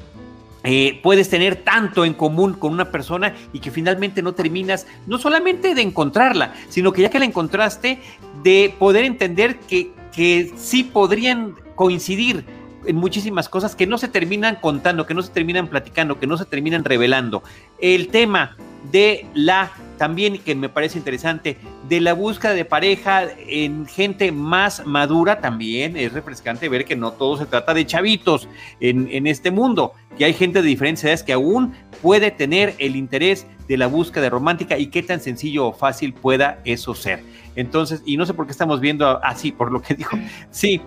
eh, 0.64 0.98
puedes 1.02 1.28
tener 1.30 1.56
tanto 1.62 2.04
en 2.04 2.12
común 2.12 2.54
con 2.54 2.72
una 2.72 2.90
persona 2.90 3.34
y 3.52 3.60
que 3.60 3.70
finalmente 3.70 4.20
no 4.20 4.32
terminas, 4.34 4.86
no 5.06 5.16
solamente 5.16 5.74
de 5.76 5.82
encontrarla, 5.82 6.54
sino 6.68 6.92
que 6.92 7.02
ya 7.02 7.10
que 7.10 7.20
la 7.20 7.24
encontraste, 7.24 8.00
de 8.42 8.74
poder 8.76 9.04
entender 9.04 9.60
que, 9.60 9.92
que 10.12 10.52
sí 10.56 10.82
podrían 10.82 11.54
coincidir 11.76 12.44
en 12.84 12.96
muchísimas 12.96 13.48
cosas 13.48 13.74
que 13.74 13.86
no 13.86 13.98
se 13.98 14.08
terminan 14.08 14.56
contando, 14.56 15.06
que 15.06 15.14
no 15.14 15.22
se 15.22 15.32
terminan 15.32 15.68
platicando, 15.68 16.18
que 16.18 16.26
no 16.26 16.36
se 16.36 16.44
terminan 16.44 16.84
revelando. 16.84 17.42
El 17.78 18.08
tema 18.08 18.56
de 18.90 19.26
la 19.34 19.72
también 19.96 20.38
que 20.38 20.54
me 20.54 20.68
parece 20.68 20.98
interesante, 20.98 21.56
de 21.88 22.00
la 22.00 22.12
búsqueda 22.12 22.52
de 22.52 22.64
pareja 22.64 23.24
en 23.48 23.86
gente 23.86 24.30
más 24.30 24.86
madura, 24.86 25.40
también 25.40 25.96
es 25.96 26.12
refrescante 26.12 26.68
ver 26.68 26.84
que 26.84 26.96
no 26.96 27.12
todo 27.12 27.38
se 27.38 27.46
trata 27.46 27.74
de 27.74 27.86
chavitos 27.86 28.48
en, 28.80 29.08
en 29.10 29.26
este 29.26 29.50
mundo, 29.50 29.92
que 30.18 30.24
hay 30.24 30.34
gente 30.34 30.62
de 30.62 30.68
diferentes 30.68 31.02
edades 31.04 31.22
que 31.22 31.32
aún 31.32 31.72
puede 32.02 32.30
tener 32.30 32.74
el 32.78 32.96
interés 32.96 33.46
de 33.68 33.76
la 33.76 33.86
búsqueda 33.86 34.28
romántica 34.28 34.78
y 34.78 34.88
qué 34.88 35.02
tan 35.02 35.20
sencillo 35.20 35.68
o 35.68 35.72
fácil 35.72 36.12
pueda 36.12 36.60
eso 36.64 36.94
ser. 36.94 37.22
Entonces, 37.56 38.02
y 38.04 38.16
no 38.16 38.26
sé 38.26 38.34
por 38.34 38.46
qué 38.46 38.52
estamos 38.52 38.80
viendo 38.80 39.22
así, 39.24 39.50
por 39.50 39.72
lo 39.72 39.80
que 39.80 39.94
dijo, 39.94 40.16
sí, 40.50 40.80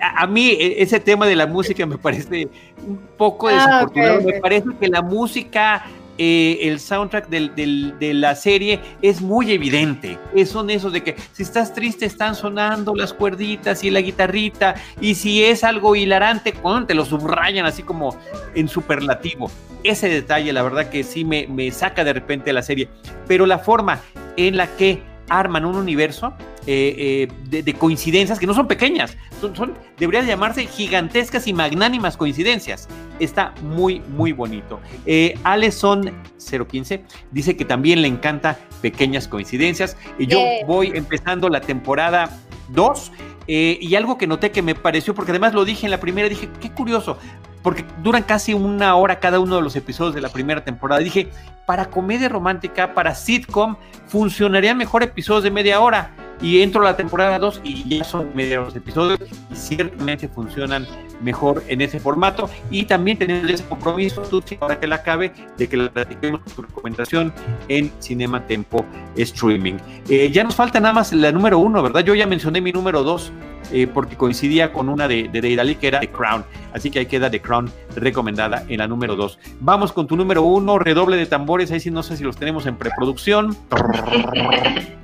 a, 0.00 0.26
mí 0.26 0.50
e, 0.50 0.82
ese 0.82 1.00
tema 1.00 1.26
de 1.26 1.36
la 1.36 1.46
música 1.46 1.84
me 1.86 1.98
parece 1.98 2.48
un 2.86 2.98
poco 3.16 3.48
ah, 3.48 3.52
desafortunado. 3.52 4.20
Me 4.22 4.40
parece 4.40 4.68
que 4.80 4.88
la 4.88 5.02
música 5.02 5.84
eh, 6.20 6.58
el 6.68 6.80
soundtrack 6.80 7.28
de 7.28 8.12
la 8.12 8.34
serie 8.34 8.80
es 9.02 9.20
muy 9.20 9.52
evidente. 9.52 10.18
son 10.46 10.68
esos 10.68 10.92
de 10.92 11.04
que 11.04 11.14
si 11.32 11.44
estás 11.44 11.72
triste 11.72 12.06
están 12.06 12.34
sonando 12.34 12.94
las 12.96 13.12
cuerditas 13.12 13.84
y 13.84 13.90
la 13.90 14.00
guitarrita 14.00 14.74
y 15.00 15.14
si 15.14 15.44
es 15.44 15.62
algo 15.62 15.94
hilarante, 15.94 16.52
te 16.88 16.94
lo 16.94 17.04
subrayan 17.04 17.66
así 17.66 17.84
como 17.84 18.16
en 18.56 18.68
superlativo. 18.68 19.48
Ese 19.84 20.08
detalle, 20.08 20.52
la 20.52 20.62
verdad 20.62 20.90
que 20.90 21.04
sí 21.04 21.24
me, 21.24 21.46
me 21.46 21.70
saca 21.70 22.02
de 22.02 22.12
repente 22.12 22.46
de 22.46 22.52
la 22.52 22.62
serie. 22.62 22.88
Pero 23.28 23.46
la 23.46 23.60
forma 23.60 24.00
en 24.36 24.56
la 24.56 24.66
que 24.76 25.00
arman 25.28 25.64
un 25.64 25.76
universo 25.76 26.34
eh, 26.70 27.28
eh, 27.50 27.62
de, 27.62 27.72
coincidencias 27.72 28.38
que 28.38 28.46
no 28.46 28.52
son 28.52 28.68
pequeñas, 28.68 29.16
son, 29.40 29.56
son, 29.56 29.72
deberían 29.96 30.26
llamarse 30.26 30.66
gigantescas 30.66 31.46
y 31.46 31.54
magnánimas 31.54 32.18
coincidencias. 32.18 32.90
Está 33.18 33.54
muy, 33.62 34.00
muy 34.00 34.32
bonito. 34.32 34.78
Eh, 35.06 35.38
Aleson 35.44 36.12
015 36.36 37.04
dice 37.30 37.56
que 37.56 37.64
también 37.64 38.02
le 38.02 38.08
encanta 38.08 38.58
pequeñas 38.82 39.28
coincidencias. 39.28 39.96
Y 40.18 40.26
yo 40.26 40.40
voy 40.66 40.92
empezando 40.94 41.48
la 41.48 41.62
temporada 41.62 42.38
2. 42.68 43.12
y 43.46 43.94
algo 43.94 44.18
que 44.18 44.26
noté 44.26 44.50
que 44.50 44.60
me 44.60 44.74
pareció, 44.74 45.14
porque 45.14 45.32
además 45.32 45.54
lo 45.54 45.64
dije 45.64 45.86
en 45.86 45.90
la 45.90 46.00
primera, 46.00 46.28
dije, 46.28 46.50
qué 46.60 46.70
curioso, 46.70 47.16
porque 47.62 47.82
duran 48.02 48.24
casi 48.24 48.52
una 48.52 48.94
hora 48.94 49.20
cada 49.20 49.40
uno 49.40 49.56
de 49.56 49.62
los 49.62 49.74
episodios 49.74 50.14
de 50.14 50.20
la 50.20 50.28
primera 50.28 50.62
temporada. 50.64 51.00
Dije, 51.00 51.30
para 51.64 51.86
comedia 51.86 52.28
romántica, 52.28 52.92
para 52.92 53.14
sitcom, 53.14 53.76
funcionarían 54.06 54.76
mejor 54.76 55.02
episodios 55.02 55.44
de 55.44 55.50
media 55.50 55.80
hora 55.80 56.27
y 56.40 56.62
entro 56.62 56.82
a 56.82 56.84
la 56.84 56.96
temporada 56.96 57.38
2 57.38 57.60
y 57.64 57.96
ya 57.96 58.04
son 58.04 58.30
media 58.34 58.60
los 58.60 58.76
episodios 58.76 59.18
y 59.50 59.56
ciertamente 59.56 60.28
funcionan 60.28 60.86
mejor 61.20 61.62
en 61.68 61.80
ese 61.80 61.98
formato. 62.00 62.48
Y 62.70 62.84
también 62.84 63.18
tenemos 63.18 63.50
ese 63.50 63.64
compromiso, 63.64 64.22
tú, 64.22 64.42
ahora 64.60 64.78
que 64.78 64.86
la 64.86 64.96
acabe, 64.96 65.32
de 65.56 65.68
que 65.68 65.76
la 65.76 65.90
platiquemos 65.90 66.42
tu 66.44 66.62
recomendación 66.62 67.32
en 67.68 67.90
Cinema 68.00 68.46
Tempo 68.46 68.84
Streaming. 69.16 69.74
Eh, 70.08 70.30
ya 70.30 70.44
nos 70.44 70.54
falta 70.54 70.80
nada 70.80 70.94
más 70.94 71.12
la 71.12 71.32
número 71.32 71.58
uno, 71.58 71.82
¿verdad? 71.82 72.04
Yo 72.04 72.14
ya 72.14 72.26
mencioné 72.26 72.60
mi 72.60 72.72
número 72.72 73.02
dos. 73.02 73.32
Eh, 73.70 73.86
porque 73.86 74.16
coincidía 74.16 74.72
con 74.72 74.88
una 74.88 75.06
de, 75.08 75.28
de 75.28 75.42
Deidali 75.42 75.74
que 75.74 75.88
era 75.88 76.00
The 76.00 76.08
Crown. 76.08 76.42
Así 76.72 76.90
que 76.90 77.00
ahí 77.00 77.06
queda 77.06 77.30
The 77.30 77.42
Crown 77.42 77.70
recomendada 77.96 78.64
en 78.66 78.78
la 78.78 78.88
número 78.88 79.14
dos. 79.14 79.38
Vamos 79.60 79.92
con 79.92 80.06
tu 80.06 80.16
número 80.16 80.42
uno, 80.42 80.78
redoble 80.78 81.18
de 81.18 81.26
tambores. 81.26 81.70
Ahí 81.70 81.80
sí 81.80 81.90
no 81.90 82.02
sé 82.02 82.16
si 82.16 82.24
los 82.24 82.38
tenemos 82.38 82.64
en 82.64 82.76
preproducción. 82.76 83.54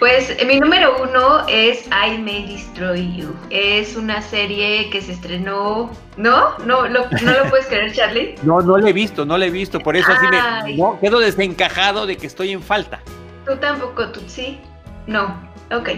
Pues 0.00 0.34
mi 0.46 0.58
número 0.58 0.96
uno 1.02 1.46
es 1.46 1.86
I 1.88 2.16
May 2.16 2.46
Destroy 2.46 3.16
You. 3.16 3.36
Es 3.50 3.96
una 3.96 4.22
serie 4.22 4.88
que 4.88 5.02
se 5.02 5.12
estrenó. 5.12 5.90
¿No? 6.16 6.56
¿No 6.60 6.88
lo, 6.88 7.06
no 7.10 7.32
lo 7.32 7.50
puedes 7.50 7.66
creer, 7.66 7.92
Charlie? 7.92 8.34
No, 8.42 8.62
no 8.62 8.78
la 8.78 8.88
he 8.88 8.92
visto, 8.94 9.26
no 9.26 9.36
la 9.36 9.44
he 9.44 9.50
visto. 9.50 9.78
Por 9.78 9.96
eso 9.96 10.10
así 10.10 10.26
me 10.28 10.76
no, 10.76 10.98
quedo 11.00 11.20
desencajado 11.20 12.06
de 12.06 12.16
que 12.16 12.26
estoy 12.26 12.52
en 12.52 12.62
falta. 12.62 13.00
Tú 13.44 13.56
tampoco, 13.58 14.08
tú 14.08 14.20
sí. 14.26 14.58
No. 15.06 15.38
Ok. 15.70 15.90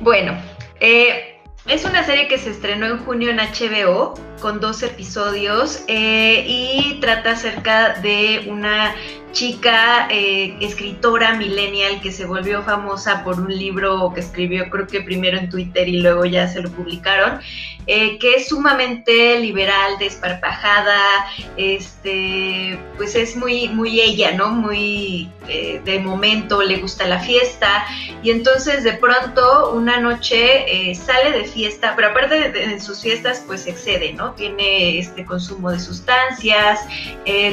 Bueno, 0.00 0.36
eh, 0.80 1.40
es 1.66 1.86
una 1.86 2.04
serie 2.04 2.28
que 2.28 2.36
se 2.36 2.50
estrenó 2.50 2.84
en 2.84 2.98
junio 2.98 3.30
en 3.30 3.38
HBO 3.38 4.12
con 4.42 4.60
dos 4.60 4.82
episodios 4.82 5.82
eh, 5.88 6.44
y 6.46 6.98
trata 7.00 7.30
acerca 7.30 7.94
de 8.00 8.44
una 8.50 8.94
chica 9.34 10.06
eh, 10.10 10.56
escritora 10.60 11.34
millennial 11.34 12.00
que 12.00 12.12
se 12.12 12.24
volvió 12.24 12.62
famosa 12.62 13.22
por 13.24 13.38
un 13.40 13.54
libro 13.54 14.12
que 14.14 14.20
escribió 14.20 14.70
creo 14.70 14.86
que 14.86 15.02
primero 15.02 15.36
en 15.36 15.50
Twitter 15.50 15.86
y 15.88 16.00
luego 16.00 16.24
ya 16.24 16.48
se 16.48 16.62
lo 16.62 16.70
publicaron, 16.70 17.40
eh, 17.86 18.16
que 18.18 18.36
es 18.36 18.48
sumamente 18.48 19.38
liberal, 19.40 19.98
desparpajada, 19.98 21.26
este, 21.56 22.78
pues 22.96 23.14
es 23.16 23.36
muy, 23.36 23.68
muy 23.68 24.00
ella, 24.00 24.32
¿no? 24.32 24.50
Muy 24.50 25.28
eh, 25.48 25.82
de 25.84 25.98
momento, 25.98 26.62
le 26.62 26.76
gusta 26.76 27.06
la 27.06 27.18
fiesta 27.18 27.84
y 28.22 28.30
entonces 28.30 28.84
de 28.84 28.94
pronto 28.94 29.72
una 29.72 29.98
noche 29.98 30.94
sale 30.94 31.32
de 31.32 31.44
fiesta, 31.44 31.94
pero 31.96 32.08
aparte 32.08 32.50
de, 32.50 32.80
sus 32.80 33.02
fiestas 33.02 33.42
pues 33.46 33.66
excede, 33.66 34.12
¿no? 34.12 34.32
Tiene 34.32 34.98
este 34.98 35.24
consumo 35.24 35.70
de 35.70 35.80
sustancias, 35.80 36.80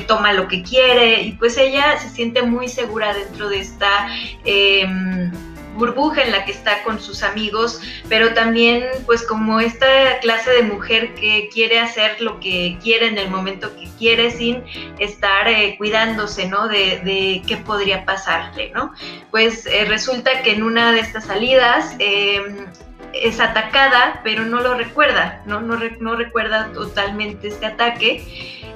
toma 0.08 0.32
lo 0.34 0.48
que 0.48 0.62
quiere 0.62 1.24
y 1.24 1.32
pues 1.34 1.58
ella 1.58 1.71
ella 1.72 1.98
se 2.00 2.10
siente 2.10 2.42
muy 2.42 2.68
segura 2.68 3.14
dentro 3.14 3.50
de 3.50 3.60
esta 3.60 4.08
em, 4.46 5.32
burbuja 5.76 6.24
en 6.24 6.32
la 6.32 6.46
que 6.46 6.52
está 6.52 6.84
con 6.84 7.00
sus 7.00 7.24
amigos, 7.24 7.82
pero 8.10 8.34
también 8.34 8.86
pues 9.06 9.24
como 9.26 9.60
esta 9.60 10.20
clase 10.20 10.52
de 10.52 10.64
mujer 10.64 11.14
que 11.16 11.50
quiere 11.52 11.80
hacer 11.80 12.22
lo 12.22 12.40
que 12.40 12.78
quiere 12.84 13.08
en 13.08 13.18
el 13.18 13.30
momento 13.30 13.74
que 13.76 13.90
quiere 13.98 14.32
sin 14.32 14.64
estar 15.00 15.48
eh, 15.48 15.76
cuidándose, 15.78 16.48
¿no? 16.48 16.68
De, 16.68 17.42
qué 17.48 17.58
podría 17.58 18.06
pasarle, 18.06 18.72
¿no? 18.72 18.94
Pues 19.32 19.66
eh, 19.66 19.86
resulta 19.86 20.44
que 20.44 20.52
en 20.52 20.64
una 20.64 20.92
de 20.92 21.00
estas 21.00 21.26
salidas 21.26 21.96
em, 22.00 22.68
es 23.14 23.40
atacada, 23.40 24.22
pero 24.24 24.46
no 24.46 24.62
lo 24.62 24.76
recuerda, 24.76 25.42
¿no? 25.46 25.62
No, 25.62 25.78
no 26.00 26.16
recuerda 26.16 26.72
totalmente 26.74 27.50
este 27.50 27.66
ataque. 27.66 28.24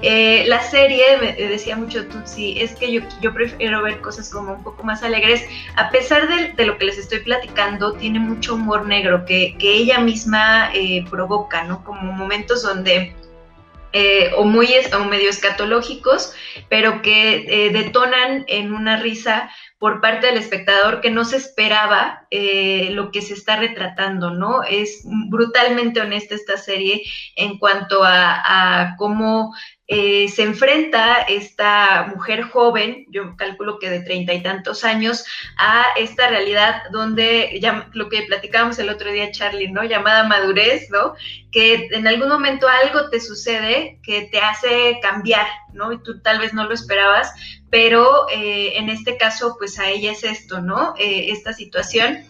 Eh, 0.01 0.45
la 0.47 0.61
serie, 0.61 1.17
me 1.19 1.33
decía 1.33 1.75
mucho 1.75 2.05
Tutsi, 2.07 2.59
es 2.59 2.75
que 2.75 2.91
yo, 2.91 3.01
yo 3.21 3.33
prefiero 3.33 3.81
ver 3.81 4.01
cosas 4.01 4.29
como 4.29 4.53
un 4.53 4.63
poco 4.63 4.83
más 4.83 5.03
alegres. 5.03 5.45
A 5.75 5.89
pesar 5.89 6.27
de, 6.55 6.65
lo 6.65 6.77
que 6.77 6.85
les 6.85 6.97
estoy 6.97 7.19
platicando, 7.19 7.93
tiene 7.93 8.19
mucho 8.19 8.55
humor 8.55 8.85
negro 8.85 9.25
que, 9.25 9.55
que 9.57 9.73
ella 9.73 9.99
misma 9.99 10.69
eh, 10.73 11.05
provoca, 11.09 11.63
¿no? 11.63 11.83
Como 11.83 12.11
momentos 12.11 12.63
donde... 12.63 13.15
Eh, 13.97 14.31
o 14.35 14.43
muy 14.43 14.67
o 14.93 15.05
medio 15.05 15.29
escatológicos, 15.29 16.33
pero 16.67 17.01
que 17.01 17.69
detonan 17.71 18.43
en 18.47 18.73
una 18.73 18.97
risa 18.97 19.49
por 19.77 19.99
parte 19.99 20.27
del 20.27 20.37
espectador 20.37 21.01
que 21.01 21.11
no 21.11 21.25
se 21.25 21.37
esperaba 21.37 22.27
eh, 22.31 22.89
lo 22.91 23.11
que 23.11 23.21
se 23.21 23.33
está 23.33 23.57
retratando, 23.57 24.31
¿no? 24.31 24.63
Es 24.63 25.01
brutalmente 25.29 25.99
honesta 25.99 26.33
esta 26.33 26.57
serie 26.57 27.03
en 27.35 27.57
cuanto 27.59 28.01
a, 28.03 28.95
cómo 28.97 29.53
eh, 29.87 30.27
se 30.29 30.41
enfrenta 30.41 31.21
esta 31.21 32.07
mujer 32.07 32.41
joven, 32.41 33.05
yo 33.09 33.35
calculo 33.37 33.77
que 33.77 33.89
de 33.89 33.99
treinta 33.99 34.33
y 34.33 34.41
tantos 34.41 34.83
años, 34.83 35.25
a 35.57 35.85
esta 35.95 36.27
realidad 36.27 36.81
donde, 36.91 37.59
ya, 37.61 37.87
lo 37.93 38.09
que 38.09 38.23
platicábamos 38.23 38.79
el 38.79 38.89
otro 38.89 39.11
día, 39.11 39.31
Charlie, 39.31 39.71
¿no? 39.71 39.83
Llamada 39.83 40.23
madurez, 40.23 40.89
¿no? 40.89 41.13
Que 41.51 41.87
en 41.91 42.07
algún 42.07 42.29
momento 42.29 42.67
algo 42.67 43.09
te 43.11 43.19
sucede 43.19 43.99
que 44.01 44.23
te 44.23 44.39
hace 44.39 44.99
cambiar, 45.03 45.47
¿no? 45.73 45.91
Y 45.91 46.01
tú 46.01 46.19
tal 46.19 46.39
vez 46.39 46.51
no 46.53 46.65
lo 46.65 46.73
esperabas, 46.73 47.31
pero 47.69 48.27
eh, 48.31 48.77
en 48.77 48.89
este 48.89 49.17
caso, 49.17 49.55
pues 49.59 49.77
a 49.77 49.87
ella 49.89 50.13
es 50.13 50.23
esto, 50.23 50.61
¿no? 50.61 50.95
Eh, 50.97 51.27
esta 51.29 51.53
situación. 51.53 52.25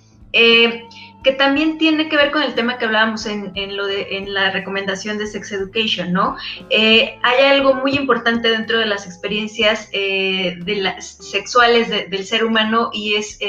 Que 1.26 1.32
también 1.32 1.80
tiene 1.80 2.08
que 2.08 2.18
ver 2.18 2.30
con 2.32 2.44
el 2.44 2.54
tema 2.54 2.78
que 2.78 2.86
hablábamos 2.86 3.26
en, 3.26 3.52
lo 3.76 3.88
de, 3.88 4.18
en 4.18 4.32
la 4.32 4.52
recomendación 4.52 5.18
de 5.18 5.26
Sex 5.26 5.52
Education, 5.54 6.14
¿no? 6.14 6.38
hay 6.70 7.46
algo 7.48 7.74
muy 7.74 7.96
importante 7.96 8.48
dentro 8.48 8.78
de 8.78 8.86
las 8.86 9.08
experiencias 9.08 9.90
de 9.92 10.78
las 10.78 11.18
sexuales 11.18 11.90
del 11.90 12.26
ser 12.26 12.46
humano 12.46 12.92
y 12.94 13.16
es 13.16 13.40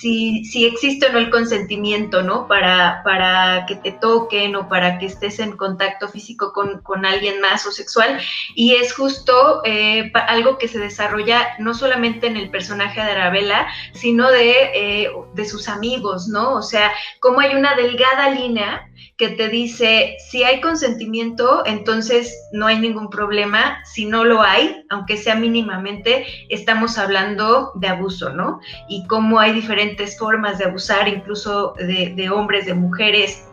si, 0.00 0.44
si 0.44 0.66
existe 0.66 1.06
o 1.06 1.12
no 1.12 1.18
el 1.18 1.30
consentimiento, 1.30 2.22
¿no? 2.22 2.48
Para, 2.48 3.02
para 3.04 3.64
que 3.66 3.76
te 3.76 3.92
toquen 3.92 4.56
o 4.56 4.68
para 4.68 4.98
que 4.98 5.06
estés 5.06 5.38
en 5.38 5.56
contacto 5.56 6.08
físico 6.08 6.52
con, 6.52 7.06
alguien 7.06 7.40
más 7.40 7.64
o 7.66 7.72
sexual. 7.72 8.20
Y 8.54 8.74
es 8.74 8.92
justo 8.92 9.62
eh, 9.64 10.10
algo 10.14 10.58
que 10.58 10.68
se 10.68 10.78
desarrolla 10.78 11.54
no 11.58 11.74
solamente 11.74 12.26
en 12.26 12.36
el 12.36 12.50
personaje 12.50 13.00
de 13.00 13.12
Arabella, 13.12 13.68
sino 13.92 14.30
de, 14.30 14.52
eh, 14.74 15.10
de 15.34 15.44
sus 15.44 15.68
amigos, 15.68 16.26
¿no? 16.28 16.54
O 16.54 16.62
sea, 16.62 16.92
cómo 17.20 17.40
hay 17.40 17.54
una 17.54 17.74
delgada 17.74 18.30
línea 18.30 18.88
que 19.16 19.28
te 19.28 19.48
dice, 19.48 20.16
si 20.18 20.42
hay 20.42 20.60
consentimiento, 20.60 21.62
entonces 21.66 22.36
no 22.52 22.66
hay 22.66 22.80
ningún 22.80 23.10
problema. 23.10 23.78
Si 23.84 24.06
no 24.06 24.24
lo 24.24 24.42
hay, 24.42 24.84
aunque 24.90 25.16
sea 25.16 25.36
mínimamente, 25.36 26.26
estamos 26.48 26.98
hablando 26.98 27.72
de 27.76 27.88
abuso, 27.88 28.30
¿no? 28.30 28.60
Y 28.88 29.06
cómo 29.06 29.38
hay 29.38 29.52
diferentes 29.52 30.18
formas 30.18 30.58
de 30.58 30.64
abusar, 30.64 31.06
incluso 31.06 31.74
de, 31.78 32.30
hombres, 32.30 32.66
de 32.66 32.74
mujeres, 32.74 33.44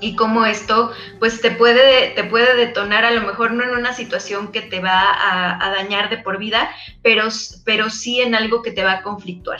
y 0.00 0.14
cómo 0.14 0.46
esto 0.46 0.92
pues 1.18 1.40
te 1.40 1.50
puede, 1.50 2.10
te 2.10 2.22
puede 2.22 2.54
detonar 2.54 3.04
a 3.04 3.10
lo 3.10 3.22
mejor 3.22 3.52
no 3.52 3.64
en 3.64 3.70
una 3.70 3.92
situación 3.92 4.52
que 4.52 4.62
te 4.62 4.78
va 4.78 5.02
a, 5.10 5.70
dañar 5.72 6.08
de 6.08 6.18
por 6.18 6.38
vida, 6.38 6.70
pero, 7.02 7.28
pero 7.64 7.90
sí 7.90 8.20
en 8.20 8.36
algo 8.36 8.62
que 8.62 8.70
te 8.70 8.84
va 8.84 8.92
a 8.92 9.02
conflictuar. 9.02 9.58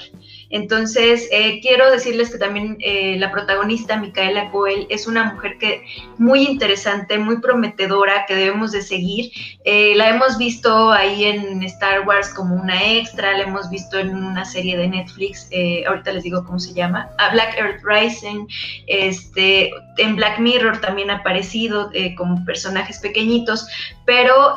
Entonces, 0.51 1.28
eh, 1.30 1.61
quiero 1.61 1.90
decirles 1.90 2.30
que 2.30 2.38
también 2.38 2.78
eh, 2.80 3.16
la 3.18 3.30
protagonista, 3.30 3.99
Micaela 3.99 4.51
Coel, 4.51 4.86
es 4.88 5.07
una 5.07 5.32
mujer 5.32 5.59
que 5.59 5.84
muy 6.16 6.44
interesante, 6.46 7.18
muy 7.18 7.40
prometedora, 7.40 8.24
que 8.26 8.34
debemos 8.34 8.72
de 8.72 8.82
seguir. 8.82 9.30
Eh, 9.64 9.94
la 9.96 10.09
hemos 10.09 10.38
visto 10.38 10.90
ahí 10.90 11.24
en 11.24 11.62
Star 11.64 12.07
Wars 12.07 12.30
como 12.30 12.55
una 12.55 12.92
extra, 12.92 13.36
la 13.36 13.44
hemos 13.44 13.68
visto 13.68 13.99
en 13.99 14.14
una 14.14 14.44
serie 14.44 14.76
de 14.76 14.88
Netflix, 14.88 15.51
ahorita 15.86 16.12
les 16.12 16.22
digo 16.22 16.44
cómo 16.44 16.59
se 16.59 16.72
llama, 16.72 17.11
a 17.18 17.30
Black 17.32 17.57
Earth 17.59 17.82
Rising, 17.84 18.46
este, 18.86 19.70
en 19.99 20.16
Black 20.16 20.38
Mirror 20.38 20.80
también 20.80 21.11
ha 21.11 21.16
aparecido 21.16 21.90
como 22.16 22.44
personajes 22.44 22.99
pequeñitos, 23.01 23.68
pero 24.07 24.55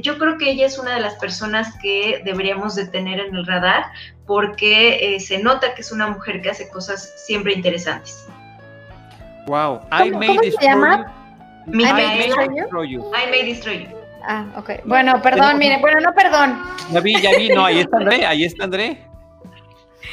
yo 0.00 0.18
creo 0.18 0.38
que 0.38 0.50
ella 0.50 0.66
es 0.66 0.78
una 0.78 0.94
de 0.94 1.00
las 1.00 1.14
personas 1.16 1.68
que 1.80 2.22
deberíamos 2.24 2.74
de 2.74 2.86
tener 2.86 3.20
en 3.20 3.34
el 3.36 3.46
radar 3.46 3.84
porque 4.26 5.14
eh, 5.14 5.20
se 5.20 5.42
nota 5.42 5.74
que 5.74 5.82
es 5.82 5.92
una 5.92 6.08
mujer 6.08 6.42
que 6.42 6.50
hace 6.50 6.68
cosas 6.70 7.24
siempre 7.26 7.52
interesantes. 7.54 8.26
Wow, 9.46 9.80
I 9.90 10.10
may 10.10 10.28
¿cómo 10.28 10.42
se 10.42 10.64
llama? 10.64 11.12
I, 11.66 11.70
may 11.70 12.18
destroy 12.18 12.88
you. 12.88 13.00
I 13.14 13.30
may 13.30 13.46
destroy 13.46 13.84
you. 13.84 13.88
Ah, 14.24 14.46
ok. 14.56 14.70
Bueno, 14.84 15.20
perdón, 15.20 15.58
mire, 15.58 15.78
bueno, 15.80 16.00
no 16.00 16.14
perdón. 16.14 16.62
Ya 16.92 17.00
vi, 17.00 17.20
ya 17.20 17.30
vi, 17.36 17.48
no, 17.48 17.64
ahí 17.64 17.80
está 17.80 17.96
André, 17.96 18.26
ahí 18.26 18.44
está 18.44 18.64
André. 18.64 19.04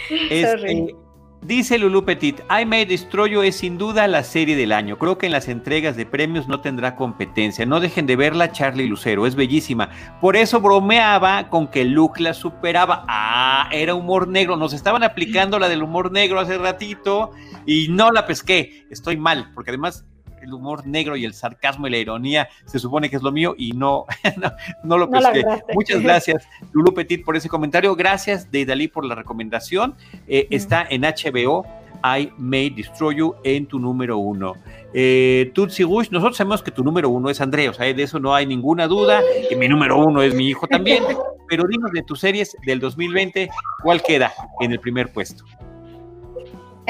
Este, 0.09 0.95
Dice 1.41 1.77
Lulu 1.77 2.03
Petit, 2.03 2.41
I 2.49 2.65
May 2.65 2.83
Destroy 2.83 3.47
es 3.47 3.55
sin 3.55 3.77
duda 3.77 4.07
la 4.09 4.23
serie 4.23 4.57
del 4.57 4.73
año. 4.73 4.97
Creo 4.97 5.17
que 5.17 5.27
en 5.27 5.31
las 5.31 5.47
entregas 5.47 5.95
de 5.95 6.05
premios 6.05 6.49
no 6.49 6.59
tendrá 6.59 6.97
competencia. 6.97 7.65
No 7.65 7.79
dejen 7.79 8.05
de 8.05 8.17
verla, 8.17 8.51
Charlie 8.51 8.87
Lucero, 8.87 9.25
es 9.25 9.35
bellísima. 9.35 9.89
Por 10.19 10.35
eso 10.35 10.59
bromeaba 10.59 11.49
con 11.49 11.69
que 11.69 11.85
Luke 11.85 12.21
la 12.21 12.33
superaba. 12.33 13.05
Ah, 13.07 13.69
era 13.71 13.95
humor 13.95 14.27
negro. 14.27 14.57
Nos 14.57 14.73
estaban 14.73 15.01
aplicando 15.01 15.59
la 15.59 15.69
del 15.69 15.81
humor 15.81 16.11
negro 16.11 16.41
hace 16.41 16.57
ratito 16.57 17.31
y 17.65 17.87
no 17.87 18.11
la 18.11 18.27
pesqué. 18.27 18.85
Estoy 18.89 19.15
mal, 19.15 19.51
porque 19.55 19.71
además 19.71 20.08
el 20.41 20.53
humor 20.53 20.85
negro 20.85 21.15
y 21.15 21.25
el 21.25 21.33
sarcasmo 21.33 21.87
y 21.87 21.91
la 21.91 21.97
ironía 21.97 22.49
se 22.65 22.79
supone 22.79 23.09
que 23.09 23.15
es 23.15 23.21
lo 23.21 23.31
mío 23.31 23.55
y 23.57 23.71
no, 23.71 24.05
no, 24.83 24.97
lo 24.97 25.09
pesqué. 25.09 25.43
Muchas 25.73 26.01
gracias, 26.03 26.47
Lulu 26.71 26.93
Petit, 26.93 27.23
por 27.23 27.35
ese 27.35 27.49
comentario. 27.49 27.95
Gracias, 27.95 28.51
Deidali, 28.51 28.87
por 28.87 29.05
la 29.05 29.15
recomendación. 29.15 29.95
Eh, 30.27 30.47
está 30.49 30.85
en 30.89 31.01
HBO. 31.01 31.65
I 32.03 32.31
May 32.37 32.69
Destroy 32.69 33.15
You 33.17 33.35
en 33.43 33.65
tu 33.65 33.77
número 33.77 34.17
uno. 34.17 34.53
Eh, 34.93 35.51
Tutsi 35.53 35.83
Gush, 35.83 36.09
nosotros 36.11 36.37
sabemos 36.37 36.63
que 36.63 36.71
tu 36.71 36.83
número 36.83 37.09
uno 37.09 37.29
es 37.29 37.41
André, 37.41 37.69
o 37.69 37.73
sea, 37.73 37.93
de 37.93 38.03
eso 38.03 38.19
no 38.19 38.33
hay 38.33 38.45
ninguna 38.45 38.87
duda, 38.87 39.21
y 39.49 39.55
mi 39.55 39.67
número 39.67 39.97
uno 39.97 40.21
es 40.21 40.33
mi 40.33 40.47
hijo 40.47 40.65
también, 40.67 41.03
pero 41.49 41.65
dinos 41.67 41.91
de 41.91 42.01
tus 42.03 42.21
series 42.21 42.55
del 42.65 42.79
2020, 42.79 43.49
¿cuál 43.83 44.01
queda 44.01 44.31
en 44.61 44.71
el 44.71 44.79
primer 44.79 45.11
puesto? 45.11 45.43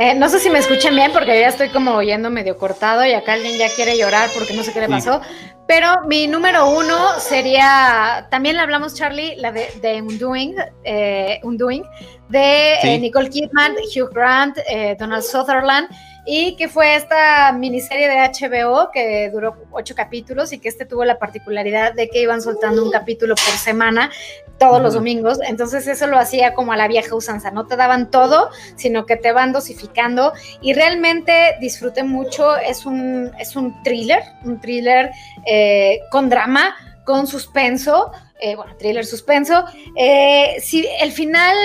Eh, 0.02 0.16
no 0.16 0.30
sé 0.30 0.40
si 0.40 0.50
me 0.50 0.60
escuchan 0.60 0.96
bien 0.96 1.12
porque 1.12 1.38
ya 1.38 1.50
estoy 1.50 1.68
como 1.68 1.92
oyendo 1.92 2.30
medio 2.30 2.58
cortado 2.58 3.06
y 3.06 3.12
acá 3.12 3.34
alguien 3.34 3.58
ya 3.58 3.68
quiere 3.76 3.98
llorar 3.98 4.30
porque 4.34 4.54
no 4.54 4.64
sé 4.64 4.72
qué 4.72 4.80
le 4.80 4.88
pasó. 4.88 5.20
Pero 5.68 5.94
mi 6.08 6.26
número 6.26 6.70
uno 6.70 7.20
sería, 7.20 8.26
también 8.32 8.56
le 8.56 8.62
hablamos 8.62 8.94
Charlie, 8.94 9.36
la 9.36 9.52
de, 9.52 9.68
de 9.82 10.02
Undoing, 10.02 10.56
eh, 10.86 11.42
Undoing 11.44 11.84
de 12.30 12.76
eh, 12.82 12.98
Nicole 12.98 13.30
Kidman, 13.30 13.76
Hugh 13.94 14.10
Grant, 14.14 14.58
Donald 14.98 15.24
Sutherland 15.24 15.90
y 16.26 16.56
que 16.56 16.70
fue 16.70 16.96
esta 16.96 17.52
miniserie 17.52 18.08
de 18.08 18.16
HBO 18.18 18.92
que 18.92 19.30
duró 19.32 19.56
ocho 19.72 19.96
capítulos 19.96 20.54
y 20.54 20.60
que 20.60 20.70
este 20.70 20.86
tuvo 20.86 21.06
la 21.06 21.20
particularidad 21.20 21.94
de 21.94 22.10
que 22.10 22.22
iban 22.22 22.42
soltando 22.42 22.84
un 22.84 22.92
capítulo 22.92 23.36
por 23.36 23.54
semana 23.58 24.12
todos 24.60 24.82
los 24.82 24.94
domingos, 24.94 25.40
entonces 25.48 25.88
eso 25.88 26.06
lo 26.06 26.20
hacía 26.20 26.54
como 26.54 26.74
a 26.74 26.78
la 26.78 26.88
vieja 26.88 27.16
usanza, 27.16 27.50
no 27.50 27.66
te 27.66 27.78
daban 27.78 28.12
todo, 28.12 28.50
sino 28.76 29.06
que 29.06 29.16
te 29.16 29.32
van 29.32 29.54
dosificando. 29.54 30.34
Y 30.62 30.74
realmente 30.74 31.56
disfruté 31.62 32.04
mucho, 32.04 32.58
es 32.58 32.86
un, 32.86 33.32
es 33.40 33.56
un 33.56 33.82
thriller, 33.84 34.22
un 34.44 34.60
thriller 34.60 35.12
eh, 35.46 36.02
con 36.12 36.30
drama, 36.30 36.76
con 37.06 37.26
suspenso, 37.26 38.12
eh, 38.42 38.56
bueno, 38.56 38.76
thriller 38.78 39.06
suspenso. 39.06 39.66
Eh, 39.96 40.58
si 40.62 40.88
el 41.02 41.12
final 41.12 41.56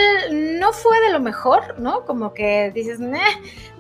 no 0.58 0.72
fue 0.72 1.00
de 1.00 1.10
lo 1.10 1.20
mejor, 1.20 1.78
¿no? 1.78 2.04
Como 2.04 2.32
que 2.32 2.72
dices, 2.74 2.98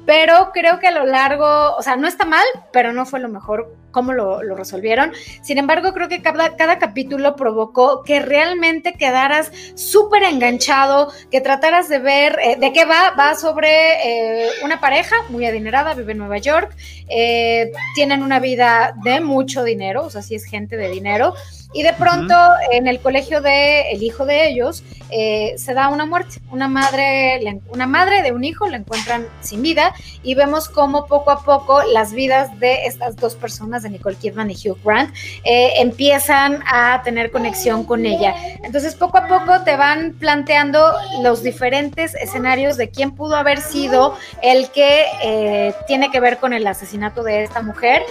pero 0.06 0.50
creo 0.52 0.78
que 0.78 0.88
a 0.88 0.90
lo 0.90 1.06
largo, 1.06 1.76
o 1.76 1.82
sea, 1.82 1.96
no 1.96 2.06
está 2.06 2.24
mal, 2.24 2.44
pero 2.72 2.92
no 2.92 3.06
fue 3.06 3.20
lo 3.20 3.28
mejor 3.28 3.76
cómo 3.94 4.12
lo, 4.12 4.40
resolvieron. 4.54 5.12
Sin 5.42 5.56
embargo, 5.56 5.94
creo 5.94 6.08
que 6.08 6.20
cada, 6.20 6.56
cada 6.56 6.78
capítulo 6.78 7.36
provocó 7.36 8.02
que 8.02 8.20
realmente 8.20 8.94
quedaras 8.94 9.52
súper 9.76 10.24
enganchado, 10.24 11.10
que 11.30 11.40
trataras 11.40 11.88
de 11.88 12.00
ver 12.00 12.38
eh, 12.42 12.56
de 12.58 12.72
qué 12.72 12.84
va. 12.84 13.12
Va 13.18 13.36
sobre 13.36 13.68
eh, 13.68 14.48
una 14.64 14.80
pareja 14.80 15.16
muy 15.28 15.46
adinerada, 15.46 15.94
vive 15.94 16.12
en 16.12 16.18
Nueva 16.18 16.38
York, 16.38 16.74
eh, 17.08 17.70
tienen 17.94 18.22
una 18.22 18.40
vida 18.40 18.94
de 19.04 19.20
mucho 19.20 19.62
dinero, 19.62 20.04
o 20.04 20.10
sea, 20.10 20.22
sí 20.22 20.34
es 20.34 20.44
gente 20.44 20.76
de 20.76 20.88
dinero. 20.88 21.34
Y 21.74 21.82
de 21.82 21.92
pronto 21.92 22.34
en 22.70 22.86
el 22.86 23.00
colegio 23.00 23.40
de 23.40 23.90
el 23.92 24.02
hijo 24.02 24.24
de 24.24 24.48
ellos 24.48 24.82
se 25.10 25.74
da 25.74 25.88
una 25.88 26.06
muerte. 26.06 26.40
Una 26.50 26.68
madre, 26.68 27.60
una 27.68 27.86
madre 27.86 28.22
de 28.22 28.32
un 28.32 28.44
hijo 28.44 28.66
la 28.68 28.76
encuentran 28.78 29.26
sin 29.40 29.62
vida 29.62 29.92
y 30.22 30.34
vemos 30.34 30.68
cómo 30.68 31.06
poco 31.06 31.30
a 31.30 31.42
poco 31.42 31.82
las 31.92 32.12
vidas 32.12 32.58
de 32.60 32.86
estas 32.86 33.16
dos 33.16 33.34
personas 33.34 33.82
de 33.82 33.90
Nicole 33.90 34.16
Kidman 34.16 34.50
y 34.50 34.54
Hugh 34.54 34.78
Grant, 34.84 35.14
eh, 35.44 35.72
empiezan 35.76 36.62
a 36.70 37.02
tener 37.02 37.30
conexión 37.30 37.84
con 37.84 38.06
ella. 38.06 38.34
Entonces, 38.62 38.94
poco 38.94 39.18
a 39.18 39.26
poco 39.26 39.62
te 39.62 39.76
van 39.76 40.14
planteando 40.18 40.92
los 41.22 41.42
diferentes 41.42 42.14
escenarios 42.14 42.76
de 42.76 42.90
quién 42.90 43.12
pudo 43.12 43.36
haber 43.36 43.60
sido 43.60 44.16
el 44.42 44.70
que 44.70 45.04
eh, 45.22 45.74
tiene 45.86 46.10
que 46.10 46.20
ver 46.20 46.38
con 46.38 46.52
el 46.52 46.66
asesinato 46.66 47.22
de 47.22 47.44
esta 47.44 47.62
mujer 47.62 48.02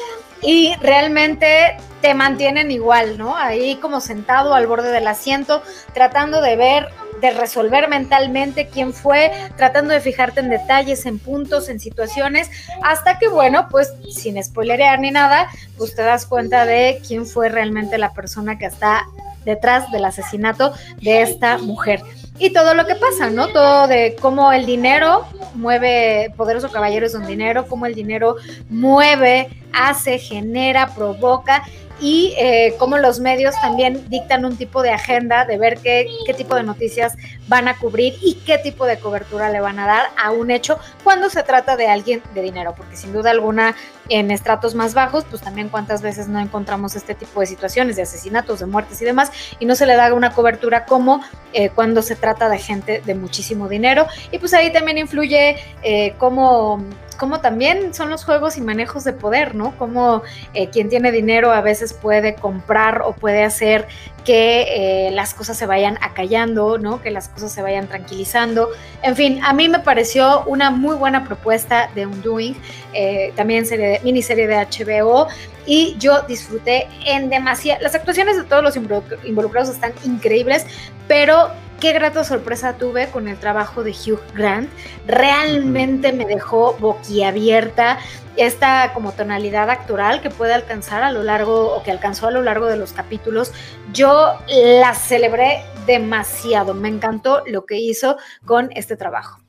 y 0.43 0.75
realmente 0.81 1.77
te 2.01 2.13
mantienen 2.13 2.69
igual, 2.69 3.17
¿no? 3.17 3.35
Ahí 3.35 3.77
como 3.77 4.01
sentado 4.01 4.53
al 4.53 4.67
borde 4.67 4.91
del 4.91 5.07
asiento, 5.07 5.63
tratando 5.93 6.41
de 6.41 6.55
ver 6.55 6.89
de 7.23 7.31
resolver 7.31 7.87
mentalmente 7.87 8.67
quién 8.67 8.93
fue, 8.93 9.31
tratando 9.55 9.93
de 9.93 10.01
fijarte 10.01 10.41
en 10.41 10.49
detalles, 10.49 11.05
en 11.05 11.19
puntos, 11.19 11.69
en 11.69 11.79
situaciones, 11.79 12.49
hasta 12.81 13.17
que, 13.17 13.29
bueno, 13.29 13.69
pues 13.71 13.93
sin 14.11 14.43
spoilerear 14.43 14.99
ni 14.99 15.09
nada, 15.09 15.47
pues 15.77 15.95
te 15.95 16.01
das 16.01 16.25
cuenta 16.25 16.65
de 16.65 17.01
quién 17.07 17.25
fue 17.25 17.47
realmente 17.47 17.97
la 17.97 18.11
persona 18.11 18.57
que 18.57 18.65
está 18.65 19.05
detrás 19.45 19.89
del 19.91 20.03
asesinato 20.03 20.73
de 21.01 21.21
esta 21.21 21.57
mujer. 21.59 22.01
Y 22.39 22.51
todo 22.51 22.73
lo 22.73 22.85
que 22.87 22.95
pasa, 22.95 23.29
¿no? 23.29 23.49
Todo 23.49 23.87
de 23.87 24.15
cómo 24.19 24.51
el 24.51 24.65
dinero 24.65 25.25
mueve, 25.53 26.33
poderoso 26.35 26.71
caballeros 26.71 27.13
don 27.13 27.27
dinero, 27.27 27.67
cómo 27.67 27.85
el 27.85 27.93
dinero 27.93 28.37
mueve, 28.69 29.49
hace, 29.71 30.17
genera, 30.17 30.93
provoca 30.95 31.63
y 32.03 32.33
eh, 32.37 32.75
cómo 32.79 32.97
los 32.97 33.21
medios 33.21 33.55
también 33.61 34.09
dictan 34.09 34.43
un 34.43 34.57
tipo 34.57 34.81
de 34.81 34.91
agenda 34.91 35.45
de 35.45 35.57
ver 35.57 35.77
qué, 35.77 36.05
qué 36.25 36.33
tipo 36.33 36.53
de 36.53 36.63
noticias 36.63 37.15
van 37.47 37.69
a 37.69 37.77
cubrir 37.77 38.15
y 38.21 38.35
qué 38.45 38.57
tipo 38.57 38.85
de 38.85 38.99
cobertura 38.99 39.49
le 39.49 39.61
van 39.61 39.79
a 39.79 39.87
dar 39.87 40.09
a 40.21 40.31
un 40.31 40.51
hecho 40.51 40.77
cuando 41.05 41.29
se 41.29 41.43
trata 41.43 41.77
de 41.77 41.87
alguien 41.87 42.21
de 42.33 42.41
dinero, 42.41 42.73
porque 42.75 42.97
sin 42.97 43.13
duda 43.13 43.31
alguna 43.31 43.73
en 44.09 44.31
estratos 44.31 44.75
más 44.75 44.93
bajos, 44.93 45.23
pues 45.29 45.41
también 45.41 45.69
cuántas 45.69 46.01
veces 46.01 46.27
no 46.27 46.41
encontramos 46.41 46.97
este 46.97 47.15
tipo 47.15 47.39
de 47.39 47.45
situaciones 47.45 47.95
de 47.95 48.01
asesinatos, 48.01 48.59
de 48.59 48.65
muertes 48.65 49.01
y 49.01 49.05
demás, 49.05 49.31
y 49.59 49.65
no 49.65 49.75
se 49.75 49.85
le 49.85 49.95
da 49.95 50.13
una 50.13 50.33
cobertura 50.33 50.83
como 50.85 51.21
eh, 51.53 51.69
cuando 51.69 52.01
se 52.01 52.17
trata 52.17 52.49
de 52.49 52.57
gente 52.59 53.01
de 53.05 53.15
muchísimo 53.15 53.69
dinero. 53.69 54.07
Y 54.29 54.39
pues 54.39 54.53
ahí 54.53 54.73
también 54.73 54.97
influye 54.97 55.55
eh, 55.83 56.15
cómo 56.17 56.83
como 57.23 57.39
también 57.39 57.93
son 57.93 58.09
los 58.09 58.25
juegos 58.25 58.57
y 58.57 58.61
manejos 58.61 59.05
de 59.05 59.13
poder, 59.13 59.55
¿no? 59.55 59.77
Como 59.77 60.23
eh, 60.53 60.67
quien 60.67 60.89
tiene 60.89 61.09
dinero 61.09 61.53
a 61.53 61.61
veces 61.61 61.93
puede 61.93 62.35
comprar 62.35 63.01
o 63.01 63.13
puede 63.13 63.45
hacer 63.45 63.87
que 64.25 65.07
eh, 65.07 65.11
las 65.11 65.33
cosas 65.33 65.57
se 65.57 65.65
vayan 65.65 65.97
acallando, 66.01 66.77
¿no? 66.77 67.01
Que 67.01 67.11
las 67.11 67.29
cosas 67.29 67.53
se 67.53 67.61
vayan 67.61 67.87
tranquilizando. 67.87 68.71
En 69.03 69.15
fin, 69.15 69.39
a 69.41 69.53
mí 69.53 69.69
me 69.69 69.79
pareció 69.79 70.43
una 70.47 70.69
muy 70.69 70.97
buena 70.97 71.23
propuesta 71.23 71.89
de 71.95 72.07
Undoing, 72.07 72.57
eh, 72.91 73.31
también 73.37 73.65
serie 73.65 74.01
miniserie 74.03 74.45
de 74.45 74.57
HBO, 74.57 75.29
y 75.65 75.95
yo 75.99 76.23
disfruté 76.23 76.89
en 77.05 77.29
demasiado. 77.29 77.81
Las 77.81 77.95
actuaciones 77.95 78.35
de 78.35 78.43
todos 78.43 78.61
los 78.61 78.75
involucrados 78.75 79.69
están 79.69 79.93
increíbles, 80.03 80.65
pero 81.07 81.51
qué 81.79 81.93
grata 81.93 82.23
sorpresa 82.23 82.77
tuve 82.77 83.07
con 83.07 83.27
el 83.27 83.37
trabajo 83.37 83.83
de 83.83 83.91
Hugh 83.91 84.21
Grant. 84.33 84.69
Realmente 85.07 86.13
me 86.13 86.25
dejó 86.25 86.75
boquiabierta 86.79 87.99
esta 88.35 88.93
como 88.93 89.11
tonalidad 89.11 89.69
actoral 89.69 90.21
que 90.21 90.29
puede 90.29 90.53
alcanzar 90.53 91.03
a 91.03 91.11
lo 91.11 91.23
largo 91.23 91.75
o 91.75 91.83
que 91.83 91.91
alcanzó 91.91 92.27
a 92.27 92.31
lo 92.31 92.41
largo 92.41 92.67
de 92.67 92.77
los 92.77 92.93
capítulos. 92.93 93.51
Yo 93.91 94.39
la 94.47 94.93
celebré 94.93 95.63
demasiado. 95.85 96.73
Me 96.73 96.89
encantó 96.89 97.43
lo 97.45 97.65
que 97.65 97.77
hizo 97.77 98.17
con 98.45 98.69
este 98.75 98.95
trabajo. 98.95 99.39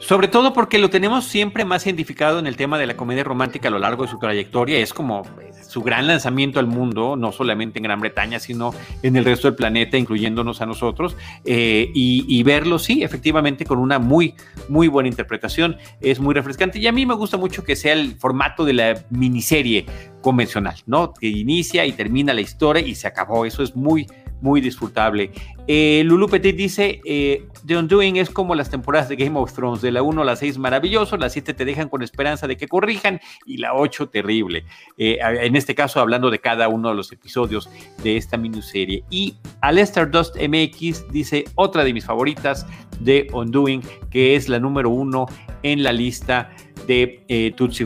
Sobre 0.00 0.28
todo 0.28 0.54
porque 0.54 0.78
lo 0.78 0.88
tenemos 0.88 1.26
siempre 1.26 1.66
más 1.66 1.86
identificado 1.86 2.38
en 2.38 2.46
el 2.46 2.56
tema 2.56 2.78
de 2.78 2.86
la 2.86 2.96
comedia 2.96 3.22
romántica 3.22 3.68
a 3.68 3.70
lo 3.70 3.78
largo 3.78 4.04
de 4.04 4.10
su 4.10 4.18
trayectoria. 4.18 4.78
Es 4.78 4.94
como 4.94 5.22
su 5.70 5.82
gran 5.82 6.08
lanzamiento 6.08 6.58
al 6.58 6.66
mundo, 6.66 7.14
no 7.16 7.30
solamente 7.30 7.78
en 7.78 7.84
Gran 7.84 8.00
Bretaña, 8.00 8.40
sino 8.40 8.74
en 9.02 9.14
el 9.14 9.24
resto 9.24 9.46
del 9.48 9.54
planeta, 9.54 9.96
incluyéndonos 9.96 10.60
a 10.60 10.66
nosotros. 10.66 11.16
Eh, 11.44 11.90
y, 11.94 12.42
verlo, 12.42 12.78
sí, 12.78 13.04
efectivamente, 13.04 13.64
con 13.64 13.78
una 13.78 14.00
muy, 14.00 14.34
muy 14.68 14.88
buena 14.88 15.08
interpretación. 15.08 15.76
Es 16.00 16.18
muy 16.18 16.34
refrescante. 16.34 16.80
Y 16.80 16.88
a 16.88 16.92
mí 16.92 17.06
me 17.06 17.14
gusta 17.14 17.36
mucho 17.36 17.62
que 17.62 17.76
sea 17.76 17.92
el 17.92 18.16
formato 18.16 18.64
de 18.64 18.72
la 18.72 19.04
miniserie 19.10 19.86
convencional, 20.22 20.76
¿no? 20.86 21.14
Que 21.14 21.28
inicia 21.28 21.86
y 21.86 21.92
termina 21.92 22.34
la 22.34 22.40
historia 22.40 22.84
y 22.84 22.96
se 22.96 23.06
acabó. 23.06 23.46
Eso 23.46 23.62
es 23.62 23.76
muy, 23.76 24.06
muy 24.40 24.60
disfrutable. 24.60 25.30
Eh, 25.66 26.02
Lulu 26.04 26.28
Petit 26.28 26.56
dice, 26.56 27.00
eh, 27.04 27.46
The 27.64 27.76
Undoing 27.76 28.16
es 28.16 28.30
como 28.30 28.54
las 28.54 28.70
temporadas 28.70 29.08
de 29.08 29.16
Game 29.16 29.38
of 29.38 29.52
Thrones, 29.52 29.82
de 29.82 29.92
la 29.92 30.02
1 30.02 30.22
a 30.22 30.24
la 30.24 30.36
6 30.36 30.58
maravilloso, 30.58 31.16
la 31.16 31.30
7 31.30 31.54
te 31.54 31.64
dejan 31.64 31.88
con 31.88 32.02
esperanza 32.02 32.46
de 32.46 32.56
que 32.56 32.66
corrijan 32.66 33.20
y 33.46 33.58
la 33.58 33.74
8 33.74 34.08
terrible. 34.08 34.64
Eh, 34.98 35.18
en 35.20 35.56
este 35.60 35.74
caso 35.74 36.00
hablando 36.00 36.30
de 36.30 36.40
cada 36.40 36.68
uno 36.68 36.88
de 36.88 36.94
los 36.96 37.12
episodios 37.12 37.70
de 38.02 38.16
esta 38.16 38.36
miniserie. 38.36 39.04
Y 39.10 39.36
Alester 39.60 40.10
Dust 40.10 40.36
MX 40.36 41.08
dice, 41.12 41.44
otra 41.54 41.84
de 41.84 41.92
mis 41.92 42.04
favoritas 42.04 42.66
de 43.00 43.28
Undoing, 43.32 43.82
que 44.10 44.36
es 44.36 44.48
la 44.48 44.58
número 44.58 44.90
1 44.90 45.26
en 45.62 45.82
la 45.82 45.92
lista 45.92 46.50
de 46.86 47.24
eh, 47.28 47.52
Tutsi. 47.56 47.84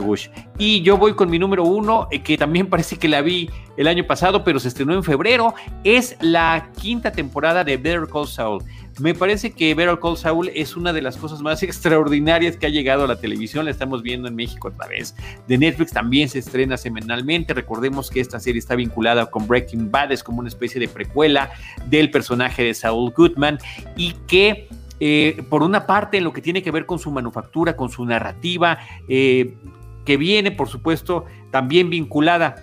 Y 0.58 0.82
yo 0.82 0.96
voy 0.96 1.14
con 1.14 1.30
mi 1.30 1.38
número 1.38 1.64
uno, 1.64 2.08
eh, 2.10 2.22
que 2.22 2.36
también 2.38 2.66
parece 2.70 2.96
que 2.96 3.08
la 3.08 3.22
vi 3.22 3.50
el 3.76 3.86
año 3.86 4.06
pasado, 4.06 4.44
pero 4.44 4.58
se 4.58 4.68
estrenó 4.68 4.94
en 4.94 5.02
febrero. 5.02 5.54
Es 5.82 6.16
la 6.20 6.70
quinta 6.80 7.12
temporada 7.12 7.64
de 7.64 7.76
Better 7.76 8.06
Call 8.10 8.26
Saul. 8.26 8.62
Me 9.00 9.12
parece 9.12 9.50
que 9.50 9.74
Better 9.74 9.98
Call 9.98 10.16
Saul 10.16 10.50
es 10.54 10.76
una 10.76 10.92
de 10.92 11.02
las 11.02 11.16
cosas 11.16 11.42
más 11.42 11.62
extraordinarias 11.64 12.56
que 12.56 12.66
ha 12.66 12.68
llegado 12.68 13.04
a 13.04 13.08
la 13.08 13.16
televisión. 13.16 13.64
La 13.64 13.70
estamos 13.70 14.02
viendo 14.02 14.28
en 14.28 14.36
México 14.36 14.68
otra 14.68 14.86
vez. 14.86 15.16
De 15.48 15.58
Netflix 15.58 15.92
también 15.92 16.28
se 16.28 16.38
estrena 16.38 16.76
semanalmente. 16.76 17.54
Recordemos 17.54 18.10
que 18.10 18.20
esta 18.20 18.38
serie 18.38 18.58
está 18.58 18.76
vinculada 18.76 19.26
con 19.26 19.46
Breaking 19.46 19.90
Bad, 19.90 20.12
es 20.12 20.22
como 20.22 20.40
una 20.40 20.48
especie 20.48 20.80
de 20.80 20.88
precuela 20.88 21.50
del 21.86 22.10
personaje 22.10 22.62
de 22.62 22.74
Saul 22.74 23.12
Goodman 23.12 23.58
y 23.96 24.12
que 24.26 24.68
eh, 25.00 25.42
por 25.50 25.62
una 25.62 25.86
parte 25.86 26.18
en 26.18 26.24
lo 26.24 26.32
que 26.32 26.40
tiene 26.40 26.62
que 26.62 26.70
ver 26.70 26.86
con 26.86 26.98
su 26.98 27.10
manufactura, 27.10 27.76
con 27.76 27.90
su 27.90 28.04
narrativa, 28.04 28.78
eh, 29.08 29.56
que 30.04 30.16
viene, 30.16 30.52
por 30.52 30.68
supuesto, 30.68 31.24
también 31.50 31.90
vinculada 31.90 32.56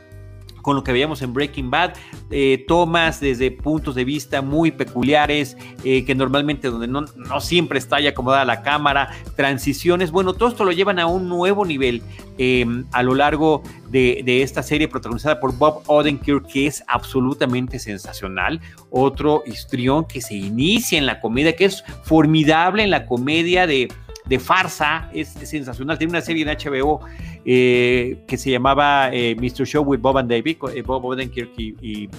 con 0.61 0.75
lo 0.75 0.83
que 0.83 0.91
veíamos 0.91 1.21
en 1.21 1.33
Breaking 1.33 1.69
Bad, 1.69 1.93
eh, 2.29 2.63
tomas 2.67 3.19
desde 3.19 3.51
puntos 3.51 3.95
de 3.95 4.05
vista 4.05 4.41
muy 4.41 4.71
peculiares, 4.71 5.57
eh, 5.83 6.05
que 6.05 6.15
normalmente 6.15 6.69
donde 6.69 6.88
no, 6.88 7.05
no, 7.15 7.41
siempre 7.41 7.79
está 7.79 7.99
ya 7.99 8.11
acomodada 8.11 8.45
la 8.45 8.61
cámara, 8.61 9.11
transiciones, 9.35 10.11
bueno, 10.11 10.33
todo 10.33 10.49
esto 10.49 10.63
lo 10.63 10.71
llevan 10.71 10.99
a 10.99 11.07
un 11.07 11.27
nuevo 11.27 11.65
nivel 11.65 12.01
eh, 12.38 12.65
a 12.91 13.03
lo 13.03 13.15
largo 13.15 13.61
de, 13.89 14.21
de, 14.23 14.41
esta 14.41 14.63
serie 14.63 14.88
protagonizada 14.88 15.39
por 15.39 15.55
Bob 15.57 15.83
Odenkirk, 15.88 16.47
que 16.47 16.67
es 16.67 16.83
absolutamente 16.88 17.77
sensacional, 17.77 18.61
otro 18.89 19.43
histrión 19.45 20.05
que 20.05 20.21
se 20.21 20.35
inicia 20.35 20.97
en 20.97 21.05
la 21.05 21.19
comedia, 21.19 21.55
que 21.55 21.65
es 21.65 21.83
formidable 22.03 22.83
en 22.83 22.89
la 22.89 23.05
comedia 23.05 23.67
de 23.67 23.89
de 24.31 24.39
farsa, 24.39 25.09
es, 25.13 25.27
sensacional. 25.27 25.97
Tiene 25.97 26.11
una 26.11 26.21
serie 26.21 26.49
en 26.49 26.57
HBO 26.57 27.01
eh, 27.43 28.23
que 28.25 28.37
se 28.37 28.49
llamaba 28.49 29.09
eh, 29.11 29.35
Mr. 29.35 29.65
Show 29.67 29.83
with 29.83 29.99
Bob 29.99 30.19
and 30.19 30.31
David, 30.31 30.55
eh, 30.73 30.81
Bob 30.83 31.03
Odenkirk 31.03 31.49
y, 31.57 32.09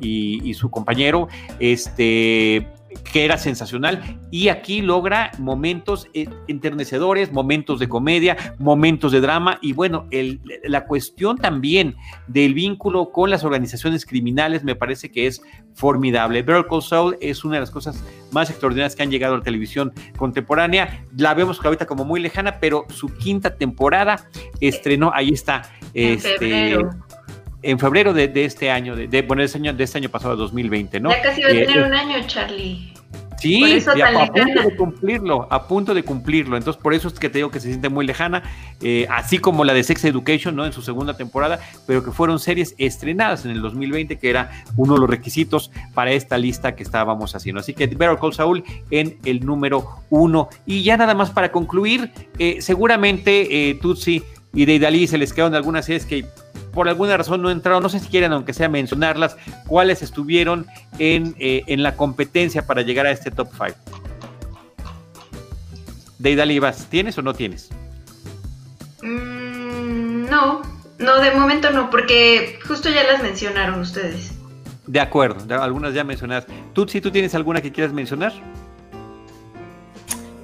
y, 0.00 0.54
su 0.54 0.70
compañero. 0.70 1.26
Este 1.58 2.68
que 3.12 3.24
era 3.24 3.38
sensacional 3.38 4.20
y 4.30 4.48
aquí 4.48 4.82
logra 4.82 5.30
momentos 5.38 6.08
eh, 6.14 6.28
enternecedores, 6.48 7.32
momentos 7.32 7.78
de 7.78 7.88
comedia, 7.88 8.36
momentos 8.58 9.12
de 9.12 9.20
drama 9.20 9.58
y 9.62 9.72
bueno, 9.72 10.06
el, 10.10 10.40
la 10.64 10.86
cuestión 10.86 11.38
también 11.38 11.96
del 12.26 12.54
vínculo 12.54 13.10
con 13.10 13.30
las 13.30 13.44
organizaciones 13.44 14.04
criminales 14.04 14.64
me 14.64 14.74
parece 14.74 15.10
que 15.10 15.26
es 15.26 15.42
formidable. 15.74 16.42
Better 16.42 16.66
Call 16.68 16.82
Saul 16.82 17.16
es 17.20 17.44
una 17.44 17.54
de 17.54 17.60
las 17.60 17.70
cosas 17.70 18.02
más 18.32 18.50
extraordinarias 18.50 18.96
que 18.96 19.02
han 19.02 19.10
llegado 19.10 19.34
a 19.34 19.38
la 19.38 19.44
televisión 19.44 19.92
contemporánea. 20.16 21.04
La 21.16 21.34
vemos 21.34 21.60
ahorita 21.62 21.86
como 21.86 22.04
muy 22.04 22.20
lejana, 22.20 22.58
pero 22.60 22.86
su 22.88 23.08
quinta 23.08 23.56
temporada 23.56 24.28
estrenó, 24.60 25.10
ahí 25.14 25.30
está. 25.30 25.62
En 25.94 26.14
este, 26.14 26.38
febrero 26.38 27.05
en 27.66 27.78
febrero 27.80 28.12
de, 28.12 28.28
de 28.28 28.44
este 28.44 28.70
año, 28.70 28.94
de, 28.94 29.08
de, 29.08 29.22
bueno, 29.22 29.40
de 29.40 29.46
este 29.46 29.58
año, 29.58 29.74
de 29.74 29.84
este 29.84 29.98
año 29.98 30.08
pasado, 30.08 30.36
2020, 30.36 31.00
¿no? 31.00 31.10
Ya 31.10 31.20
casi 31.20 31.42
va 31.42 31.48
a 31.48 31.50
tener 31.50 31.76
eh, 31.76 31.82
un 31.84 31.94
año, 31.94 32.16
Charlie. 32.26 32.92
Sí, 33.38 33.62
a, 33.86 34.22
a, 34.22 34.26
punto 34.32 34.62
de 34.62 34.76
cumplirlo, 34.76 35.46
a 35.50 35.68
punto 35.68 35.94
de 35.94 36.02
cumplirlo. 36.02 36.56
Entonces, 36.56 36.80
por 36.80 36.94
eso 36.94 37.08
es 37.08 37.14
que 37.14 37.28
te 37.28 37.38
digo 37.38 37.50
que 37.50 37.60
se 37.60 37.68
siente 37.68 37.88
muy 37.88 38.06
lejana, 38.06 38.42
eh, 38.80 39.06
así 39.10 39.38
como 39.38 39.64
la 39.64 39.74
de 39.74 39.82
Sex 39.82 40.04
Education, 40.04 40.56
¿no? 40.56 40.64
En 40.64 40.72
su 40.72 40.80
segunda 40.80 41.16
temporada, 41.16 41.58
pero 41.86 42.02
que 42.02 42.12
fueron 42.12 42.38
series 42.38 42.74
estrenadas 42.78 43.44
en 43.44 43.50
el 43.50 43.60
2020, 43.60 44.16
que 44.16 44.30
era 44.30 44.50
uno 44.76 44.94
de 44.94 45.00
los 45.00 45.10
requisitos 45.10 45.70
para 45.92 46.12
esta 46.12 46.38
lista 46.38 46.74
que 46.76 46.82
estábamos 46.82 47.34
haciendo. 47.34 47.60
Así 47.60 47.74
que 47.74 47.86
Better 47.88 48.16
Call 48.18 48.32
Saul 48.32 48.64
en 48.90 49.18
el 49.24 49.44
número 49.44 49.86
uno. 50.08 50.48
Y 50.64 50.82
ya 50.82 50.96
nada 50.96 51.14
más 51.14 51.30
para 51.30 51.52
concluir, 51.52 52.10
eh, 52.38 52.58
seguramente 52.60 53.70
eh, 53.70 53.74
Tutsi 53.74 54.22
y 54.54 54.64
de 54.64 54.74
Idalí 54.74 55.06
se 55.06 55.18
les 55.18 55.32
quedaron 55.34 55.54
algunas 55.54 55.84
series 55.84 56.06
que 56.06 56.24
por 56.76 56.90
alguna 56.90 57.16
razón 57.16 57.40
no 57.40 57.50
entraron, 57.50 57.82
no 57.82 57.88
sé 57.88 57.98
si 58.00 58.08
quieren, 58.08 58.34
aunque 58.34 58.52
sea 58.52 58.68
mencionarlas, 58.68 59.38
cuáles 59.66 60.02
estuvieron 60.02 60.66
en, 60.98 61.34
eh, 61.38 61.64
en 61.68 61.82
la 61.82 61.96
competencia 61.96 62.66
para 62.66 62.82
llegar 62.82 63.06
a 63.06 63.10
este 63.10 63.30
top 63.30 63.48
5. 63.50 63.74
Deidali 66.18 66.56
Ibas, 66.56 66.86
¿tienes 66.90 67.16
o 67.16 67.22
no 67.22 67.32
tienes? 67.32 67.70
Mm, 69.02 70.26
no, 70.28 70.60
no, 70.98 71.20
de 71.20 71.30
momento 71.30 71.70
no, 71.70 71.88
porque 71.88 72.58
justo 72.68 72.90
ya 72.90 73.04
las 73.04 73.22
mencionaron 73.22 73.80
ustedes. 73.80 74.34
De 74.86 75.00
acuerdo, 75.00 75.62
algunas 75.62 75.94
ya 75.94 76.04
mencionadas. 76.04 76.46
¿Tú, 76.74 76.86
si 76.86 77.00
tú 77.00 77.10
tienes 77.10 77.34
alguna 77.34 77.62
que 77.62 77.72
quieras 77.72 77.94
mencionar? 77.94 78.34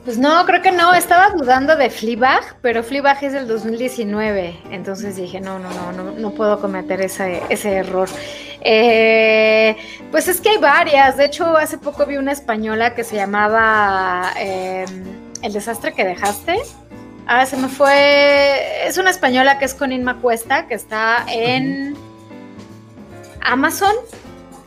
Pues 0.05 0.19
no, 0.19 0.45
creo 0.47 0.63
que 0.63 0.73
no. 0.73 0.93
Estaba 0.95 1.31
dudando 1.31 1.77
de 1.77 1.89
Fleabag, 1.89 2.57
pero 2.61 2.83
Fleabag 2.83 3.23
es 3.23 3.33
del 3.33 3.47
2019. 3.47 4.59
Entonces 4.71 5.17
dije, 5.17 5.41
no, 5.41 5.61
no, 5.61 5.71
no, 5.71 5.93
no, 5.93 6.11
no 6.13 6.31
puedo 6.33 6.61
cometer 6.61 7.01
ese, 7.01 7.41
ese 7.49 7.75
error. 7.77 8.09
Eh, 8.63 9.77
pues 10.11 10.27
es 10.27 10.41
que 10.41 10.51
hay 10.51 10.59
varias. 10.59 11.17
De 11.17 11.27
hecho, 11.27 11.57
hace 11.57 11.79
poco 11.79 12.05
vi 12.05 12.17
una 12.17 12.33
española 12.33 12.95
que 12.95 13.05
se 13.05 13.15
llamaba 13.15 14.33
eh, 14.39 14.87
El 15.41 15.53
desastre 15.53 15.93
que 15.93 16.05
dejaste. 16.05 16.59
Ah, 17.29 17.47
se 17.47 17.57
me 17.57 17.69
fue. 17.69 18.87
Es 18.87 18.99
una 18.99 19.11
española 19.11 19.61
que 19.61 19.67
es 19.67 19.75
con 19.75 19.93
Inma 19.93 20.21
Cuesta, 20.21 20.67
que 20.67 20.75
está 20.75 21.25
en 21.29 21.97
Amazon 23.41 23.95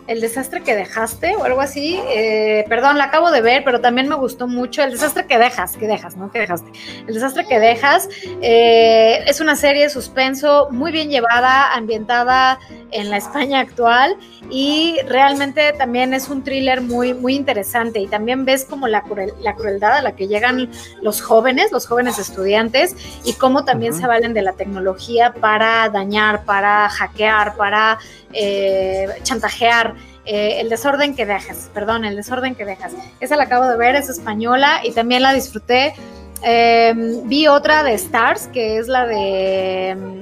el 0.07 0.21
desastre 0.21 0.61
que 0.61 0.75
dejaste 0.75 1.35
o 1.35 1.43
algo 1.43 1.61
así. 1.61 1.99
Eh, 2.09 2.65
perdón, 2.69 2.97
la 2.97 3.05
acabo 3.05 3.31
de 3.31 3.41
ver, 3.41 3.63
pero 3.63 3.81
también 3.81 4.07
me 4.07 4.15
gustó 4.15 4.47
mucho. 4.47 4.83
El 4.83 4.91
desastre 4.91 5.25
que 5.25 5.37
dejas, 5.37 5.77
que 5.77 5.87
dejas, 5.87 6.15
¿no? 6.15 6.31
Que 6.31 6.39
dejaste. 6.39 6.71
El 7.07 7.13
desastre 7.13 7.45
que 7.47 7.59
dejas 7.59 8.07
eh, 8.41 9.23
es 9.25 9.41
una 9.41 9.55
serie 9.55 9.83
de 9.83 9.89
suspenso 9.89 10.69
muy 10.71 10.91
bien 10.91 11.09
llevada, 11.09 11.73
ambientada 11.73 12.59
en 12.91 13.09
la 13.09 13.17
España 13.17 13.59
actual 13.59 14.15
y 14.49 14.97
realmente 15.07 15.73
también 15.73 16.13
es 16.13 16.29
un 16.29 16.43
thriller 16.43 16.81
muy, 16.81 17.13
muy 17.13 17.35
interesante. 17.35 17.99
Y 17.99 18.07
también 18.07 18.45
ves 18.45 18.63
como 18.63 18.87
la, 18.87 19.01
cruel, 19.01 19.33
la 19.41 19.55
crueldad 19.55 19.97
a 19.97 20.01
la 20.01 20.15
que 20.15 20.27
llegan 20.27 20.69
los 21.01 21.21
jóvenes, 21.21 21.71
los 21.71 21.87
jóvenes 21.87 22.19
estudiantes 22.19 22.95
y 23.23 23.33
cómo 23.33 23.65
también 23.65 23.93
uh 23.93 23.95
-huh. 23.95 24.01
se 24.01 24.07
valen 24.07 24.33
de 24.33 24.43
la 24.43 24.53
tecnología 24.53 25.33
para 25.33 25.89
dañar, 25.89 26.45
para 26.45 26.87
hackear, 26.89 27.55
para 27.55 27.97
eh, 28.33 29.07
chantajear. 29.23 29.94
Eh, 30.25 30.59
el 30.59 30.69
desorden 30.69 31.15
que 31.15 31.25
dejas, 31.25 31.69
perdón, 31.73 32.03
el 32.03 32.15
desorden 32.15 32.55
que 32.55 32.65
dejas. 32.65 32.93
Esa 33.19 33.35
la 33.35 33.43
acabo 33.43 33.67
de 33.67 33.77
ver, 33.77 33.95
es 33.95 34.09
española 34.09 34.81
y 34.83 34.91
también 34.91 35.21
la 35.21 35.33
disfruté. 35.33 35.93
Eh, 36.43 36.93
vi 37.23 37.47
otra 37.47 37.83
de 37.83 37.93
Stars, 37.93 38.47
que 38.47 38.77
es 38.77 38.87
la 38.87 39.05
de... 39.05 40.21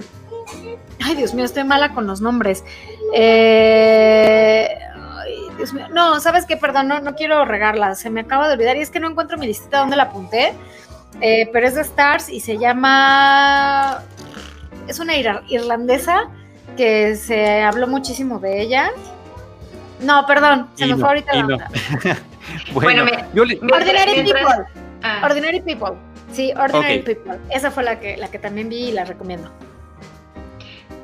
Ay, 1.02 1.16
Dios 1.16 1.34
mío, 1.34 1.46
estoy 1.46 1.64
mala 1.64 1.94
con 1.94 2.08
los 2.08 2.22
nombres. 2.22 2.64
Eh, 3.14 4.70
Dios 5.58 5.74
mío. 5.74 5.88
No, 5.92 6.20
¿sabes 6.20 6.46
qué? 6.46 6.58
Perdón, 6.58 6.88
no, 6.88 7.00
no, 7.00 7.16
quiero 7.16 7.46
regarla, 7.46 7.96
se 7.96 8.10
me 8.10 8.22
acaba 8.22 8.48
de 8.48 8.54
olvidar 8.54 8.78
y 8.78 8.82
es 8.82 8.90
que 8.90 9.00
no 9.00 9.10
encuentro 9.10 9.38
mi 9.38 9.48
listita 9.48 9.80
donde 9.80 9.96
la 9.96 10.04
apunté, 10.04 10.54
eh, 11.22 11.50
pero 11.52 11.68
es 11.68 11.76
de 11.76 11.82
Stars 11.82 12.30
y 12.30 12.40
se 12.40 12.58
llama... 12.58 14.04
Es 14.88 15.00
una 15.00 15.16
ir 15.16 15.30
irlandesa 15.48 16.30
que 16.76 17.16
se 17.16 17.62
habló 17.62 17.88
muchísimo 17.88 18.40
de 18.40 18.62
ella. 18.62 18.92
No, 20.04 20.26
perdón, 20.26 20.70
se 20.76 20.86
y 20.86 20.88
me 20.90 20.94
no, 20.94 21.00
fue 21.00 21.10
ahorita 21.10 21.34
la 21.34 21.44
no. 21.44 21.58
bueno, 22.74 23.04
bueno 23.04 23.06
me, 23.06 23.26
yo 23.34 23.46
le... 23.46 23.56
Ordinary 23.56 24.12
mientras... 24.14 24.46
People. 24.46 24.84
Ah. 25.04 25.22
Ordinary 25.24 25.62
People. 25.62 25.94
Sí, 26.32 26.52
Ordinary 26.56 27.00
okay. 27.00 27.16
People. 27.16 27.40
Esa 27.50 27.72
fue 27.72 27.84
la 27.84 28.00
que, 28.00 28.18
la 28.18 28.30
que 28.30 28.40
también 28.40 28.70
vi 28.70 28.90
y 28.90 28.92
la 28.92 29.06
recomiendo. 29.06 29.50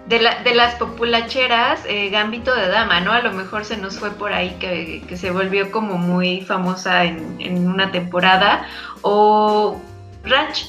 De, 0.08 0.20
la, 0.20 0.42
de 0.42 0.56
las 0.56 0.76
populacheras, 0.76 1.82
eh, 1.88 2.10
Gambito 2.10 2.56
de 2.56 2.68
Dama, 2.68 3.00
¿no? 3.00 3.12
A 3.12 3.22
lo 3.22 3.32
mejor 3.32 3.64
se 3.64 3.78
nos 3.78 4.00
fue 4.00 4.10
por 4.10 4.34
ahí 4.34 4.58
que, 4.60 5.04
que 5.08 5.18
se 5.18 5.30
volvió 5.30 5.72
como 5.72 5.98
muy 5.98 6.42
famosa 6.42 7.06
en, 7.06 7.36
en, 7.40 7.68
una 7.68 7.92
temporada. 7.92 8.66
O 9.02 9.80
Ranch 10.24 10.68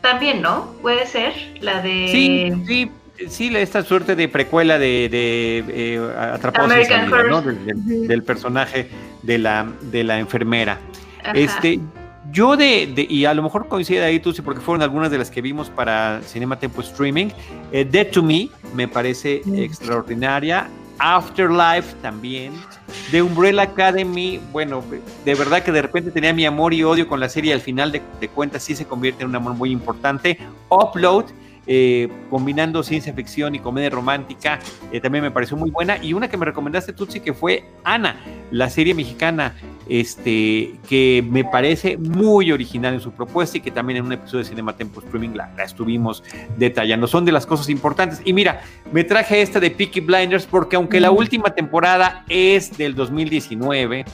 también, 0.00 0.40
¿no? 0.40 0.72
Puede 0.80 1.06
ser 1.06 1.34
la 1.60 1.82
de... 1.82 2.08
Sí, 2.10 2.52
sí, 2.66 2.90
sí, 3.28 3.54
esta 3.54 3.82
suerte 3.82 4.14
de 4.16 4.28
precuela 4.28 4.78
de, 4.78 5.08
de 5.10 5.64
eh, 5.68 6.12
Atrapados 6.18 6.72
en 6.72 6.86
salida, 6.86 7.22
¿no? 7.24 7.42
del, 7.42 7.64
del, 7.64 8.08
del, 8.08 8.22
personaje 8.22 8.88
de 9.22 9.38
la, 9.38 9.66
de 9.82 10.04
la 10.04 10.18
enfermera. 10.18 10.78
Ajá. 11.22 11.32
Este, 11.34 11.80
yo 12.30 12.56
de, 12.56 12.92
de, 12.94 13.06
y 13.08 13.24
a 13.24 13.34
lo 13.34 13.42
mejor 13.42 13.68
coincide 13.68 14.04
ahí 14.04 14.20
tú, 14.20 14.32
sí, 14.32 14.42
porque 14.42 14.60
fueron 14.60 14.82
algunas 14.82 15.10
de 15.10 15.18
las 15.18 15.30
que 15.30 15.40
vimos 15.40 15.70
para 15.70 16.20
Cinema 16.22 16.58
Tempo 16.58 16.80
Streaming. 16.82 17.28
Eh, 17.72 17.86
Dead 17.90 18.08
to 18.08 18.22
Me 18.22 18.48
me 18.74 18.86
parece 18.86 19.42
mm. 19.44 19.54
extraordinaria. 19.56 20.68
Afterlife 20.98 21.94
también. 22.02 22.52
De 23.12 23.22
Umbrella 23.22 23.62
Academy, 23.62 24.40
bueno, 24.52 24.82
de 25.24 25.34
verdad 25.34 25.62
que 25.62 25.70
de 25.70 25.80
repente 25.80 26.10
tenía 26.10 26.32
mi 26.32 26.44
amor 26.44 26.74
y 26.74 26.82
odio 26.82 27.06
con 27.06 27.20
la 27.20 27.28
serie. 27.28 27.52
Al 27.52 27.60
final 27.60 27.92
de, 27.92 28.02
de 28.20 28.28
cuentas 28.28 28.64
sí 28.64 28.74
se 28.74 28.84
convierte 28.84 29.22
en 29.22 29.30
un 29.30 29.36
amor 29.36 29.54
muy 29.54 29.70
importante. 29.70 30.38
Upload 30.68 31.26
eh, 31.68 32.08
combinando 32.30 32.82
ciencia 32.82 33.12
ficción 33.12 33.54
y 33.54 33.58
comedia 33.58 33.90
romántica, 33.90 34.58
eh, 34.90 35.00
también 35.00 35.22
me 35.22 35.30
pareció 35.30 35.56
muy 35.56 35.70
buena. 35.70 36.02
Y 36.02 36.14
una 36.14 36.28
que 36.28 36.38
me 36.38 36.46
recomendaste, 36.46 36.94
Tutsi, 36.94 37.20
que 37.20 37.34
fue 37.34 37.64
Ana, 37.84 38.16
la 38.50 38.70
serie 38.70 38.94
mexicana, 38.94 39.54
este, 39.88 40.74
que 40.88 41.22
me 41.28 41.44
parece 41.44 41.98
muy 41.98 42.52
original 42.52 42.94
en 42.94 43.00
su 43.00 43.12
propuesta 43.12 43.58
y 43.58 43.60
que 43.60 43.70
también 43.70 43.98
en 43.98 44.06
un 44.06 44.12
episodio 44.12 44.44
de 44.44 44.50
Cinema 44.50 44.76
Tempo 44.76 45.00
Streaming 45.00 45.30
la, 45.34 45.52
la 45.56 45.64
estuvimos 45.64 46.24
detallando. 46.56 47.06
Son 47.06 47.24
de 47.24 47.32
las 47.32 47.44
cosas 47.44 47.68
importantes. 47.68 48.22
Y 48.24 48.32
mira, 48.32 48.62
me 48.90 49.04
traje 49.04 49.42
esta 49.42 49.60
de 49.60 49.70
Peaky 49.70 50.00
Blinders 50.00 50.46
porque 50.46 50.76
aunque 50.76 51.00
la 51.00 51.10
última 51.10 51.50
temporada 51.50 52.24
es 52.28 52.76
del 52.78 52.94
2019, 52.94 54.06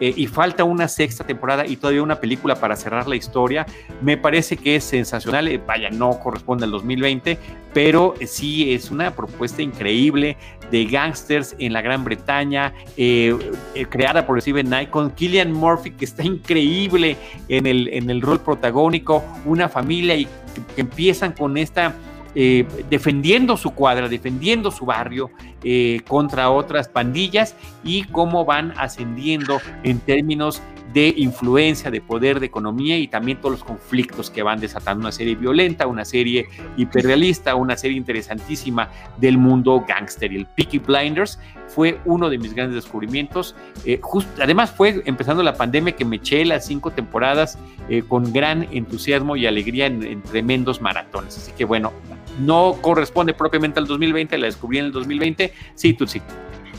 eh, 0.00 0.12
y 0.16 0.26
falta 0.26 0.64
una 0.64 0.88
sexta 0.88 1.24
temporada 1.24 1.66
y 1.66 1.76
todavía 1.76 2.02
una 2.02 2.20
película 2.20 2.54
para 2.54 2.76
cerrar 2.76 3.06
la 3.06 3.16
historia. 3.16 3.66
Me 4.02 4.16
parece 4.16 4.56
que 4.56 4.76
es 4.76 4.84
sensacional, 4.84 5.48
eh, 5.48 5.60
vaya, 5.64 5.90
no 5.90 6.18
corresponde 6.20 6.64
al 6.64 6.70
2020, 6.70 7.38
pero 7.72 8.14
sí 8.26 8.72
es 8.72 8.90
una 8.90 9.10
propuesta 9.10 9.60
increíble 9.60 10.36
de 10.70 10.86
gangsters 10.86 11.54
en 11.58 11.72
la 11.72 11.82
Gran 11.82 12.04
Bretaña, 12.04 12.72
eh, 12.96 13.36
eh, 13.74 13.86
creada 13.86 14.26
por 14.26 14.40
Steven 14.40 14.66
Knight, 14.66 14.90
con 14.90 15.10
Killian 15.10 15.52
Murphy, 15.52 15.90
que 15.90 16.04
está 16.04 16.22
increíble 16.24 17.16
en 17.48 17.66
el, 17.66 17.88
en 17.88 18.10
el 18.10 18.20
rol 18.20 18.40
protagónico, 18.40 19.22
una 19.44 19.68
familia 19.68 20.16
y 20.16 20.26
que 20.74 20.80
empiezan 20.80 21.32
con 21.32 21.56
esta 21.56 21.94
eh, 22.36 22.66
defendiendo 22.90 23.56
su 23.56 23.70
cuadra, 23.70 24.08
defendiendo 24.08 24.72
su 24.72 24.84
barrio, 24.84 25.30
eh, 25.64 26.00
contra 26.06 26.50
otras 26.50 26.88
pandillas 26.88 27.56
y 27.82 28.04
cómo 28.04 28.44
van 28.44 28.72
ascendiendo 28.76 29.60
en 29.82 30.00
términos 30.00 30.62
de 30.94 31.12
influencia, 31.16 31.90
de 31.90 32.00
poder, 32.00 32.38
de 32.38 32.46
economía 32.46 32.96
y 32.96 33.08
también 33.08 33.38
todos 33.38 33.50
los 33.50 33.64
conflictos 33.64 34.30
que 34.30 34.44
van 34.44 34.60
desatando. 34.60 35.00
Una 35.00 35.10
serie 35.12 35.34
violenta, 35.34 35.88
una 35.88 36.04
serie 36.04 36.46
hiperrealista, 36.76 37.56
una 37.56 37.76
serie 37.76 37.96
interesantísima 37.96 38.88
del 39.18 39.36
mundo 39.36 39.84
gángster. 39.86 40.32
Y 40.32 40.36
el 40.36 40.46
Peaky 40.46 40.78
Blinders 40.78 41.40
fue 41.66 41.98
uno 42.04 42.30
de 42.30 42.38
mis 42.38 42.54
grandes 42.54 42.76
descubrimientos. 42.76 43.56
Eh, 43.84 44.00
además 44.40 44.70
fue 44.70 45.02
empezando 45.04 45.42
la 45.42 45.54
pandemia 45.54 45.96
que 45.96 46.04
me 46.04 46.16
eché 46.16 46.44
las 46.44 46.64
cinco 46.64 46.92
temporadas 46.92 47.58
eh, 47.88 48.04
con 48.06 48.32
gran 48.32 48.68
entusiasmo 48.70 49.34
y 49.34 49.46
alegría 49.46 49.86
en, 49.86 50.04
en 50.04 50.22
tremendos 50.22 50.80
maratones. 50.80 51.36
Así 51.36 51.50
que 51.58 51.64
bueno, 51.64 51.92
no 52.38 52.76
corresponde 52.80 53.34
propiamente 53.34 53.78
al 53.78 53.86
2020, 53.86 54.38
la 54.38 54.46
descubrí 54.46 54.78
en 54.78 54.86
el 54.86 54.92
2020. 54.92 55.52
Sí, 55.74 55.94
Tutsi. 55.94 56.20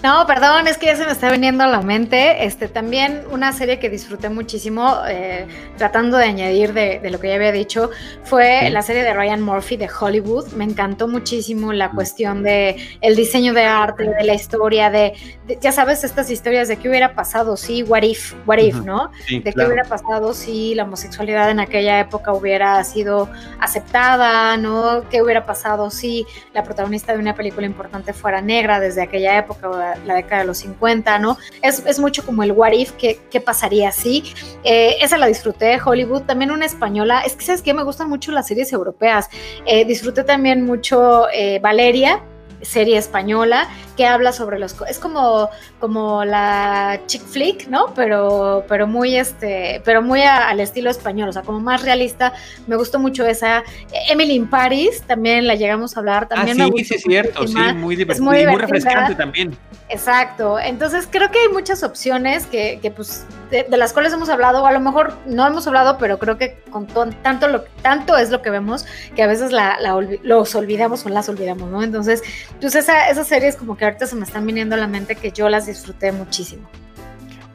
No, 0.06 0.27
perdón, 0.27 0.68
es 0.68 0.77
que 0.77 0.86
ya 0.86 0.95
se 0.95 1.03
me 1.03 1.11
está 1.11 1.32
viniendo 1.32 1.64
a 1.64 1.68
la 1.68 1.82
mente. 1.82 2.45
Este, 2.45 2.68
también 2.68 3.23
una 3.32 3.52
serie 3.53 3.80
que 3.80 3.90
disfruté 3.90 4.30
muchísimo, 4.30 4.99
eh, 5.07 5.48
tratando 5.77 6.18
de 6.18 6.26
añadir 6.26 6.73
de, 6.73 7.02
lo 7.10 7.19
que 7.19 7.30
ya 7.30 7.36
había 7.36 7.52
dicho, 7.52 7.90
fue 8.23 8.69
la 8.69 8.84
serie 8.84 9.02
de 9.02 9.15
Ryan 9.15 9.41
Murphy 9.41 9.77
de 9.77 9.90
Hollywood. 9.90 10.52
Me 10.52 10.64
encantó 10.64 11.07
muchísimo 11.07 11.73
la 11.73 11.90
cuestión 11.90 12.44
de 12.44 12.76
el 13.02 13.15
diseño 13.15 13.56
de 13.56 13.64
arte, 13.64 14.03
de 14.03 14.23
la 14.23 14.36
historia, 14.36 14.91
de, 14.91 15.14
ya 15.61 15.72
sabes, 15.72 16.03
estas 16.03 16.30
historias 16.30 16.67
de 16.67 16.77
qué 16.77 16.89
hubiera 16.89 17.13
pasado 17.13 17.57
si, 17.57 17.84
what 17.84 18.03
if, 18.03 18.34
what 18.45 18.57
if, 18.57 18.76
¿no? 18.77 19.11
de 19.30 19.53
qué 19.53 19.65
hubiera 19.65 19.84
pasado 19.84 20.34
si 20.34 20.76
la 20.76 20.84
homosexualidad 20.84 21.49
en 21.51 21.59
aquella 21.59 21.99
época 21.99 22.34
hubiera 22.34 22.84
sido 22.84 23.30
aceptada, 23.59 24.57
¿no? 24.57 25.03
¿Qué 25.09 25.22
hubiera 25.22 25.45
pasado 25.45 25.89
si 25.89 26.26
la 26.53 26.63
protagonista 26.63 27.13
de 27.13 27.19
una 27.19 27.35
película 27.35 27.65
importante 27.65 28.13
fuera 28.13 28.41
negra 28.41 28.80
desde 28.80 29.01
aquella 29.01 29.38
época? 29.38 29.65
la, 30.05 30.15
década 30.15 30.41
de 30.41 30.47
los 30.47 30.57
50, 30.59 31.19
¿no? 31.19 31.38
Es, 31.61 31.99
mucho 31.99 32.26
como 32.26 32.43
el 32.43 32.51
what 32.51 32.72
if, 32.72 32.91
¿qué, 32.93 33.41
pasaría 33.41 33.91
si? 33.91 34.23
Eh, 34.63 34.95
esa 35.01 35.17
la 35.17 35.27
disfruté, 35.27 35.80
Hollywood, 35.84 36.23
también 36.23 36.51
una 36.51 36.65
española, 36.65 37.22
es 37.22 37.35
que 37.35 37.45
sabes 37.45 37.61
que 37.61 37.73
me 37.73 37.84
gustan 37.84 38.09
mucho 38.09 38.31
las 38.31 38.47
series 38.47 38.72
europeas, 38.73 39.30
eh, 39.65 39.85
disfruté 39.85 40.23
también 40.23 40.65
mucho 40.65 41.27
eh, 41.34 41.59
Valeria, 41.59 42.22
serie 42.65 42.97
española 42.97 43.69
que 43.95 44.05
habla 44.05 44.31
sobre 44.31 44.59
los 44.59 44.75
es 44.89 44.99
como 44.99 45.49
como 45.79 46.25
la 46.25 46.99
chick 47.05 47.21
flick 47.21 47.67
no 47.67 47.93
pero 47.93 48.65
pero 48.67 48.87
muy 48.87 49.15
este 49.15 49.81
pero 49.85 50.01
muy 50.01 50.21
al 50.21 50.59
estilo 50.59 50.89
español 50.89 51.29
o 51.29 51.33
sea 51.33 51.43
como 51.43 51.59
más 51.59 51.81
realista. 51.83 52.33
Me 52.67 52.75
gustó 52.75 52.99
mucho 52.99 53.25
esa. 53.25 53.63
Emily 54.09 54.33
in 54.33 54.49
Paris 54.49 55.03
también 55.03 55.47
la 55.47 55.55
llegamos 55.55 55.95
a 55.95 55.99
hablar 55.99 56.27
también 56.27 56.61
ah, 56.61 56.69
sí, 56.75 56.83
sí 56.83 56.95
es 56.95 57.01
cierto 57.03 57.47
sí 57.47 57.55
muy 57.75 57.95
divertido 57.95 58.25
muy, 58.25 58.45
muy 58.45 58.57
refrescante 58.57 59.15
también 59.15 59.55
exacto 59.89 60.59
entonces 60.59 61.07
creo 61.09 61.29
que 61.31 61.39
hay 61.39 61.49
muchas 61.49 61.83
opciones 61.83 62.47
que, 62.47 62.79
que 62.81 62.91
pues 62.91 63.25
de, 63.51 63.65
las 63.77 63.93
cuales 63.93 64.13
hemos 64.13 64.29
hablado 64.29 64.63
o 64.63 64.65
a 64.65 64.71
lo 64.71 64.79
mejor 64.79 65.13
no 65.25 65.45
hemos 65.45 65.67
hablado 65.67 65.97
pero 65.97 66.17
creo 66.17 66.37
que 66.37 66.57
con 66.71 66.87
tanto 67.21 67.47
lo 67.47 67.63
tanto 67.81 68.17
es 68.17 68.31
lo 68.31 68.41
que 68.41 68.49
vemos 68.49 68.85
que 69.15 69.21
a 69.21 69.27
veces 69.27 69.51
la, 69.51 69.77
los 70.23 70.55
olvidamos 70.55 71.05
o 71.05 71.09
las 71.09 71.29
olvidamos 71.29 71.69
no 71.69 71.83
entonces 71.83 72.23
pues 72.59 72.75
esa, 72.75 73.09
esas 73.09 73.27
series 73.27 73.55
como 73.55 73.77
que 73.77 73.85
ahorita 73.85 74.07
se 74.07 74.15
me 74.15 74.25
están 74.25 74.45
viniendo 74.45 74.75
a 74.75 74.77
la 74.77 74.87
mente 74.87 75.15
que 75.15 75.31
yo 75.31 75.49
las 75.49 75.65
disfruté 75.65 76.11
muchísimo. 76.11 76.67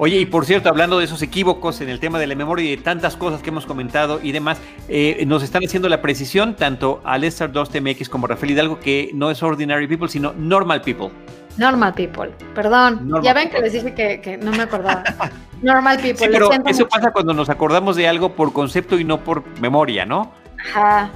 Oye, 0.02 0.16
y 0.16 0.24
por 0.24 0.46
cierto, 0.46 0.70
hablando 0.70 0.98
de 0.98 1.04
esos 1.04 1.20
equívocos 1.20 1.82
en 1.82 1.90
el 1.90 2.00
tema 2.00 2.18
de 2.18 2.26
la 2.26 2.34
memoria 2.34 2.64
y 2.64 2.76
de 2.76 2.82
tantas 2.82 3.16
cosas 3.16 3.42
que 3.42 3.50
hemos 3.50 3.66
comentado 3.66 4.18
y 4.22 4.32
demás, 4.32 4.58
eh, 4.88 5.22
nos 5.26 5.42
están 5.42 5.62
haciendo 5.62 5.90
la 5.90 6.00
precisión 6.00 6.56
tanto 6.56 7.02
a 7.04 7.18
Lester 7.18 7.52
2 7.52 7.68
TMX 7.68 8.08
como 8.08 8.26
Rafael 8.26 8.52
Hidalgo 8.52 8.80
que 8.80 9.10
no 9.12 9.30
es 9.30 9.42
Ordinary 9.42 9.86
People, 9.86 10.08
sino 10.08 10.32
Normal 10.32 10.80
People. 10.80 11.10
Normal 11.56 11.94
People, 11.94 12.30
perdón. 12.54 13.10
ya 13.22 13.34
ven 13.34 13.50
que 13.50 13.60
les 13.60 13.72
dije 13.72 13.94
que, 13.94 14.38
no 14.38 14.52
me 14.52 14.62
acordaba. 14.62 15.04
Normal 15.62 15.98
People. 15.98 16.28
pero 16.28 16.50
eso 16.66 16.88
pasa 16.88 17.12
cuando 17.12 17.34
nos 17.34 17.50
acordamos 17.50 17.96
de 17.96 18.08
algo 18.08 18.34
por 18.34 18.52
concepto 18.52 18.98
y 18.98 19.04
no 19.04 19.22
por 19.22 19.44
memoria, 19.60 20.06
¿no? 20.06 20.32
Ajá. 20.58 21.10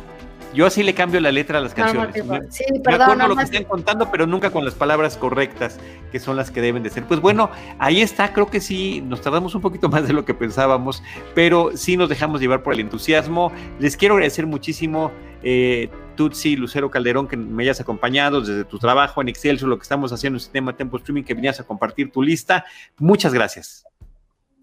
Yo 0.55 0.66
así 0.66 0.85
le 0.85 0.94
cambio 0.94 1.20
la 1.20 1.32
letra 1.32 1.59
a 1.59 1.61
las 1.61 1.74
canciones. 1.74 2.15
sí, 2.51 2.65
perdón. 2.82 3.19
Me 3.19 3.28
lo 3.28 3.36
que 3.36 3.43
están 3.43 3.65
contando, 3.65 4.11
pero 4.11 4.27
nunca 4.27 4.51
con 4.51 4.65
las 4.65 4.74
palabras 4.74 5.16
correctas, 5.16 5.81
que 6.12 6.20
son 6.20 6.36
las 6.36 6.52
que 6.52 6.61
deben 6.61 6.85
de 6.85 6.90
ser. 6.90 7.05
Pues 7.05 7.20
bueno, 7.20 7.51
ahí 7.81 8.01
está, 8.01 8.32
creo 8.32 8.47
que 8.47 8.61
sí, 8.61 9.02
nos 9.05 9.20
tardamos 9.20 9.55
un 9.56 9.61
poquito 9.61 9.89
más 9.89 10.06
de 10.06 10.12
lo 10.12 10.24
que 10.24 10.32
pensábamos, 10.32 11.02
pero 11.35 11.70
sí 11.74 11.97
nos 11.97 12.09
dejamos 12.09 12.40
llevar 12.40 12.62
por 12.62 12.74
el 12.74 12.81
entusiasmo. 12.81 13.51
Les 13.81 13.97
quiero 13.97 14.15
agradecer 14.15 14.47
muchísimo, 14.47 15.11
eh, 15.43 15.90
Tutsi, 16.14 16.56
Lucero 16.56 16.90
Calderón, 16.90 17.28
que 17.28 17.36
me 17.36 17.62
hayas 17.62 17.80
acompañado 17.80 18.40
desde 18.40 18.64
tu 18.64 18.78
trabajo 18.78 19.20
en 19.20 19.28
Excel, 19.28 19.58
lo 19.62 19.78
que 19.78 19.82
estamos 19.82 20.12
haciendo 20.12 20.36
en 20.36 20.40
sistema 20.40 20.76
Tempo 20.76 20.96
Streaming, 20.96 21.22
que 21.22 21.34
venías 21.34 21.60
a 21.60 21.64
compartir 21.64 22.10
tu 22.10 22.22
lista. 22.22 22.64
Muchas 22.98 23.32
gracias. 23.32 23.84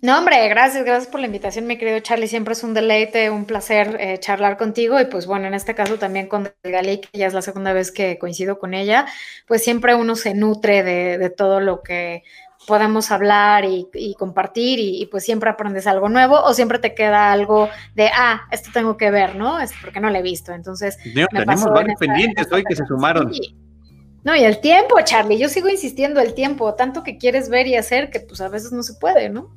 No, 0.04 0.18
hombre, 0.18 0.48
gracias, 0.50 0.84
gracias 0.84 1.12
por 1.12 1.20
la 1.20 1.28
invitación, 1.28 1.68
mi 1.68 1.78
querido 1.78 2.00
Charlie. 2.00 2.28
Siempre 2.28 2.54
es 2.54 2.64
un 2.64 2.74
deleite, 2.74 3.30
un 3.30 3.46
placer 3.46 3.98
eh, 4.00 4.18
charlar 4.18 4.58
contigo. 4.58 5.00
Y 5.00 5.06
pues 5.06 5.28
bueno, 5.28 5.46
en 5.46 5.54
este 5.54 5.76
caso 5.76 6.00
también 6.00 6.28
con 6.28 6.52
Gali, 6.64 7.02
que 7.02 7.20
ya 7.20 7.28
es 7.28 7.36
la 7.36 7.44
segunda 7.44 7.72
vez 7.72 7.92
que 7.92 8.18
coincido 8.18 8.58
con 8.58 8.74
ella, 8.74 9.06
pues 9.48 9.64
siempre 9.64 9.94
uno 9.94 10.16
se 10.16 10.34
nutre 10.34 10.82
de, 10.82 11.30
todo 11.30 11.60
lo 11.60 11.84
que 11.84 12.24
podemos 12.68 13.12
hablar 13.12 13.66
y, 13.66 14.16
compartir 14.18 14.80
y, 14.80 15.06
pues 15.08 15.24
siempre 15.24 15.50
aprendes 15.50 15.88
algo 15.88 16.10
nuevo 16.10 16.40
o 16.42 16.54
siempre 16.54 16.80
te 16.80 16.94
queda 16.94 17.32
algo 17.32 17.70
de, 17.96 18.10
ah, 18.14 18.42
esto 18.52 18.70
tengo 18.74 18.98
que 18.98 19.12
ver, 19.12 19.36
¿no? 19.36 19.60
Es 19.60 19.72
porque 19.82 20.00
no 20.00 20.10
lo 20.10 20.18
he 20.18 20.22
visto. 20.22 20.54
Entonces, 20.54 20.98
tenemos 21.32 21.66
varios 21.66 22.00
pendientes 22.00 22.48
hoy 22.52 22.64
que 22.64 22.76
se 22.76 22.86
sumaron. 22.86 23.32
No, 24.24 24.36
y 24.36 24.44
el 24.44 24.60
tiempo, 24.60 24.96
Charlie, 25.04 25.40
yo 25.40 25.50
sigo 25.50 25.68
insistiendo, 25.68 26.22
el 26.22 26.36
tiempo, 26.36 26.76
tanto 26.76 27.02
que 27.02 27.18
quieres 27.18 27.50
ver 27.50 27.66
y 27.66 27.76
hacer 27.76 28.12
que 28.12 28.20
pues 28.20 28.40
a 28.42 28.50
veces 28.50 28.72
no 28.72 28.84
se 28.84 28.94
puede, 28.94 29.30
¿no? 29.30 29.50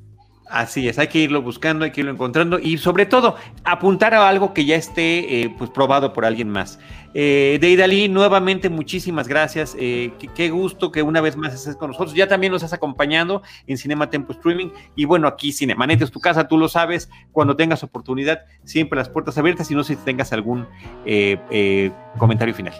Así 0.47 0.89
es, 0.89 0.99
hay 0.99 1.09
que 1.09 1.21
irlo 1.21 1.41
buscando, 1.41 1.85
hay 1.85 1.91
que 1.91 2.03
irlo 2.03 2.13
encontrando 2.13 2.59
y 2.59 2.77
sobre 2.77 3.07
todo 3.07 3.37
apuntar 3.65 4.13
a 4.13 4.29
algo 4.29 4.53
que 4.53 4.67
ya 4.67 4.77
esté 4.77 5.43
eh, 5.43 5.55
pues 5.57 5.71
probado 5.71 6.13
por 6.13 6.27
alguien 6.27 6.51
más. 6.51 6.79
Eh, 7.15 7.59
Deidali, 7.61 8.09
nuevamente 8.09 8.69
muchísimas 8.69 9.27
gracias. 9.27 9.75
Eh, 9.79 10.13
qué, 10.35 10.51
gusto 10.51 10.93
que 10.93 11.03
una 11.03 11.21
vez 11.21 11.37
más 11.37 11.55
estés 11.55 11.77
con 11.77 11.93
nosotros. 11.93 12.15
Ya 12.15 12.29
también 12.29 12.53
nos 12.53 12.63
has 12.63 12.73
acompañado 12.73 13.43
en 13.67 13.79
Cinema 13.79 14.11
Tempo 14.11 14.33
Streaming. 14.33 14.69
Y 14.95 15.07
bueno, 15.07 15.29
aquí 15.29 15.53
Cinemanet 15.53 16.03
es 16.03 16.11
tu 16.11 16.21
casa, 16.21 16.47
tú 16.47 16.59
lo 16.59 16.69
sabes. 16.69 17.09
Cuando 17.33 17.57
tengas 17.57 17.83
oportunidad, 17.83 18.41
siempre 18.65 18.99
las 18.99 19.09
puertas 19.09 19.39
abiertas 19.39 19.71
y 19.71 19.75
no 19.75 19.85
sé 19.85 19.95
si 19.95 20.03
tengas 20.03 20.33
algún 20.33 20.67
eh, 21.07 21.91
comentario 22.19 22.55
final 22.55 22.75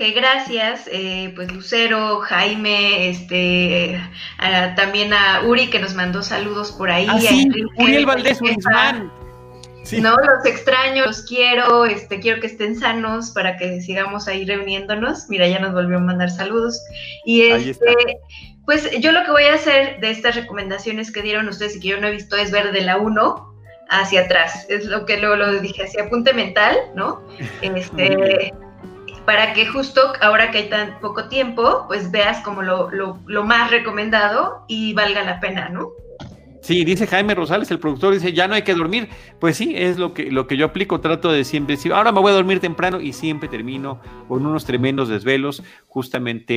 que 0.00 0.12
gracias, 0.12 0.88
eh, 0.90 1.30
pues 1.36 1.52
Lucero, 1.52 2.20
Jaime, 2.20 3.10
este, 3.10 4.00
también 4.74 5.12
a 5.12 5.42
Uri 5.44 5.68
que 5.68 5.78
nos 5.78 5.92
mandó 5.92 6.22
saludos 6.22 6.72
por 6.72 6.90
ahí. 6.90 7.06
Ah, 7.06 7.20
sí, 7.20 7.46
Uriel 7.76 8.06
Valdés 8.06 8.40
Guzmán. 8.40 9.12
No, 10.00 10.16
los 10.16 10.46
extraño, 10.46 11.04
los 11.04 11.26
quiero, 11.26 11.84
este, 11.84 12.18
quiero 12.18 12.40
que 12.40 12.46
estén 12.46 12.80
sanos 12.80 13.32
para 13.32 13.58
que 13.58 13.82
sigamos 13.82 14.26
ahí 14.26 14.46
reuniéndonos. 14.46 15.28
Mira, 15.28 15.46
ya 15.46 15.58
nos 15.58 15.74
volvió 15.74 15.98
a 15.98 16.00
mandar 16.00 16.30
saludos. 16.30 16.80
Y 17.26 17.42
este, 17.42 17.94
pues 18.64 18.90
yo 19.00 19.12
lo 19.12 19.22
que 19.24 19.32
voy 19.32 19.44
a 19.44 19.54
hacer 19.54 20.00
de 20.00 20.12
estas 20.12 20.34
recomendaciones 20.34 21.12
que 21.12 21.20
dieron 21.20 21.46
ustedes 21.46 21.76
y 21.76 21.80
que 21.80 21.88
yo 21.88 22.00
no 22.00 22.06
he 22.06 22.12
visto 22.12 22.36
es 22.36 22.50
ver 22.50 22.72
de 22.72 22.80
la 22.80 22.96
1 22.96 23.54
hacia 23.90 24.22
atrás. 24.22 24.64
Es 24.70 24.86
lo 24.86 25.04
que 25.04 25.18
luego 25.18 25.36
lo 25.36 25.60
dije, 25.60 25.82
hacia 25.82 26.04
apunte 26.04 26.32
mental, 26.32 26.74
¿no? 26.94 27.22
Este 27.60 28.54
para 29.30 29.52
que 29.52 29.64
justo 29.64 30.12
ahora 30.22 30.50
que 30.50 30.58
hay 30.58 30.68
tan 30.68 30.98
poco 30.98 31.28
tiempo, 31.28 31.84
pues 31.86 32.10
veas 32.10 32.40
como 32.40 32.62
lo, 32.62 32.90
lo, 32.90 33.44
más 33.44 33.70
recomendado 33.70 34.64
y 34.66 34.92
valga 34.92 35.22
la 35.22 35.38
pena, 35.38 35.68
¿no? 35.68 35.90
Sí, 36.70 36.84
dice 36.84 37.08
Jaime 37.08 37.34
Rosales, 37.34 37.68
el 37.72 37.80
productor, 37.80 38.14
dice, 38.14 38.32
ya 38.32 38.46
no 38.46 38.54
hay 38.54 38.62
que 38.62 38.76
dormir. 38.76 39.08
Pues 39.40 39.56
sí, 39.56 39.74
es 39.74 39.98
lo 39.98 40.14
que, 40.14 40.30
lo 40.30 40.46
que 40.46 40.56
yo 40.56 40.66
aplico, 40.66 41.00
trato 41.00 41.32
de 41.32 41.42
siempre 41.42 41.74
decir, 41.74 41.92
ahora 41.92 42.12
me 42.12 42.20
voy 42.20 42.30
a 42.30 42.34
dormir 42.36 42.60
temprano 42.60 43.00
y 43.00 43.12
siempre 43.12 43.48
termino 43.48 43.98
con 44.28 44.46
unos 44.46 44.66
tremendos 44.66 45.08
desvelos, 45.08 45.64
justamente 45.88 46.54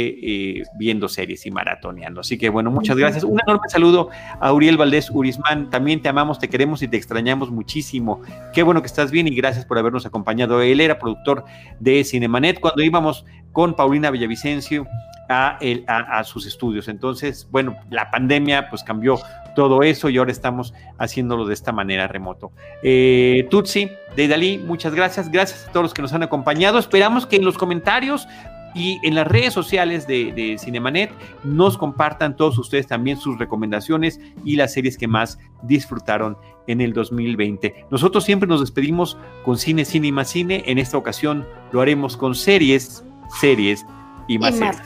eh, 0.60 0.64
viendo 0.78 1.08
series 1.08 1.48
y 1.48 1.50
maratoneando. 1.50 2.22
Así 2.22 2.38
que 2.38 2.50
bueno, 2.50 2.70
muchas 2.70 2.96
gracias. 2.96 3.24
Un 3.24 3.40
enorme 3.42 3.68
saludo 3.70 4.12
a 4.40 4.54
Uriel 4.54 4.78
Valdés 4.78 5.10
Urismán, 5.10 5.72
también 5.72 6.00
te 6.00 6.10
amamos, 6.10 6.38
te 6.38 6.48
queremos 6.48 6.84
y 6.84 6.88
te 6.88 6.98
extrañamos 6.98 7.50
muchísimo. 7.50 8.22
Qué 8.54 8.62
bueno 8.62 8.84
que 8.84 8.88
estás 8.88 9.10
bien 9.10 9.28
y 9.28 9.36
gracias 9.36 9.66
por 9.66 9.80
habernos 9.80 10.06
acompañado. 10.06 10.62
Él 10.62 10.80
era 10.80 11.00
productor 11.00 11.44
de 11.80 12.04
Cinemanet 12.04 12.60
cuando 12.60 12.84
íbamos 12.84 13.26
con 13.52 13.76
Paulina 13.76 14.12
Villavicencio 14.12 14.86
a, 15.28 15.58
a, 15.88 16.24
sus 16.24 16.46
estudios. 16.46 16.88
Entonces, 16.88 17.48
bueno, 17.50 17.76
la 17.90 18.12
pandemia 18.12 18.70
pues 18.70 18.84
cambió 18.84 19.18
todo 19.56 19.84
eso 19.84 20.10
y 20.10 20.18
ahora 20.18 20.32
estamos 20.32 20.74
haciéndolo 20.98 21.46
de 21.46 21.54
esta 21.54 21.72
manera 21.72 22.08
remoto. 22.08 22.52
Eh, 22.82 23.48
Tutsi, 23.50 23.90
de 24.16 24.28
Dalí, 24.28 24.58
muchas 24.58 24.94
gracias. 24.94 25.30
Gracias 25.30 25.68
a 25.68 25.72
todos 25.72 25.84
los 25.84 25.94
que 25.94 26.02
nos 26.02 26.14
han 26.14 26.24
acompañado. 26.24 26.80
Esperamos 26.80 27.26
que 27.26 27.38
en 27.38 27.46
los 27.46 27.58
comentarios 27.58 28.28
y 28.76 29.00
en 29.04 29.16
las 29.16 29.28
redes 29.28 29.54
sociales 29.54 30.08
de, 30.08 30.32
de, 30.32 30.58
Cinemanet 30.58 31.12
nos 31.44 31.78
compartan 31.78 32.36
todos 32.36 32.58
ustedes 32.58 32.88
también 32.88 33.18
sus 33.18 33.38
recomendaciones 33.38 34.20
y 34.44 34.56
las 34.56 34.74
series 34.74 34.98
que 34.98 35.08
más 35.08 35.38
disfrutaron 35.62 36.38
en 36.68 36.82
el 36.82 36.94
2020. 36.94 37.86
Nosotros 37.92 38.24
siempre 38.24 38.48
nos 38.48 38.62
despedimos 38.62 39.18
con 39.44 39.58
cine, 39.58 39.86
cine 39.86 40.08
y 40.08 40.12
más 40.12 40.30
cine. 40.30 40.64
En 40.66 40.80
esta 40.80 40.98
ocasión 40.98 41.46
lo 41.72 41.82
haremos 41.82 42.18
con 42.18 42.36
series, 42.36 43.04
series 43.40 43.86
y 44.28 44.40
más, 44.40 44.56
series. 44.56 44.82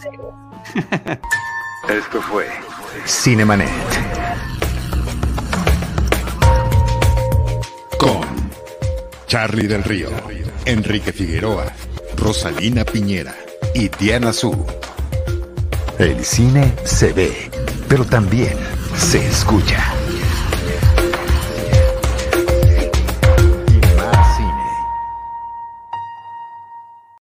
Esto 1.89 2.21
fue 2.21 2.47
Cinemanet. 3.05 4.16
Con 7.97 8.21
Charlie 9.27 9.67
del 9.67 9.83
Río, 9.83 10.09
Enrique 10.65 11.11
Figueroa, 11.11 11.73
Rosalina 12.15 12.85
Piñera 12.85 13.35
y 13.73 13.89
Diana 13.89 14.33
Su. 14.33 14.65
El 15.97 16.23
cine 16.23 16.73
se 16.83 17.13
ve, 17.13 17.49
pero 17.87 18.05
también 18.05 18.55
se 18.95 19.25
escucha. 19.27 19.93